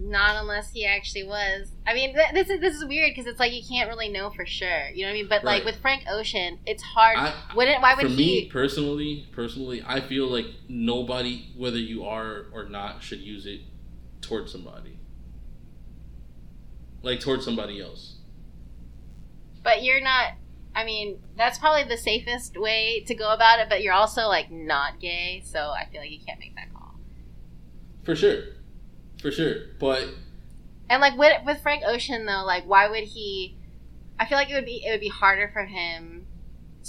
Not 0.00 0.36
unless 0.36 0.70
he 0.70 0.86
actually 0.86 1.24
was. 1.24 1.72
I 1.86 1.92
mean, 1.92 2.14
th- 2.14 2.32
this 2.32 2.48
is 2.48 2.60
this 2.60 2.76
is 2.76 2.84
weird 2.84 3.10
because 3.10 3.26
it's 3.26 3.40
like 3.40 3.52
you 3.52 3.62
can't 3.68 3.88
really 3.88 4.08
know 4.08 4.30
for 4.30 4.46
sure. 4.46 4.88
You 4.90 5.02
know 5.02 5.08
what 5.08 5.10
I 5.10 5.14
mean? 5.14 5.28
But 5.28 5.44
like 5.44 5.64
with 5.64 5.76
Frank 5.80 6.04
Ocean, 6.08 6.60
it's 6.66 6.82
hard. 6.82 7.18
I, 7.18 7.34
Wouldn't 7.56 7.82
why 7.82 7.94
would 7.94 8.06
for 8.06 8.08
me 8.08 8.48
personally, 8.48 9.26
personally, 9.32 9.82
I 9.84 10.00
feel 10.00 10.28
like 10.28 10.46
nobody, 10.68 11.48
whether 11.56 11.78
you 11.78 12.04
are 12.04 12.46
or 12.52 12.68
not, 12.68 13.02
should 13.02 13.20
use 13.20 13.44
it 13.44 13.62
towards 14.20 14.52
somebody. 14.52 14.98
Like 17.02 17.18
towards 17.20 17.44
somebody 17.44 17.80
else. 17.80 18.18
But 19.64 19.82
you're 19.82 20.00
not. 20.00 20.32
I 20.78 20.84
mean, 20.84 21.18
that's 21.36 21.58
probably 21.58 21.88
the 21.88 22.00
safest 22.00 22.56
way 22.56 23.02
to 23.08 23.14
go 23.16 23.32
about 23.34 23.58
it. 23.58 23.68
But 23.68 23.82
you're 23.82 23.94
also 23.94 24.28
like 24.28 24.48
not 24.48 25.00
gay, 25.00 25.42
so 25.44 25.58
I 25.58 25.88
feel 25.90 26.00
like 26.00 26.12
you 26.12 26.20
can't 26.24 26.38
make 26.38 26.54
that 26.54 26.72
call. 26.72 26.94
For 28.04 28.14
sure. 28.14 28.44
For 29.20 29.32
sure. 29.32 29.54
But 29.80 30.04
And 30.88 31.00
like 31.00 31.18
with 31.18 31.32
with 31.44 31.60
Frank 31.62 31.82
Ocean 31.84 32.26
though, 32.26 32.44
like 32.46 32.62
why 32.64 32.88
would 32.88 33.02
he? 33.02 33.56
I 34.20 34.26
feel 34.26 34.38
like 34.38 34.50
it 34.50 34.54
would 34.54 34.66
be 34.66 34.84
it 34.86 34.92
would 34.92 35.00
be 35.00 35.08
harder 35.08 35.50
for 35.52 35.64
him 35.64 36.28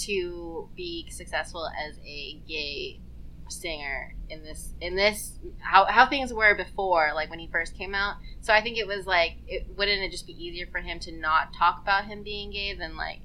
to 0.01 0.69
be 0.75 1.09
successful 1.09 1.67
as 1.67 1.97
a 2.05 2.39
gay 2.47 2.99
singer 3.47 4.13
in 4.29 4.43
this 4.43 4.75
in 4.79 4.95
this 4.95 5.39
how 5.57 5.85
how 5.85 6.07
things 6.07 6.31
were 6.31 6.53
before 6.53 7.11
like 7.15 7.31
when 7.31 7.39
he 7.39 7.47
first 7.47 7.75
came 7.75 7.95
out. 7.95 8.17
So 8.41 8.53
I 8.53 8.61
think 8.61 8.77
it 8.77 8.85
was 8.85 9.07
like 9.07 9.37
it 9.47 9.65
wouldn't 9.75 10.03
it 10.03 10.11
just 10.11 10.27
be 10.27 10.33
easier 10.33 10.67
for 10.71 10.79
him 10.79 10.99
to 10.99 11.11
not 11.11 11.55
talk 11.55 11.79
about 11.81 12.05
him 12.05 12.21
being 12.21 12.51
gay 12.51 12.75
than 12.75 12.95
like 12.95 13.21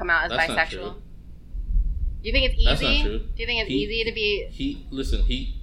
come 0.00 0.10
out 0.10 0.24
as 0.24 0.30
That's 0.30 0.74
bisexual? 0.74 0.94
you 2.22 2.32
think 2.32 2.50
it's 2.50 2.54
easy? 2.54 2.64
That's 2.64 2.82
not 2.82 3.00
true. 3.02 3.18
Do 3.18 3.32
you 3.36 3.46
think 3.46 3.60
it's 3.62 3.68
He- 3.70 3.76
easy 3.84 4.04
to 4.10 4.14
be? 4.14 4.46
he 4.50 4.86
listen, 4.90 5.22
he 5.22 5.54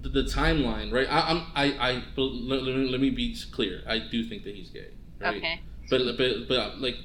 the, 0.00 0.08
the 0.08 0.22
timeline, 0.24 0.92
right? 0.92 1.06
I, 1.10 1.30
I'm 1.30 1.42
I 1.54 1.64
I 1.90 2.02
let, 2.16 2.62
let 2.62 3.00
me, 3.00 3.10
be 3.10 3.36
clear. 3.52 3.82
I 3.86 3.98
do 3.98 4.24
think 4.24 4.44
that 4.44 4.54
he's 4.54 4.70
gay. 4.70 4.88
Right? 5.20 5.36
Okay. 5.36 5.60
But 5.90 6.16
but 6.18 6.48
but 6.48 6.80
like, 6.80 6.96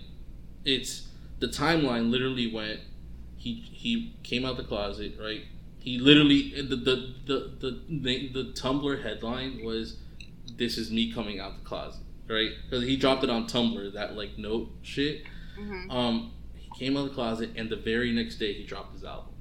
it's 0.65 1.07
the 1.39 1.47
timeline. 1.47 2.10
Literally 2.10 2.51
went. 2.51 2.80
He 3.38 3.53
he 3.53 4.15
came 4.23 4.45
out 4.45 4.57
the 4.57 4.64
closet. 4.64 5.14
Right. 5.19 5.43
He 5.80 5.97
literally 5.99 6.61
the 6.61 6.76
the 6.76 6.95
the 7.26 7.51
the 7.60 7.81
the, 7.89 8.27
the 8.34 8.43
Tumblr 8.53 9.03
headline 9.03 9.64
was, 9.64 9.97
"This 10.57 10.77
is 10.77 10.91
me 10.91 11.11
coming 11.14 11.39
out 11.39 11.60
the 11.60 11.65
closet." 11.65 12.01
Right. 12.27 12.51
Because 12.69 12.84
he 12.85 12.97
dropped 12.97 13.23
it 13.23 13.30
on 13.30 13.45
Tumblr. 13.47 13.93
That 13.93 14.15
like 14.18 14.38
note 14.38 14.69
shit. 14.81 15.23
hmm 15.57 15.89
Um, 15.91 16.31
came 16.80 16.95
out 16.97 17.01
of 17.01 17.10
the 17.10 17.15
closet, 17.15 17.51
and 17.56 17.69
the 17.69 17.76
very 17.76 18.11
next 18.11 18.38
day 18.38 18.53
he 18.53 18.64
dropped 18.64 18.93
his 18.93 19.03
album, 19.03 19.34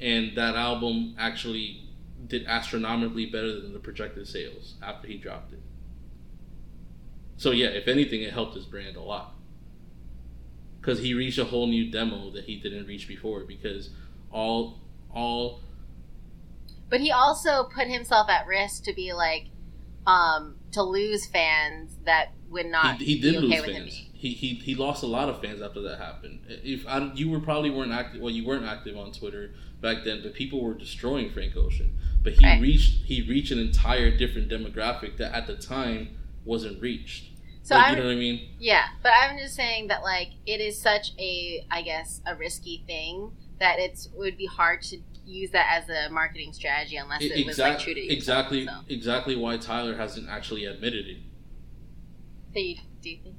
and 0.00 0.36
that 0.36 0.54
album 0.54 1.14
actually 1.18 1.88
did 2.26 2.46
astronomically 2.46 3.26
better 3.26 3.60
than 3.60 3.72
the 3.72 3.78
projected 3.78 4.28
sales 4.28 4.74
after 4.82 5.08
he 5.08 5.16
dropped 5.16 5.52
it. 5.52 5.60
So 7.36 7.50
yeah, 7.50 7.68
if 7.68 7.88
anything, 7.88 8.22
it 8.22 8.32
helped 8.32 8.54
his 8.54 8.64
brand 8.64 8.96
a 8.96 9.02
lot 9.02 9.34
because 10.80 10.98
he 11.00 11.14
reached 11.14 11.38
a 11.38 11.44
whole 11.44 11.66
new 11.66 11.90
demo 11.90 12.30
that 12.30 12.44
he 12.44 12.56
didn't 12.56 12.86
reach 12.86 13.08
before. 13.08 13.44
Because 13.44 13.90
all 14.30 14.80
all 15.12 15.60
But 16.88 17.00
he 17.00 17.10
also 17.10 17.64
put 17.64 17.88
himself 17.88 18.28
at 18.28 18.46
risk 18.46 18.84
to 18.84 18.92
be 18.92 19.12
like, 19.12 19.46
um, 20.06 20.56
to 20.72 20.82
lose 20.82 21.26
fans 21.26 21.96
that 22.04 22.32
would 22.50 22.66
not 22.66 22.96
he, 22.96 23.14
he 23.14 23.20
did 23.20 23.32
be 23.32 23.38
okay 23.38 23.46
lose 23.46 23.66
with 23.66 23.76
him 23.76 23.84
fans. 23.84 24.08
He, 24.22 24.34
he 24.34 24.54
he 24.54 24.76
lost 24.76 25.02
a 25.02 25.06
lot 25.08 25.28
of 25.28 25.40
fans 25.40 25.60
after 25.60 25.80
that 25.82 25.98
happened. 25.98 26.44
If 26.48 26.86
I, 26.86 27.10
you 27.12 27.28
were 27.28 27.40
probably 27.40 27.70
weren't 27.70 27.90
active, 27.90 28.20
well, 28.20 28.30
you 28.30 28.46
weren't 28.46 28.64
active 28.64 28.96
on 28.96 29.10
Twitter 29.10 29.50
back 29.80 30.04
then, 30.04 30.20
but 30.22 30.32
people 30.32 30.62
were 30.62 30.74
destroying 30.74 31.28
Frank 31.32 31.56
Ocean. 31.56 31.98
But 32.22 32.34
he 32.34 32.46
Right. 32.46 32.62
reached 32.62 33.02
he 33.04 33.22
reached 33.22 33.50
an 33.50 33.58
entire 33.58 34.16
different 34.16 34.48
demographic 34.48 35.16
that 35.16 35.34
at 35.34 35.48
the 35.48 35.56
time 35.56 36.16
wasn't 36.44 36.80
reached. 36.80 37.30
So 37.64 37.74
like, 37.74 37.86
I'm, 37.86 37.90
you 37.96 37.98
know 38.00 38.06
what 38.10 38.12
I 38.12 38.16
mean? 38.20 38.48
yeah, 38.60 38.84
but 39.02 39.10
I'm 39.10 39.36
just 39.38 39.56
saying 39.56 39.88
that 39.88 40.04
like 40.04 40.28
it 40.46 40.60
is 40.60 40.80
such 40.80 41.14
a, 41.18 41.66
I 41.68 41.82
guess, 41.82 42.20
a 42.24 42.36
risky 42.36 42.84
thing 42.86 43.32
that 43.58 43.80
it's 43.80 44.06
it 44.06 44.12
would 44.14 44.36
be 44.36 44.46
hard 44.46 44.82
to 44.82 44.98
use 45.26 45.50
that 45.50 45.66
as 45.68 45.88
a 45.88 46.12
marketing 46.12 46.52
strategy 46.52 46.94
unless 46.94 47.22
it 47.22 47.44
was 47.44 47.58
like 47.58 47.80
true 47.80 47.92
to 47.94 48.00
yourself, 48.00 48.16
exactly 48.18 48.66
So, 48.66 48.72
exactly 48.88 49.34
why 49.34 49.56
Tyler 49.56 49.96
hasn't 49.96 50.28
actually 50.28 50.64
admitted 50.64 51.06
it. 51.08 51.16
so 52.54 52.60
you 52.60 52.76
do 53.00 53.10
you 53.10 53.18
think? 53.24 53.36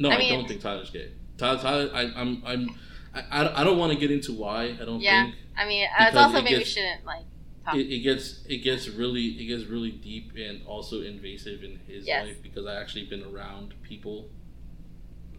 No, 0.00 0.08
I 0.10 0.14
I, 0.14 0.18
mean- 0.18 0.32
don't 0.32 0.48
think 0.48 0.60
Tyler's 0.62 0.90
gay. 0.90 1.10
Tyler, 1.38 1.58
Tyler 1.60 1.90
I, 1.94 2.00
I'm, 2.16 2.42
I'm, 2.44 2.70
I, 3.14 3.60
I- 3.60 3.64
don't 3.64 3.78
want 3.78 3.92
to 3.92 3.98
get 3.98 4.10
into 4.10 4.32
why. 4.32 4.64
I 4.64 4.84
don't 4.84 4.86
think. 4.98 5.02
Yeah. 5.02 5.24
think 5.24 5.36
I 5.56 5.66
mean, 5.66 5.86
uh, 5.98 6.04
it's 6.08 6.16
also 6.16 6.38
it 6.38 6.44
maybe 6.44 6.58
we 6.58 6.64
shouldn't 6.64 7.04
like 7.04 7.24
talk. 7.64 7.74
it, 7.76 7.80
it 7.92 8.00
gets 8.00 8.42
it 8.48 8.58
gets 8.58 8.88
really 8.88 9.26
it 9.26 9.46
gets 9.46 9.64
really 9.70 9.90
deep 9.90 10.32
and 10.36 10.62
also 10.66 11.02
invasive 11.02 11.62
in 11.62 11.78
his 11.86 12.06
Yes. 12.06 12.26
life 12.26 12.42
because 12.42 12.66
I 12.66 12.74
actually 12.80 13.04
been 13.06 13.22
around 13.24 13.74
people. 13.82 14.28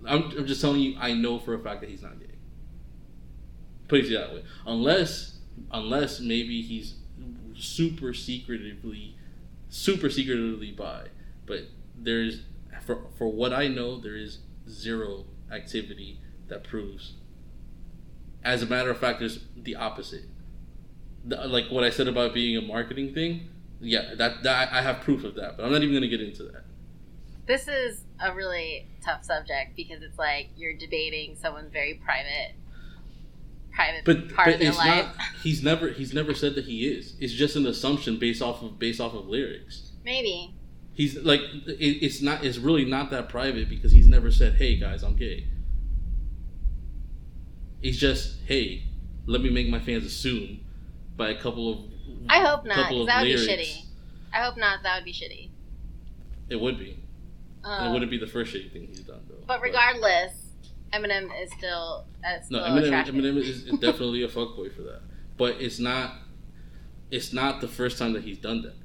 I'm, 0.08 0.24
I'm 0.38 0.46
just 0.48 0.62
telling 0.62 0.82
you, 0.82 0.96
I 1.00 1.14
know 1.14 1.38
for 1.40 1.54
a 1.54 1.60
fact 1.60 1.82
that 1.82 1.90
he's 1.90 2.02
not 2.04 2.20
gay. 2.20 2.26
Put 3.88 4.02
it 4.06 4.14
that 4.14 4.34
way, 4.34 4.44
unless 4.66 5.40
unless 5.72 6.20
maybe 6.20 6.62
he's 6.62 6.96
super 7.56 8.14
secretively, 8.14 9.16
super 9.70 10.10
secretively 10.10 10.72
bi. 10.72 11.08
But 11.46 11.62
there's 11.98 12.44
for 12.86 13.08
for 13.18 13.28
what 13.32 13.54
I 13.54 13.68
know, 13.68 14.00
there 14.00 14.16
is 14.16 14.40
zero 14.72 15.26
activity 15.52 16.20
that 16.48 16.64
proves. 16.64 17.14
As 18.44 18.64
a 18.64 18.66
matter 18.66 18.90
of 18.90 18.98
fact, 18.98 19.20
there's 19.20 19.40
the 19.56 19.76
opposite 19.76 20.26
the- 21.24 21.48
like 21.48 21.70
what 21.70 21.84
I 21.84 21.90
said 21.92 22.08
about 22.08 22.34
being 22.34 22.58
a 22.58 22.62
marketing 22.62 23.14
thing. 23.14 23.50
Yeah, 23.80 24.16
that, 24.16 24.44
that 24.44 24.72
I 24.74 24.82
have 24.82 25.02
proof 25.02 25.24
of 25.24 25.36
that, 25.36 25.58
but 25.58 25.66
I'm 25.66 25.72
not 25.72 25.82
even 25.84 25.92
going 25.92 26.02
to 26.04 26.08
get 26.08 26.22
into 26.22 26.44
that. 26.44 26.64
This 27.48 27.68
is 27.68 28.06
a 28.20 28.34
really 28.34 28.88
tough 29.04 29.24
subject 29.24 29.76
because 29.76 30.02
it's 30.04 30.18
like 30.18 30.50
you're 30.56 30.76
debating 30.76 31.36
someone's 31.36 31.72
very 31.72 31.96
private, 32.04 32.54
private 33.74 34.06
But, 34.06 34.34
part 34.36 34.48
but 34.48 34.54
of 34.56 34.60
their 34.60 34.70
it's 34.70 34.78
life. 34.78 35.06
not. 35.06 35.16
He's 35.44 35.64
never 35.64 35.90
he's 35.90 36.14
never 36.14 36.34
said 36.36 36.54
that 36.56 36.66
he 36.66 36.88
is. 36.88 37.16
It's 37.20 37.34
just 37.34 37.56
an 37.56 37.66
assumption 37.66 38.18
based 38.20 38.42
off 38.42 38.62
of 38.62 38.78
based 38.78 39.02
off 39.02 39.14
of 39.16 39.28
lyrics. 39.28 39.92
Maybe. 40.06 40.54
He's 41.02 41.18
like 41.18 41.42
it, 41.66 41.74
it's 42.06 42.22
not. 42.22 42.46
It's 42.46 42.60
really 42.60 42.86
not 42.86 43.10
that 43.10 43.28
private 43.28 43.68
because 43.68 43.92
he's 43.92 44.06
never 44.08 44.30
said, 44.30 44.54
"Hey 44.54 44.76
guys, 44.76 45.02
I'm 45.02 45.16
gay." 45.16 45.48
He's 47.82 47.98
just, 48.00 48.38
"Hey, 48.46 48.84
let 49.26 49.42
me 49.42 49.50
make 49.50 49.68
my 49.68 49.80
fans 49.80 50.06
assume 50.06 50.60
by 51.18 51.30
a 51.30 51.36
couple 51.36 51.72
of." 51.72 51.80
I 52.30 52.46
hope 52.46 52.66
not, 52.66 52.76
couple 52.76 52.98
'cause 52.98 53.02
of 53.02 53.08
that 53.08 53.22
would 53.24 53.30
be 53.30 53.34
shitty. 53.34 53.86
I 54.32 54.44
hope 54.44 54.58
not. 54.58 54.84
That 54.84 54.98
would 54.98 55.06
be 55.06 55.12
shitty. 55.12 55.50
It 56.50 56.62
would 56.62 56.78
be. 56.78 57.00
Um, 57.64 57.88
it 57.88 57.94
wouldn't 57.94 58.12
be 58.12 58.20
the 58.20 58.28
first 58.28 58.54
shitty 58.54 58.72
thing 58.72 58.86
he's 58.86 59.00
done 59.00 59.22
though. 59.28 59.44
But 59.48 59.64
regardless, 59.64 60.34
Eminem 60.94 61.32
is 61.42 61.52
still 61.54 62.06
uh, 62.24 62.42
still 62.44 62.60
No, 62.60 62.66
Eminem, 62.68 62.86
attractive. 62.86 63.16
Eminem 63.16 63.38
is 63.38 63.64
definitely 63.80 64.22
a 64.22 64.28
fuckboy 64.28 64.72
for 64.76 64.84
that. 64.84 65.02
But 65.36 65.60
it's 65.62 65.80
not. 65.80 66.14
It's 67.10 67.34
not 67.34 67.60
the 67.60 67.68
first 67.68 67.98
time 67.98 68.14
that 68.14 68.24
he's 68.24 68.38
done 68.38 68.62
that. 68.62 68.76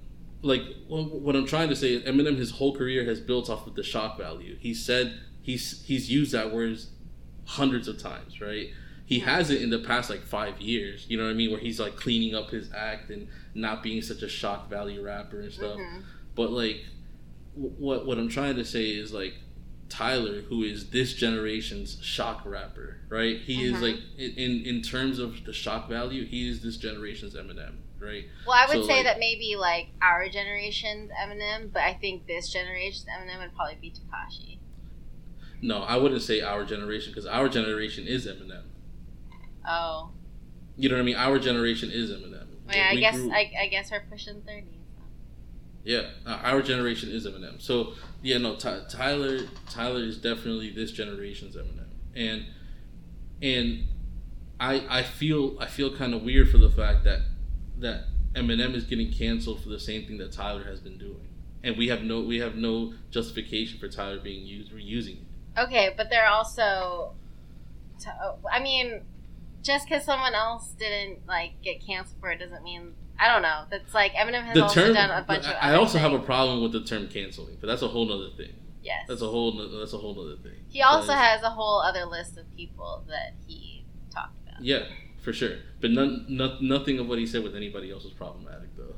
Like 0.43 0.63
what 0.89 1.35
I'm 1.35 1.47
trying 1.47 1.69
to 1.71 1.77
say 1.77 1.95
is, 1.95 2.03
Eminem, 2.03 2.37
his 2.37 2.53
whole 2.53 2.77
career 2.77 3.05
has 3.05 3.21
built 3.21 3.49
off 3.51 3.67
of 3.67 3.75
the 3.75 3.83
shock 3.83 4.19
value. 4.19 4.57
He 4.61 4.75
said 4.75 5.19
he's 5.43 5.83
he's 5.85 6.11
used 6.11 6.33
that 6.33 6.53
words 6.53 6.91
hundreds 7.47 7.89
of 7.89 7.99
times, 7.99 8.41
right? 8.41 8.69
He 9.05 9.21
has 9.21 9.51
it 9.51 9.63
in 9.63 9.71
the 9.71 9.79
past 9.79 10.11
like 10.11 10.23
five 10.23 10.61
years. 10.61 11.07
You 11.09 11.17
know 11.17 11.25
what 11.25 11.31
I 11.31 11.35
mean? 11.35 11.51
Where 11.51 11.61
he's 11.61 11.79
like 11.81 11.97
cleaning 11.97 12.35
up 12.35 12.51
his 12.51 12.71
act 12.75 13.11
and 13.11 13.29
not 13.55 13.83
being 13.83 14.03
such 14.03 14.23
a 14.23 14.29
shock 14.29 14.69
value 14.69 15.03
rapper 15.03 15.41
and 15.41 15.53
stuff. 15.53 15.79
Mhm. 15.79 16.03
But 16.35 16.51
like, 16.51 16.85
what 17.55 18.07
what 18.07 18.19
I'm 18.19 18.29
trying 18.29 18.57
to 18.57 18.65
say 18.65 18.91
is 18.91 19.13
like, 19.13 19.35
Tyler, 19.89 20.43
who 20.43 20.63
is 20.65 20.91
this 20.91 21.13
generation's 21.15 21.99
shock 22.03 22.43
rapper, 22.45 22.99
right? 23.09 23.39
He 23.41 23.65
is 23.65 23.75
Mhm. 23.75 23.83
like 23.83 23.97
in- 24.19 24.65
in 24.67 24.83
terms 24.83 25.19
of 25.19 25.45
the 25.45 25.53
shock 25.53 25.89
value, 25.89 26.25
he 26.27 26.49
is 26.49 26.61
this 26.63 26.77
generation's 26.77 27.35
Eminem, 27.35 27.77
right? 28.01 28.25
Well, 28.47 28.57
I 28.57 28.67
would 28.67 28.83
So, 28.83 28.87
say 28.89 28.95
like- 28.97 29.05
that 29.05 29.19
maybe 29.19 29.55
like 29.57 29.89
our 30.03 30.29
generation's 30.29 31.11
Eminem, 31.13 31.73
but 31.73 31.83
I 31.83 31.95
think 31.95 32.27
this 32.27 32.53
generation's 32.53 33.07
Eminem 33.07 33.41
would 33.41 33.55
probably 33.55 33.77
be 33.81 33.91
Tekashi. 33.93 34.59
No, 35.63 35.83
I 35.83 35.97
wouldn't 35.97 36.23
say 36.23 36.41
our 36.41 36.65
generation 36.65 37.13
because 37.13 37.27
our 37.27 37.49
generation 37.49 38.07
is 38.07 38.27
Eminem. 38.27 38.65
Oh, 39.67 40.11
You 40.79 40.91
know 40.91 40.97
what 40.97 41.01
I 41.01 41.05
mean? 41.05 41.17
Our 41.17 41.39
generation 41.39 41.91
is 41.91 42.11
Eminem. 42.11 42.49
well, 42.67 42.77
yeah, 42.77 42.89
I 42.91 42.97
guess 42.97 43.17
grew- 43.17 43.33
I, 43.33 43.51
I 43.63 43.67
guess 43.69 43.91
we're 43.91 44.05
pushing 44.11 44.43
thirties. 44.43 44.76
Yeah, 45.87 46.11
uh, 46.27 46.41
our 46.43 46.63
generation 46.63 47.11
is 47.11 47.29
Eminem. 47.29 47.63
So 47.63 47.93
yeah, 48.21 48.39
no, 48.39 48.57
Ty- 48.57 48.87
Tyler 48.91 49.47
Tyler 49.71 50.01
is 50.01 50.19
definitely 50.19 50.71
this 50.71 50.91
generation's 50.91 51.55
Eminem, 51.55 51.87
and 52.17 52.45
and 53.41 53.85
I 54.59 54.85
I 54.89 55.03
feel 55.05 55.57
I 55.61 55.67
feel 55.67 55.97
kind 55.97 56.13
of 56.13 56.23
weird 56.23 56.51
for 56.51 56.59
the 56.59 56.71
fact 56.71 57.05
that 57.05 57.21
that 57.79 58.07
Eminem 58.35 58.75
is 58.75 58.83
getting 58.83 59.13
canceled 59.13 59.63
for 59.63 59.69
the 59.69 59.79
same 59.79 60.05
thing 60.07 60.19
that 60.19 60.33
Tyler 60.33 60.65
has 60.65 60.81
been 60.81 60.99
doing, 60.99 61.29
and 61.63 61.77
we 61.77 61.87
have 61.87 62.03
no 62.03 62.21
we 62.21 62.41
have 62.41 62.57
no 62.57 62.93
justification 63.13 63.79
for 63.79 63.87
Tyler 63.87 64.19
being 64.19 64.45
used 64.45 64.73
reusing 64.73 65.19
it. 65.23 65.61
Okay, 65.61 65.95
but 65.97 66.11
they're 66.11 66.27
also. 66.27 67.15
I 68.53 68.61
mean, 68.61 69.03
just 69.63 69.89
because 69.89 70.05
someone 70.05 70.35
else 70.35 70.71
didn't 70.77 71.29
like 71.29 71.63
get 71.63 71.87
canceled 71.87 72.19
for 72.21 72.31
it 72.31 72.39
doesn't 72.39 72.65
mean 72.65 72.95
I 73.19 73.29
don't 73.33 73.43
know. 73.43 73.65
That's 73.71 73.95
like 73.95 74.13
Eminem 74.13 74.43
has 74.45 74.55
The 74.55 74.63
also 74.63 74.85
term 74.87 74.95
done 74.95 75.11
a 75.11 75.25
bunch 75.25 75.45
of. 75.47 75.53
I 75.55 75.59
I 75.59 75.69
other 75.71 75.79
also 75.79 75.99
have 75.99 76.13
a 76.13 76.19
problem 76.19 76.63
with 76.63 76.73
the 76.73 76.83
term 76.85 77.09
canceling, 77.09 77.57
but 77.61 77.67
that's 77.67 77.83
a 77.83 77.89
whole 77.89 78.11
other 78.13 78.31
thing. 78.37 78.53
yes. 78.83 79.07
That's 79.09 79.23
a 79.23 79.29
whole 79.29 79.53
that's 79.79 79.93
a 79.93 79.99
whole 79.99 80.15
nother 80.15 80.37
thing. 80.43 80.61
he 80.69 80.83
also 80.83 81.13
has 81.13 81.43
a 81.43 81.51
whole 81.51 81.81
other 81.81 82.05
list 82.05 82.37
of 82.37 82.45
people 82.57 83.05
that 83.09 83.35
he 83.47 83.85
talked 84.11 84.37
about. 84.47 84.63
Yeah, 84.63 84.85
for 85.23 85.33
sure. 85.33 85.57
But 85.81 85.91
none, 85.93 86.27
no, 86.29 86.59
nothing 86.61 86.99
of 86.99 87.09
what 87.09 87.19
he 87.19 87.27
said 87.27 87.43
with 87.43 87.57
anybody 87.57 87.91
else 87.91 88.05
was 88.05 88.13
problematic, 88.13 88.71
though, 88.77 88.95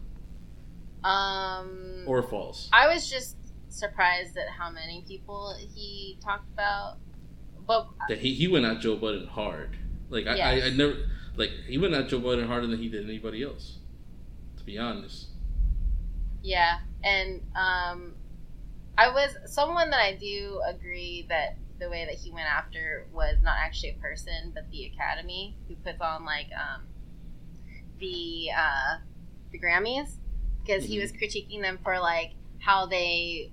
Um, 1.09 2.05
or 2.07 2.23
false. 2.23 2.69
I 2.73 2.87
was 2.93 3.09
just 3.09 3.37
surprised 3.69 4.37
at 4.37 4.49
how 4.59 4.71
many 4.71 5.05
people 5.07 5.55
he 5.75 6.19
talked 6.25 6.51
about. 6.53 6.99
But 7.67 7.89
That 8.09 8.19
he, 8.19 8.35
he 8.35 8.49
went 8.49 8.65
at 8.65 8.81
Joe 8.81 8.97
Budden 8.97 9.27
hard. 9.27 9.77
Like 10.11 10.27
I, 10.27 10.31
I, 10.31 10.33
I 10.33 10.55
Yes. 10.55 10.77
never 10.77 10.95
like 11.37 11.51
he 11.67 11.77
went 11.79 11.95
at 11.95 12.09
Joe 12.09 12.19
Budden 12.19 12.47
harder 12.49 12.67
than 12.67 12.79
he 12.79 12.89
did 12.89 13.05
anybody 13.05 13.43
else. 13.43 13.78
Be 14.69 14.77
honest, 14.77 15.29
yeah, 16.43 16.79
and 17.03 17.41
um, 17.57 18.15
I 18.99 19.09
was 19.09 19.37
someone 19.47 19.91
that 19.91 20.01
I 20.01 20.15
do 20.15 20.61
agree 20.67 21.27
that 21.29 21.57
the 21.79 21.89
way 21.89 22.05
that 22.05 22.17
he 22.17 22.31
went 22.31 22.49
after 22.49 23.07
was 23.13 23.37
not 23.43 23.57
actually 23.59 23.91
a 23.91 23.95
person, 23.95 24.53
but 24.55 24.71
the 24.71 24.85
Academy 24.87 25.57
who 25.69 25.77
puts 25.77 26.01
on 26.01 26.25
like 26.25 26.49
um, 26.53 26.83
the 27.99 28.51
uh, 28.57 28.99
the 29.53 29.59
Grammys 29.59 30.17
because 30.63 30.85
he 30.85 30.99
Mhm. 30.99 31.01
was 31.01 31.13
critiquing 31.13 31.63
them 31.63 31.79
for 31.83 31.99
like 31.99 32.33
how 32.61 32.87
they 32.87 33.51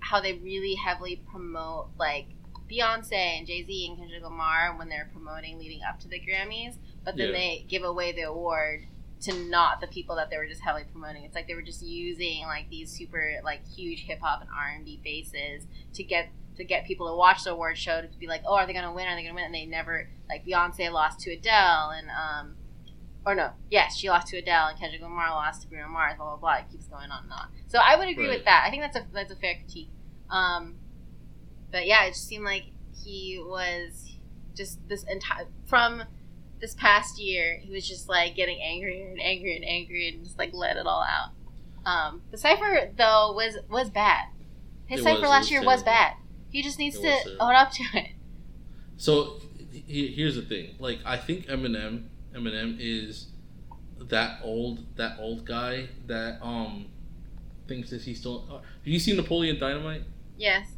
how 0.00 0.20
they 0.20 0.34
really 0.34 0.74
heavily 0.74 1.16
promote 1.30 1.90
like 1.98 2.28
Beyonce 2.70 3.12
and 3.12 3.46
Jay 3.46 3.64
Z 3.64 3.86
and 3.88 3.98
Kendrick 3.98 4.22
Lamar 4.22 4.76
when 4.76 4.88
they're 4.88 5.10
promoting 5.12 5.58
leading 5.58 5.82
up 5.82 6.00
to 6.00 6.08
the 6.08 6.20
Grammys, 6.20 6.76
but 7.04 7.16
then 7.16 7.28
Yeah. 7.28 7.32
they 7.32 7.64
give 7.68 7.82
away 7.84 8.12
the 8.12 8.22
award 8.22 8.86
to 9.26 9.34
not 9.48 9.80
the 9.80 9.86
people 9.86 10.16
that 10.16 10.30
they 10.30 10.36
were 10.38 10.46
just 10.46 10.60
heavily 10.62 10.84
promoting. 10.90 11.22
It's 11.24 11.34
like 11.34 11.46
they 11.46 11.54
were 11.54 11.62
just 11.62 11.82
using 11.82 12.42
like 12.44 12.68
these 12.70 12.90
super 12.90 13.34
like 13.44 13.60
huge 13.66 14.04
hip 14.04 14.20
hop 14.20 14.40
and 14.40 14.50
R 14.50 14.74
and 14.74 14.84
B 14.84 15.00
bases 15.04 15.66
to 15.94 16.02
get 16.02 16.28
to 16.56 16.64
get 16.64 16.86
people 16.86 17.06
to 17.08 17.14
watch 17.14 17.44
the 17.44 17.50
award 17.50 17.76
show 17.78 18.00
to 18.00 18.08
be 18.18 18.26
like, 18.26 18.42
oh, 18.46 18.54
are 18.54 18.66
they 18.66 18.72
gonna 18.72 18.92
win? 18.92 19.06
Are 19.06 19.14
they 19.14 19.22
gonna 19.22 19.34
win? 19.34 19.44
And 19.44 19.54
they 19.54 19.66
never 19.66 20.08
like 20.28 20.44
Beyonce 20.46 20.90
lost 20.90 21.20
to 21.20 21.32
Adele 21.32 21.90
and 21.90 22.08
um 22.10 22.54
or 23.26 23.34
no, 23.34 23.50
yes, 23.70 23.96
she 23.96 24.08
lost 24.08 24.28
to 24.28 24.38
Adele 24.38 24.68
and 24.68 24.78
Kendrick 24.78 25.02
Lamar 25.02 25.30
lost 25.30 25.62
to 25.62 25.68
Bruno 25.68 25.88
Mars. 25.88 26.14
Blah 26.16 26.26
blah 26.26 26.36
blah. 26.36 26.54
It 26.58 26.70
keeps 26.70 26.86
going 26.86 27.10
on 27.10 27.24
and 27.24 27.32
on. 27.32 27.48
So 27.66 27.78
I 27.78 27.96
would 27.96 28.08
agree 28.08 28.28
Right. 28.28 28.36
with 28.38 28.44
that. 28.44 28.64
I 28.66 28.70
think 28.70 28.82
that's 28.82 28.96
a 28.96 29.06
that's 29.12 29.32
a 29.32 29.36
fair 29.36 29.54
critique. 29.56 29.88
Um, 30.30 30.76
but 31.72 31.86
yeah, 31.86 32.04
it 32.04 32.10
just 32.10 32.26
seemed 32.28 32.44
like 32.44 32.66
he 33.04 33.38
was 33.44 34.16
just 34.56 34.78
this 34.88 35.02
entire 35.04 35.46
from 35.66 36.04
this 36.60 36.74
past 36.74 37.18
year. 37.20 37.58
He 37.62 37.72
was 37.72 37.86
just 37.88 38.08
like 38.08 38.34
getting 38.34 38.60
angrier 38.60 39.08
and 39.10 39.20
angrier 39.20 39.56
and 39.56 39.64
angrier 39.64 40.12
and 40.14 40.24
just 40.24 40.38
like 40.38 40.50
let 40.52 40.76
it 40.76 40.86
all 40.86 41.02
out. 41.02 41.30
Um, 41.84 42.22
the 42.30 42.38
cipher 42.38 42.90
though 42.96 43.32
was 43.34 43.58
was 43.70 43.90
bad. 43.90 44.26
His 44.86 45.00
It 45.00 45.04
cipher 45.04 45.20
was- 45.22 45.30
last 45.30 45.40
was 45.44 45.50
year 45.50 45.64
was 45.64 45.82
bad. 45.82 46.14
He 46.50 46.62
just 46.62 46.78
needs 46.78 46.96
It 46.96 47.02
to 47.02 47.36
own 47.40 47.54
up 47.54 47.70
to 47.72 47.82
it. 47.94 48.10
so 48.96 49.40
he, 49.70 50.08
here's 50.08 50.36
the 50.36 50.42
thing. 50.42 50.74
Like 50.78 50.98
I 51.04 51.16
think 51.16 51.46
Eminem, 51.46 52.04
Eminem 52.34 52.76
is 52.80 53.26
that 54.00 54.40
old, 54.42 54.84
that 54.96 55.16
old 55.20 55.44
guy 55.44 55.88
that 56.06 56.38
um 56.42 56.86
thinks 57.68 57.90
that 57.90 58.02
he's 58.02 58.20
still. 58.20 58.44
Uh, 58.50 58.54
have 58.58 58.62
you 58.84 58.98
seen 58.98 59.16
Napoleon 59.16 59.58
Dynamite? 59.58 60.02
Yes. 60.38 60.68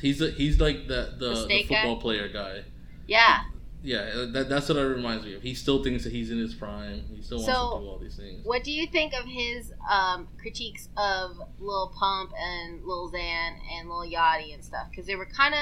He's 0.00 0.22
a, 0.22 0.30
he's 0.30 0.60
like 0.60 0.86
the 0.88 1.14
the, 1.18 1.28
The 1.28 1.28
the, 1.30 1.36
snake 1.44 1.68
guy? 1.68 1.76
football 1.82 2.00
player 2.00 2.28
guy. 2.28 2.64
Yeah. 3.06 3.40
Yeah, 3.82 4.26
that, 4.32 4.48
that's 4.48 4.68
what 4.68 4.76
it 4.76 4.82
reminds 4.82 5.24
me 5.24 5.34
of. 5.34 5.42
He 5.42 5.54
still 5.54 5.82
thinks 5.82 6.04
that 6.04 6.12
he's 6.12 6.30
in 6.30 6.38
his 6.38 6.54
prime. 6.54 7.04
He 7.14 7.22
still 7.22 7.38
wants 7.38 7.52
So, 7.52 7.78
to 7.78 7.84
do 7.84 7.88
all 7.88 7.98
these 7.98 8.16
things. 8.16 8.44
What 8.44 8.62
do 8.62 8.70
you 8.70 8.86
think 8.86 9.14
of 9.14 9.24
his 9.24 9.72
um, 9.90 10.28
critiques 10.38 10.88
of 10.96 11.40
Lil 11.58 11.92
Pump 11.98 12.32
and 12.38 12.84
Lil 12.84 13.10
Xan 13.10 13.52
and 13.72 13.88
Lil 13.88 14.10
Yachty 14.10 14.52
and 14.52 14.62
stuff? 14.62 14.88
Because 14.90 15.06
they 15.06 15.16
were 15.16 15.26
kind 15.26 15.54
of 15.54 15.60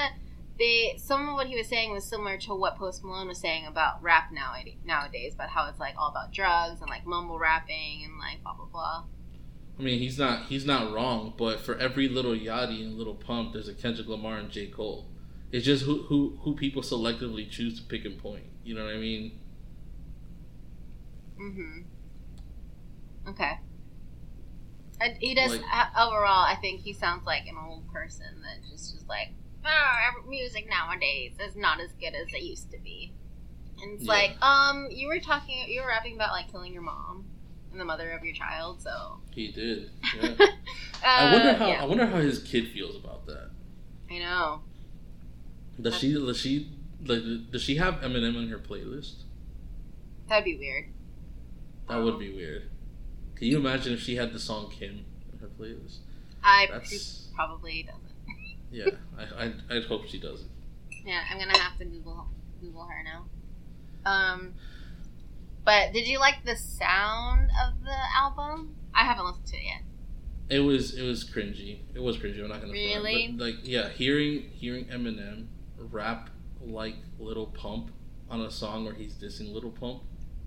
they. 0.57 0.95
Some 0.97 1.29
of 1.29 1.35
what 1.35 1.47
he 1.47 1.55
was 1.55 1.67
saying 1.67 1.93
was 1.93 2.03
similar 2.03 2.37
to 2.39 2.53
what 2.53 2.77
Post 2.77 3.05
Malone 3.05 3.29
was 3.29 3.39
saying 3.39 3.65
about 3.65 4.03
rap 4.03 4.31
nowadays. 4.33 4.77
Nowadays, 4.83 5.33
about 5.33 5.49
how 5.49 5.69
it's 5.69 5.79
like 5.79 5.95
all 5.97 6.09
about 6.09 6.33
drugs 6.33 6.81
and 6.81 6.89
like 6.89 7.05
mumble 7.05 7.39
rapping 7.39 8.03
and 8.03 8.19
like 8.19 8.43
blah 8.43 8.53
blah 8.53 8.65
blah. 8.65 9.03
I 9.79 9.81
mean, 9.81 9.97
he's 9.97 10.19
not 10.19 10.47
he's 10.47 10.65
not 10.65 10.91
wrong, 10.91 11.33
but 11.37 11.61
for 11.61 11.77
every 11.77 12.09
little 12.09 12.33
Yachty 12.33 12.83
and 12.83 12.97
little 12.97 13.15
Pump, 13.15 13.53
there's 13.53 13.69
a 13.69 13.73
Kendrick 13.73 14.09
Lamar 14.09 14.39
and 14.39 14.49
J 14.49 14.67
Cole. 14.67 15.07
It's 15.51 15.65
just 15.65 15.83
who 15.85 16.03
who 16.03 16.37
who 16.41 16.55
people 16.55 16.81
selectively 16.81 17.49
choose 17.49 17.79
to 17.79 17.85
pick 17.85 18.05
and 18.05 18.17
point. 18.17 18.43
You 18.63 18.75
know 18.75 18.85
what 18.85 18.93
I 18.93 18.97
mean? 18.97 19.39
Mm-hmm. 21.39 21.81
Okay. 23.29 23.59
And 25.01 25.15
he 25.19 25.33
does 25.33 25.51
Like- 25.51 25.61
uh, 25.71 26.07
overall. 26.07 26.43
I 26.45 26.55
think 26.59 26.81
he 26.81 26.93
sounds 26.93 27.25
like 27.25 27.47
an 27.47 27.55
old 27.57 27.87
person 27.91 28.41
that 28.43 28.69
just 28.69 28.95
is 28.95 29.07
like, 29.07 29.29
oh, 29.65 30.27
music 30.27 30.67
nowadays 30.69 31.33
is 31.39 31.55
not 31.55 31.79
as 31.79 31.91
good 31.93 32.13
as 32.13 32.27
it 32.33 32.43
used 32.43 32.69
to 32.71 32.77
be. 32.79 33.13
And 33.81 33.93
it's 33.93 34.03
Yeah. 34.03 34.11
like, 34.11 34.41
um, 34.41 34.87
you 34.91 35.07
were 35.07 35.19
talking, 35.21 35.69
you 35.69 35.81
were 35.81 35.87
rapping 35.87 36.15
about 36.15 36.31
like 36.33 36.51
killing 36.51 36.73
your 36.73 36.81
mom 36.81 37.25
and 37.71 37.79
the 37.79 37.85
mother 37.85 38.11
of 38.11 38.25
your 38.25 38.33
child. 38.33 38.81
So 38.81 39.21
He 39.31 39.51
did. 39.53 39.89
Yeah. 40.21 40.31
uh, 40.39 40.47
I 41.05 41.33
wonder 41.33 41.53
how 41.53 41.67
yeah, 41.67 41.81
I 41.81 41.85
wonder 41.85 42.05
how 42.05 42.17
his 42.17 42.39
kid 42.39 42.67
feels 42.69 42.97
about 42.97 43.25
that. 43.27 43.51
I 44.11 44.17
know. 44.19 44.61
Does 45.81 45.97
she 45.97 46.13
does 46.13 46.37
she 46.37 46.71
like 47.05 47.21
does 47.51 47.61
she 47.61 47.75
have 47.75 47.95
Eminem 47.95 48.37
on 48.37 48.49
her 48.49 48.57
playlist? 48.57 49.23
That'd 50.27 50.45
be 50.45 50.57
weird. 50.57 50.85
That 51.87 52.03
would 52.03 52.19
be 52.19 52.31
weird. 52.31 52.69
Can 53.35 53.47
you 53.47 53.57
imagine 53.57 53.93
if 53.93 54.01
she 54.01 54.15
had 54.15 54.33
the 54.33 54.39
song 54.39 54.69
Kim 54.69 55.05
on 55.31 55.39
her 55.39 55.47
playlist? 55.47 55.99
I 56.43 56.67
That's 56.71 57.29
probably 57.33 57.83
doesn't. 57.83 58.03
yeah. 58.71 58.89
I 59.17 59.45
I 59.45 59.53
I'd 59.75 59.85
hope 59.85 60.07
she 60.07 60.19
doesn't. 60.19 60.49
Yeah, 61.05 61.21
I'm 61.29 61.39
gonna 61.39 61.57
have 61.57 61.77
to 61.79 61.85
Google 61.85 62.27
Google 62.61 62.85
her 62.85 63.03
now. 63.03 63.25
Um, 64.05 64.53
but 65.63 65.93
did 65.93 66.07
you 66.07 66.19
like 66.19 66.45
the 66.45 66.55
sound 66.55 67.49
of 67.65 67.83
the 67.83 67.95
album? 68.15 68.75
I 68.93 69.05
haven't 69.05 69.25
listened 69.25 69.47
to 69.47 69.57
it 69.57 69.63
yet. 69.63 69.81
It 70.49 70.59
was 70.59 70.95
it 70.95 71.03
was 71.03 71.23
cringy. 71.23 71.79
It 71.93 72.01
was 72.01 72.17
cringy. 72.17 72.41
I'm 72.43 72.49
not 72.49 72.59
gonna 72.59 72.73
front. 72.73 72.73
Really? 72.73 73.35
But, 73.37 73.45
like 73.45 73.55
yeah, 73.63 73.89
hearing 73.89 74.49
hearing 74.53 74.85
Eminem 74.85 75.47
rap 75.91 76.29
like 76.61 76.95
Little 77.19 77.47
Pump 77.47 77.91
on 78.29 78.41
a 78.41 78.51
song 78.51 78.85
where 78.85 78.93
he's 78.93 79.13
dissing 79.15 79.53
Little 79.53 79.71
Pump. 79.71 80.03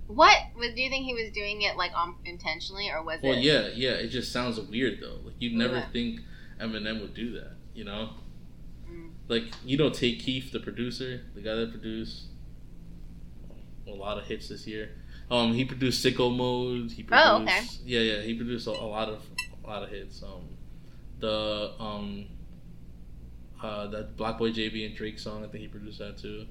What 0.07 0.37
was? 0.57 0.75
Do 0.75 0.83
you 0.83 0.91
think 0.91 1.05
he 1.07 1.15
was 1.15 1.31
doing 1.33 1.63
it 1.63 1.77
like 1.77 1.93
um, 1.95 2.17
intentionally, 2.25 2.91
or 2.91 3.03
was 3.03 3.21
Well, 3.23 3.33
it? 3.33 3.43
yeah, 3.43 3.69
yeah. 3.75 3.91
It 3.93 4.09
just 4.09 4.33
sounds 4.33 4.61
weird 4.61 4.99
though. 5.01 5.21
Like 5.25 5.35
you'd 5.39 5.55
never 5.55 5.77
Yeah. 5.77 5.89
think 5.91 6.21
Eminem 6.61 7.01
would 7.01 7.15
do 7.15 7.33
that. 7.33 7.57
You 7.75 7.85
know, 7.85 8.11
Mm. 8.91 9.11
like 9.29 9.45
you 9.65 9.77
know, 9.79 9.89
Tay 9.91 10.17
Keith, 10.17 10.53
the 10.53 10.61
producer, 10.61 11.23
the 11.35 11.41
guy 11.41 11.55
that 11.55 11.71
produced 11.71 12.25
a 13.87 13.91
lot 13.91 14.19
of 14.19 14.27
hits 14.27 14.49
this 14.49 14.67
year. 14.67 14.91
Um, 15.31 15.55
he 15.55 15.65
produced 15.65 16.05
Sicko 16.05 16.35
Mode. 16.35 16.91
He 16.91 17.03
produced, 17.03 17.27
Oh, 17.31 17.43
okay. 17.43 17.61
Yeah, 17.85 18.01
yeah. 18.01 18.21
He 18.23 18.35
produced 18.35 18.67
a, 18.67 18.71
a 18.71 18.85
lot 18.87 19.09
of 19.09 19.23
a 19.65 19.67
lot 19.67 19.83
of 19.83 19.89
hits. 19.89 20.23
Um, 20.23 20.57
the 21.21 21.73
um, 21.79 22.27
uh, 23.63 23.87
that 23.89 24.17
BlocBoy 24.17 24.55
JB 24.55 24.87
and 24.87 24.95
Drake 24.95 25.19
song. 25.19 25.45
I 25.45 25.49
think 25.49 25.63
he 25.63 25.69
produced 25.69 25.99
that 25.99 26.19
too. 26.19 26.47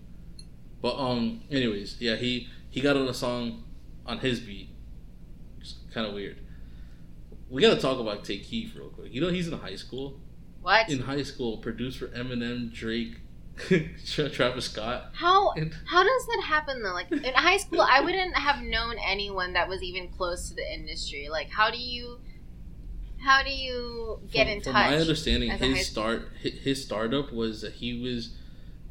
But 0.82 0.98
um, 0.98 1.42
anyways, 1.52 1.98
yeah, 2.00 2.16
he 2.16 2.48
he 2.70 2.82
got 2.82 2.98
on 2.98 3.08
a 3.08 3.14
song 3.14 3.64
on 4.06 4.20
his 4.20 4.40
beat. 4.40 4.70
It's 5.60 5.76
kind 5.94 6.08
of 6.08 6.14
weird. 6.14 6.38
We 7.50 7.62
got 7.62 7.76
to 7.76 7.82
talk 7.82 8.00
about 8.00 8.24
Tay 8.24 8.40
Keith 8.40 8.76
real 8.76 8.90
quick. 8.90 9.14
You 9.14 9.22
know 9.22 9.30
he's 9.30 9.48
in 9.48 9.60
high 9.60 9.76
school. 9.76 10.20
What? 10.62 10.90
In 10.90 11.02
high 11.02 11.24
school, 11.24 11.58
produced 11.58 11.98
for 11.98 12.08
Eminem, 12.10 12.72
Drake, 12.72 13.18
Travis 14.06 14.66
Scott. 14.66 15.10
How 15.14 15.52
And 15.58 15.74
how 15.86 16.04
does 16.04 16.26
that 16.28 16.44
happen 16.46 16.82
though? 16.82 16.94
Like 16.94 17.12
in 17.12 17.34
high 17.34 17.58
school, 17.58 17.82
I 17.82 18.02
wouldn't 18.02 18.36
have 18.36 18.64
known 18.64 18.96
anyone 19.06 19.54
that 19.54 19.68
was 19.68 19.84
even 19.84 20.08
close 20.10 20.50
to 20.50 20.56
the 20.56 20.74
industry. 20.74 21.28
Like, 21.30 21.50
how 21.50 21.70
do 21.70 21.78
you 21.78 22.20
how 23.24 23.44
do 23.44 23.52
you 23.52 24.20
get 24.32 24.48
from, 24.48 24.54
in 24.58 24.62
from 24.62 24.74
touch? 24.74 24.92
my 24.92 24.98
understanding, 24.98 25.52
as 25.52 25.62
a 25.62 25.66
high 25.66 25.74
his 25.76 25.88
start 25.88 26.30
his 26.42 26.84
startup 26.84 27.32
was 27.32 27.62
that 27.62 27.74
he 27.74 28.02
was, 28.02 28.36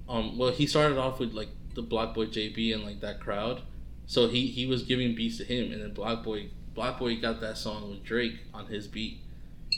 um, 0.09 0.39
well, 0.39 0.51
he 0.51 0.67
started 0.67 0.99
off 0.99 1.19
with 1.19 1.33
like 1.33 1.49
the 1.75 1.83
BlocBoy 1.83 2.33
JB 2.33 2.75
and 2.75 2.85
like 2.85 3.01
that 3.01 3.21
crowd, 3.21 3.63
so 4.07 4.29
he 4.29 4.47
he 4.49 4.67
was 4.67 4.83
giving 4.83 5.15
beats 5.15 5.39
to 5.39 5.45
him, 5.45 5.73
and 5.73 5.83
then 5.83 5.95
BlocBoy 5.95 6.51
Black 6.75 6.99
Boy 6.99 7.21
got 7.21 7.41
that 7.41 7.59
song 7.59 7.91
with 7.91 8.03
Drake 8.05 8.39
on 8.55 8.67
his 8.67 8.87
beat, 8.87 9.21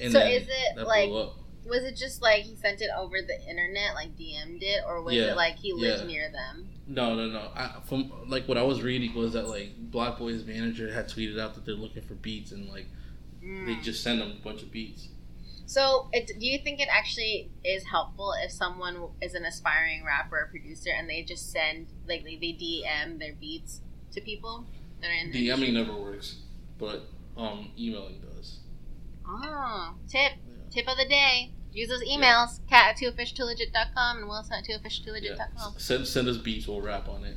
and 0.01 0.13
So 0.13 0.19
then 0.19 0.33
is 0.33 0.49
it, 0.49 0.77
that 0.77 0.87
like-. 0.87 1.11
Was 1.65 1.85
it 1.85 1.95
just 1.95 2.21
like 2.21 2.43
he 2.43 2.57
sent 2.57 2.81
it 2.81 2.91
over 2.99 3.23
the 3.23 3.41
internet, 3.49 3.95
like 3.95 4.17
DM'd 4.17 4.65
it, 4.65 4.83
or 4.85 5.01
was 5.01 5.15
Yeah, 5.15 5.31
it 5.31 5.37
like 5.37 5.55
he 5.57 5.73
lived 5.73 6.03
yeah. 6.03 6.07
near 6.09 6.29
them? 6.33 6.69
No, 6.89 7.15
no, 7.15 7.29
no. 7.29 7.51
I, 7.55 7.77
from 7.85 8.11
like 8.29 8.49
what 8.49 8.59
I 8.59 8.63
was 8.65 8.83
reading 8.83 9.15
was 9.15 9.35
that 9.35 9.49
like 9.49 9.71
BlocBoy's 9.93 10.45
manager 10.45 10.93
had 10.93 11.09
tweeted 11.09 11.39
out 11.39 11.55
that 11.55 11.65
they're 11.65 11.77
looking 11.77 12.03
for 12.03 12.15
beats, 12.15 12.51
and 12.51 12.69
like 12.69 12.87
Mm. 13.45 13.67
they 13.67 13.75
just 13.83 14.03
send 14.03 14.21
them 14.21 14.37
a 14.41 14.45
bunch 14.45 14.63
of 14.63 14.71
beats. 14.71 15.09
So, 15.67 16.09
it, 16.13 16.27
do 16.39 16.47
you 16.47 16.59
think 16.59 16.81
it 16.81 16.89
actually 16.91 17.51
is 17.65 17.85
helpful 17.85 18.35
if 18.45 18.53
someone 18.53 19.09
is 19.23 19.35
an 19.35 19.45
aspiring 19.45 20.05
rapper 20.05 20.37
or 20.37 20.47
producer 20.51 20.91
and 20.97 21.09
they 21.09 21.23
just 21.23 21.51
send 21.51 21.87
like 22.07 22.25
they, 22.25 22.37
they 22.37 22.53
DM 22.53 23.19
their 23.19 23.33
beats 23.35 23.81
to 24.13 24.21
people 24.21 24.67
that 25.01 25.09
are 25.09 25.13
in 25.15 25.31
the 25.33 25.49
industry? 25.51 25.69
DMing 25.69 25.73
never 25.75 25.99
works, 25.99 26.37
but 26.79 27.09
um, 27.37 27.71
emailing 27.79 28.21
does. 28.21 28.59
Oh, 29.27 29.95
tip 30.09 30.33
Yeah. 30.33 30.71
tip 30.71 30.89
of 30.89 30.99
the 30.99 31.07
day. 31.09 31.53
Use 31.73 31.89
those 31.89 32.03
emails. 32.05 32.61
Cat 32.69 32.91
at 32.91 32.97
twoofficialtwolegit.com 32.99 34.19
and 34.19 34.29
Wilson 34.29 34.53
at 34.59 34.65
twoofficialtwolegit.com. 34.65 35.75
Send 35.79 36.07
send 36.07 36.29
us 36.29 36.37
beats. 36.37 36.69
We'll 36.69 36.83
rap 36.83 37.09
on 37.09 37.25
it. 37.25 37.37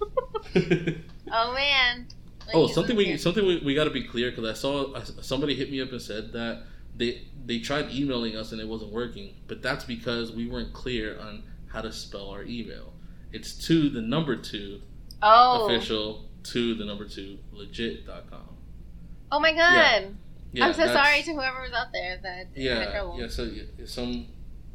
Oh 1.32 1.52
man. 1.54 2.06
Like, 2.46 2.54
oh, 2.54 2.66
something 2.68 2.96
we 2.96 3.16
something 3.16 3.44
we, 3.46 3.58
we 3.58 3.74
got 3.74 3.84
to 3.84 3.90
be 3.90 4.02
clear 4.04 4.30
because 4.30 4.48
I 4.48 4.54
saw 4.54 4.94
I, 4.94 5.02
somebody 5.22 5.54
hit 5.54 5.70
me 5.70 5.80
up 5.80 5.90
and 5.92 6.00
said 6.00 6.32
that 6.32 6.62
they 6.96 7.22
they 7.44 7.58
tried 7.58 7.90
emailing 7.90 8.36
us 8.36 8.52
and 8.52 8.60
it 8.60 8.68
wasn't 8.68 8.92
working, 8.92 9.34
but 9.46 9.62
that's 9.62 9.84
because 9.84 10.32
we 10.32 10.48
weren't 10.48 10.72
clear 10.72 11.18
on 11.18 11.42
how 11.68 11.80
to 11.80 11.92
spell 11.92 12.30
our 12.30 12.44
email. 12.44 12.92
It's 13.32 13.54
to 13.66 13.88
the 13.88 14.00
number 14.00 14.36
two 14.36 14.80
Oh. 15.22 15.66
official 15.66 16.24
to 16.44 16.74
the 16.74 16.84
number 16.84 17.06
two 17.06 17.38
legit.com. 17.52 18.56
Oh 19.32 19.40
my 19.40 19.52
god. 19.52 20.16
Yeah, 20.52 20.66
I'm 20.66 20.72
so 20.74 20.86
sorry 20.86 21.22
to 21.22 21.32
whoever 21.32 21.60
was 21.62 21.72
out 21.72 21.88
there 21.92 22.18
that 22.22 22.46
Yeah, 22.54 23.10
yeah. 23.16 23.28
So 23.28 23.42
yeah, 23.44 23.64
some 23.84 24.26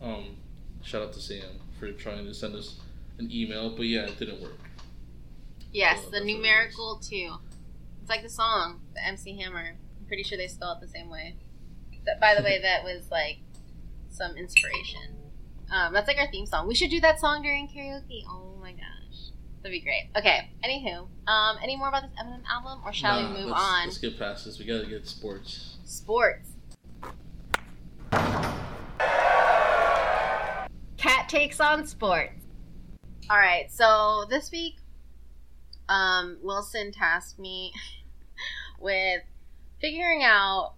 um, 0.02 0.36
shout 0.84 1.02
out 1.02 1.14
to 1.14 1.20
Sam 1.22 1.46
for 1.80 1.92
trying 1.92 2.26
to 2.26 2.34
send 2.34 2.56
us 2.56 2.80
an 3.18 3.30
email, 3.32 3.70
but 3.76 3.84
yeah, 3.84 4.02
it 4.02 4.20
didn't 4.20 4.42
work. 4.42 4.60
Yes, 5.72 6.00
So 6.00 6.06
the 6.06 6.12
that's 6.12 6.22
what 6.26 6.30
it 6.30 6.36
numerical 6.36 6.96
two. 7.02 7.34
Like 8.12 8.24
the 8.24 8.30
song, 8.30 8.82
the 8.94 9.08
MC 9.08 9.38
Hammer. 9.38 9.78
I'm 9.98 10.06
pretty 10.06 10.24
sure 10.24 10.38
they 10.38 10.50
spell 10.50 10.74
it 10.74 10.82
the 10.82 10.88
same 10.90 11.10
way. 11.10 11.38
That, 12.06 12.20
by 12.20 12.36
the 12.36 12.44
way, 12.44 12.60
that 12.62 12.84
was 12.84 13.10
like 13.10 13.38
some 14.10 14.36
inspiration. 14.36 15.16
Um, 15.72 15.94
that's 15.94 16.10
like 16.10 16.18
our 16.18 16.30
theme 16.30 16.46
song. 16.46 16.68
We 16.68 16.76
should 16.76 16.90
do 16.90 17.00
that 17.00 17.22
song 17.22 17.42
during 17.42 17.70
karaoke. 17.70 18.26
Oh 18.28 18.58
my 18.60 18.74
gosh, 18.74 19.32
that'd 19.64 19.72
be 19.72 19.80
great. 19.80 20.10
Okay. 20.18 20.50
Anywho, 20.62 21.08
um, 21.26 21.58
any 21.64 21.78
more 21.78 21.88
about 21.88 22.02
this 22.02 22.12
Eminem 22.22 22.44
album, 22.52 22.82
or 22.86 22.92
shall 22.92 23.22
Nah, 23.22 23.32
we 23.32 23.38
move 23.44 23.52
let's, 23.52 23.64
on? 23.64 23.86
Let's 23.86 23.98
get 23.98 24.20
past 24.20 24.44
this. 24.44 24.60
We 24.60 24.66
gotta 24.66 24.88
get 24.88 25.08
sports. 25.08 25.78
Sports. 25.86 26.50
Cat 30.98 31.30
takes 31.30 31.62
on 31.62 31.88
sports. 31.88 32.44
All 33.30 33.38
right, 33.38 33.72
so 33.72 34.26
this 34.30 34.52
week, 34.52 34.80
um, 35.88 36.40
Wilson 36.44 36.92
tasked 36.92 37.40
me 37.40 37.72
with 38.82 39.22
figuring 39.80 40.24
out 40.24 40.74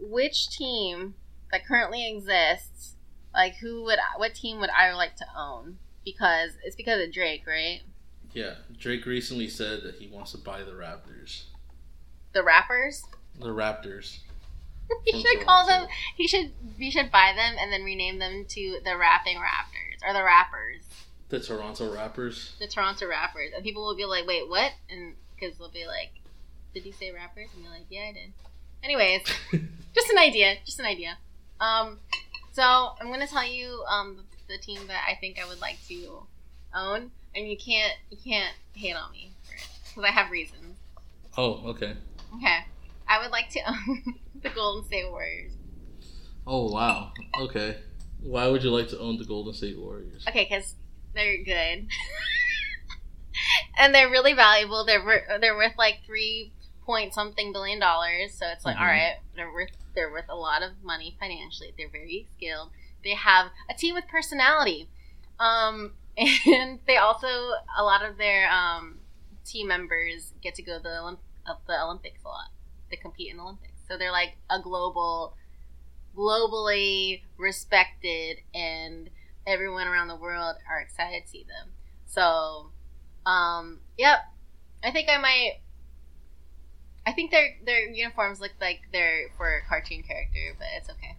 which 0.00 0.48
team 0.50 1.14
that 1.52 1.66
currently 1.66 2.08
exists, 2.08 2.94
like 3.34 3.56
who 3.56 3.82
would, 3.84 3.98
what 4.16 4.34
team 4.34 4.60
would 4.60 4.70
I 4.70 4.92
like 4.92 5.16
to 5.16 5.26
own? 5.36 5.78
Because 6.04 6.52
it's 6.64 6.76
because 6.76 7.02
of 7.02 7.12
Drake, 7.12 7.44
right? 7.46 7.80
Yeah, 8.32 8.54
Drake 8.78 9.06
recently 9.06 9.48
said 9.48 9.82
that 9.82 9.96
he 9.96 10.08
wants 10.08 10.32
to 10.32 10.38
buy 10.38 10.62
the 10.62 10.72
Raptors. 10.72 11.44
The 12.32 12.42
rappers. 12.42 13.02
The 13.40 13.48
Raptors. 13.48 14.18
he 15.04 15.20
should 15.22 15.44
call 15.44 15.66
them. 15.66 15.86
He 16.16 16.26
should. 16.28 16.52
We 16.78 16.90
should 16.90 17.10
buy 17.10 17.32
them 17.36 17.56
and 17.58 17.72
then 17.72 17.84
rename 17.84 18.18
them 18.18 18.46
to 18.48 18.80
the 18.84 18.96
Rapping 18.96 19.36
Raptors 19.36 20.06
or 20.06 20.12
the 20.14 20.22
Rappers, 20.22 20.82
The 21.28 21.40
Toronto 21.40 21.92
Rappers. 21.94 22.54
the 22.58 22.66
Toronto 22.66 23.06
Rappers, 23.06 23.50
and 23.54 23.62
people 23.64 23.84
will 23.86 23.96
be 23.96 24.04
like, 24.06 24.26
"Wait, 24.26 24.48
what?" 24.48 24.72
And 24.88 25.14
because 25.34 25.58
they'll 25.58 25.70
be 25.70 25.86
like, 25.86 26.10
"Did 26.78 26.86
you 26.86 26.92
say 26.92 27.10
rappers?" 27.12 27.48
And 27.54 27.62
you're 27.62 27.72
like, 27.72 27.86
"Yeah, 27.90 28.06
I 28.08 28.12
did." 28.12 28.32
Anyways, 28.82 29.22
just 29.94 30.10
an 30.10 30.18
idea. 30.18 30.56
Just 30.64 30.78
an 30.78 30.86
idea. 30.86 31.18
Um, 31.60 31.98
so 32.52 32.62
I'm 33.00 33.10
gonna 33.10 33.26
tell 33.26 33.46
you 33.46 33.82
um 33.88 34.24
the 34.48 34.58
team 34.58 34.86
that 34.86 35.02
I 35.08 35.14
think 35.16 35.38
I 35.42 35.46
would 35.46 35.60
like 35.60 35.78
to 35.88 36.22
own, 36.74 37.10
and 37.34 37.48
you 37.48 37.56
can't 37.56 37.94
you 38.10 38.16
can't 38.16 38.54
hate 38.74 38.94
on 38.94 39.10
me 39.12 39.32
for 39.44 39.54
it 39.54 39.68
because 39.88 40.04
I 40.04 40.12
have 40.12 40.30
reasons. 40.30 40.76
oh, 41.36 41.62
okay. 41.70 41.94
Okay, 42.36 42.58
I 43.08 43.20
would 43.22 43.30
like 43.30 43.48
to 43.50 43.60
own 43.68 44.14
the 44.42 44.50
Golden 44.50 44.84
State 44.84 45.10
Warriors. 45.10 45.52
Oh, 46.46 46.70
wow. 46.70 47.12
Okay. 47.40 47.76
Why 48.20 48.48
would 48.48 48.62
you 48.64 48.70
like 48.70 48.88
to 48.88 48.98
own 48.98 49.18
the 49.18 49.24
Golden 49.24 49.52
State 49.54 49.78
Warriors? 49.78 50.24
Okay, 50.28 50.46
because 50.48 50.74
they're 51.14 51.42
good, 51.42 51.86
and 53.78 53.94
they're 53.94 54.10
really 54.10 54.32
valuable. 54.32 54.84
They're 54.84 55.38
they're 55.40 55.56
worth 55.56 55.76
like 55.78 56.00
three 56.06 56.52
point 56.88 57.12
something 57.12 57.52
billion 57.52 57.78
dollars. 57.78 58.32
So 58.32 58.46
it's 58.46 58.64
like, 58.64 58.76
Mhm. 58.76 58.80
all 58.80 58.86
right, 58.86 59.16
they're 59.36 59.52
worth 59.52 59.76
they're 59.94 60.10
worth 60.10 60.28
a 60.30 60.34
lot 60.34 60.62
of 60.62 60.82
money 60.82 61.16
financially. 61.20 61.74
They're 61.76 61.90
very 61.90 62.26
skilled. 62.34 62.70
They 63.04 63.14
have 63.14 63.50
a 63.68 63.74
team 63.74 63.94
with 63.94 64.08
personality. 64.08 64.88
Um, 65.38 65.92
and 66.16 66.80
they 66.86 66.96
also 66.96 67.28
a 67.76 67.84
lot 67.84 68.02
of 68.02 68.16
their 68.16 68.50
um 68.50 69.00
team 69.44 69.68
members 69.68 70.32
get 70.42 70.54
to 70.54 70.62
go 70.62 70.78
to 70.78 70.82
the 70.82 70.88
Olymp- 70.88 71.18
uh, 71.46 71.54
the 71.66 71.82
Olympics 71.82 72.22
a 72.24 72.28
lot. 72.28 72.48
They 72.90 72.96
compete 72.96 73.30
in 73.30 73.36
the 73.36 73.42
Olympics, 73.42 73.78
so 73.86 73.98
they're 73.98 74.10
like 74.12 74.38
a 74.48 74.58
global, 74.60 75.34
globally 76.16 77.22
respected, 77.36 78.38
and 78.54 79.10
everyone 79.46 79.86
around 79.86 80.08
the 80.08 80.16
world 80.16 80.56
are 80.68 80.80
excited 80.80 81.24
to 81.24 81.28
see 81.28 81.44
them. 81.44 81.72
So, 82.06 82.70
um, 83.26 83.80
yep, 83.98 84.20
I 84.82 84.90
think 84.90 85.08
I 85.10 85.18
might. 85.18 85.60
I 87.08 87.12
think 87.12 87.30
their 87.30 87.56
their 87.64 87.88
uniforms 87.88 88.38
look 88.38 88.52
like 88.60 88.80
they're 88.92 89.30
for 89.38 89.56
a 89.56 89.66
cartoon 89.66 90.02
character, 90.02 90.54
but 90.58 90.66
it's 90.76 90.90
okay. 90.90 91.16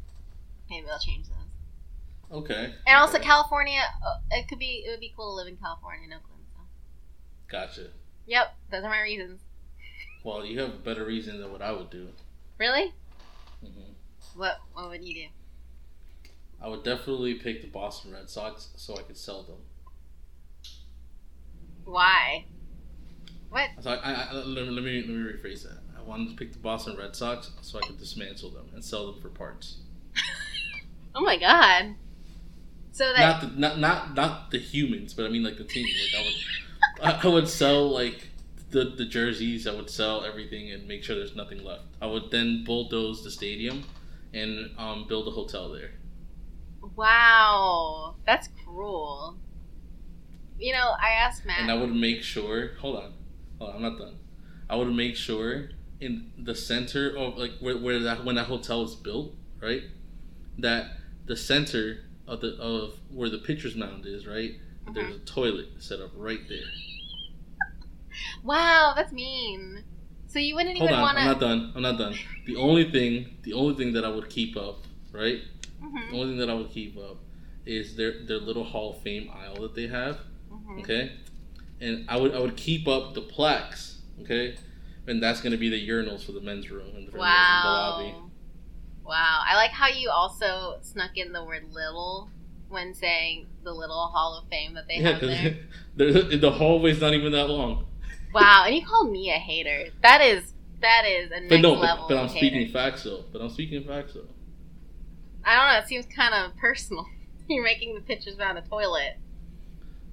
Maybe 0.69 0.85
I'll 0.87 0.99
change 0.99 1.25
those. 1.27 2.37
Okay. 2.43 2.75
And 2.85 2.95
also 2.95 3.17
okay. 3.17 3.25
California, 3.25 3.81
uh, 4.05 4.19
it 4.29 4.47
could 4.47 4.59
be 4.59 4.83
it 4.85 4.91
would 4.91 4.99
be 4.99 5.11
cool 5.17 5.31
to 5.31 5.35
live 5.35 5.47
in 5.47 5.57
California, 5.57 6.05
in 6.05 6.13
Oakland. 6.13 6.43
So. 6.53 6.61
Gotcha. 7.49 7.87
Yep, 8.27 8.55
those 8.69 8.83
are 8.83 8.89
my 8.89 9.01
reasons. 9.01 9.41
Well, 10.23 10.45
you 10.45 10.59
have 10.59 10.69
a 10.69 10.77
better 10.77 11.05
reason 11.05 11.41
than 11.41 11.51
what 11.51 11.63
I 11.63 11.71
would 11.71 11.89
do. 11.89 12.09
Really? 12.59 12.93
hmm 13.61 13.93
What 14.35 14.59
What 14.73 14.89
would 14.89 15.03
you 15.03 15.15
do? 15.15 15.27
I 16.61 16.67
would 16.67 16.83
definitely 16.83 17.33
pick 17.33 17.63
the 17.63 17.67
Boston 17.67 18.11
Red 18.13 18.29
Sox 18.29 18.69
so 18.75 18.95
I 18.95 19.01
could 19.01 19.17
sell 19.17 19.41
them. 19.41 19.57
Why? 21.85 22.45
What? 23.49 23.69
So 23.81 23.91
I, 23.91 23.95
I, 23.95 24.13
I, 24.13 24.33
let, 24.33 24.67
me, 24.67 24.71
let 24.71 24.83
me 24.83 25.03
rephrase 25.03 25.63
that. 25.63 25.79
I 25.97 26.01
wanted 26.03 26.29
to 26.29 26.35
pick 26.35 26.53
the 26.53 26.59
Boston 26.59 26.95
Red 26.97 27.15
Sox 27.15 27.51
so 27.61 27.79
I 27.79 27.81
could 27.85 27.97
dismantle 27.99 28.51
them 28.51 28.69
and 28.73 28.83
sell 28.83 29.11
them 29.11 29.21
for 29.21 29.29
parts. 29.29 29.77
Oh 31.15 31.21
my 31.21 31.37
god! 31.37 31.95
So 32.91 33.11
that 33.13 33.19
Not 33.19 33.41
the 33.41 33.59
not 33.59 33.79
not 33.79 34.13
not 34.15 34.51
the 34.51 34.59
humans, 34.59 35.13
but 35.13 35.25
I 35.25 35.29
mean 35.29 35.43
like 35.43 35.57
the 35.57 35.63
team. 35.63 35.85
Like 35.85 36.21
I 36.21 36.25
would 36.25 37.25
I, 37.25 37.27
I 37.27 37.33
would 37.33 37.47
sell 37.49 37.89
like 37.89 38.27
the 38.69 38.85
the 38.85 39.05
jerseys. 39.05 39.65
I 39.67 39.73
would 39.73 39.89
sell 39.89 40.23
everything 40.23 40.71
and 40.71 40.87
make 40.87 41.03
sure 41.03 41.15
there's 41.15 41.35
nothing 41.35 41.63
left. 41.63 41.83
I 42.01 42.05
would 42.05 42.29
then 42.31 42.63
bulldoze 42.63 43.23
the 43.23 43.31
stadium 43.31 43.85
and 44.33 44.69
um, 44.77 45.05
build 45.07 45.27
a 45.27 45.31
hotel 45.31 45.69
there. 45.69 45.91
wow, 46.95 48.15
that's 48.25 48.49
cruel. 48.63 49.37
You 50.59 50.73
know, 50.73 50.93
I 51.01 51.11
asked 51.11 51.45
Matt. 51.45 51.61
and 51.61 51.71
I 51.71 51.75
would 51.75 51.95
make 51.95 52.21
sure. 52.21 52.75
Hold 52.79 52.97
on, 52.97 53.13
hold 53.59 53.71
on, 53.71 53.75
I'm 53.75 53.81
not 53.83 53.97
done. 53.99 54.15
I 54.69 54.75
would 54.75 54.93
make 54.93 55.15
sure 55.15 55.69
in 55.99 56.31
the 56.37 56.55
center 56.55 57.15
of 57.15 57.37
like 57.37 57.51
where, 57.59 57.77
where 57.77 57.99
that 57.99 58.23
when 58.25 58.35
that 58.35 58.45
hotel 58.47 58.81
was 58.81 58.95
built, 58.95 59.35
right, 59.61 59.83
that 60.57 60.91
the 61.25 61.35
center 61.35 62.05
of 62.27 62.41
the 62.41 62.55
of 62.57 62.99
where 63.11 63.29
the 63.29 63.37
pitcher's 63.39 63.75
mound 63.75 64.05
is, 64.05 64.25
right, 64.27 64.53
there's 64.93 65.15
a 65.15 65.19
toilet 65.19 65.67
set 65.79 65.99
up 65.99 66.11
right 66.15 66.41
there. 66.47 66.59
wow, 68.43 68.93
that's 68.95 69.11
mean. 69.11 69.83
So 70.27 70.37
you 70.39 70.55
wouldn't 70.55 70.77
Hold 70.77 70.89
even 70.91 70.99
on, 70.99 71.01
want 71.01 71.17
I'm 71.17 71.25
not 71.25 71.39
done. 71.39 71.71
I'm 71.75 71.81
not 71.81 71.97
done. 71.97 72.15
The 72.45 72.55
only 72.55 72.91
thing, 72.91 73.37
the 73.43 73.53
only 73.53 73.75
thing 73.75 73.93
that 73.93 74.05
I 74.05 74.09
would 74.09 74.29
keep 74.29 74.55
up, 74.57 74.83
right, 75.11 75.41
Mm-hmm, 75.83 76.11
the 76.11 76.17
only 76.19 76.31
thing 76.31 76.37
that 76.39 76.49
I 76.49 76.53
would 76.53 76.71
keep 76.71 76.97
up 76.97 77.17
is 77.65 77.95
their 77.95 78.25
their 78.25 78.37
little 78.37 78.63
Hall 78.65 78.91
of 78.95 79.01
Fame 79.01 79.29
aisle 79.33 79.61
that 79.61 79.75
they 79.75 79.87
have. 79.87 80.17
mm-hmm. 80.51 80.79
okay 80.79 81.11
and 81.81 82.05
i 82.09 82.17
would 82.17 82.33
i 82.33 82.39
would 82.39 82.55
keep 82.57 82.87
up 82.87 83.13
the 83.13 83.21
plaques 83.21 83.99
okay 84.21 84.55
and 85.07 85.21
that's 85.23 85.41
going 85.41 85.51
to 85.51 85.57
be 85.57 85.69
the 85.69 85.87
urinals 85.89 86.23
for 86.25 86.31
the 86.33 86.41
men's 86.41 86.69
room 86.69 86.87
and 86.95 87.07
the, 87.07 87.11
and 87.11 87.13
the 87.13 87.17
lobby 87.17 88.05
Wow. 88.05 88.25
Wow. 89.05 89.41
I 89.43 89.55
like 89.55 89.71
how 89.71 89.87
you 89.87 90.11
also 90.11 90.77
snuck 90.83 91.17
in 91.17 91.33
the 91.33 91.43
word 91.43 91.63
little 91.71 92.29
when 92.67 92.93
saying 92.93 93.47
the 93.63 93.73
little 93.73 94.05
Hall 94.13 94.37
of 94.37 94.47
Fame 94.49 94.75
that 94.75 94.87
they 94.87 94.97
yeah 94.97 95.13
have 95.13 95.21
there. 95.97 96.37
the 96.37 96.51
hallway's 96.51 97.01
not 97.01 97.15
even 97.15 97.31
that 97.31 97.49
long 97.49 97.87
Wow. 98.31 98.65
And 98.67 98.75
you 98.75 98.85
called 98.85 99.11
me 99.11 99.31
a 99.31 99.39
hater. 99.39 99.85
That 100.03 100.21
is 100.21 100.53
that 100.81 101.05
is 101.07 101.31
a 101.31 101.39
next 101.39 101.49
but 101.49 101.61
no 101.61 101.73
but, 101.73 101.81
level. 101.81 102.05
but 102.07 102.17
i'm 102.17 102.27
hater. 102.27 102.37
speaking 102.37 102.69
facts 102.71 103.03
though 103.03 103.25
but 103.33 103.41
i'm 103.41 103.49
speaking 103.49 103.83
facts 103.83 104.13
though 104.13 104.27
I 105.43 105.55
don't 105.55 105.73
know. 105.73 105.79
It 105.79 105.87
seems 105.87 106.05
kind 106.05 106.33
of 106.33 106.55
personal. 106.57 107.07
You're 107.47 107.63
making 107.63 107.95
the 107.95 108.01
pictures 108.01 108.35
about 108.35 108.57
a 108.57 108.61
toilet. 108.61 109.17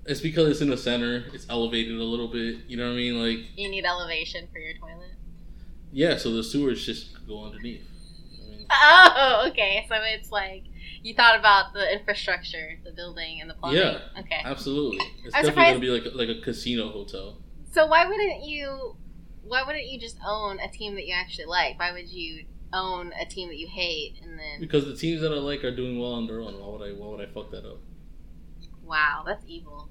It's 0.08 0.20
because 0.20 0.48
it's 0.48 0.60
in 0.60 0.70
the 0.70 0.76
center 0.76 1.24
it's 1.32 1.46
elevated 1.48 1.94
a 1.98 2.02
little 2.04 2.28
bit 2.28 2.56
you 2.68 2.76
know 2.76 2.86
what 2.86 2.92
i 2.92 2.96
mean 2.96 3.20
like 3.20 3.46
You 3.56 3.68
need 3.68 3.84
elevation 3.84 4.48
for 4.52 4.58
your 4.58 4.74
toilet. 4.74 5.10
yeah 5.92 6.16
so 6.16 6.30
the 6.32 6.42
sewers 6.44 6.84
just 6.84 7.26
go 7.26 7.44
underneath 7.44 7.82
I 8.44 8.48
mean, 8.50 8.66
Oh, 8.70 9.48
okay. 9.50 9.84
So 9.88 9.94
it's 10.14 10.30
like 10.32 10.64
you 11.02 11.14
thought 11.14 11.38
about 11.38 11.72
the 11.72 11.92
infrastructure, 11.92 12.78
the 12.84 12.90
building, 12.92 13.40
and 13.40 13.48
the 13.48 13.54
plumbing. 13.54 13.78
Yeah. 13.80 13.98
Okay. 14.20 14.40
absolutely 14.44 14.98
it's 15.24 15.34
I'm 15.36 15.44
definitely 15.44 15.64
going 15.78 15.80
to 15.80 16.02
be 16.02 16.08
like 16.18 16.28
like 16.28 16.36
a 16.36 16.40
casino 16.40 16.90
hotel 16.90 17.38
So 17.72 17.86
why 17.86 18.06
wouldn't 18.06 18.44
you? 18.44 18.96
Why 19.44 19.62
wouldn't 19.64 19.86
you 19.86 20.00
just 20.00 20.16
own 20.26 20.58
a 20.58 20.68
team 20.68 20.94
that 20.96 21.06
you 21.06 21.14
actually 21.14 21.44
like? 21.46 21.78
Why 21.78 21.92
would 21.92 22.08
you 22.08 22.44
own 22.72 23.12
a 23.20 23.24
team 23.24 23.48
that 23.48 23.56
you 23.58 23.68
hate 23.68 24.14
and 24.22 24.36
then? 24.38 24.58
because 24.60 24.84
the 24.84 24.96
teams 24.96 25.20
that 25.20 25.30
i 25.32 25.36
like 25.36 25.62
are 25.62 25.74
doing 25.74 25.98
well 26.00 26.12
on 26.14 26.26
their 26.26 26.40
own 26.40 26.54
why 26.58 26.66
would 26.68 26.82
i 26.82 26.92
why 26.92 27.06
would 27.16 27.20
i 27.20 27.32
fuck 27.32 27.50
that 27.52 27.64
up 27.64 27.78
Wow, 28.84 29.22
that's 29.26 29.44
evil. 29.46 29.88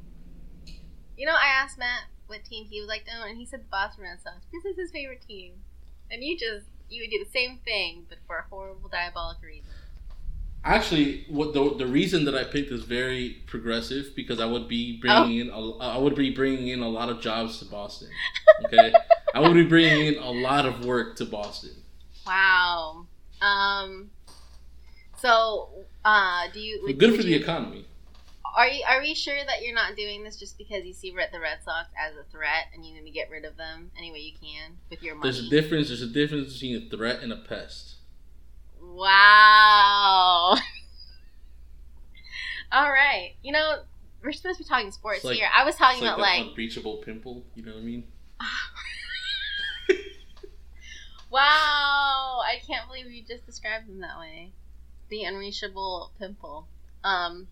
You 1.17 1.25
know, 1.25 1.33
I 1.33 1.47
asked 1.47 1.77
Matt 1.77 2.03
what 2.27 2.43
team 2.43 2.65
he 2.69 2.81
would 2.81 2.89
like 2.89 3.05
to 3.05 3.11
own, 3.11 3.29
and 3.29 3.37
he 3.37 3.45
said 3.45 3.61
the 3.61 3.69
Boston 3.71 4.03
Red 4.03 4.21
Sox 4.21 4.37
because 4.51 4.65
it's 4.65 4.79
his 4.79 4.91
favorite 4.91 5.21
team. 5.27 5.53
And 6.11 6.23
you 6.23 6.37
just 6.37 6.65
you 6.89 7.03
would 7.03 7.09
do 7.09 7.23
the 7.23 7.31
same 7.31 7.59
thing, 7.65 8.05
but 8.09 8.19
for 8.27 8.37
a 8.37 8.43
horrible, 8.49 8.89
diabolic 8.89 9.37
reason. 9.41 9.71
Actually, 10.63 11.25
what 11.29 11.53
the 11.53 11.75
the 11.75 11.85
reason 11.85 12.25
that 12.25 12.35
I 12.35 12.43
picked 12.43 12.71
is 12.71 12.83
very 12.83 13.37
progressive 13.45 14.15
because 14.15 14.39
I 14.39 14.45
would 14.45 14.67
be 14.67 14.97
bringing 14.97 15.39
in 15.39 15.49
a, 15.49 15.77
I 15.77 15.97
would 15.97 16.15
be 16.15 16.31
bringing 16.31 16.69
in 16.69 16.81
a 16.81 16.89
lot 16.89 17.09
of 17.09 17.21
jobs 17.21 17.59
to 17.59 17.65
Boston. 17.65 18.09
Okay, 18.65 18.91
I 19.35 19.39
would 19.39 19.53
be 19.53 19.65
bringing 19.65 20.07
in 20.07 20.17
a 20.17 20.31
lot 20.31 20.65
of 20.65 20.83
work 20.85 21.17
to 21.17 21.25
Boston. 21.25 21.71
Wow. 22.25 23.05
Um. 23.41 24.09
So, 25.17 25.69
uh, 26.03 26.47
do 26.51 26.59
you? 26.59 26.81
But 26.85 26.97
good 26.97 27.11
would 27.11 27.19
for 27.19 27.23
the 27.23 27.35
economy. 27.35 27.85
Are 28.55 28.67
you 28.67 28.83
are 28.87 29.01
we 29.01 29.13
sure 29.13 29.35
that 29.35 29.61
you're 29.63 29.75
not 29.75 29.97
doing 29.97 30.23
this 30.23 30.37
just 30.37 30.57
because 30.57 30.85
you 30.85 30.93
see 30.93 31.11
Red- 31.11 31.31
the 31.33 31.41
Red 31.41 31.57
Sox 31.65 31.89
as 31.99 32.15
a 32.15 32.23
threat 32.31 32.67
and 32.73 32.85
you 32.85 32.93
need 32.93 33.03
to 33.03 33.11
get 33.11 33.29
rid 33.29 33.43
of 33.43 33.57
them 33.57 33.91
any 33.97 34.13
way 34.13 34.19
you 34.19 34.31
can 34.31 34.77
with 34.89 35.03
your 35.03 35.15
money? 35.15 35.29
There's 35.29 35.45
a 35.45 35.49
difference. 35.49 35.89
There's 35.89 36.01
a 36.01 36.07
difference 36.07 36.53
between 36.53 36.81
a 36.81 36.89
threat 36.89 37.21
and 37.21 37.33
a 37.33 37.37
pest. 37.37 37.95
Wow. 38.81 40.55
All 42.71 42.89
right. 42.89 43.33
You 43.43 43.51
know, 43.51 43.79
we're 44.23 44.31
supposed 44.31 44.57
to 44.59 44.63
be 44.63 44.69
talking 44.69 44.91
sports 44.91 45.25
like- 45.25 45.35
here. 45.35 45.49
I 45.53 45.65
was 45.65 45.75
talking 45.75 46.01
like 46.03 46.13
about 46.13 46.21
like, 46.21 46.45
unbreachable 46.47 46.97
pimple. 46.97 47.43
You 47.55 47.65
know 47.65 47.73
what 47.73 47.81
I 47.81 47.83
mean? 47.83 48.05
wow, 51.29 52.39
I 52.41 52.55
can't 52.65 52.87
believe 52.87 53.11
you 53.11 53.21
just 53.27 53.45
described 53.45 53.89
them 53.89 53.99
that 53.99 54.17
way. 54.17 54.53
The 55.09 55.23
unreachable 55.23 56.13
pimple. 56.17 56.69
Um. 57.03 57.49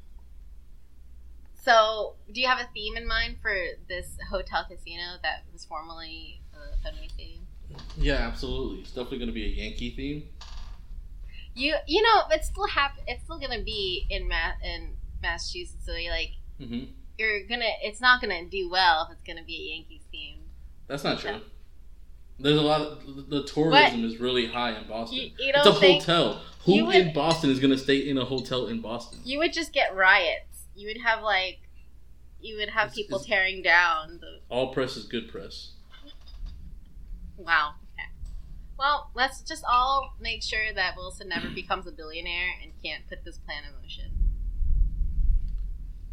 So, 1.64 2.15
do 2.31 2.41
you 2.41 2.48
have 2.48 2.60
a 2.60 2.68
theme 2.73 2.98
in 2.98 3.07
mind 3.07 3.38
for 3.41 3.56
this 3.88 4.18
hotel 4.30 4.65
casino 4.69 5.03
that 5.22 5.44
was 5.53 5.64
formerly 5.64 6.41
uh, 6.53 6.76
Fenway 6.84 7.07
Stadium? 7.07 7.45
Yeah, 7.98 8.15
absolutely. 8.15 8.81
It's 8.81 8.90
definitely 8.91 9.19
going 9.19 9.30
to 9.30 9.34
be 9.34 9.45
a 9.45 9.49
Yankee 9.64 9.91
theme. 9.95 10.23
You 11.56 11.76
you 11.88 12.02
know 12.02 12.23
it's 12.31 12.48
still 12.48 12.65
hap- 12.68 12.98
It's 13.06 13.23
still 13.26 13.38
gonna 13.38 13.61
be 13.61 14.07
in 14.10 14.27
Ma- 14.27 14.57
in 14.64 14.95
Massachusetts. 15.22 15.85
So 15.85 15.94
you're 15.94 16.11
like 16.11 16.31
hmm 16.57 16.85
you're 17.19 17.45
gonna. 17.45 17.69
It's 17.84 18.02
not 18.02 18.22
gonna 18.22 18.45
do 18.49 18.72
well 18.72 19.03
if 19.07 19.11
it's 19.15 19.22
gonna 19.22 19.45
be 19.45 19.56
a 19.72 19.76
Yankees 19.76 20.02
theme. 20.11 20.40
That's 20.88 21.03
not 21.03 21.19
true. 21.19 21.41
There's 22.40 22.57
a 22.57 22.61
lot 22.61 22.81
of 22.81 23.30
the 23.30 23.44
tourism 23.44 24.03
is 24.03 24.19
really 24.19 24.48
high 24.48 24.72
in 24.76 24.88
Boston. 24.88 25.19
You, 25.19 25.23
you 25.38 25.53
it's 25.56 25.68
a 25.68 25.72
hotel. 25.72 26.41
Who 26.65 26.85
would- 26.85 26.95
in 26.95 27.14
Boston 27.14 27.52
is 27.52 27.60
going 27.60 27.72
to 27.72 27.77
stay 27.77 27.98
in 27.99 28.18
a 28.18 28.26
hotel 28.26 28.65
in 28.68 28.81
Boston? 28.81 29.19
you 29.23 29.38
would 29.38 29.53
just 29.53 29.72
get 29.73 29.95
riots. 29.95 30.52
You 30.75 30.87
would 30.87 31.01
have 31.01 31.21
like 31.23 31.59
you 32.41 32.57
would 32.57 32.69
have 32.69 32.87
It's- 32.87 32.95
people 32.95 33.19
it's- 33.19 33.27
tearing 33.29 33.61
down 33.61 34.19
the. 34.19 34.39
All 34.49 34.73
press 34.73 34.97
is 34.97 35.05
good 35.05 35.29
press. 35.31 35.71
Wow. 37.37 37.75
Okay. 37.93 38.07
Well, 38.77 39.11
let's 39.15 39.41
just 39.41 39.63
all 39.69 40.15
make 40.19 40.43
sure 40.43 40.73
that 40.73 40.95
Wilson 40.97 41.29
never 41.29 41.49
becomes 41.55 41.87
a 41.87 41.91
billionaire 41.91 42.51
and 42.61 42.71
can't 42.83 43.07
put 43.07 43.23
this 43.23 43.37
plan 43.37 43.63
in 43.65 43.81
motion. 43.81 44.11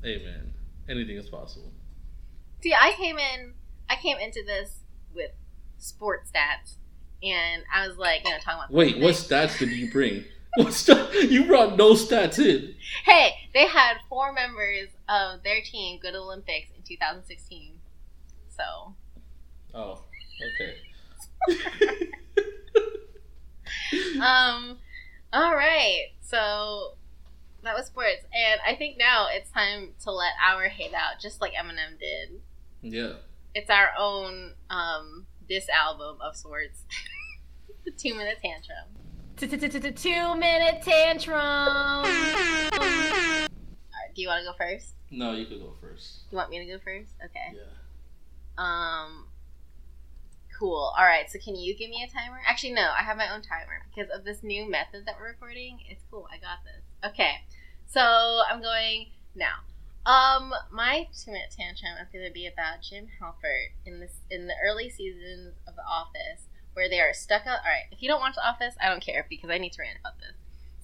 Hey 0.03 0.23
man, 0.25 0.53
anything 0.89 1.17
is 1.17 1.29
possible. 1.29 1.73
See, 2.63 2.73
I 2.75 2.93
came 2.97 3.19
in. 3.19 3.55
I 3.89 3.97
came 3.97 4.19
into 4.19 4.43
this 4.47 4.81
with 5.15 5.33
sports 5.79 6.31
stats, 6.31 6.77
and 7.23 7.65
I 7.75 7.87
was 7.89 7.97
like, 7.99 8.23
you 8.25 8.31
know, 8.31 8.39
talking 8.39 8.61
about. 8.61 8.73
Wait, 8.73 8.99
what 8.99 9.15
stats 9.15 9.59
did 9.59 9.71
you 9.71 9.91
bring? 9.91 10.25
What 10.57 10.73
st- 10.73 11.31
you 11.31 11.47
brought 11.47 11.77
no 11.77 11.93
stats 11.95 12.39
in. 12.39 12.75
Hey, 13.05 13.33
they 13.55 13.67
had 13.67 13.95
four 14.09 14.33
members 14.33 14.89
of 15.09 15.43
their 15.43 15.61
team 15.63 15.99
go 16.03 16.09
to 16.09 16.13
the 16.13 16.19
Olympics 16.19 16.69
in 16.77 16.83
2016. 16.83 17.75
So, 18.49 18.95
Oh, 19.73 20.03
okay. 21.49 21.49
um, 24.21 24.79
all 25.33 25.55
right. 25.55 26.07
So, 26.21 26.95
that 27.63 27.75
was 27.77 27.87
sports, 27.87 28.25
and 28.35 28.61
I 28.67 28.75
think 28.75 28.99
now 28.99 29.29
it's 29.31 29.51
time 29.51 29.91
to 30.05 30.11
let 30.11 30.33
our 30.45 30.69
hate 30.69 30.95
out, 30.95 31.21
just 31.21 31.41
like 31.41 31.53
Eminem 31.53 31.99
did. 31.99 32.41
Yeah. 32.83 33.13
It's 33.55 33.71
our 33.71 33.91
own 33.99 34.55
um 34.71 35.27
this 35.49 35.69
album 35.69 36.17
of 36.21 36.37
sorts. 36.37 36.85
the 37.85 37.91
two 37.91 38.15
minute 38.15 38.39
tantrum. 38.43 39.00
Two 39.41 40.37
minute 40.37 40.83
tantrum. 40.83 42.05
Do 44.15 44.21
you 44.21 44.29
want 44.29 44.45
to 44.45 44.51
go 44.51 44.53
first? 44.59 44.93
No, 45.11 45.33
you 45.33 45.47
could 45.47 45.61
go 45.61 45.73
first. 45.81 46.25
You 46.31 46.37
want 46.37 46.51
me 46.51 46.59
to 46.59 46.67
go 46.67 46.79
first? 46.85 47.13
Okay. 47.25 47.57
Yeah. 47.57 47.63
Um. 48.59 49.25
Cool. 50.59 50.93
All 50.95 51.05
right. 51.05 51.31
So 51.31 51.39
can 51.39 51.57
you 51.57 51.75
give 51.75 51.89
me 51.89 52.07
a 52.07 52.13
timer? 52.13 52.39
Actually, 52.47 52.75
no. 52.75 52.83
I 52.83 53.03
have 53.03 53.17
my 53.17 53.33
own 53.33 53.41
timer 53.41 53.87
because 53.89 54.11
of 54.15 54.27
this 54.27 54.43
new 54.43 54.71
method 54.71 55.07
that 55.07 55.15
we're 55.19 55.29
recording. 55.29 55.79
It's 55.89 56.05
cool. 56.11 56.29
I 56.31 56.37
got 56.37 56.59
this. 56.65 57.11
Okay. 57.11 57.37
So 57.87 58.03
I'm 58.03 58.61
going 58.61 59.07
now. 59.35 59.65
Um, 60.05 60.53
my 60.71 61.09
two 61.17 61.33
minute 61.33 61.49
tantrum 61.57 61.97
is 62.03 62.13
going 62.13 62.27
to 62.27 62.33
be 62.33 62.47
about 62.47 62.83
Jim 62.83 63.09
Halpert 63.21 63.73
in 63.87 64.01
this 64.01 64.21
in 64.31 64.49
the 64.49 64.55
early 64.63 64.91
seasons 64.91 65.55
of 65.67 65.77
The 65.77 65.85
Office, 65.89 66.45
where 66.75 66.89
they 66.89 67.01
are 67.01 67.13
stuck 67.13 67.43
out. 67.47 67.61
All 67.65 67.71
right. 67.71 67.87
If 67.91 68.03
you 68.03 68.09
don't 68.09 68.21
watch 68.21 68.35
The 68.35 68.47
Office, 68.47 68.75
I 68.83 68.89
don't 68.89 69.03
care 69.03 69.27
because 69.29 69.51
I 69.51 69.59
need 69.59 69.73
to 69.73 69.83
rant 69.83 69.99
about 70.01 70.19
this. 70.19 70.33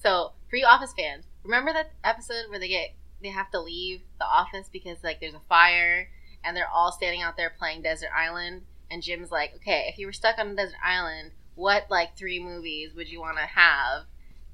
So 0.03 0.33
for 0.49 0.57
you 0.57 0.67
Office 0.67 0.93
fans, 0.97 1.25
remember 1.43 1.73
that 1.73 1.93
episode 2.05 2.49
where 2.49 2.59
they 2.59 2.69
get 2.69 2.95
they 3.23 3.29
have 3.31 3.51
to 3.51 3.61
leave 3.61 4.03
the 4.19 4.27
office 4.27 4.69
because 4.71 4.99
like 5.03 5.21
there's 5.21 5.35
a 5.35 5.41
fire 5.49 6.09
and 6.45 6.57
they're 6.57 6.69
all 6.69 6.93
standing 6.93 7.23
out 7.23 7.37
there 7.37 7.51
playing 7.59 7.83
Desert 7.83 8.11
Island 8.17 8.63
and 8.91 9.03
Jim's 9.03 9.31
like, 9.31 9.55
okay, 9.57 9.87
if 9.89 9.99
you 9.99 10.07
were 10.07 10.13
stuck 10.13 10.39
on 10.39 10.49
a 10.49 10.55
desert 10.55 10.79
island, 10.85 11.33
what 11.55 11.87
like 11.91 12.17
three 12.17 12.43
movies 12.43 12.95
would 12.95 13.09
you 13.09 13.21
want 13.21 13.39
to 13.39 13.47
have? 13.47 14.05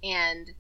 And 0.03 0.53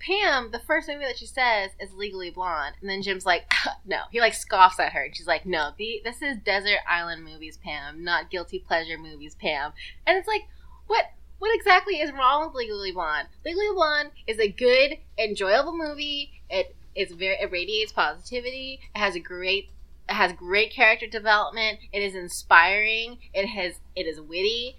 Pam, 0.00 0.50
the 0.50 0.58
first 0.58 0.88
movie 0.88 1.04
that 1.04 1.18
she 1.18 1.26
says 1.26 1.70
is 1.78 1.92
Legally 1.92 2.30
Blonde, 2.30 2.74
and 2.80 2.88
then 2.88 3.02
Jim's 3.02 3.26
like, 3.26 3.44
no. 3.86 4.00
He 4.10 4.20
like 4.20 4.34
scoffs 4.34 4.80
at 4.80 4.92
her, 4.92 5.04
and 5.04 5.16
she's 5.16 5.26
like, 5.26 5.46
no, 5.46 5.70
the, 5.76 6.00
this 6.04 6.22
is 6.22 6.38
desert 6.38 6.78
island 6.88 7.24
movies, 7.24 7.58
Pam, 7.62 8.02
not 8.02 8.30
guilty 8.30 8.58
pleasure 8.58 8.98
movies, 8.98 9.34
Pam. 9.34 9.72
And 10.06 10.16
it's 10.16 10.28
like, 10.28 10.42
what? 10.86 11.04
What 11.38 11.54
exactly 11.54 11.94
is 11.94 12.12
wrong 12.12 12.46
with 12.46 12.54
Legally 12.54 12.92
Blonde? 12.92 13.28
Legally 13.46 13.68
Blonde 13.72 14.10
is 14.26 14.38
a 14.38 14.50
good, 14.50 14.98
enjoyable 15.16 15.74
movie. 15.74 16.42
It 16.50 16.76
is 16.94 17.12
very 17.12 17.36
it 17.40 17.50
radiates 17.50 17.92
positivity. 17.92 18.80
It 18.94 18.98
has 18.98 19.14
a 19.14 19.20
great 19.20 19.70
it 20.08 20.14
has 20.14 20.32
great 20.32 20.70
character 20.70 21.06
development. 21.06 21.78
It 21.92 22.02
is 22.02 22.14
inspiring. 22.14 23.18
It 23.32 23.46
has 23.46 23.80
it 23.96 24.06
is 24.06 24.20
witty. 24.20 24.76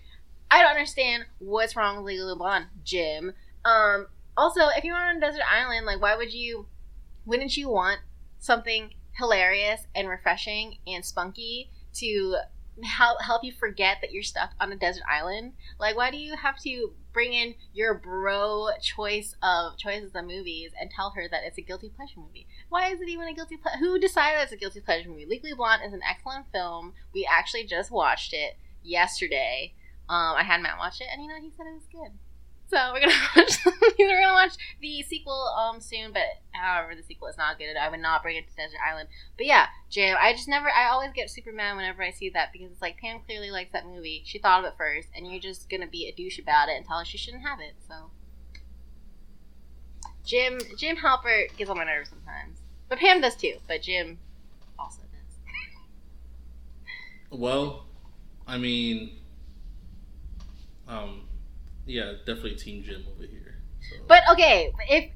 I 0.51 0.61
don't 0.61 0.71
understand 0.71 1.25
what's 1.39 1.75
wrong 1.75 1.97
with 1.97 2.05
Legally 2.05 2.35
Blonde, 2.35 2.65
Jim. 2.83 3.33
Um, 3.63 4.07
also, 4.37 4.67
if 4.75 4.83
you're 4.83 4.95
on 4.95 5.17
a 5.17 5.19
desert 5.19 5.43
island, 5.49 5.85
like 5.85 6.01
why 6.01 6.15
would 6.15 6.33
you? 6.33 6.67
Wouldn't 7.25 7.55
you 7.55 7.69
want 7.69 7.99
something 8.39 8.93
hilarious 9.17 9.85
and 9.93 10.09
refreshing 10.09 10.77
and 10.87 11.05
spunky 11.05 11.69
to 11.93 12.37
help 12.83 13.21
help 13.21 13.43
you 13.43 13.51
forget 13.51 13.97
that 14.01 14.11
you're 14.11 14.23
stuck 14.23 14.51
on 14.59 14.71
a 14.71 14.75
desert 14.75 15.03
island? 15.09 15.53
Like, 15.79 15.95
why 15.95 16.11
do 16.11 16.17
you 16.17 16.35
have 16.35 16.59
to 16.59 16.93
bring 17.13 17.33
in 17.33 17.55
your 17.73 17.93
bro 17.93 18.69
choice 18.81 19.35
of 19.43 19.77
choices 19.77 20.15
of 20.15 20.25
movies 20.25 20.71
and 20.79 20.89
tell 20.89 21.11
her 21.11 21.27
that 21.29 21.43
it's 21.45 21.57
a 21.57 21.61
guilty 21.61 21.89
pleasure 21.89 22.19
movie? 22.19 22.47
Why 22.69 22.91
is 22.91 23.01
it 23.01 23.09
even 23.09 23.27
a 23.27 23.33
guilty 23.33 23.57
pleasure? 23.57 23.79
Who 23.79 23.99
decided 23.99 24.41
it's 24.41 24.51
a 24.51 24.57
guilty 24.57 24.79
pleasure 24.79 25.09
movie? 25.09 25.25
Legally 25.25 25.53
Blonde 25.53 25.83
is 25.85 25.93
an 25.93 26.01
excellent 26.09 26.45
film. 26.51 26.93
We 27.13 27.27
actually 27.31 27.65
just 27.65 27.91
watched 27.91 28.33
it 28.33 28.57
yesterday. 28.83 29.73
Um, 30.09 30.35
I 30.37 30.43
had 30.43 30.61
Matt 30.61 30.79
watch 30.79 31.01
it, 31.01 31.07
and 31.11 31.21
you 31.21 31.29
know 31.29 31.39
he 31.39 31.51
said 31.55 31.67
it 31.67 31.73
was 31.73 31.87
good. 31.91 32.11
So 32.71 32.77
we're 32.93 33.01
gonna 33.01 33.13
watch. 33.35 33.51
we're 33.99 34.21
gonna 34.21 34.33
watch 34.33 34.53
the 34.79 35.01
sequel 35.03 35.53
um 35.59 35.81
soon, 35.81 36.13
but 36.13 36.23
however 36.51 36.95
the 36.95 37.03
sequel 37.03 37.27
is 37.27 37.37
not 37.37 37.57
good. 37.57 37.75
I 37.75 37.89
would 37.89 37.99
not 37.99 38.23
bring 38.23 38.37
it 38.37 38.47
to 38.47 38.55
Desert 38.55 38.79
Island. 38.89 39.09
But 39.35 39.45
yeah, 39.45 39.67
Jim, 39.89 40.15
I 40.17 40.31
just 40.31 40.47
never. 40.47 40.69
I 40.69 40.87
always 40.89 41.11
get 41.13 41.29
super 41.29 41.51
mad 41.51 41.75
whenever 41.75 42.01
I 42.01 42.11
see 42.11 42.29
that 42.29 42.53
because 42.53 42.71
it's 42.71 42.81
like 42.81 42.97
Pam 42.97 43.19
clearly 43.25 43.51
likes 43.51 43.73
that 43.73 43.85
movie. 43.85 44.23
She 44.25 44.39
thought 44.39 44.63
of 44.63 44.71
it 44.71 44.77
first, 44.77 45.09
and 45.13 45.27
you're 45.27 45.41
just 45.41 45.69
gonna 45.69 45.87
be 45.87 46.07
a 46.07 46.15
douche 46.15 46.39
about 46.39 46.69
it 46.69 46.77
and 46.77 46.85
tell 46.85 46.99
her 46.99 47.05
she 47.05 47.17
shouldn't 47.17 47.43
have 47.43 47.59
it. 47.59 47.75
So 47.85 48.11
Jim, 50.23 50.61
Jim 50.77 50.95
Halpert 50.95 51.57
gets 51.57 51.69
on 51.69 51.75
my 51.77 51.83
nerves 51.83 52.09
sometimes, 52.09 52.59
but 52.87 52.99
Pam 52.99 53.19
does 53.19 53.35
too. 53.35 53.55
But 53.67 53.81
Jim 53.81 54.17
also 54.79 55.01
does. 55.01 55.39
Well, 57.37 57.85
I 58.47 58.57
mean, 58.57 59.19
um, 60.87 61.23
yeah, 61.85 62.13
definitely 62.25 62.55
Team 62.55 62.83
Jim 62.83 63.03
over 63.13 63.23
here. 63.25 63.57
So. 63.89 63.97
But 64.07 64.23
okay, 64.31 64.71
if 64.89 65.11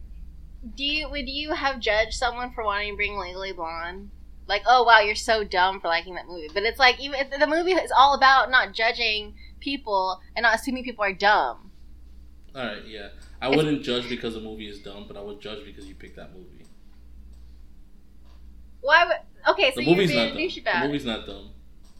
do 0.75 0.83
you 0.83 1.09
would 1.09 1.29
you 1.29 1.53
have 1.53 1.79
judged 1.79 2.13
someone 2.13 2.51
for 2.53 2.63
wanting 2.63 2.93
to 2.93 2.95
bring 2.95 3.17
Legally 3.17 3.53
Blonde? 3.53 4.11
Like, 4.47 4.63
oh 4.67 4.83
wow, 4.83 4.99
you're 4.99 5.15
so 5.15 5.43
dumb 5.43 5.79
for 5.79 5.87
liking 5.87 6.15
that 6.15 6.27
movie. 6.27 6.49
But 6.53 6.63
it's 6.63 6.79
like 6.79 6.99
even 6.99 7.19
the 7.39 7.47
movie 7.47 7.71
is 7.73 7.91
all 7.95 8.13
about 8.15 8.49
not 8.51 8.73
judging 8.73 9.35
people 9.59 10.19
and 10.35 10.43
not 10.43 10.55
assuming 10.55 10.83
people 10.83 11.03
are 11.03 11.13
dumb. 11.13 11.71
All 12.55 12.63
right, 12.65 12.85
yeah, 12.87 13.09
I 13.41 13.49
wouldn't 13.49 13.83
judge 13.83 14.07
because 14.07 14.33
the 14.35 14.39
movie 14.39 14.67
is 14.69 14.79
dumb, 14.79 15.05
but 15.07 15.17
I 15.17 15.21
would 15.21 15.41
judge 15.41 15.65
because 15.65 15.85
you 15.87 15.95
picked 15.95 16.15
that 16.15 16.33
movie. 16.33 16.63
Why 18.81 19.05
would? 19.05 19.15
Okay, 19.53 19.71
so 19.71 19.81
The 19.81 19.83
you're 19.83 19.97
being 19.97 20.15
not 20.15 20.25
a 20.25 20.27
dumb. 20.29 20.37
douche 20.37 20.57
about 20.57 20.83
it. 20.83 20.87
movie's 20.87 21.05
not 21.05 21.25
dumb. 21.25 21.49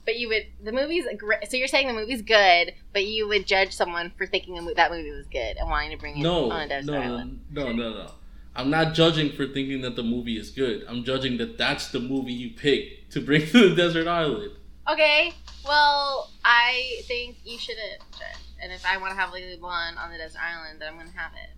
But 0.06 0.18
you 0.18 0.28
would 0.30 0.46
the 0.64 0.72
movie's 0.72 1.06
great. 1.18 1.50
So 1.50 1.58
you're 1.58 1.68
saying 1.68 1.88
the 1.88 1.94
movie's 1.94 2.22
good, 2.22 2.74
but 2.94 3.06
you 3.06 3.28
would 3.28 3.48
judge 3.48 3.72
someone 3.74 4.12
for 4.18 4.26
thinking 4.28 4.54
that 4.76 4.92
movie 4.92 5.12
was 5.12 5.26
good 5.28 5.58
and 5.58 5.70
wanting 5.70 5.92
to 5.92 5.98
bring 5.98 6.18
it 6.18 6.22
No, 6.24 6.52
on 6.52 6.62
a 6.62 6.68
desert 6.68 6.92
no, 6.92 7.02
island. 7.02 7.40
no, 7.52 7.72
no, 7.72 7.90
no. 7.94 8.12
I'm 8.56 8.70
not 8.70 8.94
judging 8.94 9.32
for 9.34 9.46
thinking 9.48 9.82
that 9.82 9.96
the 9.98 10.04
movie 10.04 10.38
is 10.38 10.50
good. 10.52 10.86
I'm 10.88 11.04
judging 11.04 11.38
that 11.40 11.58
that's 11.58 11.90
the 11.90 12.00
movie 12.00 12.32
you 12.34 12.52
picked 12.52 13.12
to 13.14 13.20
bring 13.22 13.46
to 13.52 13.70
the 13.70 13.76
desert 13.76 14.08
island. 14.08 14.52
Okay, 14.90 15.34
well, 15.66 16.30
I 16.46 17.02
think 17.06 17.38
you 17.44 17.58
shouldn't 17.58 18.00
judge. 18.12 18.38
And 18.62 18.72
if 18.72 18.86
I 18.86 18.98
want 18.98 19.12
to 19.14 19.20
have 19.20 19.34
Legally 19.34 19.58
Blonde 19.58 19.98
on 19.98 20.12
the 20.12 20.18
desert 20.18 20.40
island, 20.40 20.80
then 20.80 20.94
I'm 20.94 20.98
gonna 20.98 21.10
have 21.16 21.32
it. 21.34 21.50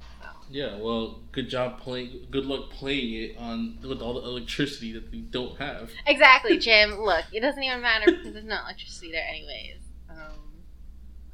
Yeah, 0.50 0.78
well, 0.78 1.20
good 1.34 1.50
job 1.50 1.80
playing. 1.80 2.28
Good 2.32 2.46
luck 2.46 2.70
playing 2.70 3.14
it 3.14 3.38
on 3.38 3.80
with 3.82 4.02
all 4.02 4.14
the 4.14 4.22
electricity 4.22 4.94
that 4.94 5.12
we 5.12 5.22
don't 5.22 5.58
have. 5.58 5.92
Exactly, 6.06 6.58
Jim. 6.60 7.00
Look, 7.02 7.26
it 7.34 7.42
doesn't 7.42 7.62
even 7.62 7.82
matter 7.82 8.06
because 8.06 8.34
there's 8.34 8.46
no 8.46 8.60
electricity 8.62 9.12
there, 9.12 9.26
anyways. 9.28 9.80
Um, 10.10 10.40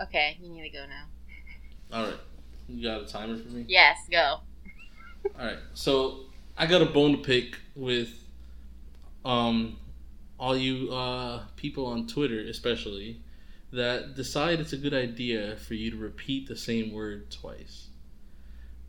okay, 0.01 0.38
you 0.41 0.49
need 0.49 0.64
to 0.64 0.69
go 0.69 0.85
now. 0.88 1.05
All 1.95 2.05
right, 2.07 2.19
you 2.68 2.81
got 2.81 3.01
a 3.01 3.05
timer 3.05 3.38
for 3.38 3.49
me? 3.49 3.65
Yes, 3.68 3.99
go. 4.10 4.39
All 5.39 5.45
right, 5.45 5.60
so 5.76 6.22
I 6.57 6.65
got 6.65 6.81
a 6.81 6.85
bone 6.85 7.11
to 7.11 7.18
pick 7.18 7.57
with 7.76 8.19
um 9.26 9.77
all 10.39 10.57
you 10.57 10.91
uh 10.91 11.43
people 11.55 11.85
on 11.85 12.07
Twitter, 12.07 12.39
especially 12.39 13.22
that 13.72 14.15
decide 14.15 14.60
it's 14.60 14.73
a 14.73 14.77
good 14.77 14.93
idea 14.93 15.55
for 15.55 15.76
you 15.76 15.91
to 15.91 15.97
repeat 15.97 16.47
the 16.47 16.55
same 16.55 16.91
word 16.91 17.30
twice. 17.31 17.89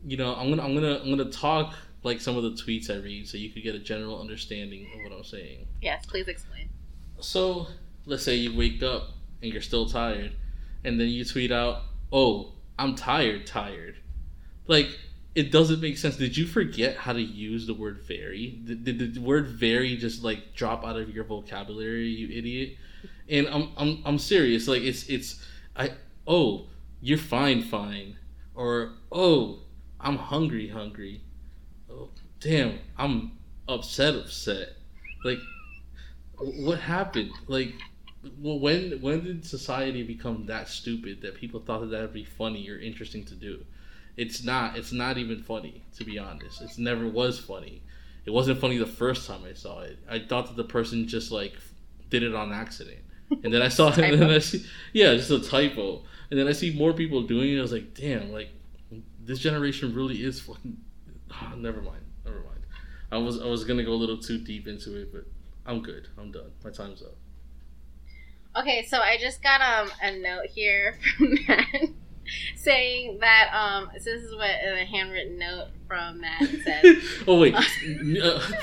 You 0.05 0.17
know, 0.17 0.35
I'm 0.35 0.49
gonna 0.49 0.63
I'm 0.63 0.75
gonna 0.75 0.99
I'm 0.99 1.09
gonna 1.09 1.31
talk 1.31 1.73
like 2.03 2.21
some 2.21 2.37
of 2.37 2.43
the 2.43 2.51
tweets 2.51 2.91
I 2.91 2.97
read, 3.01 3.27
so 3.27 3.37
you 3.37 3.49
could 3.49 3.63
get 3.63 3.73
a 3.73 3.79
general 3.79 4.21
understanding 4.21 4.87
of 4.93 5.03
what 5.03 5.17
I'm 5.17 5.23
saying. 5.23 5.67
Yes, 5.81 6.05
please 6.05 6.27
explain. 6.27 6.69
So 7.19 7.67
let's 8.05 8.23
say 8.23 8.35
you 8.35 8.55
wake 8.55 8.83
up 8.83 9.09
and 9.41 9.51
you're 9.51 9.63
still 9.63 9.87
tired, 9.87 10.33
and 10.83 10.99
then 10.99 11.07
you 11.07 11.25
tweet 11.25 11.51
out, 11.51 11.81
"Oh, 12.11 12.53
I'm 12.77 12.95
tired, 12.95 13.47
tired." 13.47 13.95
Like 14.67 14.89
it 15.33 15.51
doesn't 15.51 15.81
make 15.81 15.97
sense. 15.97 16.15
Did 16.15 16.37
you 16.37 16.45
forget 16.45 16.95
how 16.95 17.13
to 17.13 17.21
use 17.21 17.65
the 17.65 17.73
word 17.73 18.03
"very"? 18.07 18.59
Did, 18.63 18.83
did 18.83 19.15
the 19.15 19.21
word 19.21 19.47
"very" 19.47 19.97
just 19.97 20.23
like 20.23 20.53
drop 20.55 20.85
out 20.85 20.97
of 20.97 21.09
your 21.09 21.23
vocabulary, 21.23 22.07
you 22.07 22.37
idiot? 22.37 22.77
And 23.27 23.47
I'm 23.47 23.69
I'm 23.75 24.03
I'm 24.05 24.19
serious. 24.19 24.67
Like 24.67 24.83
it's 24.83 25.09
it's 25.09 25.43
I 25.75 25.93
oh 26.27 26.67
you're 27.01 27.17
fine 27.17 27.63
fine, 27.63 28.17
or 28.53 28.93
oh 29.11 29.61
I'm 29.99 30.17
hungry 30.17 30.67
hungry. 30.67 31.21
Oh 31.89 32.09
damn 32.39 32.79
I'm 32.97 33.31
upset 33.67 34.15
upset. 34.15 34.73
Like 35.23 35.39
what 36.37 36.79
happened? 36.79 37.31
Like, 37.47 37.73
well, 38.39 38.59
when 38.59 39.01
when 39.01 39.23
did 39.23 39.45
society 39.45 40.03
become 40.03 40.45
that 40.47 40.67
stupid 40.67 41.21
that 41.21 41.35
people 41.35 41.59
thought 41.59 41.81
that 41.81 41.91
that'd 41.91 42.13
be 42.13 42.25
funny 42.25 42.69
or 42.69 42.77
interesting 42.77 43.23
to 43.25 43.35
do? 43.35 43.65
It's 44.17 44.43
not. 44.43 44.77
It's 44.77 44.91
not 44.91 45.17
even 45.17 45.43
funny, 45.43 45.83
to 45.97 46.03
be 46.03 46.17
honest. 46.17 46.61
It 46.61 46.71
never 46.77 47.07
was 47.07 47.39
funny. 47.39 47.81
It 48.25 48.31
wasn't 48.31 48.59
funny 48.59 48.77
the 48.77 48.85
first 48.85 49.27
time 49.27 49.41
I 49.47 49.53
saw 49.53 49.81
it. 49.81 49.99
I 50.09 50.19
thought 50.19 50.47
that 50.47 50.55
the 50.55 50.63
person 50.63 51.07
just 51.07 51.31
like 51.31 51.53
did 52.09 52.23
it 52.23 52.33
on 52.33 52.51
accident, 52.51 52.99
and 53.43 53.53
then 53.53 53.61
I 53.61 53.67
saw 53.67 53.89
it, 53.91 53.97
and 53.99 54.21
then 54.21 54.29
I 54.29 54.39
see, 54.39 54.65
yeah, 54.93 55.13
just 55.15 55.31
a 55.31 55.39
typo, 55.39 56.03
and 56.31 56.39
then 56.39 56.47
I 56.47 56.53
see 56.53 56.75
more 56.75 56.93
people 56.93 57.23
doing 57.23 57.53
it. 57.53 57.59
I 57.59 57.61
was 57.61 57.71
like, 57.71 57.93
damn, 57.93 58.31
like 58.31 58.49
this 59.25 59.39
generation 59.39 59.93
really 59.93 60.23
is 60.23 60.39
fucking. 60.41 60.77
ah, 61.31 61.53
never 61.57 61.81
mind. 61.81 62.03
Never 62.23 62.37
mind. 62.39 62.59
I 63.11 63.17
was 63.17 63.41
I 63.41 63.45
was 63.45 63.63
gonna 63.63 63.83
go 63.83 63.91
a 63.93 63.95
little 64.01 64.17
too 64.17 64.37
deep 64.37 64.67
into 64.67 64.95
it, 65.01 65.11
but 65.13 65.25
I'm 65.65 65.81
good. 65.81 66.07
I'm 66.17 66.31
done. 66.31 66.51
My 66.63 66.69
time's 66.71 67.01
up. 67.01 67.15
Okay, 68.57 68.85
so 68.85 68.99
I 68.99 69.17
just 69.19 69.43
got 69.43 69.61
um 69.61 69.91
a 70.01 70.17
note 70.17 70.45
here 70.47 70.97
from 71.17 71.37
Matt 71.47 71.89
saying 72.55 73.19
that 73.19 73.49
um 73.53 73.89
so 73.99 74.11
this 74.11 74.23
is 74.23 74.33
what 74.35 74.49
a 74.49 74.85
handwritten 74.85 75.37
note 75.37 75.67
from 75.87 76.21
Matt 76.21 76.41
said. 76.63 76.83
oh 77.27 77.39
wait, 77.39 77.53
uh, 77.55 77.61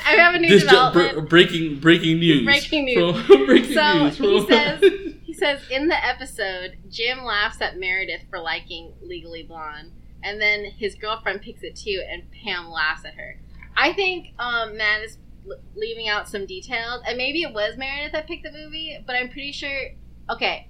I 0.05 0.13
have 0.15 0.35
a 0.35 0.39
new 0.39 0.49
ju- 0.49 0.59
development. 0.59 1.13
br- 1.15 1.21
breaking 1.21 1.79
breaking 1.79 2.19
news. 2.19 2.43
Breaking 2.45 2.85
news. 2.85 3.25
From, 3.25 3.45
breaking 3.45 3.73
So, 3.73 4.03
news. 4.09 4.17
he 4.17 4.45
says- 4.47 4.81
He 5.23 5.33
says 5.33 5.61
in 5.71 5.87
the 5.87 6.05
episode, 6.05 6.77
Jim 6.89 7.23
laughs 7.23 7.59
at 7.61 7.77
Meredith 7.79 8.21
for 8.29 8.39
liking 8.39 8.93
Legally 9.01 9.41
Blonde, 9.43 9.91
and 10.23 10.41
then 10.41 10.65
his 10.65 10.95
girlfriend 10.95 11.41
picks 11.41 11.63
it 11.63 11.75
too, 11.75 12.01
and 12.09 12.23
Pam 12.31 12.69
laughs 12.69 13.05
at 13.05 13.13
her. 13.15 13.39
I 13.75 13.93
think 13.93 14.33
um, 14.39 14.77
Matt 14.77 15.03
is 15.03 15.17
l- 15.49 15.59
leaving 15.75 16.07
out 16.07 16.27
some 16.29 16.45
details, 16.45 17.01
and 17.07 17.17
maybe 17.17 17.41
it 17.41 17.53
was 17.53 17.77
Meredith 17.77 18.11
that 18.13 18.27
picked 18.27 18.43
the 18.43 18.51
movie, 18.51 18.97
but 19.05 19.15
I'm 19.15 19.29
pretty 19.29 19.51
sure. 19.51 19.89
Okay, 20.29 20.67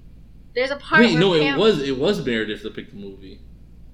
there's 0.55 0.71
a 0.71 0.77
part. 0.77 1.01
Wait, 1.01 1.17
no, 1.17 1.37
Pam, 1.37 1.55
it 1.55 1.61
was 1.61 1.81
it 1.81 1.97
was 1.97 2.25
Meredith 2.25 2.63
that 2.63 2.75
picked 2.75 2.91
the 2.91 2.97
movie. 2.97 3.41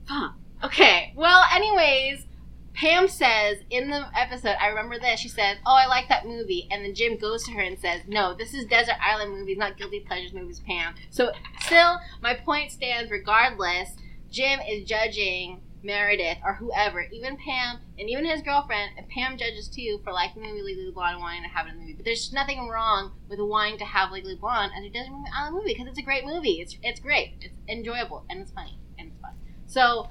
Fuck. 0.08 0.34
Okay. 0.64 1.14
Well, 1.16 1.44
anyways, 1.54 2.26
Pam 2.74 3.08
says 3.08 3.58
in 3.70 3.90
the 3.90 4.06
episode, 4.16 4.56
I 4.60 4.68
remember 4.68 5.00
this. 5.00 5.20
She 5.20 5.28
says, 5.30 5.58
"Oh, 5.66 5.74
I 5.74 5.88
like 5.88 6.08
that 6.10 6.26
movie," 6.26 6.68
and 6.72 6.84
then 6.84 6.94
Jim 6.96 7.18
goes 7.18 7.44
to 7.46 7.52
her 7.52 7.62
and 7.62 7.78
says, 7.80 8.02
"No, 8.08 8.34
this 8.34 8.54
is 8.54 8.66
Desert 8.66 8.96
Island 9.02 9.32
movies, 9.32 9.58
not 9.58 9.78
guilty 9.78 10.02
pleasures 10.02 10.34
movies." 10.34 10.60
Pam. 10.62 10.96
So 11.10 11.32
still, 11.62 12.00
my 12.22 12.34
point 12.36 12.72
stands. 12.72 13.12
Regardless, 13.12 13.96
Jim 14.30 14.60
is 14.68 14.88
judging 14.88 15.62
Meredith 15.82 16.38
or 16.44 16.56
whoever, 16.56 17.02
even 17.02 17.38
Pam 17.38 17.80
and 17.98 18.10
even 18.10 18.26
his 18.26 18.42
girlfriend. 18.42 18.92
And 18.98 19.08
Pam 19.10 19.38
judges 19.38 19.68
too 19.68 20.00
for 20.04 20.12
liking 20.12 20.42
the 20.42 20.50
movie 20.50 20.62
Legally 20.62 20.92
Blonde 20.92 21.16
and 21.16 21.22
wanting 21.22 21.44
to 21.44 21.50
have 21.50 21.68
it 21.68 21.70
in 21.72 21.76
the 21.76 21.82
movie. 21.82 21.94
But 21.94 22.06
there's 22.06 22.34
nothing 22.34 22.68
wrong 22.68 23.14
with 23.30 23.40
wanting 23.40 23.78
to 23.80 23.86
have 23.86 24.12
Legally 24.12 24.36
Blonde 24.36 24.72
as 24.78 24.84
a 24.84 24.90
Desert 24.90 25.14
Island 25.36 25.56
movie 25.56 25.74
because 25.74 25.88
it's 25.88 26.00
a 26.00 26.04
great 26.04 26.26
movie. 26.26 26.62
It's 26.62 26.78
it's 26.84 27.00
great. 27.00 27.36
It's 27.42 27.56
enjoyable 27.68 28.26
and 28.30 28.42
it's 28.42 28.52
funny 28.52 28.78
and 28.98 29.10
it's 29.10 29.22
fun. 29.22 29.34
So 29.68 30.10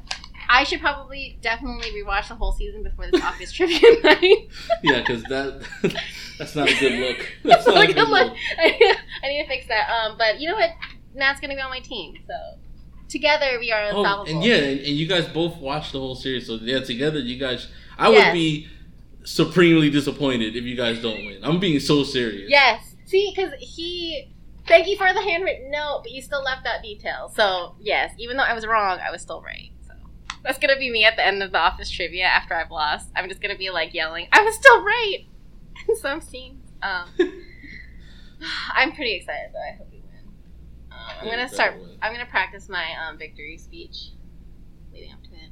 I 0.48 0.64
should 0.64 0.80
probably 0.80 1.38
definitely 1.42 1.90
rewatch 1.90 2.28
the 2.28 2.34
whole 2.34 2.52
season 2.52 2.82
before 2.82 3.10
this 3.10 3.22
office 3.22 3.52
trivia 3.52 3.80
night. 4.02 4.48
Yeah, 4.82 5.00
because 5.00 5.22
that 5.24 5.62
that's 6.38 6.54
not 6.54 6.70
a 6.70 6.78
good 6.78 6.92
look. 7.00 7.32
That's 7.44 7.66
not 7.66 7.82
a 7.82 7.86
good 7.88 7.98
at 7.98 8.08
look. 8.08 8.32
I, 8.58 8.96
I 9.24 9.28
need 9.28 9.42
to 9.42 9.48
fix 9.48 9.66
that. 9.66 9.90
Um, 9.90 10.16
but 10.16 10.40
you 10.40 10.48
know 10.48 10.54
what? 10.54 10.70
Nat's 11.14 11.40
gonna 11.40 11.56
be 11.56 11.60
on 11.60 11.70
my 11.70 11.80
team, 11.80 12.14
so 12.26 12.34
together 13.08 13.58
we 13.58 13.72
are 13.72 13.84
unstoppable. 13.84 14.24
Oh, 14.28 14.30
and 14.36 14.44
yeah, 14.44 14.56
and, 14.56 14.78
and 14.80 14.88
you 14.88 15.06
guys 15.06 15.26
both 15.28 15.56
watched 15.56 15.92
the 15.92 15.98
whole 16.00 16.14
series, 16.14 16.46
so 16.46 16.54
yeah, 16.60 16.80
together 16.80 17.18
you 17.18 17.38
guys. 17.38 17.68
I 17.98 18.10
Yes. 18.10 18.26
would 18.26 18.32
be 18.32 18.68
supremely 19.24 19.90
disappointed 19.90 20.56
if 20.56 20.64
you 20.64 20.76
guys 20.76 21.00
don't 21.02 21.24
win. 21.26 21.40
I'm 21.42 21.58
being 21.60 21.80
so 21.80 22.04
serious. 22.04 22.48
Yes. 22.50 22.94
See, 23.06 23.32
because 23.34 23.52
he. 23.58 24.32
Thank 24.66 24.86
you 24.86 24.96
for 24.98 25.10
the 25.14 25.22
handwritten 25.22 25.70
note, 25.70 26.00
but 26.02 26.12
you 26.12 26.20
still 26.20 26.42
left 26.42 26.66
out 26.66 26.82
details. 26.82 27.34
So 27.34 27.74
yes, 27.80 28.12
even 28.18 28.36
though 28.36 28.42
I 28.42 28.52
was 28.52 28.66
wrong, 28.66 28.98
I 29.02 29.10
was 29.10 29.22
still 29.22 29.40
right. 29.40 29.70
So 29.86 29.94
that's 30.44 30.58
gonna 30.58 30.76
be 30.76 30.90
me 30.90 31.04
at 31.06 31.16
the 31.16 31.26
end 31.26 31.42
of 31.42 31.52
the 31.52 31.58
office 31.58 31.88
trivia 31.90 32.24
after 32.26 32.54
I've 32.54 32.70
lost. 32.70 33.10
I'm 33.16 33.28
just 33.30 33.40
gonna 33.40 33.56
be 33.56 33.70
like 33.70 33.94
yelling, 33.94 34.28
"I 34.30 34.42
was 34.42 34.54
still 34.56 34.82
right!" 34.84 35.24
in 35.88 35.96
some 35.96 36.20
scenes. 36.20 36.70
Um, 36.82 37.08
I'm 38.74 38.92
pretty 38.92 39.14
excited 39.14 39.50
though. 39.54 39.58
I 39.72 39.76
hope 39.78 39.88
I'm 41.20 41.26
gonna 41.28 41.48
start. 41.48 41.74
I'm 42.02 42.12
gonna 42.12 42.26
practice 42.26 42.68
my 42.68 42.86
um, 43.06 43.18
victory 43.18 43.58
speech 43.58 44.10
leading 44.92 45.12
up 45.12 45.22
to 45.24 45.30
it. 45.30 45.50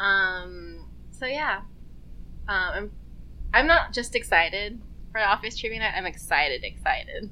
Um. 0.00 0.88
So 1.10 1.26
yeah. 1.26 1.62
Um. 2.48 2.70
I'm. 2.74 2.90
I'm 3.54 3.66
not 3.66 3.92
just 3.92 4.14
excited 4.14 4.80
for 5.12 5.20
office 5.20 5.56
trivia 5.58 5.78
night. 5.80 5.92
I'm 5.96 6.06
excited. 6.06 6.64
Excited. 6.64 7.30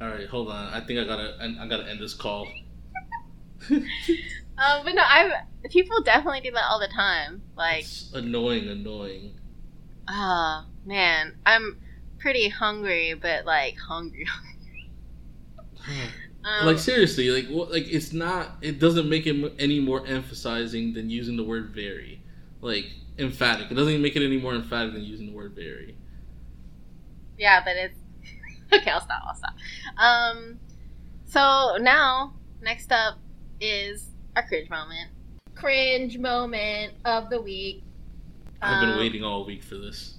All 0.00 0.08
right, 0.08 0.26
hold 0.28 0.48
on. 0.48 0.72
I 0.72 0.80
think 0.80 0.98
I 1.00 1.04
gotta 1.04 1.36
I, 1.40 1.64
I 1.64 1.68
gotta 1.68 1.88
end 1.88 2.00
this 2.00 2.14
call. 2.14 2.46
Um. 4.58 4.84
But 4.84 4.94
no, 4.94 5.02
I'm. 5.06 5.32
People 5.70 6.02
definitely 6.02 6.40
do 6.40 6.50
that 6.52 6.64
all 6.68 6.78
the 6.80 6.88
time. 6.88 7.40
Like, 7.56 7.80
It's 7.84 8.12
annoying, 8.12 8.68
annoying. 8.68 9.34
ah, 10.08 10.66
man, 10.84 11.36
I'm 11.46 11.78
pretty 12.18 12.48
hungry, 12.48 13.14
but 13.14 13.46
like 13.46 13.76
hungry. 13.78 14.26
Um, 16.44 16.66
like 16.66 16.78
seriously, 16.78 17.30
like 17.30 17.46
what? 17.46 17.70
Like 17.70 17.86
it's 17.86 18.12
not. 18.12 18.56
It 18.62 18.78
doesn't 18.80 19.08
make 19.08 19.26
it 19.26 19.54
any 19.58 19.78
more 19.80 20.04
emphasizing 20.06 20.92
than 20.92 21.08
using 21.08 21.36
the 21.36 21.44
word 21.44 21.70
very. 21.70 22.20
Like 22.60 22.86
emphatic. 23.18 23.70
It 23.70 23.74
doesn't 23.74 23.90
even 23.90 24.02
make 24.02 24.16
it 24.16 24.24
any 24.24 24.38
more 24.38 24.54
emphatic 24.54 24.92
than 24.92 25.02
using 25.04 25.26
the 25.26 25.32
word 25.32 25.52
very. 25.54 25.96
Yeah, 27.38 27.62
but 27.64 27.76
it's 27.76 27.98
okay. 28.72 28.90
I'll 28.90 29.00
stop. 29.00 29.22
I'll 29.26 29.34
stop. 29.34 29.54
Um, 29.98 30.58
so 31.24 31.76
now 31.80 32.34
next 32.60 32.90
up 32.92 33.18
is 33.60 34.10
our 34.36 34.46
cringe 34.46 34.68
moment. 34.68 35.10
Cringe 35.54 36.18
moment 36.18 36.94
of 37.04 37.30
the 37.30 37.40
week. 37.40 37.84
I've 38.60 38.80
been 38.80 38.90
Um, 38.90 38.98
waiting 38.98 39.22
all 39.24 39.44
week 39.44 39.62
for 39.62 39.76
this. 39.76 40.18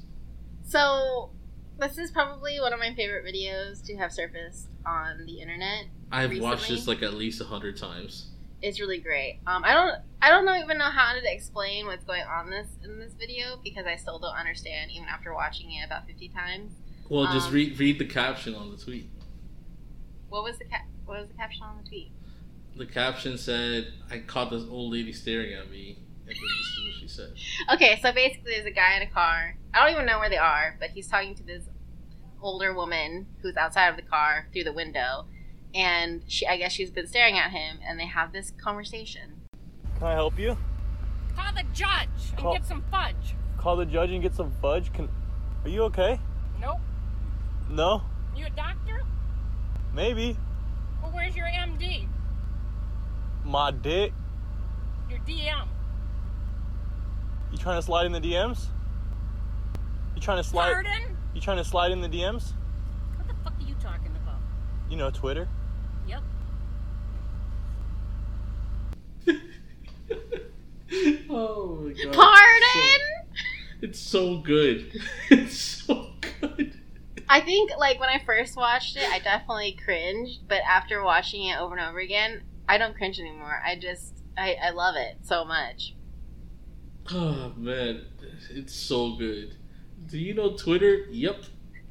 So 0.64 1.32
this 1.80 1.98
is 1.98 2.12
probably 2.12 2.60
one 2.60 2.74
of 2.74 2.80
my 2.80 2.94
favorite 2.94 3.26
videos 3.26 3.84
to 3.86 3.96
have 3.98 4.12
surfaced 4.12 4.70
on 4.86 5.26
the 5.26 5.40
internet. 5.42 5.86
I've 6.12 6.38
watched 6.40 6.70
this 6.70 6.88
like 6.88 7.02
at 7.04 7.14
least 7.16 7.42
a 7.42 7.46
hundred 7.46 7.78
times. 7.78 8.28
It's 8.62 8.80
really 8.80 9.00
great. 9.00 9.40
Um, 9.46 9.64
I 9.66 9.74
don't, 9.74 9.96
I 10.22 10.30
don't 10.30 10.46
know, 10.46 10.56
even 10.56 10.78
know 10.78 10.86
how 10.90 11.14
to 11.14 11.20
explain 11.34 11.86
what's 11.86 12.06
going 12.06 12.22
on 12.24 12.50
this 12.50 12.68
in 12.84 12.98
this 13.00 13.14
video 13.14 13.60
because 13.64 13.86
I 13.86 13.98
still 13.98 14.20
don't 14.20 14.36
understand 14.36 14.92
even 14.92 15.08
after 15.10 15.34
watching 15.34 15.72
it 15.74 15.86
about 15.86 16.06
fifty 16.08 16.30
times. 16.30 16.72
Well, 17.10 17.26
just 17.34 17.48
Um, 17.50 17.54
read 17.56 17.78
read 17.80 18.00
the 18.00 18.06
caption 18.06 18.56
on 18.56 18.72
the 18.72 18.78
tweet. 18.78 19.10
What 20.30 20.44
was 20.44 20.58
the 20.58 20.66
ca- 20.66 20.86
what 21.06 21.20
was 21.20 21.28
the 21.28 21.36
caption 21.36 21.64
on 21.64 21.78
the 21.84 21.88
tweet? 21.90 22.12
The 22.76 22.86
caption 22.86 23.38
said, 23.38 23.94
"I 24.10 24.20
caught 24.20 24.50
this 24.50 24.64
old 24.70 24.94
lady 24.94 25.12
staring 25.12 25.54
at 25.54 25.70
me," 25.70 25.98
and 26.26 26.28
then 26.28 26.36
this 26.36 26.40
is 26.40 26.86
what 26.86 26.94
she 27.02 27.08
said. 27.08 27.34
Okay, 27.76 28.00
so 28.02 28.12
basically, 28.14 28.54
there's 28.54 28.66
a 28.66 28.72
guy 28.72 28.96
in 28.96 29.02
a 29.02 29.12
car. 29.12 29.58
I 29.74 29.80
don't 29.80 29.94
even 29.94 30.06
know 30.06 30.20
where 30.20 30.30
they 30.30 30.38
are, 30.38 30.76
but 30.80 30.92
he's 30.92 31.08
talking 31.08 31.34
to 31.36 31.44
this 31.44 31.64
older 32.42 32.74
woman 32.74 33.26
who's 33.42 33.56
outside 33.58 33.88
of 33.88 33.96
the 33.96 34.02
car 34.04 34.48
through 34.54 34.66
the 34.66 34.74
window, 34.74 35.26
and 35.74 36.24
she, 36.28 36.46
I 36.46 36.58
guess, 36.58 36.72
she's 36.72 36.92
been 36.92 37.08
staring 37.08 37.38
at 37.38 37.52
him, 37.52 37.80
and 37.88 38.00
they 38.00 38.06
have 38.06 38.32
this 38.34 38.52
conversation. 38.62 39.42
Can 39.98 40.08
I 40.08 40.14
help 40.14 40.38
you? 40.38 40.58
Call 41.36 41.54
the 41.54 41.64
judge 41.74 42.10
and 42.30 42.38
Call- 42.38 42.54
get 42.54 42.66
some 42.66 42.84
fudge. 42.92 43.36
Call 43.58 43.76
the 43.78 43.86
judge 43.86 44.12
and 44.12 44.22
get 44.22 44.36
some 44.36 44.52
fudge. 44.62 44.92
Can 44.94 45.10
Are 45.64 45.70
you 45.70 45.84
okay? 45.84 46.20
Nope. 46.60 46.80
No? 47.70 48.04
You 48.36 48.46
a 48.46 48.50
doctor? 48.50 49.02
Maybe. 49.94 50.38
Well, 51.02 51.12
where's 51.14 51.36
your 51.36 51.48
MD? 51.48 52.08
My 53.46 53.72
dick. 53.72 54.14
Your 55.10 55.20
DM? 55.20 55.68
You 57.52 57.58
trying 57.58 57.78
to 57.78 57.82
slide 57.82 58.06
in 58.06 58.12
the 58.12 58.20
DMs? 58.20 58.68
You 60.24 60.26
trying 60.26 60.42
to 60.42 60.50
slide 60.50 60.72
Pardon? 60.72 61.18
You 61.34 61.42
trying 61.42 61.58
to 61.58 61.66
slide 61.66 61.92
in 61.92 62.00
the 62.00 62.08
DMs? 62.08 62.54
What 63.18 63.28
the 63.28 63.34
fuck 63.44 63.60
are 63.60 63.68
you 63.68 63.76
talking 63.76 64.16
about? 64.24 64.40
You 64.90 64.96
know 64.96 65.12
Twitter. 65.12 65.50
Yep. 66.08 66.24
oh 71.30 71.76
my 71.76 71.92
god! 71.92 72.14
Pardon? 72.14 73.02
It's 73.82 74.00
so 74.00 74.38
good. 74.38 74.94
It's 75.30 75.58
so 75.58 76.12
good. 76.40 76.80
I 77.28 77.42
think, 77.42 77.72
like, 77.78 78.00
when 78.00 78.08
I 78.08 78.24
first 78.26 78.56
watched 78.56 78.96
it, 78.96 79.04
I 79.12 79.20
definitely 79.20 79.78
cringed, 79.84 80.48
but 80.48 80.60
after 80.66 81.04
watching 81.04 81.48
it 81.48 81.60
over 81.60 81.76
and 81.76 81.86
over 81.86 82.00
again, 82.00 82.44
I 82.70 82.78
don't 82.78 82.96
cringe 82.96 83.20
anymore. 83.20 83.62
I 83.62 83.76
just, 83.76 84.24
I, 84.38 84.56
I 84.64 84.70
love 84.70 84.96
it 84.96 85.18
so 85.24 85.44
much. 85.44 85.96
Oh 87.12 87.52
man, 87.58 88.06
it's 88.50 88.74
so 88.74 89.18
good. 89.18 89.58
Do 90.08 90.18
you 90.18 90.34
know 90.34 90.56
Twitter? 90.56 91.06
Yep. 91.10 91.44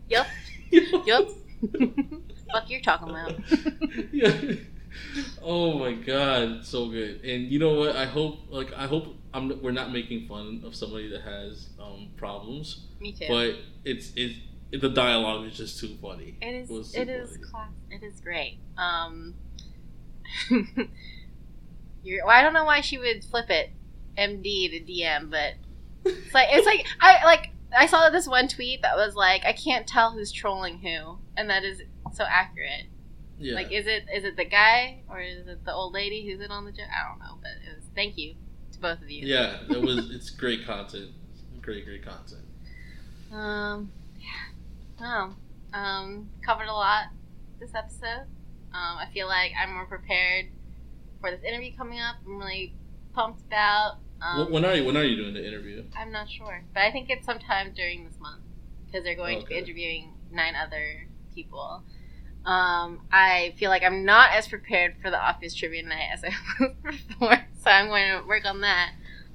Yep. 0.09 0.27
yep. 1.07 1.29
Fuck 2.53 2.71
you're 2.71 2.81
talking 2.81 3.11
about. 3.11 3.35
yeah. 4.13 4.55
Oh 5.43 5.79
my 5.79 5.93
god, 5.93 6.65
so 6.65 6.89
good. 6.89 7.25
And 7.25 7.49
you 7.49 7.59
know 7.59 7.75
what? 7.75 7.97
I 7.97 8.05
hope 8.05 8.41
like 8.51 8.73
I 8.75 8.87
hope 8.87 9.17
I'm 9.33 9.61
we're 9.63 9.73
not 9.73 9.93
making 9.93 10.29
fun 10.29 10.63
of 10.65 10.75
somebody 10.75 11.09
that 11.11 11.23
has 11.23 11.71
um 11.81 12.09
problems, 12.17 12.87
Me 13.01 13.13
too. 13.13 13.27
but 13.29 13.57
it's 13.85 14.13
it's 14.17 14.39
the 14.73 14.89
dialogue 14.89 15.47
is 15.47 15.57
just 15.57 15.81
too 15.81 15.97
funny. 16.01 16.37
It 16.41 16.69
is. 16.71 16.95
It 16.95 17.07
too 17.07 17.13
is 17.13 17.39
class. 17.39 17.71
It 17.91 18.03
is 18.03 18.21
great. 18.21 18.59
Um, 18.79 19.35
you're, 22.03 22.25
well, 22.27 22.35
I 22.35 22.43
don't 22.43 22.55
know 22.55 22.65
why 22.65 22.81
she 22.81 22.99
would 22.99 23.25
flip 23.25 23.51
it, 23.51 23.71
MD 24.17 24.71
to 24.71 24.93
DM, 24.93 25.31
but 25.31 25.55
it's 26.05 26.35
like 26.35 26.49
it's 26.51 26.67
like 26.67 26.87
I 27.01 27.25
like 27.25 27.52
I 27.77 27.87
saw 27.87 28.11
this 28.11 28.27
one 28.27 28.49
tweet 28.49 28.83
that 28.83 28.97
was 28.97 29.15
like 29.15 29.45
I 29.45 29.53
can't 29.53 29.87
tell 29.87 30.13
who's 30.13 30.33
trolling 30.33 30.79
who, 30.79 31.19
and 31.37 31.49
that 31.51 31.65
is 31.65 31.83
so 32.13 32.25
accurate. 32.29 32.87
Yeah. 33.39 33.55
Like, 33.55 33.73
is 33.73 33.87
it 33.87 34.05
is 34.15 34.25
it 34.25 34.37
the 34.37 34.45
guy 34.45 35.03
or 35.09 35.21
is 35.21 35.47
it 35.47 35.65
the 35.65 35.73
old 35.73 35.93
lady 35.93 36.27
who's 36.27 36.41
in 36.41 36.51
on 36.51 36.65
the 36.65 36.73
joke? 36.73 36.87
I 36.95 37.09
don't 37.09 37.19
know, 37.19 37.39
but 37.41 37.51
it 37.67 37.75
was. 37.75 37.85
Thank 37.95 38.17
you 38.17 38.35
to 38.73 38.81
both 38.81 39.03
of 39.03 39.11
you. 39.11 39.27
yeah, 39.27 39.59
it 39.69 39.81
was 39.83 40.11
it's 40.15 40.31
great 40.31 40.65
content. 40.65 41.11
Great, 41.61 41.85
great 41.85 42.05
content. 42.05 42.43
Um, 43.33 43.91
yeah. 44.19 45.35
Oh, 45.75 45.79
um, 45.79 46.31
covered 46.45 46.69
a 46.69 46.73
lot 46.73 47.05
this 47.61 47.75
episode. 47.75 48.27
Um, 48.75 48.99
I 48.99 49.09
feel 49.13 49.27
like 49.27 49.53
I'm 49.61 49.75
more 49.75 49.87
prepared 49.87 50.47
for 51.21 51.31
this 51.31 51.43
interview 51.43 51.77
coming 51.77 52.01
up. 52.01 52.17
I'm 52.27 52.39
really 52.39 52.75
pumped 53.15 53.43
about. 53.43 53.99
Um, 54.23 54.53
when 54.53 54.65
are 54.65 54.75
you? 54.75 54.85
When 54.85 54.97
are 54.97 55.03
you 55.05 55.17
doing 55.17 55.35
the 55.35 55.47
interview? 55.47 55.85
I'm 55.99 56.13
not 56.13 56.31
sure, 56.31 56.65
but 56.75 56.83
I 56.83 56.93
think 56.93 57.11
it's 57.11 57.27
sometime 57.27 57.73
during 57.75 58.05
this 58.05 58.19
month 58.21 58.43
because 58.87 59.05
they're 59.05 59.17
going 59.17 59.41
to 59.41 59.47
be 59.47 59.57
interviewing 59.57 60.13
nine 60.31 60.55
other 60.55 61.07
people. 61.35 61.83
Um, 62.45 63.01
I 63.13 63.55
feel 63.59 63.71
like 63.71 63.83
I'm 63.83 64.05
not 64.05 64.31
as 64.33 64.49
prepared 64.49 64.97
for 65.01 65.11
the 65.11 65.19
office 65.21 65.55
trivia 65.55 65.83
night 65.85 66.09
as 66.13 66.25
I 66.25 66.31
was 66.61 66.73
before, 67.09 67.39
so 67.63 67.71
I'm 67.71 67.89
going 67.89 68.21
to 68.21 68.27
work 68.27 68.45
on 68.45 68.61
that. 68.63 68.91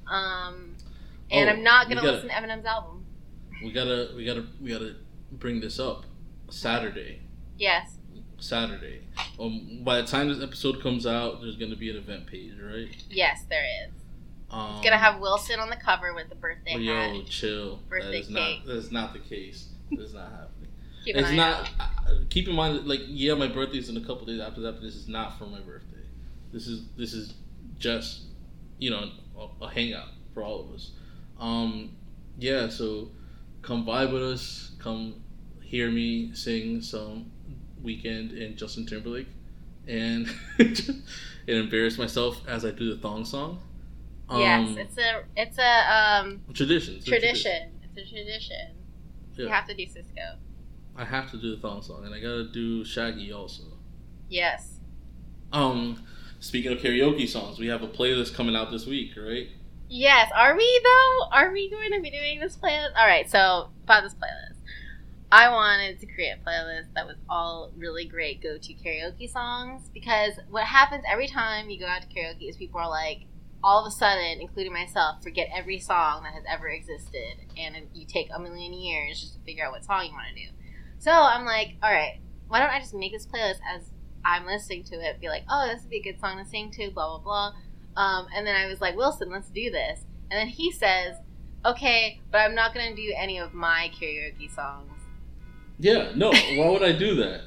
Um, 0.06 0.76
and 1.32 1.50
Oh, 1.50 1.54
I'm 1.54 1.64
not 1.64 1.88
going 1.88 1.98
to 1.98 2.04
listen 2.04 2.30
to 2.30 2.34
Eminem's 2.36 2.66
album. 2.66 3.06
We 3.64 3.72
gotta, 3.72 4.12
we 4.16 4.26
gotta, 4.26 4.46
we 4.62 4.72
gotta 4.72 4.96
bring 5.32 5.60
this 5.62 5.80
up. 5.80 6.06
Saturday, 6.50 7.22
Yes, 7.58 7.98
Saturday. 8.40 9.02
Um, 9.40 9.82
by 9.84 10.00
the 10.02 10.08
time 10.08 10.30
this 10.30 10.42
episode 10.44 10.82
comes 10.82 11.06
out, 11.08 11.42
there's 11.42 11.58
gonna 11.58 11.76
be 11.76 11.90
an 11.90 11.98
event 11.98 12.28
page, 12.28 12.54
right? 12.62 12.88
yes, 13.10 13.44
there 13.50 13.66
is. 13.86 13.92
Um, 14.49 14.76
It's 14.76 14.84
gonna 14.84 14.98
have 14.98 15.19
Wilson 15.19 15.60
on 15.60 15.69
the 15.69 15.76
cover 15.76 16.14
with 16.14 16.30
the 16.30 16.36
birthday 16.36 16.76
Well, 16.76 16.84
hat. 17.10 17.15
yo, 17.15 17.24
chill. 17.24 17.80
birthday 17.90 18.11
that 18.11 18.19
is 18.19 18.28
cake. 18.28 18.36
not. 18.36 18.65
That 18.65 18.76
is 18.78 18.91
not 18.91 19.14
the 19.14 19.19
case. 19.19 19.69
That 19.91 19.99
is 20.02 20.14
not 20.14 20.30
happening. 20.32 20.69
Keep 21.06 21.15
it's 21.18 21.32
not. 21.32 21.69
uh, 21.80 21.88
keep 22.30 22.48
in 22.48 22.56
mind, 22.56 22.86
like, 22.88 23.02
yeah, 23.07 23.34
my 23.34 23.48
birthday 23.48 23.78
is 23.78 23.90
in 23.90 23.98
a 23.98 24.02
couple 24.02 24.26
days 24.26 24.40
after 24.41 24.61
that, 24.61 24.74
but 24.74 24.82
this 24.82 24.95
is 24.95 25.07
not 25.07 25.38
for 25.38 25.45
my 25.45 25.60
birthday. 25.61 26.03
This 26.52 26.68
is 26.68 26.86
this 26.98 27.14
is 27.14 27.34
just, 27.78 28.24
you 28.80 28.90
know, 28.90 29.10
a, 29.38 29.65
a 29.65 29.69
hangout 29.69 30.10
for 30.34 30.44
all 30.44 30.60
of 30.61 30.74
us. 30.74 30.91
Um, 31.40 31.95
yeah, 32.40 32.68
so 32.69 33.11
come 33.61 33.86
vibe 33.86 34.11
with 34.14 34.24
us. 34.24 34.72
Come 34.80 35.15
hear 35.61 35.90
me 35.91 36.34
sing 36.34 36.82
some 36.82 37.32
Weeknd 37.84 38.36
in 38.38 38.56
Justin 38.57 38.86
Timberlake, 38.86 39.28
and 39.88 40.28
and 40.60 41.03
embarrass 41.48 41.98
myself 41.98 42.41
as 42.48 42.65
I 42.65 42.72
do 42.72 42.94
the 42.94 42.99
thong 43.02 43.24
song. 43.26 43.60
Yes, 44.30 44.70
Um, 44.70 44.78
it's 44.78 44.98
a 44.98 45.24
it's 45.36 45.58
a 45.58 45.94
um, 45.94 46.41
tradition. 46.54 46.95
It's 46.95 47.08
a 47.08 47.10
tradition. 47.10 47.72
It's 47.84 47.98
a 47.98 48.14
tradition. 48.14 48.76
You 49.36 49.48
have 49.48 49.68
to 49.68 49.74
do 49.74 49.84
Sisqo. 49.84 50.38
I 50.95 51.06
have 51.06 51.30
to 51.32 51.38
do 51.38 51.56
the 51.56 51.62
thong 51.62 51.82
song, 51.82 52.04
and 52.06 52.14
I 52.14 52.20
gotta 52.20 52.49
do 52.52 52.84
Shaggy 52.84 53.32
also. 53.32 53.64
Yes. 54.30 54.80
Um, 55.54 56.04
speaking 56.40 56.72
of 56.74 56.80
karaoke 56.80 57.28
songs, 57.28 57.60
we 57.60 57.68
have 57.68 57.84
a 57.84 57.88
playlist 57.88 58.34
coming 58.34 58.56
out 58.56 58.72
this 58.72 58.86
week, 58.86 59.12
right? 59.16 59.48
Yes. 59.90 60.30
Are 60.36 60.56
we 60.58 60.82
though? 60.84 61.28
Are 61.32 61.52
we 61.52 61.70
going 61.70 61.91
to 61.94 62.02
be 62.02 62.10
doing 62.10 62.40
this 62.40 62.58
playlist? 62.58 62.95
All 62.98 63.08
right. 63.08 63.30
So 63.30 63.70
about 63.84 64.04
this 64.04 64.16
playlist, 64.16 64.58
I 65.32 65.49
wanted 65.49 65.99
to 65.99 66.06
create 66.08 66.36
a 66.41 66.49
playlist 66.49 66.94
that 66.95 67.06
was 67.06 67.16
all 67.30 67.72
really 67.78 68.06
great 68.06 68.41
go-to 68.41 68.74
karaoke 68.74 69.30
songs 69.30 69.90
because 69.94 70.34
what 70.49 70.64
happens 70.64 71.04
every 71.10 71.28
time 71.28 71.70
you 71.70 71.80
go 71.80 71.86
out 71.86 72.02
to 72.02 72.08
karaoke 72.08 72.49
is 72.49 72.58
people 72.58 72.80
are 72.80 72.90
like, 72.90 73.28
all 73.64 73.86
of 73.86 73.88
a 73.88 73.92
sudden, 73.92 74.40
including 74.40 74.74
myself, 74.74 75.24
forget 75.24 75.48
every 75.54 75.80
song 75.80 76.24
that 76.24 76.34
has 76.34 76.44
ever 76.50 76.68
existed, 76.68 77.46
and 77.58 77.76
you 77.94 78.06
take 78.06 78.30
a 78.34 78.40
million 78.40 78.74
years 78.74 79.20
just 79.20 79.34
to 79.36 79.40
figure 79.42 79.66
out 79.66 79.72
what 79.72 79.84
song 79.84 80.06
you 80.06 80.12
want 80.12 80.28
to 80.36 80.36
do. 80.36 80.50
So 81.00 81.12
I'm 81.12 81.46
like, 81.46 81.76
all 81.82 81.92
right, 81.92 82.20
why 82.48 82.60
don't 82.60 82.70
I 82.70 82.80
just 82.80 82.94
make 82.94 83.12
this 83.12 83.26
playlist 83.26 83.60
as 83.76 83.92
I'm 84.24 84.46
listening 84.46 84.84
to 84.86 84.96
it, 84.96 85.20
be 85.20 85.30
like, 85.30 85.44
oh, 85.50 85.68
this 85.68 85.82
would 85.82 85.90
be 85.90 85.98
a 85.98 86.04
good 86.04 86.20
song 86.20 86.38
to 86.38 86.50
sing 86.50 86.72
to, 86.72 86.92
blah 86.92 87.18
blah 87.18 87.20
blah. 87.20 88.02
Um, 88.02 88.28
and 88.36 88.46
then 88.46 88.56
I 88.56 88.68
was 88.68 88.80
like, 88.80 88.96
Wilson, 88.96 89.30
let's 89.30 89.50
do 89.50 89.72
this. 89.72 90.02
And 90.30 90.40
then 90.40 90.48
he 90.48 90.72
says, 90.72 91.16
okay, 91.66 92.22
but 92.32 92.40
I'm 92.40 92.54
not 92.54 92.74
going 92.74 92.96
to 92.96 92.96
do 92.96 93.14
any 93.18 93.40
of 93.40 93.54
my 93.54 93.92
karaoke 94.00 94.54
songs. 94.54 94.92
Yeah. 95.80 96.12
No. 96.16 96.32
why 96.32 96.70
would 96.70 96.84
I 96.84 96.92
do 96.92 97.16
that? 97.16 97.42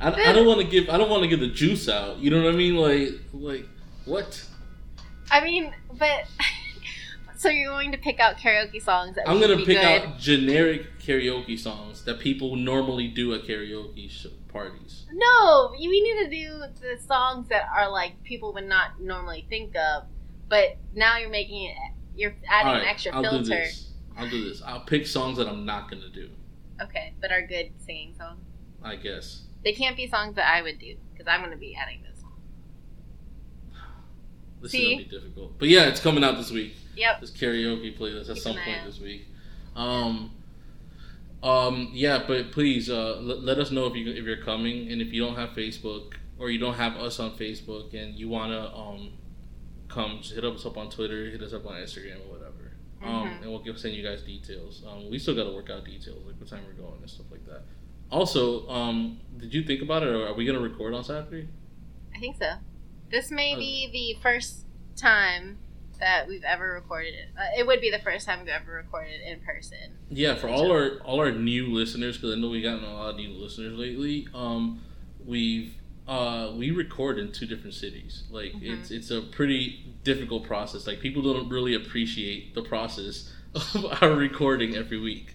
I, 0.00 0.08
I 0.12 0.32
don't 0.32 0.46
want 0.46 0.60
to 0.60 0.66
give. 0.66 0.88
I 0.88 0.96
don't 0.96 1.10
want 1.10 1.22
to 1.22 1.28
give 1.28 1.40
the 1.40 1.48
juice 1.48 1.88
out. 1.88 2.18
You 2.18 2.30
know 2.30 2.42
what 2.42 2.54
I 2.54 2.56
mean? 2.56 2.76
Like, 2.76 3.20
like 3.32 3.66
what? 4.04 4.42
I 5.30 5.42
mean, 5.44 5.72
but. 5.98 6.24
so 7.36 7.48
you're 7.48 7.70
going 7.72 7.90
to 7.92 7.98
pick 7.98 8.20
out 8.20 8.36
karaoke 8.36 8.82
songs 8.82 9.16
that 9.16 9.26
I'm 9.28 9.40
gonna 9.40 9.56
pick 9.56 9.78
good? 9.80 10.02
out 10.02 10.18
generic 10.18 10.98
karaoke 10.98 11.58
songs 11.58 12.04
that 12.04 12.18
people 12.20 12.54
normally 12.54 13.08
do 13.08 13.32
at 13.32 13.44
karaoke 13.44 14.10
sh- 14.10 14.26
parties. 14.48 15.06
No, 15.10 15.72
you- 15.78 15.88
we 15.88 16.00
need 16.02 16.24
to 16.24 16.30
do 16.30 16.58
the 16.82 17.00
songs 17.02 17.48
that 17.48 17.66
are 17.74 17.90
like 17.90 18.22
people 18.24 18.52
would 18.52 18.66
not 18.68 19.00
normally 19.00 19.46
think 19.48 19.74
of, 19.74 20.04
but 20.50 20.76
now 20.94 21.16
you're 21.16 21.30
making 21.30 21.64
it. 21.70 21.76
You're 22.14 22.36
adding 22.46 22.68
All 22.72 22.74
an 22.76 22.84
extra 22.86 23.12
I'll 23.14 23.22
do 23.22 23.30
filter. 23.30 23.48
this. 23.48 23.90
I'll 24.18 24.28
do 24.28 24.44
this. 24.46 24.60
I'll 24.62 24.84
pick 24.84 25.06
songs 25.06 25.38
that 25.38 25.48
I'm 25.48 25.64
not 25.64 25.90
gonna 25.90 26.10
do. 26.10 26.28
Okay, 26.82 27.14
but 27.22 27.30
are 27.32 27.46
good 27.46 27.70
singing 27.78 28.14
songs. 28.18 28.40
I 28.82 28.96
guess. 28.96 29.44
They 29.64 29.72
can't 29.72 29.96
be 29.96 30.06
songs 30.08 30.36
that 30.36 30.46
I 30.52 30.62
would 30.62 30.78
do 30.78 30.96
because 31.12 31.26
I'm 31.26 31.40
going 31.40 31.52
to 31.52 31.58
be 31.58 31.76
adding 31.76 32.02
those. 32.02 32.09
This 34.60 34.74
is 34.74 34.80
gonna 34.84 34.96
be 34.98 35.04
difficult. 35.04 35.58
But 35.58 35.68
yeah, 35.68 35.84
it's 35.88 36.00
coming 36.00 36.22
out 36.24 36.36
this 36.36 36.50
week. 36.50 36.74
Yep. 36.96 37.20
this 37.20 37.30
karaoke 37.30 37.96
playlist 37.98 38.28
at 38.28 38.34
Keep 38.34 38.42
some 38.42 38.56
point 38.56 38.68
out. 38.80 38.86
this 38.86 39.00
week. 39.00 39.26
Um, 39.76 40.32
um, 41.42 41.90
yeah, 41.92 42.22
but 42.26 42.52
please 42.52 42.90
uh, 42.90 43.16
let, 43.20 43.42
let 43.42 43.58
us 43.58 43.70
know 43.70 43.86
if 43.86 43.94
you 43.94 44.10
if 44.10 44.24
you're 44.24 44.42
coming, 44.44 44.90
and 44.92 45.00
if 45.00 45.12
you 45.12 45.24
don't 45.24 45.36
have 45.36 45.50
Facebook 45.50 46.14
or 46.38 46.50
you 46.50 46.58
don't 46.58 46.74
have 46.74 46.96
us 46.96 47.18
on 47.20 47.30
Facebook, 47.32 47.94
and 47.94 48.14
you 48.18 48.28
wanna 48.28 48.72
um 48.76 49.12
come, 49.88 50.18
just 50.20 50.34
hit 50.34 50.44
us 50.44 50.64
up 50.66 50.76
on 50.76 50.90
Twitter, 50.90 51.30
hit 51.30 51.42
us 51.42 51.52
up 51.54 51.66
on 51.66 51.72
Instagram 51.74 52.16
or 52.28 52.32
whatever, 52.38 52.72
um, 53.02 53.28
Mhm. 53.28 53.42
and 53.42 53.50
we'll 53.50 53.58
give 53.60 53.78
send 53.78 53.94
you 53.94 54.02
guys 54.02 54.22
details. 54.22 54.84
Um, 54.86 55.10
we 55.10 55.18
still 55.18 55.34
got 55.34 55.44
to 55.44 55.52
work 55.52 55.68
out 55.70 55.84
details 55.84 56.24
like 56.26 56.38
what 56.38 56.48
time 56.48 56.62
we're 56.66 56.74
going 56.80 57.00
and 57.00 57.10
stuff 57.10 57.26
like 57.30 57.44
that. 57.46 57.62
Also, 58.10 58.68
um, 58.68 59.18
did 59.38 59.52
you 59.54 59.62
think 59.64 59.82
about 59.82 60.02
it, 60.02 60.08
or 60.10 60.26
are 60.28 60.34
we 60.34 60.44
gonna 60.44 60.60
record 60.60 60.92
on 60.94 61.02
Saturday? 61.04 61.48
I 62.14 62.18
think 62.20 62.36
so. 62.36 62.52
This 63.10 63.30
may 63.30 63.54
Oh. 63.54 63.58
be 63.58 63.88
the 63.92 64.20
first 64.22 64.66
time 64.96 65.58
that 65.98 66.26
we've 66.28 66.44
ever 66.44 66.72
recorded 66.74 67.14
it. 67.14 67.28
Uh, 67.36 67.42
it 67.58 67.66
would 67.66 67.80
be 67.80 67.90
the 67.90 67.98
first 67.98 68.26
time 68.26 68.40
we've 68.40 68.48
ever 68.48 68.72
recorded 68.72 69.20
in 69.20 69.40
person. 69.40 69.98
Yeah, 70.08 70.34
for 70.36 70.48
all 70.48 70.70
our 70.72 70.98
all 71.00 71.20
our 71.20 71.32
new 71.32 71.66
listeners, 71.74 72.16
because 72.16 72.34
I 72.36 72.40
know 72.40 72.48
we've 72.48 72.62
gotten 72.62 72.84
a 72.84 72.94
lot 72.94 73.10
of 73.10 73.16
new 73.16 73.30
listeners 73.30 73.78
lately. 73.78 74.26
Um, 74.34 74.80
we've 75.24 75.74
uh, 76.08 76.52
we 76.56 76.70
record 76.70 77.18
in 77.18 77.30
two 77.32 77.46
different 77.46 77.74
cities. 77.74 78.24
Like 78.30 78.52
Mhm. 78.54 78.78
it's 78.80 78.90
it's 78.90 79.10
a 79.10 79.20
pretty 79.20 79.84
difficult 80.02 80.44
process. 80.44 80.86
Like 80.86 81.00
people 81.00 81.22
don't 81.22 81.48
really 81.48 81.74
appreciate 81.74 82.54
the 82.54 82.62
process 82.62 83.32
of 83.54 84.02
our 84.02 84.12
recording 84.14 84.74
every 84.76 84.98
week. 84.98 85.34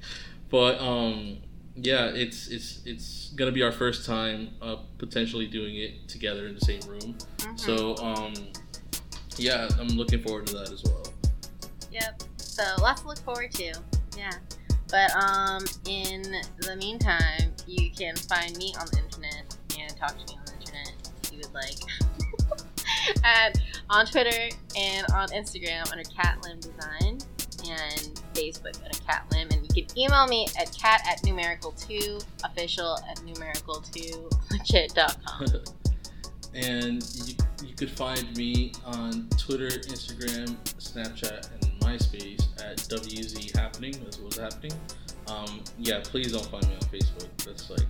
But 0.50 0.80
um, 0.82 1.38
yeah, 1.76 2.06
it's 2.08 2.48
it's 2.48 2.82
it's 2.86 3.32
gonna 3.36 3.52
be 3.52 3.62
our 3.62 3.72
first 3.72 4.06
time 4.06 4.50
uh, 4.62 4.78
potentially 4.98 5.48
doing 5.48 5.76
it 5.76 6.08
together 6.08 6.48
in 6.48 6.56
the 6.56 6.62
same 6.62 6.82
room. 6.88 7.18
Mhm. 7.38 7.60
So 7.60 7.96
um, 7.98 8.34
yeah, 9.38 9.68
I'm 9.80 9.90
looking 9.90 10.22
forward 10.22 10.48
to 10.48 10.54
that 10.56 10.72
as 10.72 10.84
well. 10.84 11.04
Yep. 11.92 12.24
So 12.38 12.64
lots 12.82 13.02
to 13.02 13.08
look 13.08 13.20
forward 13.20 13.52
to. 13.54 13.74
Yeah. 14.18 14.32
But 14.90 15.12
um, 15.16 15.66
in 15.88 16.22
the 16.60 16.76
meantime, 16.78 17.54
you 17.68 17.92
can 17.92 18.16
find 18.16 18.56
me 18.58 18.74
on 18.80 18.86
the 18.92 19.00
internet 19.04 19.58
and 19.78 19.98
talk 19.98 20.12
to 20.12 20.34
me 20.34 20.40
on 20.40 20.46
the 20.46 20.54
internet 20.54 20.94
if 21.24 21.32
you 21.34 21.40
would 21.40 21.54
like. 21.54 21.76
and 23.24 23.62
on 23.90 24.06
Twitter 24.06 24.56
and 24.78 25.06
on 25.14 25.30
Instagram 25.30 25.92
under 25.92 26.04
Catlim 26.04 26.62
Design 26.62 27.18
and 27.68 28.22
Facebook 28.36 28.78
under 28.84 28.98
Catlim. 29.00 29.54
And 29.54 29.76
you 29.76 29.84
can 29.84 29.98
email 29.98 30.28
me 30.28 30.48
at 30.60 30.76
cat 30.78 31.02
at 31.10 31.22
numerical2 31.24 32.24
official 32.44 32.98
at 33.10 33.18
numerical2 33.18 34.32
legit.com. 34.52 35.46
and 36.54 37.04
you, 37.26 37.36
you 37.66 37.76
could 37.76 37.90
find 37.90 38.36
me 38.38 38.72
on 38.86 39.28
Twitter, 39.38 39.68
Instagram, 39.68 40.56
Snapchat, 40.80 41.50
and 41.54 41.80
MySpace 41.82 42.44
at 42.64 42.78
WZ 42.78 43.56
Happening. 43.56 43.94
That's 44.04 44.20
what's 44.20 44.38
happening. 44.38 44.72
Um, 45.28 45.62
yeah, 45.78 46.02
please 46.04 46.32
don't 46.32 46.46
find 46.46 46.68
me 46.68 46.76
on 46.76 46.82
Facebook. 46.82 47.30
That's 47.44 47.70
like, 47.70 47.88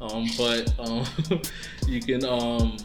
um, 0.00 0.26
but 0.36 0.78
um, 0.88 1.42
you 1.86 2.00
can 2.00 2.24
um, 2.24 2.76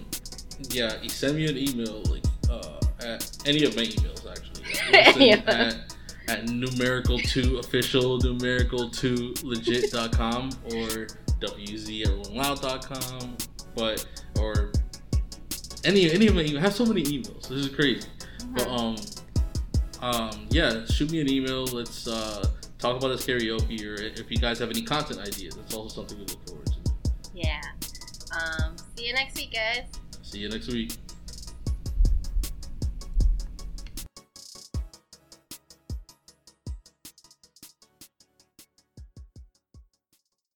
yeah, 0.69 0.95
send 1.07 1.38
me 1.38 1.48
an 1.48 1.57
email 1.57 2.02
like 2.10 2.24
uh, 2.49 2.80
at 3.06 3.38
any 3.45 3.64
of 3.64 3.76
my 3.76 3.84
emails 3.84 4.30
actually. 4.30 4.64
Any 4.94 5.34
of 5.34 5.45
them. 5.45 5.69
at, 5.69 5.95
at 6.27 6.49
numerical 6.49 7.19
two 7.19 7.57
official 7.57 8.17
numerical 8.19 8.89
two 8.89 9.33
legit.com 9.43 10.49
or 10.65 11.07
wz 11.39 12.03
but 13.75 14.05
or 14.39 14.71
any 15.85 16.11
any 16.11 16.27
of 16.27 16.35
my. 16.35 16.41
I 16.41 16.59
have 16.59 16.73
so 16.73 16.85
many 16.85 17.03
emails. 17.03 17.47
This 17.47 17.65
is 17.65 17.69
crazy. 17.69 18.07
But 18.53 18.67
um 18.67 18.95
um 20.01 20.47
yeah, 20.49 20.85
shoot 20.85 21.11
me 21.11 21.21
an 21.21 21.29
email. 21.29 21.65
Let's 21.65 22.07
uh 22.07 22.49
talk 22.77 22.97
about 22.97 23.09
this 23.09 23.25
karaoke 23.25 23.85
or 23.85 23.95
if 23.95 24.29
you 24.29 24.37
guys 24.37 24.59
have 24.59 24.69
any 24.69 24.81
content 24.81 25.19
ideas. 25.19 25.55
That's 25.55 25.73
also 25.73 26.01
something 26.01 26.17
we 26.17 26.25
look 26.25 26.47
forward 26.47 26.67
to. 26.67 27.11
Yeah. 27.33 27.61
Um, 28.31 28.75
see 28.95 29.07
you 29.07 29.13
next 29.13 29.35
week, 29.35 29.53
guys. 29.53 29.85
See 30.21 30.39
you 30.39 30.49
next 30.49 30.67
week. 30.67 30.93